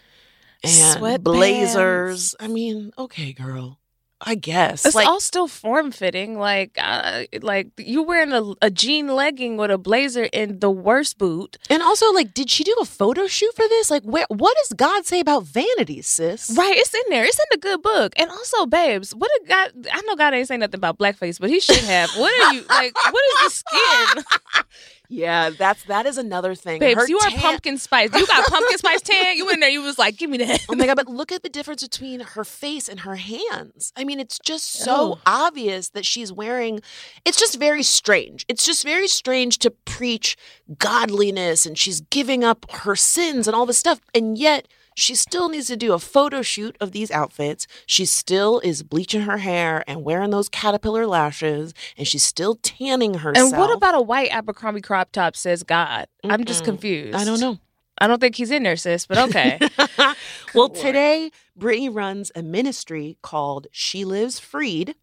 and 0.64 0.72
Sweatpants. 1.03 1.22
blazers. 1.22 2.35
I 2.41 2.49
mean, 2.49 2.93
okay, 2.97 3.35
girl. 3.35 3.79
I 4.21 4.35
guess. 4.35 4.87
It's 4.87 4.95
like 4.95 5.07
all 5.07 5.21
still 5.21 5.47
form 5.47 5.91
fitting. 5.91 6.39
Like, 6.39 6.79
uh, 6.79 7.25
like 7.43 7.69
you 7.77 8.03
wearing 8.03 8.33
a, 8.33 8.55
a 8.62 8.71
jean 8.71 9.09
legging 9.09 9.59
with 9.59 9.71
a 9.71 9.77
blazer 9.77 10.29
and 10.33 10.61
the 10.61 10.71
worst 10.71 11.19
boot. 11.19 11.59
And 11.69 11.83
also, 11.83 12.11
like, 12.12 12.33
did 12.33 12.51
she 12.51 12.64
do 12.64 12.75
a 12.81 12.87
photo 12.87 13.27
shoot 13.27 13.55
for 13.55 13.69
this? 13.69 13.91
Like, 13.91 14.05
where? 14.05 14.25
What 14.29 14.57
does 14.62 14.73
God 14.75 15.05
say 15.05 15.21
about 15.21 15.43
vanity, 15.45 16.01
sis? 16.01 16.51
Right, 16.57 16.77
it's 16.77 16.95
in 16.95 17.03
there. 17.11 17.25
It's 17.25 17.39
in 17.39 17.45
the 17.51 17.59
good 17.59 17.83
book. 17.83 18.14
And 18.17 18.31
also, 18.31 18.64
babes, 18.64 19.14
what 19.14 19.31
did 19.39 19.49
God? 19.49 19.87
I 19.93 20.01
know 20.07 20.17
God 20.17 20.33
ain't 20.33 20.49
saying 20.49 20.61
nothing 20.61 20.79
about 20.79 20.99
blackface, 20.99 21.39
but 21.39 21.51
He 21.51 21.61
should 21.61 21.77
have. 21.85 22.11
What 22.17 22.33
are 22.43 22.55
you 22.55 22.62
like? 22.71 22.95
What 22.95 23.23
is 23.45 23.45
the 23.45 23.51
skin, 23.51 24.25
Yeah, 25.09 25.50
that's 25.50 25.84
that 25.84 26.07
is 26.07 26.18
another 26.18 26.54
thing. 26.54 26.80
babes? 26.80 27.00
Her 27.00 27.09
you 27.09 27.18
are 27.18 27.30
pumpkin 27.30 27.78
spice. 27.78 28.11
You 28.14 28.26
got 28.26 28.46
pumpkin 28.46 28.78
spice 28.78 29.00
tan. 29.04 29.36
You 29.36 29.48
in 29.50 29.61
there? 29.61 29.68
You 29.68 29.82
was 29.82 29.98
like, 29.98 30.16
give 30.16 30.30
me 30.30 30.38
that. 30.38 30.64
Oh 30.68 30.74
my 30.74 30.86
god! 30.86 30.96
But 30.96 31.09
look 31.09 31.32
at 31.32 31.42
the 31.42 31.48
difference 31.48 31.82
between 31.82 32.20
her 32.20 32.44
face 32.44 32.88
and 32.88 33.00
her 33.00 33.16
hands. 33.16 33.92
I 33.96 34.04
mean, 34.04 34.20
it's 34.20 34.38
just 34.38 34.72
so 34.72 34.96
Oh. 34.96 35.18
obvious 35.26 35.90
that 35.90 36.04
she's 36.07 36.32
wearing. 36.32 36.80
It's 37.24 37.38
just 37.38 37.59
very 37.59 37.82
strange. 37.82 38.44
It's 38.48 38.64
just 38.66 38.84
very 38.84 39.09
strange 39.09 39.59
to 39.59 39.70
preach 39.70 40.36
godliness 40.78 41.66
and 41.66 41.76
she's 41.78 42.00
giving 42.00 42.44
up 42.44 42.70
her 42.70 42.96
sins 42.96 43.46
and 43.46 43.54
all 43.54 43.66
this 43.66 43.78
stuff, 43.78 44.00
and 44.14 44.38
yet 44.38 44.66
she 44.97 45.14
still 45.14 45.51
needs 45.51 45.66
to 45.66 45.76
do 45.76 45.92
a 45.92 45.99
photo 45.99 46.40
shoot 46.40 46.74
of 46.80 46.92
these 46.92 47.11
outfits. 47.11 47.66
She 47.84 48.07
still 48.07 48.61
is 48.61 48.82
bleaching 48.82 49.20
her 49.20 49.36
hair 49.36 49.84
and 49.86 50.03
wearing 50.03 50.30
those 50.30 50.49
caterpillar 50.49 51.07
lashes, 51.07 51.74
and 51.99 52.09
she's 52.09 52.22
still 52.22 52.55
tanning 52.62 53.14
herself. 53.14 53.53
And 53.53 53.61
what 53.61 53.70
about 53.70 53.94
a 53.94 54.01
white 54.01 54.34
Abercrombie 54.34 54.80
crop 54.80 55.12
top? 55.12 55.36
Says 55.36 55.62
God. 55.62 56.07
I'm 56.24 56.47
just 56.47 56.64
confused. 56.64 57.14
I 57.14 57.24
don't 57.24 57.38
know. 57.40 57.59
I 57.99 58.07
don't 58.07 58.20
think 58.20 58.36
he's 58.36 58.51
in 58.51 58.62
there, 58.62 58.76
sis. 58.76 59.07
But 59.07 59.18
okay. 59.28 59.61
well, 60.55 60.70
today, 60.70 61.30
Brittany 61.55 61.90
runs 61.90 62.32
a 62.34 62.42
ministry 62.42 63.18
called 63.20 63.66
She 63.70 64.05
Lives 64.05 64.38
Freed 64.38 64.94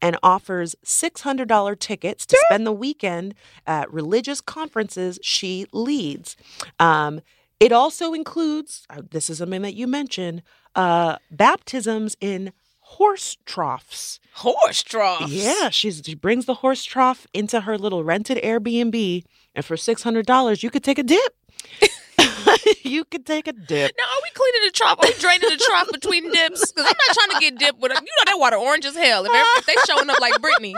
and 0.00 0.16
offers 0.22 0.76
$600 0.84 1.78
tickets 1.78 2.24
to 2.26 2.38
spend 2.46 2.66
the 2.66 2.72
weekend 2.72 3.34
at 3.66 3.92
religious 3.92 4.40
conferences 4.40 5.18
she 5.22 5.66
leads. 5.72 6.36
Um, 6.78 7.20
it 7.60 7.72
also 7.72 8.12
includes, 8.14 8.86
uh, 8.90 9.02
this 9.10 9.30
is 9.30 9.38
something 9.38 9.62
that 9.62 9.74
you 9.74 9.86
mentioned, 9.86 10.42
uh, 10.74 11.16
baptisms 11.30 12.16
in 12.20 12.52
horse 12.80 13.36
troughs. 13.44 14.18
Horse 14.34 14.82
troughs. 14.82 15.30
Yeah, 15.30 15.68
she's, 15.70 16.02
she 16.04 16.14
brings 16.14 16.46
the 16.46 16.54
horse 16.54 16.82
trough 16.84 17.26
into 17.32 17.60
her 17.62 17.78
little 17.78 18.02
rented 18.02 18.38
Airbnb, 18.42 19.22
and 19.54 19.64
for 19.64 19.76
$600, 19.76 20.62
you 20.62 20.70
could 20.70 20.82
take 20.82 20.98
a 20.98 21.02
dip. 21.02 21.36
you 22.82 23.04
could 23.04 23.26
take 23.26 23.46
a 23.46 23.52
dip. 23.52 23.92
Now, 23.96 24.04
are 24.04 24.20
we 24.22 24.30
cleaning 24.34 24.60
the 24.66 24.72
trough? 24.72 24.98
Are 24.98 25.06
we 25.06 25.12
draining 25.14 25.48
the 25.50 25.56
trough 25.64 25.88
between 25.92 26.30
dips? 26.32 26.72
Because 26.72 26.86
I'm 26.90 26.96
not 27.08 27.14
trying 27.14 27.30
to 27.30 27.40
get 27.40 27.58
dipped 27.58 27.80
with. 27.80 27.92
You 27.92 27.98
know 27.98 28.24
that 28.26 28.38
water 28.38 28.56
orange 28.56 28.84
as 28.86 28.96
hell. 28.96 29.24
If, 29.24 29.30
every- 29.30 29.40
if 29.58 29.66
they 29.66 29.74
showing 29.86 30.08
up 30.10 30.18
like 30.20 30.40
Brittany, 30.40 30.74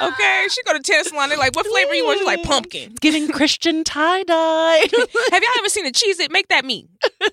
okay, 0.00 0.46
she 0.50 0.62
go 0.64 0.72
to 0.72 0.80
tennis 0.80 1.08
salon. 1.08 1.28
They're 1.28 1.38
like, 1.38 1.54
"What 1.54 1.66
flavor 1.66 1.94
you 1.94 2.04
want?" 2.04 2.18
She's 2.18 2.26
like, 2.26 2.42
"Pumpkin." 2.42 2.94
Giving 3.00 3.28
Christian 3.28 3.84
tie 3.84 4.22
dye. 4.24 4.78
Have 5.32 5.42
y'all 5.42 5.58
ever 5.58 5.68
seen 5.68 5.86
a 5.86 5.90
Cheez-It? 5.90 6.30
Make 6.30 6.48
that 6.48 6.64
me. 6.64 6.88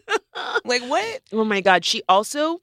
like 0.66 0.84
what? 0.84 1.22
oh 1.32 1.43
my 1.43 1.62
God. 1.62 1.86
She 1.86 2.01
also 2.10 2.62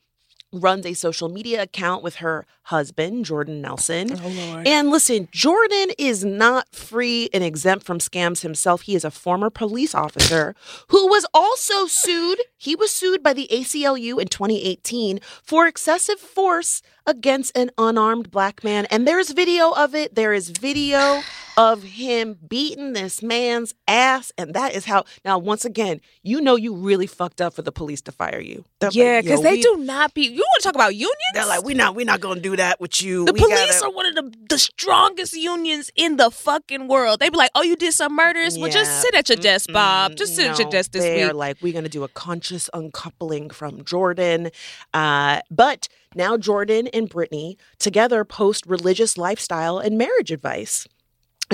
runs 0.52 0.86
a 0.86 0.94
social 0.94 1.28
media 1.28 1.62
account 1.62 2.02
with 2.02 2.16
her 2.16 2.46
husband, 2.66 3.24
Jordan 3.24 3.60
Nelson. 3.60 4.10
Oh 4.22 4.28
lord. 4.28 4.66
And 4.66 4.90
listen, 4.90 5.28
Jordan 5.32 5.88
is 5.98 6.24
not 6.24 6.74
free 6.74 7.28
and 7.32 7.42
exempt 7.44 7.84
from 7.86 7.98
scams 7.98 8.42
himself. 8.42 8.82
He 8.82 8.94
is 8.94 9.04
a 9.04 9.10
former 9.10 9.50
police 9.50 9.94
officer 9.94 10.54
who 10.88 11.06
was 11.08 11.24
also 11.34 11.86
sued. 11.86 12.38
He 12.56 12.74
was 12.74 12.90
sued 12.90 13.22
by 13.22 13.32
the 13.32 13.48
ACLU 13.52 14.20
in 14.20 14.28
2018 14.28 15.20
for 15.42 15.66
excessive 15.66 16.18
force 16.18 16.82
against 17.06 17.56
an 17.56 17.70
unarmed 17.78 18.30
black 18.32 18.64
man. 18.64 18.84
And 18.86 19.06
there's 19.06 19.30
video 19.30 19.70
of 19.70 19.94
it. 19.94 20.16
There 20.16 20.32
is 20.32 20.50
video 20.50 21.22
of 21.56 21.82
him 21.84 22.36
beating 22.48 22.92
this 22.94 23.22
man's 23.22 23.74
ass. 23.86 24.32
And 24.36 24.52
that 24.54 24.74
is 24.74 24.84
how, 24.86 25.04
now, 25.24 25.38
once 25.38 25.64
again, 25.64 26.00
you 26.24 26.40
know 26.40 26.56
you 26.56 26.74
really 26.74 27.06
fucked 27.06 27.40
up 27.40 27.54
for 27.54 27.62
the 27.62 27.70
police 27.70 28.00
to 28.02 28.12
fire 28.12 28.40
you. 28.40 28.64
They're 28.80 28.90
Yeah, 28.92 29.20
because 29.22 29.38
"Yo, 29.38 29.42
they 29.44 29.52
we- 29.52 29.62
do 29.62 29.76
not 29.78 30.12
be. 30.14 30.22
You 30.22 30.40
want 30.40 30.62
to 30.62 30.64
talk 30.64 30.74
about 30.74 30.94
unions? 30.96 31.14
They're 31.32 31.46
like, 31.46 31.62
we're 31.62 31.76
not, 31.76 31.94
we're 31.94 32.04
not 32.04 32.20
gonna 32.20 32.40
do 32.40 32.55
that 32.56 32.80
with 32.80 33.00
you. 33.02 33.24
the 33.24 33.32
We 33.32 33.40
police 33.40 33.80
gotta- 33.80 33.86
are 33.86 33.90
one 33.92 34.06
of 34.06 34.14
the, 34.14 34.32
the 34.48 34.58
strongest 34.58 35.34
unions 35.34 35.90
in 35.96 36.16
the 36.16 36.30
fucking 36.30 36.88
world. 36.88 37.20
They'd 37.20 37.30
be 37.30 37.36
like, 37.38 37.50
"Oh, 37.54 37.62
you 37.62 37.76
did 37.76 37.92
some 37.94 38.14
murders? 38.16 38.58
Well, 38.58 38.70
just 38.70 39.02
sit 39.02 39.14
at 39.14 39.28
your 39.28 39.36
desk, 39.36 39.70
Bob. 39.72 40.12
Mm, 40.12 40.16
Just 40.16 40.36
sit 40.36 40.46
at 40.50 40.58
your 40.58 40.68
desk 40.70 40.92
this 40.92 41.02
they 41.02 41.22
week." 41.22 41.30
are 41.30 41.34
like, 41.34 41.56
we're 41.62 41.72
going 41.72 41.84
to 41.84 41.90
do 41.90 42.04
a 42.04 42.08
conscious 42.08 42.68
uncoupling 42.74 43.50
from 43.50 43.84
Jordan. 43.84 44.50
Uh, 44.92 45.40
but 45.50 45.88
now 46.14 46.36
Jordan 46.36 46.88
and 46.88 47.08
Brittany 47.08 47.56
together 47.78 48.24
post 48.24 48.66
religious 48.66 49.16
lifestyle 49.18 49.78
and 49.78 49.96
marriage 49.98 50.30
advice. 50.32 50.86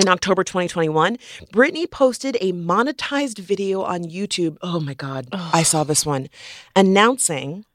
In 0.01 0.07
October 0.09 0.43
2021, 0.43 1.17
Brittany 1.51 1.85
posted 1.85 2.35
a 2.41 2.51
monetized 2.51 3.37
video 3.37 3.83
on 3.83 4.03
YouTube. 4.05 4.57
Oh 4.63 4.79
my 4.79 4.95
God, 4.95 5.27
I 5.31 5.61
saw 5.61 5.83
this 5.83 6.03
one 6.03 6.29
announcing 6.75 7.65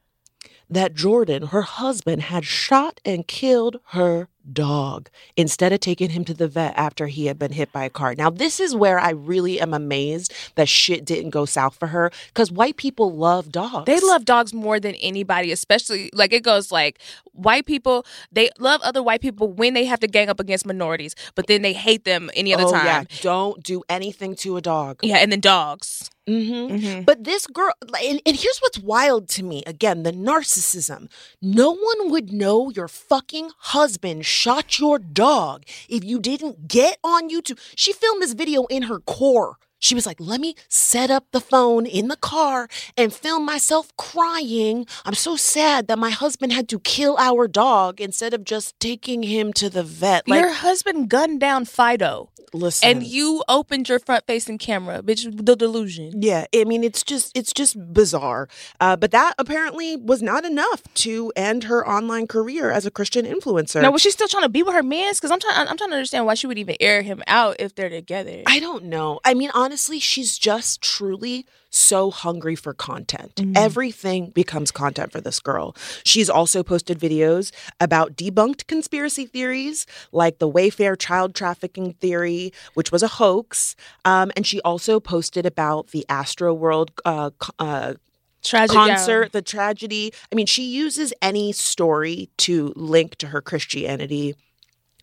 that 0.69 0.93
Jordan, 0.95 1.47
her 1.47 1.63
husband, 1.63 2.23
had 2.23 2.45
shot 2.45 2.99
and 3.05 3.27
killed 3.27 3.79
her 3.89 4.27
dog 4.53 5.09
instead 5.35 5.73
of 5.73 5.79
taking 5.79 6.09
him 6.09 6.25
to 6.25 6.33
the 6.33 6.47
vet 6.47 6.73
after 6.75 7.07
he 7.07 7.25
had 7.27 7.39
been 7.39 7.51
hit 7.51 7.71
by 7.71 7.85
a 7.85 7.89
car. 7.89 8.15
Now, 8.15 8.29
this 8.29 8.59
is 8.59 8.75
where 8.75 8.99
I 8.99 9.11
really 9.11 9.59
am 9.59 9.73
amazed 9.73 10.33
that 10.55 10.69
shit 10.69 11.05
didn't 11.05 11.31
go 11.31 11.45
south 11.45 11.75
for 11.75 11.87
her 11.87 12.11
because 12.27 12.51
white 12.51 12.77
people 12.77 13.11
love 13.15 13.51
dogs. 13.51 13.85
They 13.85 13.99
love 13.99 14.25
dogs 14.25 14.53
more 14.53 14.79
than 14.79 14.95
anybody, 14.95 15.51
especially 15.51 16.09
like 16.13 16.33
it 16.33 16.43
goes 16.43 16.71
like 16.71 16.99
white 17.33 17.65
people, 17.65 18.05
they 18.31 18.49
love 18.59 18.81
other 18.81 19.01
white 19.01 19.21
people 19.21 19.51
when 19.51 19.73
they 19.73 19.85
have 19.85 19.99
to 20.01 20.07
gang 20.07 20.29
up 20.29 20.39
against 20.39 20.65
minorities, 20.65 21.15
but 21.35 21.47
then 21.47 21.61
they 21.61 21.73
hate 21.73 22.03
them 22.03 22.29
any 22.33 22.53
other 22.53 22.65
oh, 22.65 22.71
time. 22.71 22.85
Yeah, 22.85 23.03
don't 23.21 23.63
do 23.63 23.83
anything 23.89 24.35
to 24.37 24.57
a 24.57 24.61
dog. 24.61 24.99
Yeah, 25.01 25.17
and 25.17 25.31
then 25.31 25.39
dogs. 25.39 26.09
hmm 26.27 26.33
Mhm. 26.33 27.05
But 27.05 27.23
this 27.23 27.47
girl, 27.47 27.73
and, 27.81 28.21
and 28.25 28.35
here's 28.35 28.59
what's 28.59 28.77
wild 28.79 29.27
to 29.29 29.43
me 29.43 29.63
again 29.65 30.03
the 30.03 30.11
narcissism. 30.11 31.09
No 31.41 31.71
one 31.71 32.11
would 32.11 32.31
know 32.31 32.69
your 32.69 32.87
fucking 32.87 33.51
husband 33.57 34.25
shot 34.39 34.79
your 34.79 34.99
dog 34.99 35.65
if 35.89 36.03
you 36.03 36.17
didn't 36.19 36.67
get 36.67 36.97
on 37.03 37.29
YouTube. 37.29 37.59
She 37.75 37.91
filmed 37.91 38.21
this 38.21 38.33
video 38.33 38.65
in 38.67 38.83
her 38.83 38.99
core. 38.99 39.57
She 39.79 39.95
was 39.95 40.05
like, 40.05 40.17
let 40.19 40.41
me 40.41 40.55
set 40.67 41.09
up 41.09 41.25
the 41.31 41.39
phone 41.39 41.85
in 41.85 42.09
the 42.09 42.17
car 42.17 42.67
and 42.97 43.13
film 43.13 43.45
myself 43.45 43.95
crying. 43.97 44.85
I'm 45.05 45.13
so 45.13 45.35
sad 45.37 45.87
that 45.87 45.97
my 45.97 46.09
husband 46.09 46.51
had 46.53 46.67
to 46.69 46.79
kill 46.79 47.17
our 47.17 47.47
dog 47.47 48.01
instead 48.01 48.33
of 48.33 48.43
just 48.43 48.79
taking 48.79 49.23
him 49.23 49.53
to 49.53 49.69
the 49.69 49.83
vet. 49.83 50.27
Like, 50.27 50.41
Your 50.41 50.51
husband 50.51 51.09
gunned 51.09 51.39
down 51.39 51.63
Fido, 51.65 52.29
listen. 52.53 52.89
and 52.89 53.03
you 53.03 53.41
opened 53.47 53.87
your 53.87 53.99
front 53.99 54.25
facing 54.27 54.57
camera, 54.57 55.01
bitch. 55.01 55.23
The 55.45 55.55
delusion. 55.55 56.21
Yeah, 56.21 56.45
I 56.53 56.65
mean 56.65 56.83
it's 56.83 57.03
just 57.03 57.35
it's 57.35 57.53
just 57.53 57.77
bizarre. 57.93 58.49
Uh, 58.81 58.95
but 58.97 59.11
that 59.11 59.33
apparently 59.37 59.95
was 59.95 60.21
not 60.21 60.43
enough 60.43 60.83
to 60.95 61.31
end 61.37 61.63
her 61.65 61.87
online 61.87 62.27
career 62.27 62.69
as 62.69 62.85
a 62.85 62.91
Christian 62.91 63.25
influencer. 63.25 63.81
Now, 63.81 63.91
was 63.91 64.01
she 64.01 64.11
still 64.11 64.27
trying 64.27 64.43
to 64.43 64.49
be 64.49 64.63
with 64.63 64.73
her 64.75 64.83
mans? 64.83 65.19
Because 65.19 65.31
I'm 65.31 65.39
trying. 65.39 65.55
I'm 65.67 65.77
trying 65.77 65.91
to 65.91 65.95
understand 65.95 66.25
why 66.25 66.33
she 66.33 66.47
would 66.47 66.57
even 66.57 66.75
air 66.81 67.01
him 67.01 67.23
out 67.27 67.55
if 67.59 67.75
they're 67.75 67.89
together. 67.89 68.43
I 68.45 68.59
don't 68.59 68.85
know. 68.85 69.19
I 69.23 69.33
mean, 69.33 69.51
honestly, 69.53 69.68
she's 69.99 70.37
just 70.37 70.81
truly 70.81 71.45
so 71.69 72.09
hungry 72.11 72.55
for 72.55 72.73
content. 72.73 73.35
Mm-hmm. 73.35 73.53
Everything 73.55 74.29
becomes 74.31 74.71
content 74.71 75.11
for 75.11 75.21
this 75.21 75.39
girl. 75.39 75.75
She's 76.03 76.29
also 76.29 76.63
posted 76.63 76.99
videos 76.99 77.51
about 77.79 78.15
debunked 78.15 78.67
conspiracy 78.67 79.25
theories, 79.25 79.85
like 80.11 80.39
the 80.39 80.49
Wayfair 80.49 80.97
child 80.97 81.35
trafficking 81.35 81.93
theory, 81.93 82.51
which 82.73 82.91
was 82.91 83.03
a 83.03 83.07
hoax. 83.07 83.75
Um, 84.05 84.31
and 84.35 84.45
she 84.47 84.61
also 84.61 84.99
posted 84.99 85.45
about 85.45 85.87
the 85.89 86.05
Astroworld 86.09 86.89
uh, 87.05 87.31
uh, 87.59 87.93
Tragic 88.41 88.73
concert, 88.73 89.33
the 89.33 89.41
tragedy. 89.41 90.13
I 90.31 90.35
mean, 90.35 90.45
she 90.45 90.63
uses 90.63 91.13
any 91.21 91.51
story 91.51 92.29
to 92.37 92.71
link 92.75 93.15
to 93.17 93.27
her 93.27 93.41
Christianity 93.41 94.35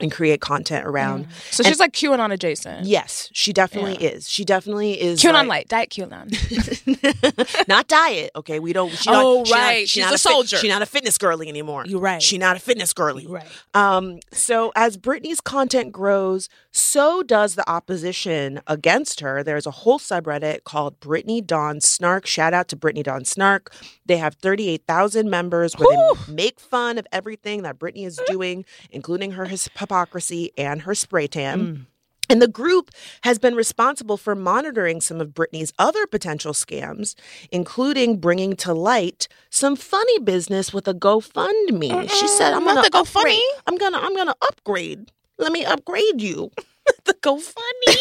and 0.01 0.13
create 0.13 0.41
content 0.41 0.87
around. 0.87 1.27
So 1.51 1.63
And- 1.63 1.69
she's 1.69 1.81
like 1.81 1.93
QAnon 1.93 2.33
adjacent. 2.33 2.87
Yes, 2.87 3.31
she 3.33 3.53
definitely 3.53 3.95
is. 4.05 4.29
She 4.29 4.45
definitely 4.45 5.01
is. 5.01 5.23
QAnon 5.23 5.33
like- 5.47 5.49
light, 5.49 5.69
diet 5.69 5.91
QAnon. 5.91 7.69
not 7.69 7.89
diet. 7.89 8.31
Okay, 8.37 8.59
we 8.59 8.73
don't. 8.73 8.91
She 8.91 9.09
Oh, 9.11 9.39
not, 9.39 9.47
she 9.47 9.53
not- 9.53 9.59
right. 9.59 9.89
She's 9.89 10.03
not 10.05 10.09
a 10.11 10.19
fit- 10.19 10.21
soldier. 10.21 10.57
She's 10.59 10.69
not 10.71 10.83
a 10.83 10.87
fitness 10.87 11.19
girly 11.19 11.49
anymore. 11.49 11.85
You're 11.87 12.01
right. 12.01 12.23
She's 12.23 12.39
not 12.39 12.57
a 12.57 12.61
fitness 12.61 12.93
girly. 12.93 13.25
You're 13.25 13.33
right. 13.37 13.47
Um. 13.75 14.19
So 14.33 14.73
as 14.77 14.97
Brittany's 14.97 15.41
content 15.41 15.93
grows, 15.93 16.49
so 16.71 17.23
does 17.23 17.55
the 17.55 17.69
opposition 17.69 18.61
against 18.67 19.21
her. 19.21 19.43
There's 19.43 19.67
a 19.67 19.71
whole 19.71 19.99
subreddit 19.99 20.65
called 20.65 21.01
Brittany 21.01 21.41
Dawn 21.41 21.81
Snark. 21.81 22.27
Shout 22.27 22.53
out 22.53 22.69
to 22.69 22.77
Brittany 22.77 23.03
Dawn 23.03 23.25
Snark. 23.25 23.73
They 24.05 24.19
have 24.19 24.35
38,000 24.35 25.29
members 25.29 25.75
where 25.75 25.89
they 25.97 26.33
make 26.33 26.61
fun 26.61 26.99
of 26.99 27.07
everything 27.13 27.63
that 27.63 27.79
Brittany 27.79 28.05
is 28.05 28.21
doing, 28.27 28.65
including 28.91 29.33
her 29.33 29.47
his 29.47 29.69
hypocrisy 29.87 30.53
and 30.59 30.82
her 30.82 30.95
spray 30.95 31.26
tan. 31.26 31.61
Mm. 31.61 31.87
And 32.28 32.43
the 32.43 32.49
group 32.49 32.91
has 33.22 33.39
been 33.39 33.55
responsible 33.55 34.16
for 34.16 34.34
monitoring 34.34 35.01
some 35.01 35.20
of 35.20 35.32
Brittany's 35.32 35.72
other 35.78 36.09
potential 36.09 36.53
scams, 36.53 37.14
including 37.53 38.18
bringing 38.18 38.57
to 38.57 38.74
light 38.74 39.28
some 39.49 39.76
funny 39.76 40.18
business 40.18 40.72
with 40.72 40.89
a 40.89 40.95
GoFundMe. 40.95 42.11
She 42.11 42.26
said, 42.26 42.53
"I'm 42.53 42.64
not 42.64 42.74
gonna 42.74 42.91
the. 42.91 42.99
GoFundMe. 42.99 43.39
I'm 43.68 43.78
gonna 43.78 43.99
I'm 43.99 44.16
gonna 44.16 44.34
upgrade. 44.43 45.12
Let 45.39 45.53
me 45.53 45.64
upgrade 45.64 46.20
you." 46.20 46.51
the 47.07 47.15
GoFundMe. 47.15 47.97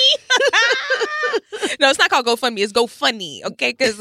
no, 1.80 1.90
it's 1.90 2.00
not 2.00 2.10
called 2.10 2.26
GoFundMe. 2.26 2.60
It's 2.60 2.74
GoFunny. 2.74 3.44
Okay, 3.46 3.72
because 3.72 3.96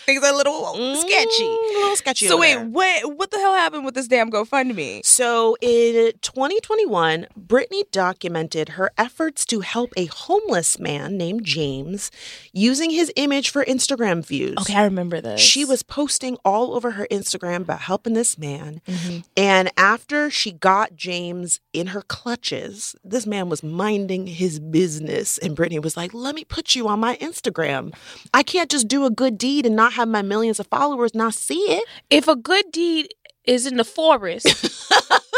things 0.00 0.24
are 0.24 0.32
a 0.32 0.36
little 0.36 0.74
sketchy. 0.96 1.44
Mm, 1.44 1.76
a 1.76 1.78
little 1.80 1.96
sketchy. 1.96 2.26
So 2.26 2.38
wait, 2.38 2.54
there. 2.54 2.66
what? 2.66 3.16
What 3.16 3.30
the 3.30 3.38
hell 3.38 3.54
happened 3.54 3.84
with 3.84 3.94
this 3.94 4.08
damn 4.08 4.30
GoFundMe? 4.30 5.04
So 5.04 5.56
in 5.60 6.12
2021, 6.20 7.26
Brittany 7.36 7.84
documented 7.90 8.70
her 8.70 8.90
efforts 8.98 9.44
to 9.46 9.60
help 9.60 9.92
a 9.96 10.06
homeless 10.06 10.78
man 10.78 11.16
named 11.16 11.44
James 11.44 12.10
using 12.52 12.90
his 12.90 13.12
image 13.16 13.50
for 13.50 13.64
Instagram 13.64 14.24
views. 14.24 14.56
Okay, 14.60 14.74
I 14.74 14.84
remember 14.84 15.20
this. 15.20 15.40
She 15.40 15.64
was 15.64 15.82
posting 15.82 16.36
all 16.44 16.74
over 16.74 16.92
her 16.92 17.06
Instagram 17.10 17.62
about 17.62 17.80
helping 17.80 18.14
this 18.14 18.38
man. 18.38 18.80
Mm-hmm. 18.86 19.18
And 19.36 19.70
after 19.76 20.30
she 20.30 20.52
got 20.52 20.96
James 20.96 21.60
in 21.72 21.88
her 21.88 22.02
clutches, 22.02 22.96
this 23.04 23.26
man 23.26 23.48
was 23.48 23.62
minding 23.62 24.26
his 24.26 24.45
business. 24.58 25.38
And 25.38 25.54
Brittany 25.54 25.78
was 25.78 25.96
like, 25.96 26.14
Let 26.14 26.34
me 26.34 26.44
put 26.44 26.74
you 26.74 26.88
on 26.88 27.00
my 27.00 27.16
Instagram. 27.16 27.94
I 28.32 28.42
can't 28.42 28.70
just 28.70 28.88
do 28.88 29.04
a 29.04 29.10
good 29.10 29.38
deed 29.38 29.66
and 29.66 29.76
not 29.76 29.94
have 29.94 30.08
my 30.08 30.22
millions 30.22 30.60
of 30.60 30.66
followers 30.66 31.14
not 31.14 31.34
see 31.34 31.60
it. 31.60 31.84
If 32.10 32.28
a 32.28 32.36
good 32.36 32.70
deed 32.72 33.08
is 33.44 33.66
in 33.66 33.76
the 33.76 33.84
forest, 33.84 34.46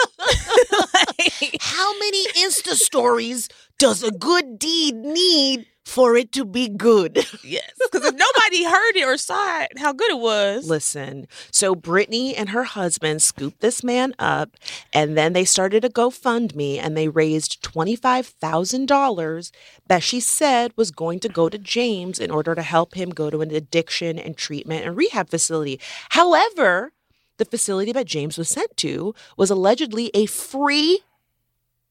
How 1.61 1.99
many 1.99 2.27
Insta 2.33 2.75
stories 2.75 3.49
does 3.79 4.03
a 4.03 4.11
good 4.11 4.59
deed 4.59 4.97
need 4.97 5.67
for 5.85 6.17
it 6.17 6.33
to 6.33 6.45
be 6.45 6.69
good? 6.69 7.17
yes, 7.45 7.71
because 7.81 8.07
if 8.07 8.15
nobody 8.15 8.65
heard 8.65 8.97
it 8.97 9.05
or 9.05 9.17
saw 9.17 9.63
it, 9.63 9.79
how 9.79 9.93
good 9.93 10.11
it 10.11 10.19
was. 10.19 10.69
Listen, 10.69 11.27
so 11.51 11.75
Brittany 11.75 12.35
and 12.37 12.51
her 12.51 12.65
husband 12.65 13.23
scooped 13.23 13.61
this 13.61 13.83
man 13.83 14.15
up, 14.19 14.57
and 14.93 15.17
then 15.17 15.33
they 15.33 15.45
started 15.45 15.85
a 15.85 15.89
GoFundMe 15.89 16.79
and 16.79 16.97
they 16.97 17.09
raised 17.09 17.63
$25,000 17.63 19.51
that 19.87 20.03
she 20.03 20.21
said 20.21 20.73
was 20.77 20.91
going 20.91 21.21
to 21.21 21.29
go 21.29 21.49
to 21.49 21.59
James 21.59 22.19
in 22.19 22.31
order 22.31 22.55
to 22.55 22.63
help 22.63 22.95
him 22.95 23.11
go 23.11 23.31
to 23.31 23.41
an 23.41 23.55
addiction 23.55 24.19
and 24.19 24.37
treatment 24.37 24.85
and 24.85 24.97
rehab 24.97 25.31
facility. 25.31 25.81
However, 26.11 26.93
the 27.39 27.45
facility 27.45 27.93
that 27.93 28.07
James 28.07 28.37
was 28.37 28.49
sent 28.49 28.77
to 28.79 29.15
was 29.37 29.51
allegedly 29.51 30.11
a 30.13 30.27
free 30.27 31.01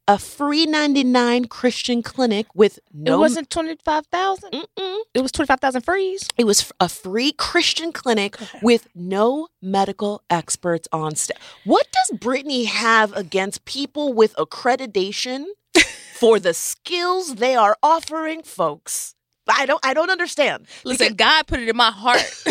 a 0.08 0.18
free 0.18 0.66
99 0.66 1.46
Christian 1.46 2.02
clinic 2.02 2.48
with 2.56 2.80
no 2.94 3.16
it 3.16 3.20
wasn't 3.20 3.50
twenty 3.50 3.76
five 3.84 4.06
thousand. 4.08 4.52
Mm-mm. 4.52 5.00
It 5.14 5.22
was 5.22 5.32
twenty 5.32 5.48
five 5.48 5.60
thousand 5.60 5.82
frees. 5.82 6.28
It 6.38 6.46
was 6.46 6.72
a 6.80 6.88
free 6.88 7.34
Christian 7.34 7.92
clinic 7.92 8.38
with 8.62 8.88
no 8.96 9.50
medical 9.62 10.22
experts 10.30 10.88
on 10.92 11.16
staff. 11.16 11.38
What 11.66 11.88
does 11.92 12.18
Brittany 12.20 12.66
have 12.66 13.14
against 13.16 13.66
people 13.66 14.14
with 14.14 14.34
accreditation 14.36 15.46
for 16.14 16.40
the 16.40 16.54
skills 16.54 17.36
they 17.36 17.56
are 17.56 17.78
offering 17.84 18.44
folks? 18.44 19.14
I 19.50 19.66
don't 19.66 19.80
I 19.84 19.94
don't 19.94 20.10
understand. 20.10 20.68
Listen, 20.84 21.14
God 21.16 21.48
put 21.48 21.60
it 21.60 21.70
in 21.70 21.76
my 21.78 21.92
heart 21.92 22.20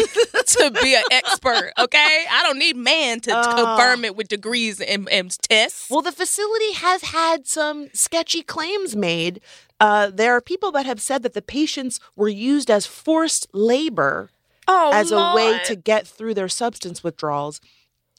to 0.46 0.70
be 0.82 0.94
an 0.94 1.02
expert. 1.10 1.72
Okay, 1.78 2.24
I 2.30 2.42
don't 2.42 2.58
need 2.58 2.76
man 2.76 3.20
to 3.20 3.32
Oh. 3.36 3.54
confirm 3.54 4.04
it 4.04 4.16
with 4.16 4.28
degrees 4.28 4.80
and, 4.80 5.08
and 5.08 5.30
tests. 5.42 5.90
Well, 5.90 6.02
the 6.02 6.12
facility 6.12 6.72
has 6.74 7.02
had 7.02 7.46
some 7.46 7.88
sketchy 7.92 8.42
claims 8.42 8.96
made. 8.96 9.40
Uh, 9.78 10.10
there 10.10 10.32
are 10.34 10.40
people 10.40 10.72
that 10.72 10.86
have 10.86 11.00
said 11.00 11.22
that 11.22 11.34
the 11.34 11.42
patients 11.42 12.00
were 12.16 12.28
used 12.28 12.70
as 12.70 12.86
forced 12.86 13.46
labor 13.52 14.30
oh, 14.66 14.90
as 14.94 15.10
a 15.12 15.32
way 15.34 15.60
to 15.66 15.76
get 15.76 16.06
through 16.06 16.34
their 16.34 16.48
substance 16.48 17.04
withdrawals. 17.04 17.60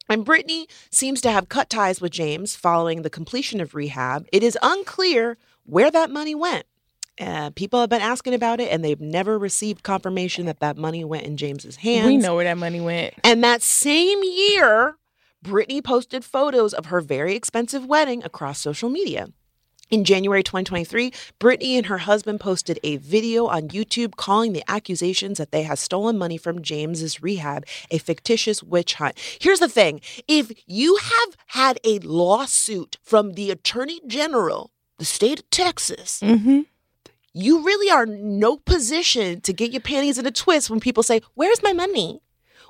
And 0.09 0.23
Brittany 0.23 0.67
seems 0.91 1.19
to 1.21 1.32
have 1.32 1.49
cut 1.49 1.69
ties 1.69 1.99
with 1.99 2.11
James 2.13 2.55
following 2.55 3.01
the 3.01 3.09
completion 3.09 3.59
of 3.59 3.73
rehab. 3.75 4.28
It 4.32 4.43
is 4.43 4.57
unclear 4.61 5.38
where 5.65 5.91
that 5.91 6.09
money 6.11 6.34
went. 6.36 6.65
Uh, 7.20 7.49
people 7.51 7.80
have 7.80 7.89
been 7.89 8.01
asking 8.01 8.34
about 8.34 8.59
it, 8.59 8.72
and 8.72 8.84
they've 8.84 9.01
never 9.01 9.39
received 9.39 9.84
confirmation 9.84 10.45
that 10.45 10.59
that 10.59 10.78
money 10.78 11.03
went 11.03 11.26
in 11.26 11.38
James's 11.38 11.78
hands. 11.78 12.07
We 12.07 12.18
know 12.18 12.36
where 12.36 12.45
that 12.45 12.57
money 12.57 12.80
went. 12.80 13.15
And 13.24 13.43
that 13.43 13.61
same 13.61 14.20
year, 14.24 14.97
Brittany 15.41 15.82
posted 15.82 16.24
photos 16.24 16.74
of 16.74 16.88
her 16.88 17.01
very 17.01 17.36
expensive 17.36 17.86
wedding 17.86 18.24
across 18.24 18.59
social 18.59 18.89
media. 18.89 19.30
In 19.89 20.03
January 20.03 20.43
2023, 20.43 21.13
Brittany 21.39 21.78
and 21.78 21.86
her 21.86 21.99
husband 21.99 22.41
posted 22.41 22.78
a 22.84 22.97
video 22.97 23.45
on 23.47 23.70
YouTube 23.70 24.18
calling 24.18 24.51
the 24.51 24.63
accusations 24.70 25.38
that 25.38 25.51
they 25.51 25.63
had 25.63 25.80
stolen 25.80 26.18
money 26.18 26.38
from 26.38 26.61
James's 26.61 27.24
rehab 27.24 27.65
a 27.89 27.97
fictitious 27.97 28.61
witch 28.61 28.95
hunt. 28.95 29.18
Here's 29.39 29.59
the 29.61 29.70
thing 29.70 30.01
if 30.28 30.51
you 30.68 30.97
have 30.97 31.38
had 31.47 31.80
a 31.86 31.99
lawsuit 31.99 32.97
from 33.01 33.34
the 33.34 33.49
Attorney 33.49 34.01
General, 34.05 34.72
the 34.99 35.05
state 35.05 35.39
of 35.39 35.49
Texas, 35.51 36.20
Mm-hmm. 36.22 36.61
You 37.38 37.63
really 37.63 37.89
are 37.91 38.05
no 38.05 38.57
position 38.57 39.41
to 39.41 39.53
get 39.53 39.71
your 39.71 39.81
panties 39.81 40.17
in 40.17 40.25
a 40.25 40.31
twist 40.31 40.69
when 40.69 40.79
people 40.79 41.03
say, 41.03 41.21
Where's 41.35 41.61
my 41.61 41.73
money? 41.73 42.21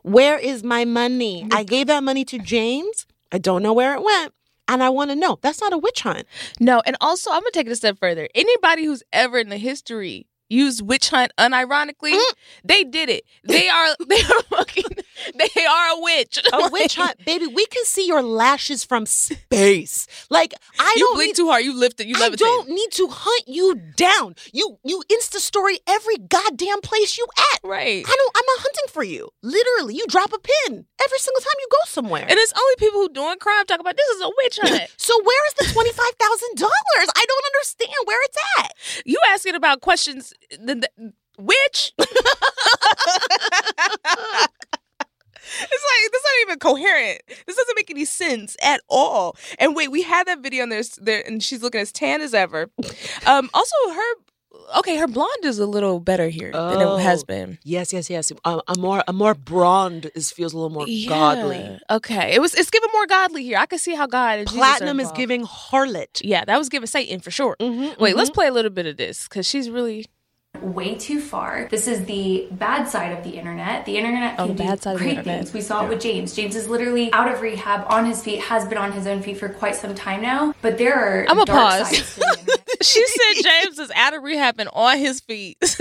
Where 0.03 0.37
is 0.37 0.63
my 0.63 0.85
money? 0.85 1.47
I 1.51 1.63
gave 1.63 1.87
that 1.87 2.03
money 2.03 2.23
to 2.25 2.37
James. 2.39 3.05
I 3.31 3.37
don't 3.37 3.63
know 3.63 3.73
where 3.73 3.93
it 3.93 4.03
went. 4.03 4.33
And 4.69 4.83
I 4.83 4.89
want 4.89 5.09
to 5.11 5.15
know. 5.15 5.39
That's 5.41 5.61
not 5.61 5.73
a 5.73 5.77
witch 5.77 6.01
hunt. 6.01 6.25
No, 6.59 6.81
and 6.85 6.97
also 6.99 7.31
I'm 7.31 7.39
gonna 7.39 7.51
take 7.51 7.67
it 7.67 7.71
a 7.71 7.75
step 7.75 7.97
further. 7.99 8.27
Anybody 8.35 8.83
who's 8.85 9.03
ever 9.13 9.37
in 9.39 9.49
the 9.49 9.57
history 9.57 10.27
used 10.49 10.81
witch 10.85 11.09
hunt 11.09 11.31
unironically, 11.37 12.13
Mm. 12.13 12.33
they 12.65 12.83
did 12.83 13.09
it. 13.09 13.23
They 13.43 13.69
are 13.69 13.95
they 14.07 14.19
are 14.21 14.41
fucking 14.49 14.85
they 15.35 15.65
are 15.65 15.97
a 15.97 16.01
witch. 16.01 16.39
A 16.53 16.69
witch 16.71 16.95
hunt, 16.95 17.23
baby. 17.25 17.47
We 17.47 17.65
can 17.65 17.83
see 17.85 18.07
your 18.07 18.21
lashes 18.21 18.83
from 18.83 19.05
space. 19.05 20.07
Like 20.29 20.53
I 20.79 20.93
you 20.95 21.05
don't 21.05 21.15
blink 21.15 21.29
need, 21.29 21.35
too 21.35 21.47
hard, 21.47 21.63
you 21.63 21.77
lift 21.77 21.99
it, 21.99 22.07
you 22.07 22.15
I 22.17 22.29
don't 22.29 22.69
need 22.69 22.91
to 22.93 23.07
hunt 23.09 23.43
you 23.47 23.75
down. 23.95 24.35
You 24.53 24.77
you 24.83 25.03
insta 25.11 25.37
story 25.37 25.79
every 25.87 26.17
goddamn 26.17 26.81
place 26.81 27.17
you 27.17 27.25
at. 27.53 27.59
Right. 27.63 28.03
I 28.05 28.15
don't. 28.15 28.31
I'm 28.37 28.45
not 28.45 28.59
hunting 28.59 28.93
for 28.93 29.03
you. 29.03 29.29
Literally, 29.41 29.95
you 29.95 30.05
drop 30.07 30.31
a 30.33 30.39
pin 30.39 30.85
every 31.03 31.19
single 31.19 31.41
time 31.41 31.57
you 31.59 31.67
go 31.71 31.77
somewhere. 31.85 32.23
And 32.23 32.37
it's 32.37 32.53
only 32.53 32.75
people 32.77 33.01
who 33.01 33.09
doing 33.09 33.37
crime 33.39 33.65
talk 33.65 33.79
about 33.79 33.97
this 33.97 34.07
is 34.09 34.21
a 34.21 34.29
witch 34.37 34.59
hunt. 34.61 34.89
So 34.97 35.13
where 35.23 35.47
is 35.47 35.53
the 35.55 35.73
twenty 35.73 35.91
five 35.91 36.13
thousand 36.19 36.57
dollars? 36.57 37.09
I 37.15 37.25
don't 37.27 37.45
understand 37.55 37.93
where 38.05 38.23
it's 38.25 38.37
at. 38.59 38.71
you 39.05 39.17
asking 39.29 39.55
about 39.55 39.81
questions 39.81 40.33
the, 40.51 40.75
the, 40.75 41.13
which 41.37 41.93
It's 45.61 45.85
like 45.85 46.11
this 46.11 46.21
is 46.21 46.25
not 46.25 46.41
even 46.49 46.59
coherent. 46.59 47.21
This 47.45 47.55
doesn't 47.55 47.75
make 47.75 47.89
any 47.89 48.05
sense 48.05 48.55
at 48.61 48.81
all. 48.89 49.35
And 49.59 49.75
wait, 49.75 49.91
we 49.91 50.01
had 50.01 50.27
that 50.27 50.39
video 50.39 50.63
and 50.63 50.71
there's 50.71 50.91
there 50.95 51.23
and 51.25 51.41
she's 51.41 51.61
looking 51.63 51.81
as 51.81 51.91
tan 51.91 52.21
as 52.21 52.33
ever. 52.33 52.69
Um 53.25 53.49
also 53.53 53.75
her 53.93 54.13
okay, 54.79 54.97
her 54.97 55.07
blonde 55.07 55.43
is 55.45 55.59
a 55.59 55.65
little 55.65 55.99
better 55.99 56.27
here 56.29 56.51
than 56.51 56.81
it 56.81 56.99
has 57.01 57.21
Oh. 57.23 57.25
been. 57.25 57.57
Yes, 57.63 57.93
yes, 57.93 58.09
yes. 58.09 58.31
A, 58.43 58.59
a 58.67 58.77
more 58.77 59.03
a 59.07 59.13
more 59.13 59.33
blonde 59.33 60.11
is 60.15 60.31
feels 60.31 60.53
a 60.53 60.57
little 60.57 60.69
more 60.69 60.85
godly. 61.07 61.79
Okay. 61.89 62.33
It 62.35 62.41
was 62.41 62.53
it's 62.53 62.69
giving 62.69 62.89
more 62.93 63.05
godly 63.07 63.43
here. 63.43 63.57
I 63.57 63.65
can 63.65 63.79
see 63.79 63.95
how 63.95 64.07
God 64.07 64.39
and 64.39 64.47
Platinum 64.47 64.99
is 64.99 65.11
giving 65.13 65.45
harlot. 65.45 66.21
Yeah, 66.23 66.43
that 66.45 66.57
was 66.57 66.69
giving 66.69 66.87
Satan 66.87 67.19
for 67.21 67.31
sure. 67.31 67.55
Mm-hmm, 67.59 68.01
Wait, 68.01 68.15
let's 68.15 68.29
play 68.29 68.47
a 68.47 68.51
little 68.51 68.71
bit 68.71 68.85
of 68.85 68.97
this 68.97 69.23
because 69.27 69.47
she's 69.47 69.69
really 69.69 70.05
way 70.61 70.95
too 70.95 71.19
far. 71.19 71.67
This 71.71 71.87
is 71.87 72.05
the 72.05 72.47
bad 72.51 72.87
side 72.87 73.17
of 73.17 73.23
the 73.23 73.31
internet. 73.37 73.85
The 73.85 73.97
internet 73.97 74.35
Oh, 74.39 74.47
can 74.47 74.55
the 74.57 74.63
do 74.63 74.69
bad 74.69 74.81
side 74.81 74.93
of 74.95 74.99
the 74.99 75.05
great 75.13 75.23
things. 75.23 75.53
We 75.53 75.61
saw 75.61 75.85
it 75.85 75.89
with 75.89 76.01
James. 76.01 76.33
James 76.35 76.55
is 76.55 76.67
literally 76.67 77.11
out 77.13 77.31
of 77.31 77.41
rehab, 77.41 77.85
on 77.89 78.05
his 78.05 78.23
feet, 78.23 78.39
has 78.41 78.65
been 78.67 78.77
on 78.77 78.91
his 78.91 79.07
own 79.07 79.21
feet 79.21 79.37
for 79.37 79.49
quite 79.49 79.75
some 79.75 79.93
time 79.95 80.21
now. 80.21 80.53
But 80.61 80.77
there 80.77 80.93
are 80.95 81.25
I'ma 81.29 81.45
dark 81.45 81.57
pause. 81.59 81.89
sides 81.89 82.13
to 82.15 82.19
the 82.19 82.25
internet. 82.39 82.83
she 82.83 83.05
said 83.07 83.43
James 83.43 83.79
is 83.79 83.91
out 83.95 84.13
of 84.13 84.23
rehab 84.23 84.59
and 84.59 84.69
on 84.73 84.97
his 84.97 85.19
feet. 85.21 85.57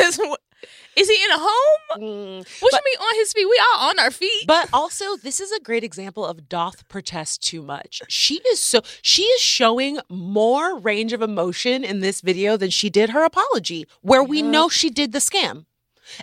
Is 0.96 1.08
he 1.08 1.22
in 1.24 1.30
a 1.30 1.38
home? 1.38 2.02
Mm, 2.02 2.38
What 2.60 2.72
but- 2.72 2.80
you 2.84 2.92
mean 2.98 3.06
on 3.08 3.14
his 3.16 3.32
feet? 3.32 3.44
We 3.48 3.60
all 3.74 3.88
on 3.90 3.98
our 3.98 4.10
feet. 4.10 4.46
But 4.46 4.68
also, 4.72 5.16
this 5.16 5.40
is 5.40 5.52
a 5.52 5.60
great 5.60 5.84
example 5.84 6.24
of 6.24 6.48
doth 6.48 6.88
protest 6.88 7.42
too 7.42 7.62
much. 7.62 8.00
She 8.08 8.36
is 8.50 8.60
so 8.62 8.80
she 9.02 9.22
is 9.22 9.40
showing 9.40 9.98
more 10.08 10.78
range 10.78 11.12
of 11.12 11.20
emotion 11.22 11.84
in 11.84 12.00
this 12.00 12.20
video 12.22 12.56
than 12.56 12.70
she 12.70 12.88
did 12.90 13.10
her 13.10 13.24
apology, 13.24 13.86
where 14.00 14.22
we 14.22 14.40
know 14.42 14.68
she 14.68 14.88
did 14.90 15.12
the 15.12 15.18
scam. 15.18 15.66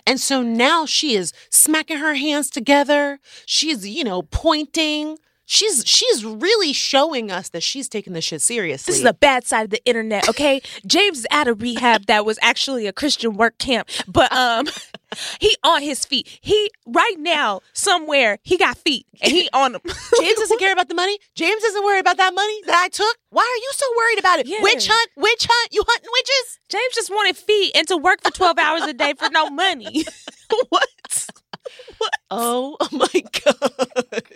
And 0.06 0.18
so 0.18 0.42
now 0.42 0.86
she 0.86 1.14
is 1.14 1.32
smacking 1.50 1.98
her 1.98 2.14
hands 2.14 2.48
together. 2.50 3.20
She's, 3.46 3.86
you 3.86 4.02
know, 4.02 4.22
pointing. 4.22 5.18
She's 5.46 5.84
she's 5.86 6.24
really 6.24 6.72
showing 6.72 7.30
us 7.30 7.50
that 7.50 7.62
she's 7.62 7.88
taking 7.88 8.12
this 8.14 8.24
shit 8.24 8.40
seriously. 8.40 8.92
This 8.92 8.98
is 8.98 9.04
the 9.04 9.12
bad 9.12 9.44
side 9.44 9.64
of 9.64 9.70
the 9.70 9.84
internet, 9.84 10.28
okay? 10.28 10.62
James 10.86 11.18
is 11.18 11.26
out 11.30 11.48
of 11.48 11.60
rehab 11.60 12.06
that 12.06 12.24
was 12.24 12.38
actually 12.40 12.86
a 12.86 12.92
Christian 12.92 13.36
work 13.36 13.58
camp, 13.58 13.88
but 14.08 14.32
um 14.32 14.66
he 15.40 15.56
on 15.62 15.82
his 15.82 16.04
feet. 16.04 16.38
He 16.40 16.70
right 16.86 17.16
now 17.18 17.60
somewhere 17.72 18.38
he 18.42 18.56
got 18.56 18.78
feet 18.78 19.06
and 19.20 19.30
he 19.32 19.48
on 19.52 19.72
them. 19.72 19.82
James 20.20 20.38
doesn't 20.38 20.58
care 20.58 20.72
about 20.72 20.88
the 20.88 20.94
money. 20.94 21.18
James 21.34 21.62
doesn't 21.62 21.84
worry 21.84 21.98
about 22.00 22.16
that 22.16 22.34
money 22.34 22.60
that 22.66 22.76
I 22.76 22.88
took. 22.88 23.16
Why 23.30 23.42
are 23.42 23.60
you 23.62 23.70
so 23.72 23.86
worried 23.96 24.18
about 24.18 24.38
it? 24.38 24.46
Yeah. 24.46 24.62
Witch 24.62 24.88
hunt, 24.90 25.10
witch 25.16 25.46
hunt. 25.48 25.72
You 25.72 25.84
hunting 25.86 26.10
witches? 26.12 26.58
James 26.70 26.94
just 26.94 27.10
wanted 27.10 27.36
feet 27.36 27.72
and 27.76 27.86
to 27.88 27.96
work 27.96 28.22
for 28.22 28.30
12 28.30 28.58
hours 28.58 28.82
a 28.82 28.94
day 28.94 29.12
for 29.12 29.28
no 29.30 29.50
money. 29.50 30.04
what? 30.70 30.88
Oh 32.30 32.76
my 32.92 33.22
god. 33.44 34.32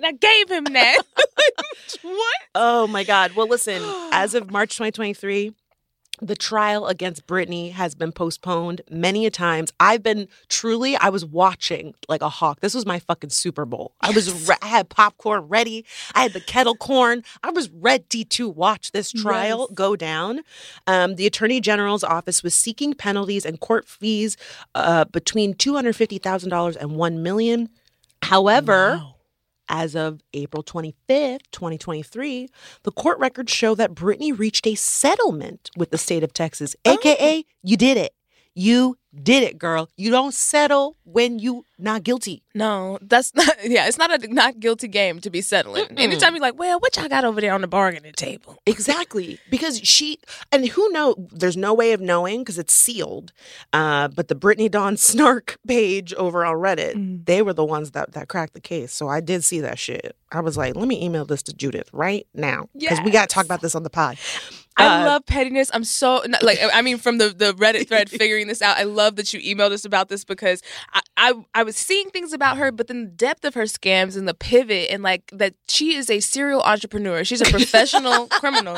And 0.02 0.06
I 0.06 0.12
gave 0.12 0.50
him 0.50 0.64
that. 0.72 1.02
what? 2.02 2.36
Oh 2.54 2.86
my 2.86 3.04
god. 3.04 3.32
Well, 3.36 3.46
listen, 3.48 3.82
as 4.12 4.34
of 4.34 4.50
March 4.50 4.70
2023, 4.78 5.52
the 6.22 6.36
trial 6.36 6.86
against 6.86 7.26
Brittany 7.26 7.70
has 7.70 7.94
been 7.94 8.12
postponed 8.12 8.80
many 8.90 9.24
a 9.26 9.30
times. 9.30 9.72
I've 9.80 10.02
been 10.02 10.28
truly, 10.48 10.96
I 10.96 11.08
was 11.10 11.24
watching 11.24 11.94
like 12.08 12.20
a 12.22 12.28
hawk. 12.28 12.60
This 12.60 12.74
was 12.74 12.84
my 12.86 12.98
fucking 12.98 13.30
Super 13.30 13.64
Bowl. 13.66 13.92
I 14.02 14.10
was, 14.10 14.48
re- 14.48 14.56
I 14.62 14.66
had 14.68 14.88
popcorn 14.90 15.48
ready. 15.48 15.84
I 16.14 16.22
had 16.22 16.32
the 16.34 16.40
kettle 16.40 16.76
corn. 16.76 17.22
I 17.42 17.50
was 17.50 17.68
ready 17.70 18.24
to 18.24 18.48
watch 18.48 18.92
this 18.92 19.12
trial 19.12 19.66
Yes. 19.70 19.74
go 19.76 19.96
down. 19.96 20.40
Um, 20.86 21.16
the 21.16 21.26
Attorney 21.26 21.60
General's 21.60 22.04
office 22.04 22.42
was 22.42 22.54
seeking 22.54 22.92
penalties 22.94 23.44
and 23.46 23.60
court 23.60 23.86
fees 23.88 24.36
uh, 24.74 25.04
between 25.06 25.52
two 25.54 25.74
hundred 25.74 25.94
fifty 25.96 26.18
thousand 26.18 26.48
dollars 26.50 26.76
and 26.76 26.92
one 26.96 27.22
million. 27.22 27.68
However, 28.22 29.02
as 29.70 29.94
of 29.94 30.20
April 30.34 30.62
25th, 30.62 31.40
2023, 31.52 32.48
the 32.82 32.92
court 32.92 33.18
records 33.18 33.52
show 33.52 33.74
that 33.76 33.94
Brittany 33.94 34.32
reached 34.32 34.66
a 34.66 34.74
settlement 34.74 35.70
with 35.76 35.90
the 35.90 35.98
state 35.98 36.22
of 36.22 36.34
Texas, 36.34 36.76
oh. 36.84 36.92
aka 36.92 37.44
you 37.62 37.76
did 37.76 37.96
it. 37.96 38.12
You 38.54 38.96
did 39.22 39.42
it, 39.42 39.58
girl. 39.58 39.88
You 39.96 40.10
don't 40.10 40.32
settle 40.34 40.96
when 41.04 41.38
you 41.38 41.64
not 41.78 42.02
guilty. 42.04 42.42
No, 42.54 42.98
that's 43.02 43.34
not. 43.34 43.48
Yeah, 43.64 43.86
it's 43.88 43.98
not 43.98 44.12
a 44.12 44.32
not 44.32 44.60
guilty 44.60 44.88
game 44.88 45.20
to 45.20 45.30
be 45.30 45.40
settling. 45.40 45.86
Anytime 45.96 46.34
you're 46.34 46.42
like, 46.42 46.58
well, 46.58 46.78
what 46.78 46.96
y'all 46.96 47.08
got 47.08 47.24
over 47.24 47.40
there 47.40 47.52
on 47.52 47.60
the 47.60 47.68
bargaining 47.68 48.12
table? 48.12 48.56
Exactly. 48.66 49.38
Because 49.50 49.80
she 49.80 50.18
and 50.52 50.66
who 50.68 50.90
know 50.92 51.14
there's 51.32 51.56
no 51.56 51.74
way 51.74 51.92
of 51.92 52.00
knowing 52.00 52.40
because 52.40 52.56
it's 52.58 52.72
sealed. 52.72 53.32
Uh, 53.72 54.08
but 54.08 54.28
the 54.28 54.34
Brittany 54.34 54.68
Dawn 54.68 54.96
Snark 54.96 55.58
page 55.66 56.14
over 56.14 56.44
on 56.44 56.56
Reddit, 56.56 57.26
they 57.26 57.42
were 57.42 57.52
the 57.52 57.64
ones 57.64 57.90
that 57.92 58.12
that 58.12 58.28
cracked 58.28 58.54
the 58.54 58.60
case. 58.60 58.92
So 58.92 59.08
I 59.08 59.20
did 59.20 59.42
see 59.42 59.60
that 59.60 59.78
shit. 59.78 60.16
I 60.30 60.40
was 60.40 60.56
like, 60.56 60.76
let 60.76 60.86
me 60.86 61.02
email 61.04 61.24
this 61.24 61.42
to 61.44 61.52
Judith 61.52 61.90
right 61.92 62.26
now. 62.32 62.68
Because 62.78 63.00
we 63.04 63.10
gotta 63.10 63.26
talk 63.26 63.44
about 63.44 63.60
this 63.60 63.74
on 63.74 63.82
the 63.82 63.90
pod. 63.90 64.18
I 64.80 65.02
Uh, 65.02 65.06
love 65.06 65.26
pettiness. 65.26 65.70
I'm 65.74 65.84
so 65.84 66.22
not- 66.26 66.42
like 66.42 66.58
I 66.72 66.82
mean 66.82 66.98
from 66.98 67.18
the 67.18 67.28
the 67.30 67.52
Reddit 67.54 67.88
thread 67.88 68.08
figuring 68.20 68.46
this 68.48 68.62
out. 68.62 68.76
I 68.76 68.84
love 68.84 69.16
that 69.16 69.32
you 69.32 69.40
emailed 69.40 69.72
us 69.72 69.84
about 69.84 70.08
this 70.08 70.24
because 70.24 70.62
I, 70.92 71.00
I 71.16 71.32
I 71.54 71.62
was 71.62 71.76
seeing 71.76 72.10
things 72.10 72.32
about 72.32 72.56
her, 72.58 72.70
but 72.72 72.86
then 72.88 73.04
the 73.04 73.10
depth 73.10 73.44
of 73.44 73.54
her 73.54 73.64
scams 73.64 74.16
and 74.16 74.26
the 74.28 74.34
pivot 74.34 74.90
and 74.90 75.02
like 75.02 75.30
that 75.32 75.54
she 75.68 75.94
is 75.94 76.08
a 76.10 76.20
serial 76.20 76.62
entrepreneur. 76.62 77.24
She's 77.24 77.40
a 77.40 77.50
professional 77.58 78.26
criminal. 78.28 78.76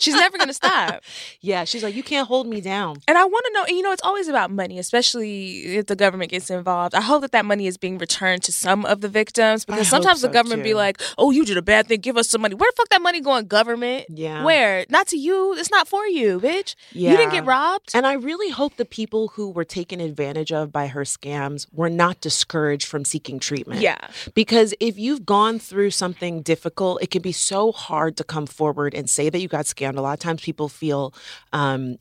She's 0.00 0.14
never 0.14 0.36
gonna 0.38 0.52
stop. 0.52 1.02
Yeah, 1.40 1.64
she's 1.64 1.82
like, 1.82 1.94
you 1.94 2.02
can't 2.02 2.26
hold 2.28 2.46
me 2.46 2.60
down. 2.60 2.96
And 3.08 3.16
I 3.18 3.24
want 3.24 3.44
to 3.46 3.52
know, 3.54 3.64
and 3.68 3.76
you 3.76 3.82
know, 3.82 3.92
it's 3.92 4.02
always 4.02 4.28
about 4.28 4.50
money, 4.50 4.78
especially 4.78 5.76
if 5.76 5.86
the 5.86 5.96
government 5.96 6.30
gets 6.30 6.50
involved. 6.50 6.94
I 6.94 7.00
hope 7.00 7.22
that 7.22 7.32
that 7.32 7.44
money 7.44 7.66
is 7.66 7.76
being 7.76 7.98
returned 7.98 8.42
to 8.44 8.52
some 8.52 8.84
of 8.84 9.00
the 9.00 9.08
victims 9.08 9.64
because 9.64 9.88
hope 9.88 10.02
sometimes 10.02 10.20
the 10.22 10.28
so, 10.28 10.32
government 10.32 10.62
be 10.64 10.74
like, 10.74 11.00
"Oh, 11.18 11.30
you 11.30 11.44
did 11.44 11.56
a 11.56 11.62
bad 11.62 11.86
thing, 11.88 12.00
give 12.00 12.16
us 12.16 12.28
some 12.28 12.40
money." 12.42 12.54
Where 12.54 12.70
the 12.70 12.76
fuck 12.76 12.88
that 12.90 13.02
money 13.02 13.20
going, 13.20 13.46
government? 13.46 14.06
Yeah. 14.08 14.44
Where? 14.44 14.84
Not 14.88 15.06
to 15.08 15.16
you. 15.18 15.35
It's 15.58 15.70
not 15.70 15.86
for 15.88 16.06
you, 16.06 16.40
bitch. 16.40 16.74
You 16.92 17.16
didn't 17.16 17.32
get 17.32 17.44
robbed. 17.44 17.90
And 17.94 18.06
I 18.06 18.14
really 18.14 18.50
hope 18.50 18.76
the 18.76 18.84
people 18.84 19.28
who 19.28 19.50
were 19.50 19.64
taken 19.64 20.00
advantage 20.00 20.52
of 20.52 20.70
by 20.72 20.86
her 20.88 21.02
scams 21.02 21.66
were 21.72 21.90
not 21.90 22.20
discouraged 22.20 22.86
from 22.86 23.04
seeking 23.04 23.38
treatment. 23.38 23.80
Yeah. 23.80 23.98
Because 24.34 24.74
if 24.80 24.98
you've 24.98 25.24
gone 25.26 25.58
through 25.58 25.90
something 25.90 26.42
difficult, 26.42 27.02
it 27.02 27.10
can 27.10 27.22
be 27.22 27.32
so 27.32 27.72
hard 27.72 28.16
to 28.18 28.24
come 28.24 28.46
forward 28.46 28.94
and 28.94 29.08
say 29.08 29.30
that 29.30 29.40
you 29.40 29.48
got 29.48 29.64
scammed. 29.66 29.96
A 29.96 30.00
lot 30.00 30.14
of 30.14 30.20
times 30.20 30.42
people 30.42 30.68
feel, 30.68 31.12
um, 31.52 31.96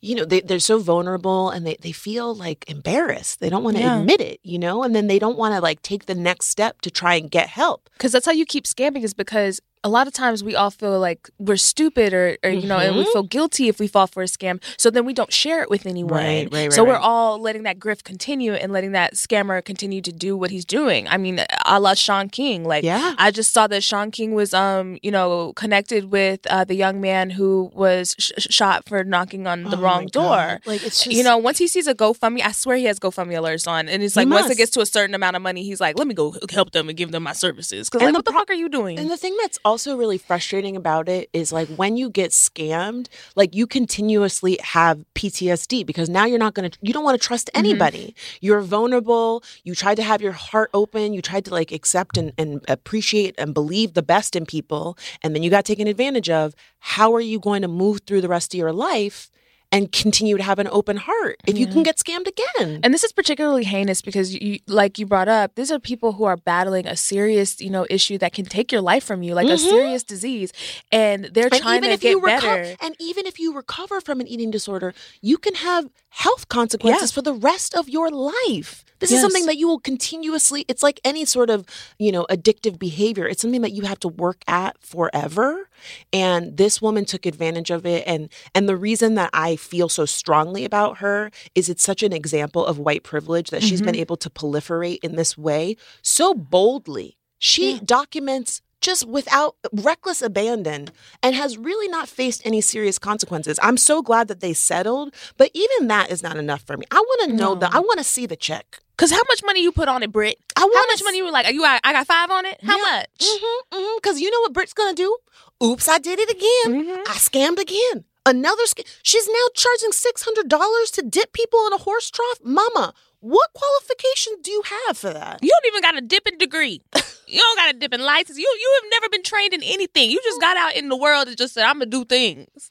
you 0.00 0.14
know, 0.14 0.24
they, 0.24 0.40
they're 0.40 0.58
so 0.60 0.78
vulnerable 0.78 1.50
and 1.50 1.66
they, 1.66 1.76
they 1.80 1.92
feel 1.92 2.34
like 2.34 2.68
embarrassed. 2.70 3.40
They 3.40 3.48
don't 3.50 3.64
want 3.64 3.76
to 3.76 3.82
Yeah. 3.82 3.98
admit 4.00 4.20
it, 4.20 4.40
you 4.42 4.58
know, 4.58 4.82
and 4.82 4.94
then 4.94 5.06
they 5.06 5.18
don't 5.18 5.38
want 5.38 5.54
to 5.54 5.60
like 5.60 5.82
take 5.82 6.06
the 6.06 6.14
next 6.14 6.46
step 6.48 6.80
to 6.82 6.90
try 6.90 7.14
and 7.16 7.30
get 7.30 7.48
help. 7.48 7.88
Because 7.94 8.12
that's 8.12 8.26
how 8.26 8.32
you 8.32 8.46
keep 8.46 8.64
scamming 8.64 9.02
is 9.02 9.14
because 9.14 9.60
a 9.84 9.88
lot 9.88 10.06
of 10.08 10.12
times 10.12 10.42
we 10.42 10.56
all 10.56 10.70
feel 10.70 10.98
like 10.98 11.30
we're 11.38 11.56
stupid 11.56 12.12
or, 12.12 12.36
or 12.42 12.50
you 12.50 12.66
know, 12.66 12.78
and 12.78 12.96
we 12.96 13.04
Mhm. 13.04 13.12
feel 13.12 13.22
guilty 13.22 13.68
if 13.68 13.78
we 13.78 13.86
fall 13.86 14.06
for 14.08 14.22
a 14.22 14.26
scam. 14.26 14.60
So 14.76 14.90
then 14.90 15.04
we 15.04 15.12
don't 15.12 15.32
share 15.32 15.62
it 15.62 15.70
with 15.70 15.86
anyone. 15.86 16.14
Right, 16.24 16.48
right, 16.52 16.72
so 16.72 16.82
right, 16.82 16.88
we're 16.88 16.96
all 16.98 17.38
letting 17.40 17.62
that 17.64 17.78
grift 17.78 18.02
continue 18.02 18.54
and 18.54 18.72
letting 18.72 18.92
that 18.92 19.14
scammer 19.14 19.64
continue 19.64 20.00
to 20.02 20.10
do 20.12 20.36
what 20.36 20.50
he's 20.50 20.64
doing. 20.64 21.06
I 21.08 21.16
mean, 21.18 21.40
a 21.66 21.78
la 21.78 21.94
Shaun 21.94 22.28
King. 22.28 22.64
Like, 22.64 22.82
Yeah. 22.84 23.14
I 23.18 23.30
just 23.30 23.52
saw 23.52 23.66
that 23.68 23.84
Shaun 23.84 24.10
King 24.10 24.34
was, 24.34 24.52
um, 24.52 24.98
you 25.02 25.10
know, 25.12 25.52
connected 25.54 26.10
with 26.10 26.40
uh, 26.48 26.64
the 26.64 26.74
young 26.74 27.00
man 27.00 27.30
who 27.30 27.70
was 27.72 28.16
sh- 28.18 28.32
sh- 28.38 28.46
shot 28.50 28.88
for 28.88 29.04
knocking 29.04 29.46
on 29.46 29.64
the 29.64 29.76
Oh 29.76 29.80
wrong 29.80 30.06
door. 30.06 30.58
Like, 30.66 30.82
it's 30.84 31.04
just, 31.04 31.16
You 31.16 31.22
know, 31.22 31.36
once 31.36 31.58
he 31.58 31.68
sees 31.68 31.86
a 31.86 31.94
GoFundMe, 31.94 32.40
I 32.44 32.50
swear 32.52 32.76
he 32.76 32.84
has 32.86 32.98
GoFundMe 32.98 33.34
alerts 33.38 33.68
on, 33.68 33.88
and 33.88 34.02
it's 34.02 34.16
like 34.16 34.28
once 34.28 34.50
it 34.50 34.56
gets 34.56 34.72
to 34.72 34.80
a 34.80 34.86
certain 34.86 35.14
amount 35.14 35.36
of 35.36 35.42
money, 35.42 35.62
he's 35.62 35.80
like, 35.80 35.96
"Let 35.98 36.08
me 36.08 36.14
go 36.14 36.34
help 36.50 36.72
them 36.72 36.88
and 36.88 36.96
give 36.98 37.12
them 37.12 37.22
my 37.22 37.32
services." 37.32 37.88
Because 37.88 38.02
And 38.04 38.06
like, 38.06 38.12
the 38.14 38.18
what 38.18 38.24
the 38.24 38.30
pro- 38.32 38.40
fuck 38.40 38.50
are 38.50 38.54
you 38.54 38.68
doing? 38.68 38.98
And 38.98 39.10
the 39.10 39.16
thing 39.16 39.36
that's 39.40 39.58
also 39.66 39.96
really 39.96 40.16
frustrating 40.16 40.76
about 40.76 41.08
it 41.08 41.28
is 41.32 41.52
like 41.52 41.68
when 41.70 41.96
you 41.96 42.08
get 42.08 42.30
scammed, 42.30 43.08
like 43.34 43.52
you 43.52 43.66
continuously 43.66 44.58
have 44.62 45.04
PTSD 45.16 45.84
because 45.84 46.08
now 46.08 46.24
you're 46.24 46.38
not 46.38 46.54
going 46.54 46.70
to, 46.70 46.78
you 46.80 46.92
don't 46.92 47.02
want 47.02 47.20
to 47.20 47.26
trust 47.26 47.48
mm-hmm. 47.48 47.66
anybody. 47.66 48.14
You're 48.40 48.60
vulnerable. 48.60 49.42
You 49.64 49.74
tried 49.74 49.96
to 49.96 50.04
have 50.04 50.22
your 50.22 50.32
heart 50.32 50.70
open. 50.72 51.12
You 51.12 51.20
tried 51.20 51.44
to 51.46 51.50
like 51.50 51.72
accept 51.72 52.16
and, 52.16 52.32
and 52.38 52.64
appreciate 52.68 53.34
and 53.38 53.52
believe 53.52 53.94
the 53.94 54.04
best 54.04 54.36
in 54.36 54.46
people. 54.46 54.96
And 55.22 55.34
then 55.34 55.42
you 55.42 55.50
got 55.50 55.64
taken 55.64 55.88
advantage 55.88 56.30
of. 56.30 56.54
How 56.78 57.12
are 57.14 57.20
you 57.20 57.40
going 57.40 57.62
to 57.62 57.68
move 57.68 58.02
through 58.06 58.20
the 58.20 58.28
rest 58.28 58.54
of 58.54 58.58
your 58.58 58.72
life? 58.72 59.30
And 59.72 59.90
continue 59.90 60.36
to 60.38 60.42
have 60.42 60.58
an 60.60 60.68
open 60.68 60.96
heart 60.96 61.36
if 61.46 61.58
you 61.58 61.66
can 61.66 61.82
get 61.82 61.96
scammed 61.96 62.28
again. 62.28 62.80
And 62.84 62.94
this 62.94 63.02
is 63.04 63.12
particularly 63.12 63.64
heinous 63.64 64.00
because, 64.00 64.32
you, 64.32 64.60
like 64.68 64.96
you 64.98 65.06
brought 65.06 65.28
up, 65.28 65.56
these 65.56 65.70
are 65.72 65.78
people 65.80 66.12
who 66.12 66.24
are 66.24 66.36
battling 66.36 66.86
a 66.86 66.96
serious, 66.96 67.60
you 67.60 67.68
know, 67.68 67.84
issue 67.90 68.16
that 68.18 68.32
can 68.32 68.44
take 68.44 68.70
your 68.70 68.80
life 68.80 69.02
from 69.04 69.22
you, 69.24 69.34
like 69.34 69.48
a 69.48 69.58
serious 69.58 70.02
disease, 70.04 70.52
and 70.92 71.24
they're 71.26 71.46
Mm-hmm. 71.46 71.54
and 71.54 71.62
trying 71.62 71.76
even 71.78 71.88
to 71.90 71.94
if 71.94 72.00
get 72.00 72.10
you 72.10 72.20
better. 72.22 72.46
recover, 72.48 72.76
and 72.80 72.96
even 73.00 73.26
if 73.26 73.38
you 73.40 73.52
recover 73.54 74.00
from 74.00 74.20
an 74.20 74.28
eating 74.28 74.50
disorder, 74.52 74.94
you 75.20 75.36
can 75.36 75.56
have 75.56 75.90
health 76.10 76.48
consequences 76.48 77.10
Yeah. 77.10 77.14
for 77.14 77.22
the 77.22 77.34
rest 77.34 77.74
of 77.74 77.88
your 77.88 78.08
life. 78.10 78.84
This 78.98 79.12
is 79.12 79.20
something 79.20 79.44
that 79.44 79.58
you 79.58 79.68
will 79.68 79.78
continuously. 79.80 80.64
It's 80.68 80.82
like 80.82 81.00
any 81.04 81.26
sort 81.26 81.50
of 81.50 81.66
you 81.98 82.10
know 82.12 82.24
addictive 82.30 82.78
behavior. 82.78 83.26
It's 83.28 83.42
something 83.42 83.60
that 83.60 83.72
you 83.72 83.82
have 83.82 84.00
to 84.00 84.08
work 84.08 84.38
at 84.48 84.78
forever. 84.80 85.68
And 86.12 86.56
this 86.56 86.80
woman 86.82 87.04
took 87.04 87.26
advantage 87.26 87.70
of 87.70 87.84
it. 87.86 88.04
And 88.06 88.28
and 88.54 88.68
the 88.68 88.76
reason 88.76 89.14
that 89.14 89.30
I 89.32 89.56
feel 89.56 89.88
so 89.88 90.04
strongly 90.06 90.64
about 90.64 90.98
her 90.98 91.30
is 91.54 91.68
it's 91.68 91.82
such 91.82 92.02
an 92.02 92.12
example 92.12 92.64
of 92.64 92.78
white 92.78 93.02
privilege 93.02 93.50
that 93.50 93.62
she's 93.62 93.80
been 93.82 93.94
Mm-hmm. 93.94 94.00
able 94.00 94.16
to 94.18 94.30
proliferate 94.30 94.98
in 95.02 95.16
this 95.16 95.38
way 95.38 95.76
so 96.02 96.34
boldly. 96.34 97.16
She 97.38 97.78
documents 97.80 98.62
just 98.80 99.06
without 99.08 99.56
reckless 99.72 100.22
abandon 100.22 100.88
and 101.22 101.34
has 101.34 101.56
really 101.56 101.88
not 101.88 102.08
faced 102.08 102.42
any 102.44 102.60
serious 102.60 102.98
consequences. 102.98 103.58
I'm 103.62 103.76
so 103.76 104.02
glad 104.02 104.28
that 104.28 104.40
they 104.40 104.52
settled, 104.52 105.14
but 105.36 105.50
even 105.54 105.88
that 105.88 106.10
is 106.10 106.22
not 106.22 106.36
enough 106.36 106.62
for 106.62 106.76
me. 106.76 106.84
I 106.90 106.96
want 106.96 107.30
to 107.30 107.36
know 107.36 107.54
that. 107.56 107.74
I 107.74 107.78
want 107.80 107.98
to 107.98 108.04
see 108.04 108.26
the 108.26 108.36
check. 108.36 108.80
Because 108.96 109.10
how 109.10 109.22
much 109.28 109.42
money 109.44 109.62
you 109.62 109.72
put 109.72 109.88
on 109.88 110.02
it, 110.02 110.10
Britt? 110.12 110.38
I 110.56 110.60
How 110.60 110.86
much 110.86 111.02
money 111.04 111.18
you 111.18 111.24
were 111.24 111.30
like? 111.30 111.46
Are 111.46 111.52
you? 111.52 111.64
I 111.64 111.80
got 111.92 112.06
five 112.06 112.30
on 112.30 112.46
it. 112.46 112.58
How 112.62 112.78
much? 112.78 113.08
Mm-hmm, 113.20 113.76
mm-hmm. 113.76 113.96
Because 113.96 114.20
you 114.20 114.30
know 114.30 114.40
what 114.40 114.52
Britt's 114.54 114.72
gonna 114.72 114.94
do? 114.94 115.16
Oops, 115.62 115.88
I 115.88 115.98
did 115.98 116.18
it 116.18 116.30
again. 116.30 116.84
Mm-hmm. 116.84 117.10
I 117.10 117.14
scammed 117.14 117.58
again. 117.58 118.04
Another 118.26 118.64
scam. 118.64 118.86
She's 119.02 119.26
now 119.28 119.46
charging 119.54 119.92
six 119.92 120.22
hundred 120.22 120.48
dollars 120.48 120.90
to 120.92 121.02
dip 121.02 121.32
people 121.32 121.66
in 121.66 121.72
a 121.72 121.78
horse 121.78 122.10
trough. 122.10 122.40
Mama, 122.42 122.92
what 123.20 123.50
qualifications 123.54 124.38
do 124.42 124.50
you 124.50 124.62
have 124.86 124.98
for 124.98 125.12
that? 125.12 125.42
You 125.42 125.50
don't 125.50 125.72
even 125.72 125.82
got 125.82 125.96
a 125.96 126.00
dipping 126.06 126.38
degree. 126.38 126.82
You 127.28 127.40
don't 127.40 127.56
got 127.56 127.74
a 127.74 127.78
dipping 127.78 128.02
license. 128.02 128.38
You 128.38 128.44
you 128.44 128.80
have 128.80 128.90
never 128.92 129.08
been 129.08 129.24
trained 129.24 129.52
in 129.52 129.60
anything. 129.64 130.12
You 130.12 130.20
just 130.22 130.40
got 130.40 130.56
out 130.56 130.76
in 130.76 130.88
the 130.88 130.96
world 130.96 131.26
and 131.26 131.36
just 131.36 131.54
said, 131.54 131.64
"I'm 131.64 131.80
gonna 131.80 131.86
do 131.86 132.04
things." 132.04 132.70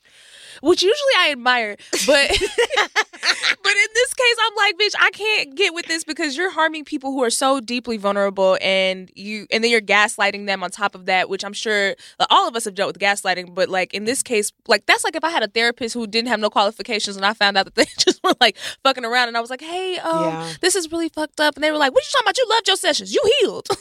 Which 0.62 0.84
usually 0.84 1.14
I 1.20 1.32
admire, 1.32 1.76
but 2.06 2.30
but 2.30 3.72
in 3.72 3.88
this 3.94 4.14
case, 4.14 4.36
I'm 4.46 4.56
like, 4.56 4.78
bitch, 4.78 4.96
I 5.00 5.10
can't 5.12 5.56
get 5.56 5.74
with 5.74 5.86
this 5.88 6.04
because 6.04 6.38
you're 6.38 6.52
harming 6.52 6.86
people 6.86 7.12
who 7.12 7.24
are 7.24 7.30
so 7.30 7.60
deeply 7.60 7.98
vulnerable, 7.98 8.58
and 8.62 9.12
you, 9.16 9.48
and 9.52 9.64
then 9.64 9.72
you're 9.72 9.82
gaslighting 9.82 10.46
them 10.46 10.64
on 10.64 10.72
top 10.72 10.96
of 10.96 11.06
that, 11.06 11.30
which 11.30 11.44
I'm 11.44 11.54
sure 11.54 11.96
like, 12.20 12.28
all 12.30 12.48
of 12.48 12.56
us 12.56 12.66
have 12.66 12.76
dealt 12.76 12.88
with 12.94 13.00
gaslighting. 13.02 13.54
But 13.56 13.70
like 13.70 13.94
in 13.94 14.06
this 14.06 14.22
case, 14.24 14.52
like 14.68 14.86
that's 14.86 15.04
like 15.04 15.16
if 15.16 15.24
I 15.24 15.30
had 15.30 15.44
a 15.44 15.48
therapist 15.48 15.94
who 15.94 16.08
didn't 16.08 16.28
have 16.30 16.40
no 16.40 16.50
qualifications, 16.50 17.16
and 17.16 17.26
I 17.26 17.34
found 17.34 17.58
out 17.58 17.66
that 17.66 17.76
they 17.76 17.86
just 18.00 18.24
were 18.24 18.34
like 18.40 18.58
fucking 18.84 19.06
around, 19.06 19.28
and 19.30 19.38
I 19.38 19.42
was 19.42 19.50
like, 19.50 19.62
hey, 19.62 19.98
um, 20.00 20.22
Yeah. 20.22 20.54
this 20.62 20.76
is 20.76 20.92
really 20.92 21.10
fucked 21.10 21.40
up, 21.40 21.56
and 21.56 21.64
they 21.64 21.72
were 21.72 21.78
like, 21.78 21.94
what 21.94 22.04
you 22.04 22.10
talking 22.12 22.26
about? 22.26 22.38
You 22.38 22.48
loved 22.50 22.68
your 22.68 22.78
sessions, 22.78 23.14
you 23.14 23.22
healed. 23.42 23.68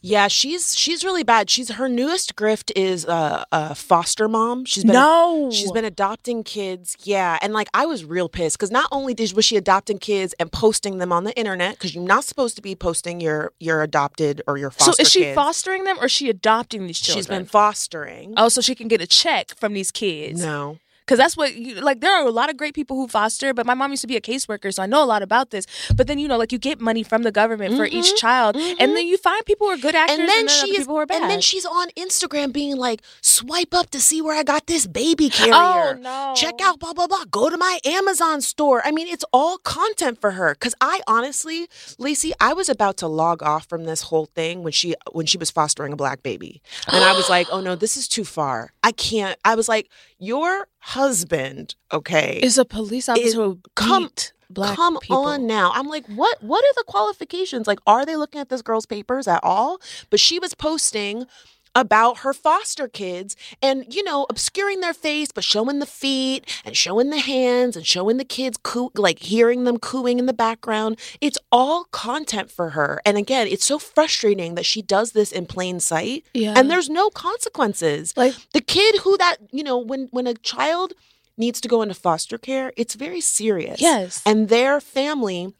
Yeah, 0.00 0.28
she's 0.28 0.76
she's 0.76 1.04
really 1.04 1.22
bad. 1.22 1.50
She's 1.50 1.70
her 1.70 1.88
newest 1.88 2.36
grift 2.36 2.70
is 2.76 3.04
uh, 3.06 3.44
a 3.52 3.74
foster 3.74 4.28
mom. 4.28 4.64
She's 4.64 4.84
been 4.84 4.92
No. 4.92 5.50
she's 5.52 5.72
been 5.72 5.84
adopting 5.84 6.44
kids. 6.44 6.96
Yeah, 7.02 7.38
and 7.42 7.52
like 7.52 7.68
I 7.74 7.86
was 7.86 8.04
real 8.04 8.28
pissed 8.28 8.58
because 8.58 8.70
not 8.70 8.88
only 8.92 9.14
did 9.14 9.32
was 9.32 9.44
she 9.44 9.56
adopting 9.56 9.98
kids 9.98 10.34
and 10.38 10.50
posting 10.52 10.98
them 10.98 11.12
on 11.12 11.24
the 11.24 11.36
internet 11.36 11.74
because 11.74 11.94
you're 11.94 12.04
not 12.04 12.24
supposed 12.24 12.56
to 12.56 12.62
be 12.62 12.74
posting 12.74 13.20
your 13.20 13.52
your 13.58 13.82
adopted 13.82 14.42
or 14.46 14.56
your 14.58 14.70
foster 14.70 14.92
so 14.92 15.02
is 15.02 15.10
she 15.10 15.20
kids. 15.20 15.34
fostering 15.34 15.84
them 15.84 15.98
or 16.00 16.06
is 16.06 16.12
she 16.12 16.28
adopting 16.30 16.86
these 16.86 16.98
children? 16.98 17.18
She's 17.18 17.26
been 17.26 17.46
fostering. 17.46 18.34
Oh, 18.36 18.48
so 18.48 18.60
she 18.60 18.74
can 18.74 18.88
get 18.88 19.00
a 19.00 19.06
check 19.06 19.54
from 19.56 19.72
these 19.74 19.90
kids. 19.90 20.40
No. 20.40 20.78
Because 21.08 21.16
that's 21.16 21.38
what, 21.38 21.54
you, 21.54 21.76
like, 21.80 22.00
there 22.00 22.12
are 22.12 22.26
a 22.26 22.30
lot 22.30 22.50
of 22.50 22.58
great 22.58 22.74
people 22.74 22.94
who 22.98 23.08
foster, 23.08 23.54
but 23.54 23.64
my 23.64 23.72
mom 23.72 23.90
used 23.92 24.02
to 24.02 24.06
be 24.06 24.16
a 24.16 24.20
caseworker, 24.20 24.74
so 24.74 24.82
I 24.82 24.86
know 24.86 25.02
a 25.02 25.06
lot 25.06 25.22
about 25.22 25.48
this. 25.48 25.64
But 25.96 26.06
then, 26.06 26.18
you 26.18 26.28
know, 26.28 26.36
like, 26.36 26.52
you 26.52 26.58
get 26.58 26.82
money 26.82 27.02
from 27.02 27.22
the 27.22 27.32
government 27.32 27.76
for 27.78 27.86
each 27.86 28.14
child, 28.16 28.56
and 28.56 28.94
then 28.94 29.06
you 29.06 29.16
find 29.16 29.42
people 29.46 29.68
who 29.68 29.72
are 29.72 29.78
good 29.78 29.94
actors 29.94 30.18
Mm-hmm. 30.18 30.20
and 30.20 30.28
then 30.28 30.44
other 30.44 30.48
she 30.52 30.70
is, 30.72 30.78
people 30.80 30.94
who 30.96 31.00
are 31.00 31.06
bad. 31.06 31.22
and 31.22 31.30
then 31.30 31.40
she's 31.40 31.64
on 31.64 31.88
Instagram 31.96 32.52
being 32.52 32.76
like, 32.76 33.00
swipe 33.22 33.72
up 33.72 33.88
to 33.90 34.00
see 34.00 34.20
where 34.20 34.36
I 34.36 34.42
got 34.42 34.66
this 34.66 34.86
baby 34.86 35.30
carrier. 35.30 35.54
Oh, 35.54 35.96
no. 35.98 36.34
Check 36.36 36.60
out 36.60 36.78
blah 36.78 36.92
blah 36.92 37.06
blah. 37.06 37.24
Go 37.30 37.48
to 37.48 37.56
my 37.56 37.78
Amazon 37.86 38.42
store. 38.42 38.82
I 38.84 38.90
mean, 38.90 39.08
it's 39.08 39.24
all 39.32 39.56
content 39.58 40.20
for 40.20 40.32
her. 40.32 40.54
Cause 40.56 40.74
I 40.80 41.00
honestly, 41.06 41.68
Laci, 41.98 42.32
I 42.40 42.52
was 42.52 42.68
about 42.68 42.96
to 42.98 43.06
log 43.06 43.42
off 43.42 43.66
from 43.66 43.84
this 43.84 44.02
whole 44.02 44.26
thing 44.26 44.62
when 44.62 44.72
she 44.72 44.94
when 45.12 45.24
she 45.26 45.38
was 45.38 45.50
fostering 45.50 45.92
a 45.92 45.96
black 45.96 46.22
baby, 46.22 46.60
and 46.92 47.02
I 47.04 47.12
was 47.16 47.30
like, 47.30 47.46
oh 47.50 47.60
no, 47.60 47.74
this 47.76 47.96
is 47.96 48.08
too 48.08 48.24
far. 48.24 48.72
I 48.82 48.92
can't. 48.92 49.38
I 49.44 49.54
was 49.54 49.68
like, 49.68 49.88
your 50.18 50.66
husband, 50.94 51.74
okay, 51.92 52.40
is 52.42 52.56
a 52.58 52.64
police 52.64 53.08
officer 53.08 53.26
Is- 53.26 53.34
who 53.34 53.60
come- 53.74 54.10
black 54.50 54.76
come 54.76 54.98
people. 55.00 55.18
on 55.18 55.46
now. 55.46 55.70
I'm 55.74 55.88
like 55.88 56.06
what 56.06 56.42
what 56.42 56.64
are 56.64 56.74
the 56.76 56.84
qualifications? 56.86 57.66
Like 57.66 57.80
are 57.86 58.06
they 58.06 58.16
looking 58.16 58.40
at 58.40 58.48
this 58.48 58.62
girl's 58.62 58.86
papers 58.86 59.28
at 59.28 59.40
all? 59.42 59.78
But 60.10 60.20
she 60.20 60.38
was 60.38 60.54
posting 60.54 61.26
about 61.74 62.18
her 62.18 62.32
foster 62.32 62.88
kids 62.88 63.36
and 63.62 63.84
you 63.94 64.02
know 64.04 64.26
obscuring 64.30 64.80
their 64.80 64.94
face 64.94 65.28
but 65.32 65.44
showing 65.44 65.78
the 65.78 65.86
feet 65.86 66.44
and 66.64 66.76
showing 66.76 67.10
the 67.10 67.18
hands 67.18 67.76
and 67.76 67.86
showing 67.86 68.16
the 68.16 68.24
kids 68.24 68.58
coo- 68.62 68.90
like 68.96 69.18
hearing 69.20 69.64
them 69.64 69.78
cooing 69.78 70.18
in 70.18 70.26
the 70.26 70.32
background 70.32 70.98
it's 71.20 71.38
all 71.52 71.84
content 71.90 72.50
for 72.50 72.70
her 72.70 73.00
and 73.04 73.16
again 73.16 73.46
it's 73.46 73.64
so 73.64 73.78
frustrating 73.78 74.54
that 74.54 74.66
she 74.66 74.82
does 74.82 75.12
this 75.12 75.32
in 75.32 75.46
plain 75.46 75.78
sight 75.80 76.24
Yeah. 76.34 76.54
and 76.56 76.70
there's 76.70 76.88
no 76.90 77.10
consequences 77.10 78.14
Like- 78.16 78.34
the 78.52 78.60
kid 78.60 78.96
who 79.02 79.16
that 79.18 79.36
you 79.52 79.62
know 79.62 79.78
when 79.78 80.08
when 80.10 80.26
a 80.26 80.34
child 80.34 80.92
needs 81.36 81.60
to 81.60 81.68
go 81.68 81.82
into 81.82 81.94
foster 81.94 82.38
care 82.38 82.72
it's 82.76 82.94
very 82.94 83.20
serious 83.20 83.80
Yes. 83.80 84.22
and 84.26 84.48
their 84.48 84.80
family 84.80 85.54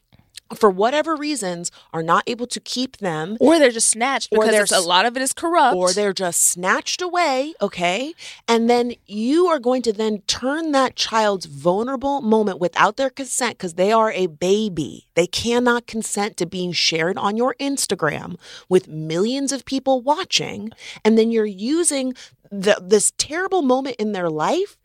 for 0.55 0.71
whatever 0.71 1.15
reasons 1.15 1.71
are 1.93 2.03
not 2.03 2.25
able 2.27 2.47
to 2.47 2.61
keep 2.61 2.97
them 2.99 3.37
Or 3.41 3.59
they're 3.59 3.71
just 3.71 3.89
snatched 3.89 4.29
Or 4.33 4.39
because 4.41 4.51
they're 4.53 4.63
it's 4.63 4.87
lot 4.87 5.05
of 5.07 5.17
it 5.17 5.23
is 5.23 5.33
corrupt. 5.33 5.77
or 5.77 5.93
they're 5.93 6.13
just 6.13 6.43
snatched 6.43 7.03
away, 7.03 7.55
okay? 7.61 8.15
And 8.47 8.69
then 8.71 8.95
you 9.07 9.47
are 9.47 9.59
going 9.59 9.83
to 9.83 9.93
then 9.93 10.23
turn 10.27 10.73
that 10.73 10.97
child's 10.97 11.47
vulnerable 11.47 12.21
moment 12.23 12.59
without 12.61 12.97
their 12.97 13.11
consent 13.11 13.59
because 13.59 13.75
they 13.75 13.93
are 13.93 14.11
a 14.13 14.27
baby. 14.27 15.07
They 15.15 15.27
cannot 15.27 15.87
consent 15.87 16.37
to 16.39 16.47
being 16.47 16.73
shared 16.73 17.19
on 17.19 17.37
your 17.37 17.55
Instagram 17.61 18.37
with 18.69 18.89
millions 18.89 19.53
of 19.53 19.65
people 19.65 20.01
watching. 20.01 20.71
And 21.05 21.19
then 21.19 21.31
you're 21.31 21.45
using 21.45 22.15
the, 22.51 22.81
this 22.83 23.13
terrible 23.19 23.63
moment 23.63 23.97
in 23.99 24.13
their 24.13 24.31
life 24.31 24.79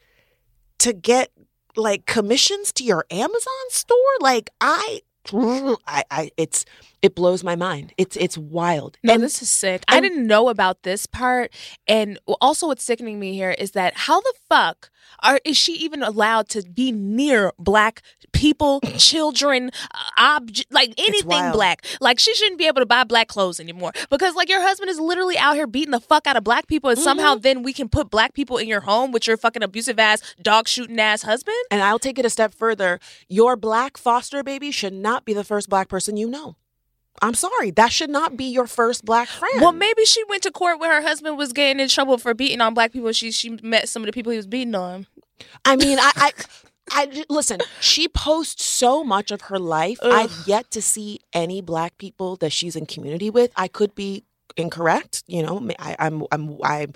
to 0.80 0.92
get 0.94 1.32
like 1.76 2.06
commissions 2.06 2.72
to 2.74 2.84
your 2.84 3.06
Amazon 3.10 3.66
store. 3.70 3.98
Like 4.20 4.50
I, 4.60 5.02
I, 5.88 6.04
I 6.12 6.32
it's 6.38 6.66
it 7.04 7.14
blows 7.14 7.44
my 7.44 7.56
mind. 7.56 7.94
It's 7.98 8.16
it's 8.18 8.38
wild. 8.38 8.98
No, 9.04 9.14
And- 9.14 9.22
this 9.24 9.42
is 9.44 9.52
sick. 9.52 9.84
I 9.88 10.00
didn't 10.00 10.26
know 10.26 10.50
about 10.50 10.82
this 10.82 11.06
part. 11.06 11.54
And 11.88 12.18
also, 12.42 12.68
what's 12.68 12.84
sickening 12.84 13.20
me 13.20 13.34
here 13.36 13.52
is 13.52 13.72
that 13.72 13.94
how 13.96 14.22
the 14.22 14.34
fuck 14.50 14.90
are 15.22 15.40
is 15.46 15.58
she 15.58 15.74
even 15.74 16.02
allowed 16.02 16.48
to 16.50 16.64
be 16.64 16.92
near 16.94 17.52
black 17.60 18.02
people, 18.32 18.80
children, 18.98 19.70
uh, 20.18 20.40
obj- 20.42 20.66
like 20.72 20.94
anything 20.98 21.52
black? 21.52 21.86
Like 22.00 22.20
she 22.20 22.34
shouldn't 22.34 22.58
be 22.58 22.68
able 22.68 22.80
to 22.82 22.86
buy 22.86 23.04
black 23.04 23.28
clothes 23.28 23.60
anymore 23.60 23.92
because 24.10 24.34
like 24.36 24.50
your 24.50 24.62
husband 24.62 24.90
is 24.90 25.00
literally 25.00 25.38
out 25.38 25.56
here 25.56 25.68
beating 25.68 25.92
the 25.92 26.00
fuck 26.00 26.26
out 26.26 26.38
of 26.38 26.44
black 26.46 26.68
people, 26.68 26.90
and 26.90 26.98
somehow 27.00 27.34
Mm-hmm. 27.34 27.42
then 27.42 27.64
we 27.64 27.74
can 27.74 27.90
put 27.90 28.10
black 28.10 28.34
people 28.34 28.58
in 28.58 28.68
your 28.68 28.82
home 28.82 29.12
with 29.12 29.28
your 29.28 29.36
fucking 29.38 29.62
abusive 29.62 30.00
ass, 30.00 30.36
dog 30.42 30.68
shooting 30.70 31.00
ass 31.00 31.24
husband. 31.24 31.58
And 31.70 31.82
I'll 31.84 32.00
take 32.00 32.18
it 32.18 32.26
a 32.26 32.30
step 32.30 32.54
further. 32.54 33.00
Your 33.28 33.56
black 33.58 33.98
foster 33.98 34.42
baby 34.42 34.72
should 34.72 34.94
not 34.94 35.26
be 35.26 35.34
the 35.34 35.44
first 35.44 35.68
black 35.70 35.90
person 35.90 36.16
you 36.16 36.30
know. 36.30 36.56
I'm 37.22 37.34
sorry. 37.34 37.72
That 37.72 37.92
should 37.92 38.10
not 38.10 38.36
be 38.36 38.46
your 38.46 38.68
first 38.68 39.06
black 39.06 39.28
friend. 39.28 39.62
Well, 39.62 39.72
maybe 39.72 40.06
she 40.06 40.24
went 40.26 40.44
to 40.44 40.52
court 40.52 40.80
where 40.80 41.00
her 41.02 41.08
husband 41.08 41.38
was 41.38 41.54
getting 41.54 41.80
in 41.80 41.88
trouble 41.88 42.18
for 42.18 42.34
beating 42.34 42.62
on 42.62 42.74
black 42.74 42.92
people. 42.92 43.12
She 43.12 43.32
she 43.32 43.58
met 43.62 43.88
some 43.88 44.02
of 44.02 44.08
the 44.08 44.12
people 44.12 44.32
he 44.32 44.38
was 44.38 44.48
beating 44.48 44.76
on. 44.76 45.08
I 45.66 45.76
mean, 45.76 46.00
I, 46.00 46.12
I, 46.16 46.32
I 46.92 47.24
listen. 47.30 47.60
She 47.80 48.08
posts 48.08 48.66
so 48.66 49.04
much 49.04 49.32
of 49.32 49.42
her 49.42 49.60
life. 49.60 50.00
I've 50.04 50.36
yet 50.46 50.72
to 50.72 50.82
see 50.82 51.20
any 51.32 51.62
black 51.62 51.98
people 51.98 52.36
that 52.38 52.52
she's 52.52 52.76
in 52.76 52.86
community 52.86 53.30
with. 53.30 53.52
I 53.56 53.68
could 53.68 53.96
be 53.96 54.26
incorrect. 54.58 55.24
You 55.28 55.44
know, 55.44 55.70
I, 55.80 55.96
I'm, 56.00 56.26
I'm, 56.32 56.58
I 56.64 56.88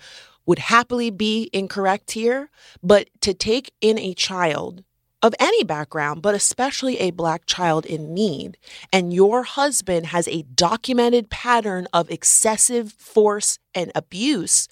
would 0.45 0.60
happily 0.60 1.10
be 1.10 1.49
incorrect 1.53 2.11
here. 2.11 2.49
But 2.84 3.10
to 3.22 3.34
take 3.34 3.72
in 3.81 3.98
a 3.98 4.14
child 4.14 4.84
of 5.28 5.36
any 5.40 5.64
background, 5.64 6.24
but 6.24 6.34
especially 6.34 6.99
a 6.99 7.12
black 7.12 7.45
child 7.45 7.86
in 7.86 8.14
need, 8.14 8.58
and 8.91 9.14
your 9.14 9.44
husband 9.44 10.08
has 10.08 10.28
a 10.30 10.41
documented 10.41 11.30
pattern 11.30 11.88
of 11.94 12.10
excessive 12.10 12.94
force 12.94 13.60
and 13.76 13.91
abuse 13.94 14.68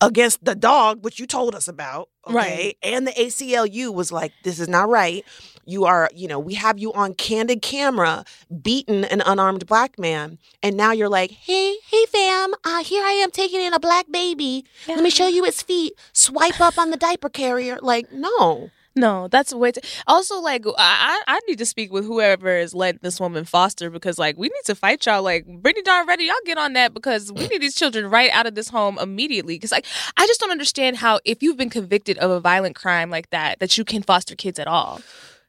against 0.00 0.44
the 0.44 0.54
dog, 0.54 1.04
which 1.04 1.18
you 1.18 1.26
told 1.26 1.54
us 1.54 1.68
about, 1.68 2.08
okay? 2.26 2.34
Right. 2.34 2.76
And 2.82 3.06
the 3.06 3.12
ACLU 3.12 3.92
was 3.92 4.12
like, 4.12 4.32
this 4.42 4.60
is 4.60 4.68
not 4.68 4.88
right. 4.88 5.24
You 5.64 5.84
are, 5.84 6.10
you 6.14 6.28
know, 6.28 6.38
we 6.38 6.54
have 6.54 6.78
you 6.78 6.92
on 6.92 7.14
candid 7.14 7.60
camera 7.60 8.24
beating 8.62 9.04
an 9.04 9.22
unarmed 9.24 9.66
black 9.66 9.98
man. 9.98 10.38
And 10.62 10.76
now 10.76 10.92
you're 10.92 11.08
like, 11.08 11.30
hey, 11.30 11.76
hey, 11.90 12.06
fam, 12.06 12.54
uh, 12.62 12.84
here 12.84 13.02
I 13.04 13.12
am 13.12 13.30
taking 13.30 13.60
in 13.60 13.72
a 13.72 13.80
black 13.80 14.06
baby. 14.10 14.64
Let 14.86 15.02
me 15.02 15.10
show 15.10 15.26
you 15.26 15.44
its 15.44 15.62
feet. 15.62 15.94
Swipe 16.12 16.60
up 16.60 16.78
on 16.78 16.90
the 16.90 16.96
diaper 16.96 17.28
carrier. 17.28 17.78
Like, 17.82 18.12
no. 18.12 18.70
No, 18.98 19.28
that's 19.28 19.54
way 19.54 19.72
too. 19.72 19.80
Also, 20.06 20.40
like, 20.40 20.64
I 20.78 21.22
I 21.28 21.40
need 21.46 21.58
to 21.58 21.66
speak 21.66 21.92
with 21.92 22.06
whoever 22.06 22.56
is 22.56 22.74
letting 22.74 23.00
this 23.02 23.20
woman 23.20 23.44
foster 23.44 23.90
because, 23.90 24.18
like, 24.18 24.38
we 24.38 24.48
need 24.48 24.64
to 24.64 24.74
fight 24.74 25.04
y'all. 25.04 25.22
Like, 25.22 25.44
Brittany 25.46 25.82
Dawn 25.82 26.08
Reddit, 26.08 26.26
y'all 26.26 26.34
get 26.46 26.56
on 26.56 26.72
that 26.72 26.94
because 26.94 27.30
we 27.30 27.46
need 27.48 27.60
these 27.60 27.74
children 27.74 28.08
right 28.08 28.30
out 28.30 28.46
of 28.46 28.54
this 28.54 28.70
home 28.70 28.98
immediately. 28.98 29.56
Because, 29.56 29.70
like, 29.70 29.84
I 30.16 30.26
just 30.26 30.40
don't 30.40 30.50
understand 30.50 30.96
how 30.96 31.20
if 31.26 31.42
you've 31.42 31.58
been 31.58 31.68
convicted 31.68 32.16
of 32.18 32.30
a 32.30 32.40
violent 32.40 32.74
crime 32.74 33.10
like 33.10 33.28
that, 33.30 33.60
that 33.60 33.76
you 33.76 33.84
can 33.84 34.02
foster 34.02 34.34
kids 34.34 34.58
at 34.58 34.66
all. 34.66 35.02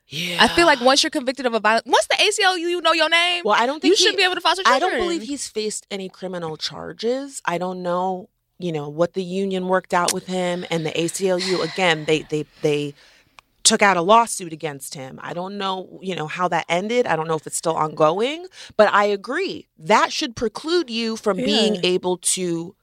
Yeah. 0.10 0.38
I 0.41 0.48
feel 0.49 0.65
like 0.65 0.80
once 0.82 1.03
you're 1.03 1.10
convicted 1.10 1.45
of 1.45 1.53
a 1.53 1.60
violent, 1.60 1.86
once 1.88 2.07
the 2.07 2.15
ACLU 2.15 2.60
you 2.60 2.82
know 2.82 2.94
your 2.94 3.10
name, 3.10 3.44
Well, 3.45 3.56
I 3.57 3.65
don't 3.65 3.82
think 3.82 3.91
you 3.91 3.95
he- 3.98 4.03
should 4.10 4.18
be 4.18 4.24
able 4.24 4.36
to 4.36 4.41
foster 4.41 4.64
I 4.65 4.80
don't 4.80 4.98
believe 4.98 5.22
he's 5.22 5.48
faced 5.48 5.86
any 5.91 6.07
criminal 6.10 6.56
charges. 6.57 7.41
I 7.45 7.57
don't 7.57 7.82
know, 7.82 8.30
you 8.57 8.72
know, 8.72 8.88
what 8.88 9.14
the 9.14 9.24
union 9.24 9.68
worked 9.68 9.94
out 9.94 10.14
with 10.14 10.26
him 10.28 10.65
and 10.72 10.86
the 10.86 10.91
ACLU. 10.91 11.61
Again, 11.64 12.06
they 12.06 12.22
they 12.22 12.45
they 12.61 12.94
took 13.68 13.81
out 13.81 13.98
a 13.98 14.02
lawsuit 14.02 14.53
against 14.53 14.94
him. 14.95 15.19
I 15.22 15.34
don't 15.34 15.57
know, 15.57 15.99
you 16.02 16.15
know, 16.15 16.27
how 16.27 16.48
that 16.48 16.65
ended. 16.69 17.06
I 17.06 17.15
don't 17.18 17.27
know 17.27 17.35
if 17.35 17.45
it's 17.45 17.57
still 17.57 17.76
ongoing, 17.76 18.48
but 18.77 18.88
I 18.94 19.06
agree. 19.06 19.68
That 19.77 20.11
should 20.11 20.35
preclude 20.35 20.89
you 20.89 21.18
from 21.18 21.38
being 21.38 21.73
able 21.84 22.18
to 22.35 22.76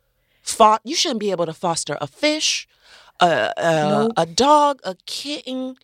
fo- 0.42 0.78
you 0.84 0.94
shouldn't 0.94 1.20
be 1.20 1.30
able 1.30 1.46
to 1.46 1.54
foster 1.54 1.96
a 2.00 2.06
fish, 2.06 2.68
a 3.20 3.52
a, 3.56 3.88
Nope. 3.90 4.12
a 4.16 4.26
dog, 4.26 4.80
a 4.84 4.94
kitten. 5.06 5.76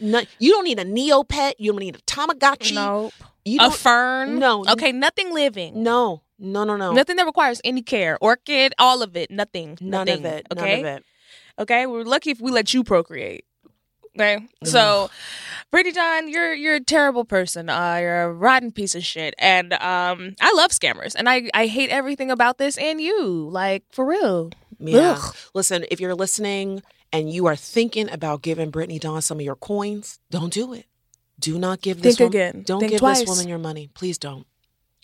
No, 0.00 0.22
you 0.38 0.50
don't 0.52 0.64
need 0.64 0.78
a 0.80 0.84
Neopet. 0.84 1.52
You 1.58 1.72
don't 1.72 1.80
need 1.80 1.96
a 1.96 2.00
Tamagotchi. 2.00 2.74
Nope. 2.74 3.12
You 3.44 3.58
A 3.62 3.70
fern? 3.70 4.38
No. 4.38 4.64
Okay, 4.74 4.92
nothing 4.92 5.32
living. 5.32 5.82
no, 5.82 6.22
no, 6.38 6.64
no, 6.64 6.76
no. 6.76 6.92
Nothing 6.92 7.16
that 7.16 7.26
requires 7.26 7.60
any 7.64 7.82
care. 7.82 8.18
Orchid, 8.20 8.72
all 8.78 9.02
of 9.02 9.16
it. 9.16 9.30
Nothing. 9.30 9.78
None 9.80 10.06
Nothing. 10.06 10.26
of 10.26 10.32
it. 10.34 10.46
Okay. 10.52 10.82
None 10.82 10.92
of 10.92 10.96
it. 10.98 11.04
Okay. 11.58 11.86
We're 11.86 12.04
lucky 12.04 12.30
if 12.30 12.40
we 12.40 12.50
let 12.52 12.74
you 12.74 12.84
procreate. 12.84 13.44
Okay, 14.20 14.46
so 14.64 15.10
Brittany 15.70 15.92
Dawn, 15.94 16.28
you're 16.28 16.52
you're 16.54 16.74
a 16.74 16.80
terrible 16.80 17.24
person. 17.24 17.68
Uh, 17.70 17.98
you're 18.00 18.22
a 18.22 18.32
rotten 18.32 18.72
piece 18.72 18.94
of 18.94 19.04
shit, 19.04 19.34
and 19.38 19.72
um, 19.74 20.34
I 20.40 20.52
love 20.56 20.70
scammers, 20.72 21.14
and 21.14 21.28
I 21.28 21.48
I 21.54 21.66
hate 21.66 21.90
everything 21.90 22.30
about 22.30 22.58
this 22.58 22.76
and 22.78 23.00
you, 23.00 23.48
like 23.50 23.84
for 23.92 24.04
real. 24.04 24.50
Yeah. 24.80 25.16
Ugh. 25.18 25.36
Listen, 25.54 25.84
if 25.90 26.00
you're 26.00 26.14
listening 26.14 26.82
and 27.12 27.30
you 27.32 27.46
are 27.46 27.56
thinking 27.56 28.10
about 28.10 28.42
giving 28.42 28.70
Brittany 28.70 28.98
Dawn 28.98 29.22
some 29.22 29.38
of 29.38 29.44
your 29.44 29.56
coins, 29.56 30.18
don't 30.30 30.52
do 30.52 30.72
it. 30.72 30.86
Do 31.40 31.58
not 31.58 31.80
give 31.80 32.02
this 32.02 32.16
Think 32.16 32.32
woman, 32.32 32.48
again. 32.48 32.62
Don't 32.64 32.80
Think 32.80 32.90
give 32.92 32.98
twice. 33.00 33.20
this 33.20 33.28
woman 33.28 33.48
your 33.48 33.58
money. 33.58 33.88
Please 33.94 34.18
don't. 34.18 34.46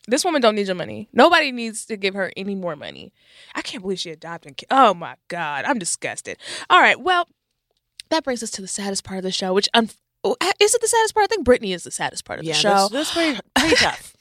This 0.06 0.24
woman 0.24 0.42
don't 0.42 0.54
need 0.54 0.66
your 0.66 0.76
money. 0.76 1.08
Nobody 1.12 1.50
needs 1.50 1.86
to 1.86 1.96
give 1.96 2.14
her 2.14 2.30
any 2.36 2.54
more 2.54 2.76
money. 2.76 3.12
I 3.54 3.62
can't 3.62 3.82
believe 3.82 3.98
she 4.00 4.10
adopted. 4.10 4.56
ki- 4.56 4.66
Oh 4.70 4.92
my 4.94 5.14
god, 5.28 5.64
I'm 5.64 5.78
disgusted. 5.78 6.36
All 6.68 6.80
right, 6.80 7.00
well, 7.00 7.26
that 8.10 8.24
brings 8.24 8.42
us 8.42 8.50
to 8.52 8.60
the 8.62 8.68
saddest 8.68 9.04
part 9.04 9.18
of 9.18 9.22
the 9.24 9.32
show, 9.32 9.52
which 9.52 9.68
un- 9.74 9.90
oh, 10.24 10.36
is 10.60 10.74
it 10.74 10.80
the 10.80 10.88
saddest 10.88 11.14
part? 11.14 11.24
I 11.24 11.26
think 11.28 11.44
Brittany 11.44 11.72
is 11.72 11.84
the 11.84 11.90
saddest 11.90 12.24
part 12.24 12.38
of 12.38 12.44
Yeah, 12.44 12.52
the 12.54 12.58
show. 12.58 12.68
that's, 12.88 12.90
that's 12.90 13.12
pretty, 13.12 13.40
pretty 13.54 13.76
tough. 13.84 14.13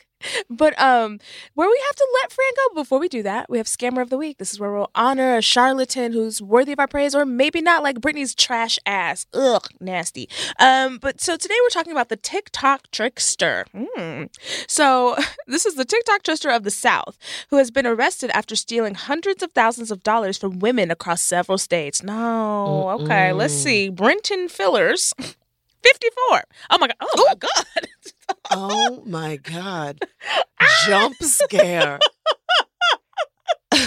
But 0.49 0.79
um, 0.79 1.19
where 1.53 1.69
we 1.69 1.81
have 1.87 1.95
to 1.95 2.07
let 2.21 2.31
Fran 2.31 2.51
go 2.55 2.81
before 2.81 2.99
we 2.99 3.07
do 3.07 3.23
that, 3.23 3.49
we 3.49 3.57
have 3.57 3.67
Scammer 3.67 4.01
of 4.01 4.09
the 4.09 4.17
Week. 4.17 4.37
This 4.37 4.53
is 4.53 4.59
where 4.59 4.71
we'll 4.71 4.91
honor 4.95 5.35
a 5.37 5.41
charlatan 5.41 6.13
who's 6.13 6.41
worthy 6.41 6.73
of 6.73 6.79
our 6.79 6.87
praise, 6.87 7.15
or 7.15 7.25
maybe 7.25 7.61
not, 7.61 7.83
like 7.83 8.01
Brittany's 8.01 8.35
trash 8.35 8.77
ass. 8.85 9.25
Ugh, 9.33 9.67
nasty. 9.79 10.29
Um, 10.59 10.97
but 10.97 11.21
so 11.21 11.37
today 11.37 11.55
we're 11.61 11.69
talking 11.69 11.91
about 11.91 12.09
the 12.09 12.15
TikTok 12.15 12.89
trickster. 12.91 13.65
Hmm. 13.75 14.25
So 14.67 15.15
this 15.47 15.65
is 15.65 15.75
the 15.75 15.85
TikTok 15.85 16.23
trickster 16.23 16.49
of 16.49 16.63
the 16.63 16.71
South 16.71 17.17
who 17.49 17.57
has 17.57 17.71
been 17.71 17.87
arrested 17.87 18.31
after 18.31 18.55
stealing 18.55 18.95
hundreds 18.95 19.43
of 19.43 19.51
thousands 19.51 19.91
of 19.91 20.03
dollars 20.03 20.37
from 20.37 20.59
women 20.59 20.91
across 20.91 21.21
several 21.21 21.57
states. 21.57 22.03
No, 22.03 22.89
okay, 23.01 23.33
let's 23.33 23.53
see. 23.53 23.89
Brenton 23.89 24.49
Fillers. 24.49 25.13
54. 25.83 26.43
Oh 26.71 26.77
my 26.79 26.89
oh 27.01 27.35
god. 27.39 27.87
Oh 28.51 29.03
my 29.05 29.37
god. 29.37 29.99
Oh 30.01 30.43
my 30.59 30.67
God. 30.67 30.75
Jump 30.87 31.15
scare. 31.21 31.99
Yo, 33.73 33.79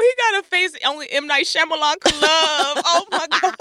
he 0.00 0.12
got 0.16 0.40
a 0.40 0.42
face 0.44 0.72
only 0.86 1.10
M 1.10 1.26
Night 1.26 1.44
Shyamalan 1.46 2.00
could 2.00 2.14
love. 2.14 2.82
oh 2.84 3.06
my 3.10 3.26
god. 3.40 3.54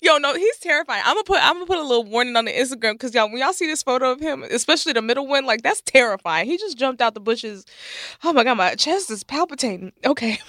Yo, 0.00 0.18
no, 0.18 0.34
he's 0.34 0.56
terrifying. 0.58 1.02
I'm 1.04 1.14
gonna 1.14 1.24
put 1.24 1.38
I'm 1.42 1.54
gonna 1.54 1.66
put 1.66 1.78
a 1.78 1.82
little 1.82 2.04
warning 2.04 2.36
on 2.36 2.44
the 2.46 2.52
Instagram 2.52 2.92
because 2.92 3.14
y'all, 3.14 3.28
when 3.30 3.38
y'all 3.38 3.52
see 3.52 3.66
this 3.66 3.82
photo 3.82 4.10
of 4.12 4.20
him, 4.20 4.42
especially 4.44 4.92
the 4.92 5.02
middle 5.02 5.26
one, 5.26 5.44
like 5.44 5.62
that's 5.62 5.82
terrifying. 5.82 6.46
He 6.46 6.56
just 6.56 6.78
jumped 6.78 7.00
out 7.02 7.14
the 7.14 7.20
bushes. 7.20 7.64
Oh 8.24 8.32
my 8.32 8.44
god, 8.44 8.54
my 8.56 8.74
chest 8.74 9.10
is 9.10 9.24
palpitating. 9.24 9.92
Okay. 10.04 10.38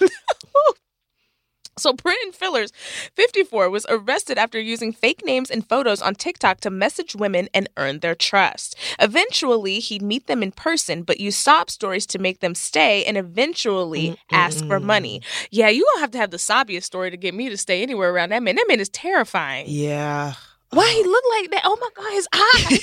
So 1.78 1.92
Brenton 1.92 2.32
Fillers, 2.32 2.72
54, 3.14 3.70
was 3.70 3.86
arrested 3.88 4.38
after 4.38 4.60
using 4.60 4.92
fake 4.92 5.24
names 5.24 5.50
and 5.50 5.66
photos 5.68 6.02
on 6.02 6.14
TikTok 6.14 6.60
to 6.60 6.70
message 6.70 7.14
women 7.14 7.48
and 7.54 7.68
earn 7.76 8.00
their 8.00 8.14
trust. 8.14 8.76
Eventually, 8.98 9.78
he'd 9.80 10.02
meet 10.02 10.26
them 10.26 10.42
in 10.42 10.52
person, 10.52 11.02
but 11.02 11.20
use 11.20 11.36
sob 11.36 11.70
stories 11.70 12.06
to 12.06 12.18
make 12.18 12.40
them 12.40 12.54
stay 12.54 13.04
and 13.04 13.16
eventually 13.16 14.18
ask 14.32 14.66
for 14.66 14.80
money. 14.80 15.22
Yeah, 15.50 15.68
you 15.68 15.86
gonna 15.92 16.00
have 16.00 16.10
to 16.12 16.18
have 16.18 16.30
the 16.30 16.36
sobbiest 16.36 16.84
story 16.84 17.10
to 17.10 17.16
get 17.16 17.34
me 17.34 17.48
to 17.48 17.56
stay 17.56 17.82
anywhere 17.82 18.12
around 18.12 18.30
that 18.30 18.42
man. 18.42 18.56
That 18.56 18.66
man 18.68 18.80
is 18.80 18.88
terrifying. 18.88 19.66
Yeah. 19.68 20.34
Why 20.70 20.86
he 20.90 21.02
look 21.02 21.24
like 21.30 21.50
that? 21.52 21.62
Oh 21.64 21.78
my 21.80 21.88
god, 21.96 22.12
his 22.12 22.28
eyes. 22.34 22.82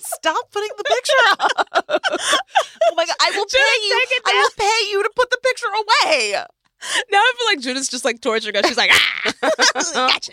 Stop 0.00 0.50
putting 0.52 0.70
the 0.76 0.84
picture 0.84 1.12
up. 1.30 1.40
oh 1.90 2.94
my 2.94 3.06
God. 3.06 3.16
I 3.20 3.30
will 3.30 3.44
Just 3.44 3.54
pay 3.54 3.86
you. 3.86 4.22
I 4.26 4.34
will 4.34 4.50
pay 4.56 4.90
you 4.90 5.02
to 5.02 5.10
put 5.16 5.30
the 5.30 5.38
picture 5.42 5.66
away. 5.66 6.44
now 7.10 7.18
I 7.18 7.32
feel 7.36 7.46
like 7.56 7.60
Judith's 7.60 7.88
just 7.88 8.04
like 8.04 8.20
torturing 8.20 8.56
us. 8.56 8.66
She's 8.66 8.76
like, 8.76 8.90
ah, 8.92 9.50
gotcha. 9.94 10.32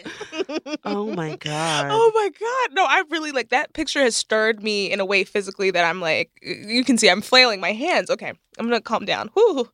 Oh 0.83 1.13
my 1.13 1.35
God. 1.39 1.87
Oh 1.89 2.11
my 2.13 2.29
god. 2.29 2.75
No, 2.75 2.85
I 2.85 3.03
really 3.09 3.31
like 3.31 3.49
that 3.49 3.73
picture 3.73 4.01
has 4.01 4.15
stirred 4.15 4.61
me 4.63 4.91
in 4.91 4.99
a 4.99 5.05
way 5.05 5.23
physically 5.23 5.71
that 5.71 5.85
I'm 5.85 6.01
like 6.01 6.31
you 6.41 6.83
can 6.83 6.97
see 6.97 7.09
I'm 7.09 7.21
flailing 7.21 7.59
my 7.59 7.71
hands. 7.71 8.09
Okay. 8.09 8.33
I'm 8.57 8.65
gonna 8.65 8.81
calm 8.81 9.05
down. 9.05 9.29
Whew. 9.33 9.69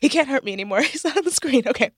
He 0.00 0.08
can't 0.08 0.28
hurt 0.28 0.44
me 0.44 0.52
anymore. 0.52 0.82
He's 0.82 1.04
not 1.04 1.16
on 1.16 1.24
the 1.24 1.30
screen. 1.30 1.62
Okay. 1.66 1.90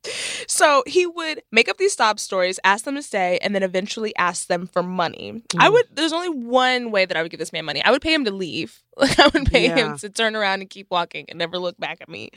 So 0.46 0.82
he 0.86 1.06
would 1.06 1.42
make 1.52 1.68
up 1.68 1.76
these 1.78 1.94
sob 1.94 2.18
stories, 2.20 2.58
ask 2.64 2.84
them 2.84 2.94
to 2.94 3.02
stay, 3.02 3.38
and 3.42 3.54
then 3.54 3.62
eventually 3.62 4.14
ask 4.16 4.46
them 4.48 4.66
for 4.66 4.82
money. 4.82 5.42
I 5.58 5.68
mm. 5.68 5.72
would 5.72 5.86
there's 5.92 6.12
only 6.12 6.30
one 6.30 6.90
way 6.90 7.04
that 7.06 7.16
I 7.16 7.22
would 7.22 7.30
give 7.30 7.40
this 7.40 7.52
man 7.52 7.64
money. 7.64 7.82
I 7.84 7.90
would 7.90 8.02
pay 8.02 8.14
him 8.14 8.24
to 8.24 8.30
leave. 8.30 8.82
Like 8.98 9.16
I 9.20 9.28
would 9.28 9.46
pay 9.46 9.68
Yeah. 9.68 9.76
him 9.76 9.98
to 9.98 10.08
turn 10.10 10.34
around 10.34 10.60
and 10.60 10.68
keep 10.68 10.88
walking 10.90 11.26
and 11.28 11.38
never 11.38 11.56
look 11.56 11.78
back 11.78 11.98
at 12.00 12.08
me. 12.08 12.30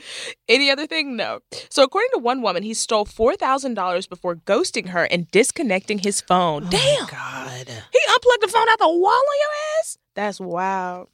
Any 0.48 0.70
other 0.70 0.86
thing? 0.86 1.16
No. 1.16 1.40
So 1.70 1.82
according 1.82 2.10
to 2.14 2.20
one 2.20 2.40
woman, 2.40 2.62
he 2.62 2.72
stole 2.72 3.04
four 3.04 3.34
thousand 3.34 3.74
dollars 3.74 4.06
before 4.06 4.36
ghosting 4.36 4.90
her 4.90 5.04
and 5.06 5.28
disconnecting 5.32 5.98
his 5.98 6.20
phone. 6.20 6.66
Oh 6.66 6.70
Damn. 6.70 7.02
Oh 7.02 7.08
God. 7.10 7.66
He 7.66 7.98
unplugged 8.10 8.42
the 8.42 8.48
phone 8.48 8.68
out 8.68 8.78
the 8.78 8.88
wall 8.88 9.10
on 9.10 9.38
your 9.40 9.80
ass? 9.80 9.98
That's 10.14 10.38
wild. 10.38 11.08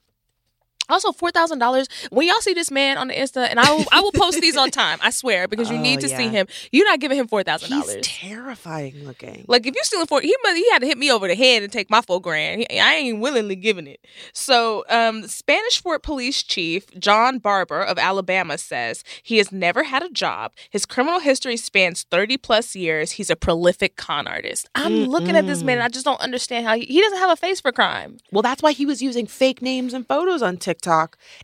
Also, 0.88 1.12
four 1.12 1.30
thousand 1.30 1.58
dollars. 1.58 1.88
When 2.10 2.26
y'all 2.26 2.40
see 2.40 2.54
this 2.54 2.70
man 2.70 2.98
on 2.98 3.08
the 3.08 3.14
Insta, 3.14 3.46
and 3.48 3.60
I 3.60 3.70
will, 3.72 3.84
I 3.92 4.00
will 4.00 4.12
post 4.12 4.40
these 4.40 4.56
on 4.56 4.70
time. 4.70 4.98
I 5.02 5.10
swear, 5.10 5.46
because 5.48 5.70
you 5.70 5.76
Oh, 5.78 5.80
need 5.82 6.00
to 6.00 6.08
see 6.08 6.28
him. 6.28 6.46
You're 6.72 6.86
not 6.86 6.98
giving 7.00 7.18
him 7.18 7.28
four 7.28 7.42
thousand 7.42 7.72
He's 7.72 7.86
dollars. 7.86 8.06
terrifying 8.06 9.04
looking. 9.06 9.44
Like 9.48 9.66
if 9.66 9.74
you're 9.74 9.84
stealing 9.84 10.06
four, 10.06 10.20
he 10.20 10.34
must, 10.42 10.56
he 10.56 10.68
had 10.70 10.80
to 10.80 10.86
hit 10.86 10.98
me 10.98 11.10
over 11.10 11.28
the 11.28 11.34
head 11.34 11.62
and 11.62 11.70
take 11.70 11.90
my 11.90 12.00
four 12.00 12.20
grand. 12.20 12.66
He- 12.70 12.80
I 12.80 12.94
ain't 12.94 13.20
willingly 13.20 13.54
giving 13.56 13.86
it. 13.86 14.00
So, 14.32 14.84
um, 14.88 15.26
Spanish 15.26 15.80
Fort 15.82 16.02
Police 16.02 16.42
Chief 16.42 16.86
John 16.98 17.38
Barber 17.38 17.82
of 17.82 17.98
Alabama 17.98 18.56
says 18.58 19.04
he 19.22 19.36
has 19.38 19.52
never 19.52 19.82
had 19.84 20.02
a 20.02 20.08
job. 20.08 20.52
His 20.70 20.86
criminal 20.86 21.20
history 21.20 21.56
spans 21.58 22.04
thirty 22.04 22.36
plus 22.38 22.74
years. 22.74 23.12
He's 23.12 23.28
a 23.30 23.36
prolific 23.36 23.96
con 23.96 24.26
artist. 24.26 24.68
I'm 24.74 25.04
looking 25.04 25.36
at 25.36 25.46
this 25.46 25.62
man, 25.62 25.76
and 25.78 25.84
I 25.84 25.88
just 25.88 26.04
don't 26.06 26.20
understand 26.20 26.66
how 26.66 26.74
he, 26.76 26.86
he 26.86 27.00
doesn't 27.02 27.18
have 27.18 27.30
a 27.30 27.36
face 27.36 27.60
for 27.60 27.72
crime. 27.72 28.16
Well, 28.32 28.42
that's 28.42 28.62
why 28.62 28.72
he 28.72 28.86
was 28.86 29.02
using 29.02 29.26
fake 29.26 29.60
names 29.60 29.92
and 29.92 30.06
photos 30.06 30.40
on 30.42 30.56
TikTok 30.56 30.77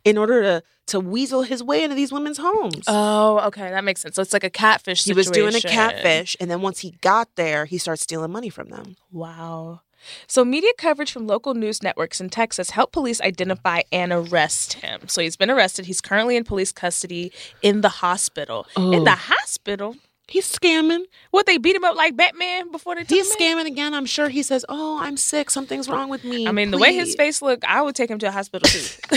in 0.04 0.18
order 0.18 0.42
to 0.42 0.62
to 0.86 1.00
weasel 1.00 1.42
his 1.44 1.62
way 1.62 1.82
into 1.82 1.96
these 1.96 2.12
women's 2.12 2.36
homes. 2.36 2.84
Oh, 2.86 3.38
okay, 3.46 3.70
that 3.70 3.84
makes 3.84 4.02
sense. 4.02 4.16
So 4.16 4.22
it's 4.22 4.34
like 4.34 4.44
a 4.44 4.50
catfish. 4.50 5.02
he 5.04 5.14
was 5.14 5.30
doing 5.30 5.54
a 5.54 5.60
catfish, 5.60 6.36
and 6.40 6.50
then 6.50 6.60
once 6.60 6.80
he 6.80 6.92
got 7.00 7.28
there, 7.36 7.64
he 7.64 7.78
starts 7.78 8.02
stealing 8.02 8.30
money 8.30 8.50
from 8.50 8.68
them. 8.68 8.96
Wow. 9.10 9.80
So, 10.26 10.44
media 10.44 10.72
coverage 10.76 11.10
from 11.10 11.26
local 11.26 11.54
news 11.54 11.82
networks 11.82 12.20
in 12.20 12.28
Texas 12.28 12.68
helped 12.68 12.92
police 12.92 13.22
identify 13.22 13.80
and 13.90 14.12
arrest 14.12 14.74
him. 14.74 15.08
So, 15.08 15.22
he's 15.22 15.34
been 15.36 15.50
arrested. 15.50 15.86
He's 15.86 16.02
currently 16.02 16.36
in 16.36 16.44
police 16.44 16.72
custody 16.72 17.32
in 17.62 17.80
the 17.80 17.88
hospital. 17.88 18.66
In 18.76 18.82
Oh. 19.00 19.04
the 19.04 19.12
hospital? 19.16 19.96
He's 20.26 20.50
scamming. 20.50 21.04
What, 21.32 21.44
they 21.46 21.58
beat 21.58 21.76
him 21.76 21.84
up 21.84 21.96
like 21.96 22.16
Batman 22.16 22.70
before 22.70 22.94
they 22.94 23.02
took 23.02 23.10
He's 23.10 23.30
him 23.34 23.38
scamming 23.38 23.66
again. 23.66 23.92
I'm 23.92 24.06
sure 24.06 24.28
he 24.28 24.42
says, 24.42 24.64
"Oh, 24.68 24.98
I'm 25.00 25.16
sick. 25.18 25.50
Something's 25.50 25.88
wrong 25.88 26.08
with 26.08 26.24
me." 26.24 26.46
I 26.46 26.52
mean, 26.52 26.70
the 26.70 26.78
way 26.78 26.94
his 26.94 27.14
face 27.14 27.42
looked, 27.42 27.64
I 27.64 27.82
would 27.82 27.94
take 27.94 28.10
him 28.10 28.18
to 28.20 28.28
a 28.28 28.30
hospital 28.30 28.68
too. 28.68 29.16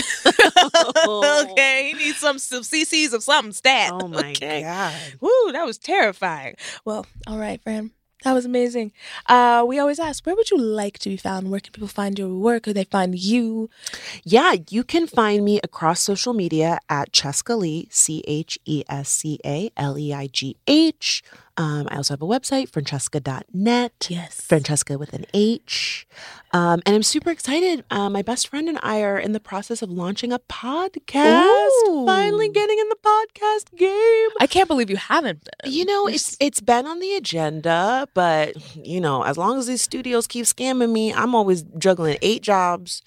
okay, 1.50 1.92
he 1.92 2.04
needs 2.04 2.18
some, 2.18 2.38
some 2.38 2.62
CCs 2.62 3.14
of 3.14 3.22
something 3.22 3.52
stat. 3.52 3.90
Oh 3.92 4.08
my 4.08 4.30
okay. 4.32 4.62
god. 4.62 4.94
Woo, 5.20 5.52
that 5.52 5.64
was 5.64 5.78
terrifying. 5.78 6.56
Well, 6.84 7.06
all 7.26 7.38
right, 7.38 7.60
friend. 7.62 7.90
That 8.24 8.32
was 8.32 8.44
amazing. 8.44 8.92
Uh, 9.26 9.64
we 9.66 9.78
always 9.78 10.00
ask, 10.00 10.26
where 10.26 10.34
would 10.34 10.50
you 10.50 10.58
like 10.58 10.98
to 11.00 11.08
be 11.08 11.16
found? 11.16 11.50
Where 11.50 11.60
can 11.60 11.72
people 11.72 11.86
find 11.86 12.18
your 12.18 12.34
work? 12.34 12.66
Or 12.66 12.72
they 12.72 12.82
find 12.82 13.16
you? 13.16 13.70
Yeah, 14.24 14.56
you 14.70 14.82
can 14.82 15.06
find 15.06 15.44
me 15.44 15.60
across 15.62 16.00
social 16.00 16.34
media 16.34 16.80
at 16.88 17.12
Chescaleigh, 17.12 17.86
C 17.92 18.24
H 18.26 18.58
E 18.64 18.82
S 18.88 19.08
C 19.08 19.38
A 19.44 19.70
L 19.76 19.96
E 19.96 20.12
I 20.12 20.26
G 20.26 20.56
H. 20.66 21.22
Um, 21.58 21.88
I 21.90 21.96
also 21.96 22.14
have 22.14 22.22
a 22.22 22.26
website, 22.26 22.70
franchesca.net. 22.70 24.06
Yes. 24.08 24.46
Franchesca 24.48 24.96
with 24.96 25.12
an 25.12 25.26
H. 25.34 26.06
Um, 26.52 26.80
and 26.86 26.94
I'm 26.94 27.02
super 27.02 27.30
excited. 27.30 27.84
Uh, 27.90 28.08
my 28.08 28.22
best 28.22 28.46
friend 28.46 28.68
and 28.68 28.78
I 28.80 29.02
are 29.02 29.18
in 29.18 29.32
the 29.32 29.40
process 29.40 29.82
of 29.82 29.90
launching 29.90 30.32
a 30.32 30.38
podcast. 30.38 31.44
Ooh. 31.88 32.06
Finally 32.06 32.48
getting 32.50 32.78
in 32.78 32.88
the 32.88 32.96
podcast 32.96 33.76
game. 33.76 34.30
I 34.40 34.46
can't 34.48 34.68
believe 34.68 34.88
you 34.88 34.96
haven't 34.96 35.42
been. 35.44 35.72
You 35.72 35.84
know, 35.84 36.06
it's 36.06 36.36
it's 36.40 36.60
been 36.60 36.86
on 36.86 37.00
the 37.00 37.14
agenda, 37.14 38.08
but 38.14 38.56
you 38.76 39.00
know, 39.00 39.22
as 39.24 39.36
long 39.36 39.58
as 39.58 39.66
these 39.66 39.82
studios 39.82 40.28
keep 40.28 40.44
scamming 40.46 40.92
me, 40.92 41.12
I'm 41.12 41.34
always 41.34 41.64
juggling 41.76 42.18
eight 42.22 42.42
jobs. 42.42 43.02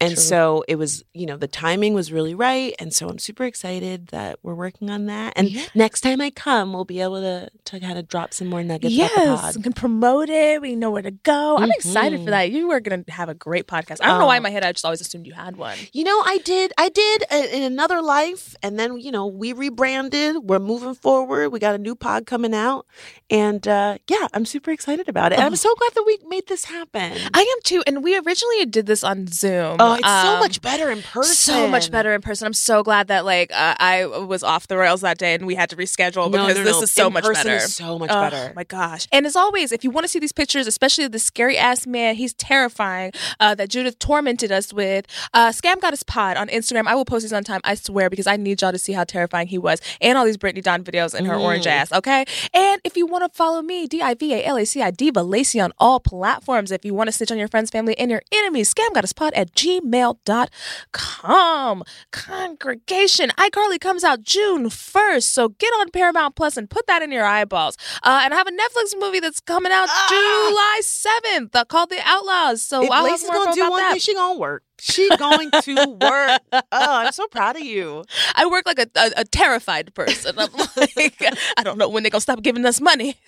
And 0.00 0.14
True. 0.14 0.22
so 0.22 0.64
it 0.68 0.74
was, 0.76 1.02
you 1.14 1.24
know, 1.24 1.36
the 1.36 1.46
timing 1.48 1.94
was 1.94 2.12
really 2.12 2.34
right. 2.34 2.74
And 2.78 2.92
so 2.92 3.08
I'm 3.08 3.18
super 3.18 3.44
excited 3.44 4.08
that 4.08 4.38
we're 4.42 4.54
working 4.54 4.90
on 4.90 5.06
that. 5.06 5.32
And 5.36 5.48
Yeah. 5.48 5.62
next 5.74 6.00
time 6.02 6.20
I 6.20 6.30
come, 6.30 6.72
we'll 6.72 6.84
be 6.84 7.00
able 7.00 7.20
to 7.20 7.48
to 7.66 7.80
kind 7.80 7.98
of 7.98 8.06
drop 8.08 8.34
some 8.34 8.48
more 8.48 8.62
nuggets 8.62 8.92
Yes, 8.92 9.40
pod. 9.40 9.56
we 9.56 9.62
can 9.62 9.72
promote 9.72 10.28
it. 10.28 10.60
We 10.60 10.74
know 10.76 10.90
where 10.90 11.00
to 11.02 11.12
go. 11.12 11.56
I'm 11.56 11.70
excited 11.70 12.20
for 12.20 12.26
Mhm. 12.26 12.30
that. 12.30 12.50
You 12.50 12.70
are 12.72 12.80
going 12.80 13.04
to 13.04 13.12
have 13.12 13.28
a 13.28 13.34
great 13.34 13.66
podcast. 13.66 13.98
I 14.02 14.08
don't 14.08 14.18
know 14.18 14.26
why 14.26 14.36
in 14.36 14.42
Oh. 14.42 14.44
my 14.44 14.50
head 14.50 14.64
I 14.64 14.72
just 14.72 14.84
always 14.84 15.00
assumed 15.00 15.26
you 15.26 15.32
had 15.32 15.56
one. 15.56 15.78
You 15.92 16.04
know, 16.04 16.22
I 16.26 16.38
did, 16.44 16.72
I 16.76 16.88
did 16.90 17.24
uh, 17.30 17.46
in 17.52 17.62
another 17.62 18.02
life, 18.02 18.54
and 18.62 18.78
then 18.78 18.98
you 18.98 19.10
know 19.12 19.26
we 19.26 19.52
rebranded. 19.52 20.36
We're 20.42 20.58
moving 20.58 20.94
forward. 20.94 21.50
We 21.50 21.58
got 21.60 21.74
a 21.74 21.78
new 21.78 21.94
pod 21.94 22.26
coming 22.26 22.52
out, 22.54 22.84
and 23.30 23.66
uh, 23.66 23.98
yeah, 24.08 24.26
I'm 24.34 24.44
super 24.44 24.70
excited 24.70 25.08
about 25.08 25.32
it. 25.32 25.36
And 25.38 25.44
I'm 25.46 25.56
so 25.56 25.74
glad 25.76 25.92
that 25.94 26.04
we 26.06 26.18
made 26.28 26.46
this 26.48 26.64
happen. 26.64 27.12
I 27.32 27.40
am 27.40 27.58
too. 27.64 27.82
And 27.86 28.02
we 28.04 28.16
originally 28.18 28.66
did 28.66 28.86
this 28.86 29.02
on 29.04 29.26
Zoom. 29.28 29.76
Oh, 29.84 29.94
it's 29.94 30.06
so 30.06 30.34
Um, 30.34 30.40
much 30.40 30.60
better 30.62 30.90
in 30.90 31.02
person. 31.02 31.34
So 31.34 31.68
much 31.68 31.90
better 31.90 32.14
in 32.14 32.20
person. 32.22 32.46
I'm 32.46 32.52
so 32.54 32.82
glad 32.82 33.08
that 33.08 33.24
like 33.24 33.50
uh, 33.52 33.74
I 33.78 34.06
was 34.06 34.42
off 34.42 34.66
the 34.68 34.76
rails 34.76 35.00
that 35.02 35.18
day 35.18 35.34
and 35.34 35.46
we 35.46 35.54
had 35.54 35.70
to 35.70 35.76
reschedule 35.76 36.30
No, 36.30 36.46
because 36.46 36.56
no, 36.58 36.64
this 36.64 36.76
no. 36.76 36.82
is 36.82 36.90
so 36.90 37.06
In 37.08 37.12
much 37.12 37.24
better. 37.24 37.56
is 37.56 37.74
so 37.74 37.98
much 37.98 38.10
Oh, 38.12 38.20
better. 38.20 38.52
My 38.56 38.64
gosh. 38.64 39.06
And 39.12 39.26
as 39.26 39.36
always, 39.36 39.72
if 39.72 39.84
you 39.84 39.90
want 39.90 40.04
to 40.04 40.08
see 40.08 40.18
these 40.18 40.32
pictures, 40.32 40.66
especially 40.66 41.06
the 41.08 41.18
scary 41.18 41.56
ass 41.58 41.86
man, 41.86 42.14
he's 42.16 42.32
terrifying. 42.34 43.12
Uh, 43.40 43.54
that 43.54 43.68
Judith 43.68 43.98
tormented 43.98 44.50
us 44.52 44.72
with. 44.72 45.06
Uh, 45.32 45.48
Scam 45.50 45.80
Goddess 45.80 46.02
Pod 46.02 46.36
on 46.36 46.48
Instagram. 46.48 46.86
I 46.86 46.94
will 46.94 47.04
post 47.04 47.22
these 47.24 47.32
on 47.32 47.44
time. 47.44 47.60
I 47.64 47.74
swear 47.74 48.08
because 48.10 48.26
I 48.26 48.36
need 48.36 48.62
y'all 48.62 48.72
to 48.72 48.78
see 48.78 48.92
how 48.92 49.04
terrifying 49.04 49.48
he 49.48 49.58
was 49.58 49.80
and 50.00 50.16
all 50.18 50.24
these 50.24 50.36
Brittany 50.36 50.62
Dawn 50.62 50.82
videos 50.84 51.14
and 51.14 51.26
her 51.26 51.34
orange 51.34 51.64
Mm. 51.64 51.70
ass. 51.70 51.92
Okay. 51.92 52.24
And 52.52 52.80
if 52.84 52.96
you 52.96 53.06
want 53.06 53.24
to 53.30 53.36
follow 53.36 53.62
me, 53.62 53.86
D 53.86 54.00
I 54.02 54.14
V 54.14 54.34
A 54.34 54.44
L 54.44 54.56
A 54.56 54.64
C 54.64 54.82
I 54.82 54.90
Diva 54.90 55.20
Laci 55.20 55.62
on 55.62 55.72
all 55.78 56.00
platforms. 56.00 56.70
If 56.70 56.84
you 56.84 56.94
want 56.94 57.08
to 57.08 57.12
snitch 57.12 57.30
on 57.30 57.38
your 57.38 57.48
friends, 57.48 57.70
family, 57.70 57.96
and 57.98 58.10
your 58.10 58.22
enemies, 58.32 58.72
Scam 58.72 58.92
Goddess 58.94 59.12
Pod 59.12 59.32
at 59.34 59.54
gmail.com. 59.80 61.82
Congregation. 62.10 63.30
iCarly 63.38 63.80
comes 63.80 64.04
out 64.04 64.22
June 64.22 64.66
1st. 64.66 65.22
So 65.24 65.48
get 65.50 65.68
on 65.74 65.90
Paramount 65.90 66.36
Plus 66.36 66.56
and 66.56 66.68
put 66.70 66.86
that 66.86 67.02
in 67.02 67.10
your 67.12 67.24
eyeballs. 67.24 67.76
Uh, 68.02 68.20
and 68.24 68.32
I 68.34 68.36
have 68.36 68.46
a 68.46 68.50
Netflix 68.52 68.94
movie 68.98 69.20
that's 69.20 69.40
coming 69.40 69.72
out 69.72 69.88
July 70.08 70.80
7th 70.82 71.54
uh, 71.54 71.64
called 71.64 71.90
The 71.90 72.00
Outlaws. 72.04 72.62
So 72.62 72.80
Ah! 72.80 72.84
If 72.84 72.90
I'll 72.90 73.04
Laci's 73.04 73.30
gonna 73.30 73.54
do 73.54 73.70
one 73.70 73.80
that. 73.80 73.92
thing, 73.92 74.00
she 74.00 74.14
gonna 74.14 74.38
work. 74.38 74.62
She 74.80 75.08
going 75.16 75.50
to 75.62 75.74
work. 76.00 76.40
Oh, 76.76 76.96
I'm 76.98 77.12
so 77.12 77.26
proud 77.28 77.54
of 77.56 77.62
you. 77.62 78.04
I 78.34 78.46
work 78.46 78.66
like 78.66 78.78
a, 78.78 78.86
a, 78.96 79.10
a 79.18 79.24
terrified 79.24 79.94
person. 79.94 80.36
I'm 80.38 80.50
like, 80.76 81.14
I 81.56 81.62
don't 81.62 81.78
know 81.78 81.88
when 81.88 82.02
they're 82.02 82.10
gonna 82.10 82.20
stop 82.20 82.42
giving 82.42 82.64
us 82.66 82.80
money. 82.80 83.16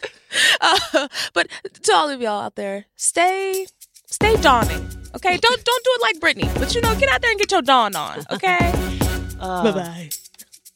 Uh, 0.61 1.07
but 1.35 1.47
to 1.85 1.93
all 1.95 2.11
of 2.11 2.21
y'all 2.21 2.41
out 2.43 2.57
there, 2.57 2.87
stay, 2.97 3.65
stay 4.07 4.37
dawning. 4.41 4.89
Okay, 5.15 5.37
don't 5.39 5.65
don't 5.65 5.85
do 5.85 5.91
it 5.95 6.03
like 6.03 6.21
Brittany, 6.21 6.49
but 6.59 6.75
you 6.75 6.81
know, 6.81 6.95
get 6.97 7.09
out 7.09 7.23
there 7.23 7.31
and 7.31 7.39
get 7.39 7.51
your 7.51 7.63
dawn 7.63 7.95
on. 7.97 8.25
Okay. 8.31 8.73
Uh, 9.39 9.71
bye. 9.71 10.09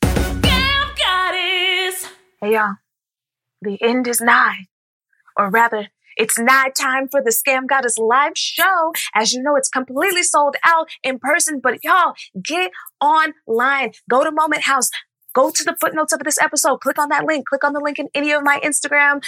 Scam 0.03 0.99
Goddess! 0.99 2.07
Hey 2.43 2.53
y'all, 2.53 2.75
the 3.63 3.79
end 3.83 4.07
is 4.07 4.21
nigh. 4.21 4.67
Or 5.35 5.49
rather, 5.49 5.89
it's 6.19 6.39
nigh 6.39 6.69
time 6.79 7.09
for 7.09 7.23
the 7.23 7.31
Scam 7.31 7.67
Goddess 7.67 7.97
live 7.97 8.33
show. 8.37 8.93
As 9.15 9.33
you 9.33 9.43
know, 9.43 9.57
it's 9.57 9.71
completely 9.71 10.23
sold 10.23 10.57
out 10.63 10.91
in 11.03 11.19
person, 11.19 11.59
but 11.59 11.83
y'all 11.83 12.13
get 12.45 12.71
online. 13.01 13.93
Go 14.11 14.25
to 14.25 14.31
Moment 14.31 14.65
House. 14.65 14.91
Go 15.35 15.51
to 15.51 15.65
the 15.65 15.77
footnotes 15.81 16.13
of 16.13 16.21
this 16.21 16.39
episode. 16.41 16.81
Click 16.81 16.99
on 16.99 17.09
that 17.09 17.25
link. 17.25 17.47
Click 17.47 17.65
on 17.65 17.73
the 17.73 17.81
link 17.81 17.99
in 17.99 18.09
any 18.15 18.33
of 18.33 18.43
my 18.43 18.61
Instagram, 18.65 19.23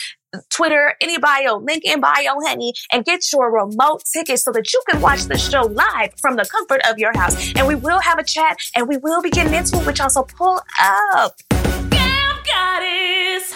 Twitter, 0.51 0.95
any 1.01 1.19
bio, 1.19 1.57
link 1.57 1.85
in 1.85 2.01
bio, 2.01 2.41
honey, 2.47 2.73
and 2.93 3.05
get 3.05 3.21
your 3.33 3.53
remote 3.53 4.03
ticket 4.13 4.39
so 4.39 4.53
that 4.53 4.73
you 4.73 4.83
can 4.91 5.01
watch 5.01 5.25
the 5.25 5.39
show 5.39 5.63
live 5.63 6.13
from 6.21 6.37
the 6.37 6.45
comfort 6.45 6.81
of 6.89 6.99
your 6.99 7.13
house. 7.17 7.53
And 7.57 7.67
we 7.67 7.75
will 7.75 8.01
have 8.01 8.19
a 8.19 8.25
chat 8.25 8.57
and 8.75 8.89
we 8.89 8.97
will 8.97 9.23
be 9.23 9.31
getting 9.31 9.55
into 9.55 9.79
it, 9.79 9.87
which 9.87 10.01
also 10.01 10.23
pull 10.23 10.61
up. 11.15 11.37
Goddess! 12.45 13.55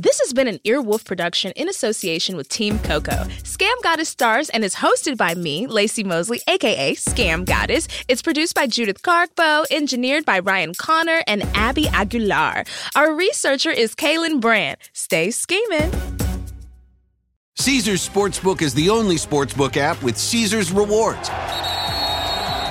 This 0.00 0.18
has 0.20 0.32
been 0.32 0.48
an 0.48 0.60
Earwolf 0.64 1.04
production 1.04 1.52
in 1.56 1.68
association 1.68 2.34
with 2.34 2.48
Team 2.48 2.78
Coco. 2.78 3.28
Scam 3.44 3.82
Goddess 3.82 4.08
stars 4.08 4.48
and 4.48 4.64
is 4.64 4.76
hosted 4.76 5.18
by 5.18 5.34
me, 5.34 5.66
Laci 5.66 6.06
Mosley, 6.06 6.40
aka 6.48 6.94
Scam 6.94 7.44
Goddess. 7.44 7.86
It's 8.08 8.22
produced 8.22 8.54
by 8.54 8.66
Judith 8.66 9.02
Carkbo, 9.02 9.66
engineered 9.70 10.24
by 10.24 10.38
Ryan 10.38 10.72
Connor 10.72 11.22
and 11.26 11.42
Abby 11.52 11.86
Aguilar. 11.88 12.64
Our 12.96 13.14
researcher 13.14 13.70
is 13.70 13.94
Kaelyn 13.94 14.40
Brandt. 14.40 14.78
Stay 14.94 15.30
scheming. 15.30 15.92
Caesars 17.58 18.08
Sportsbook 18.08 18.62
is 18.62 18.72
the 18.72 18.88
only 18.88 19.16
sportsbook 19.16 19.76
app 19.76 20.02
with 20.02 20.16
Caesars 20.16 20.72
rewards. 20.72 21.28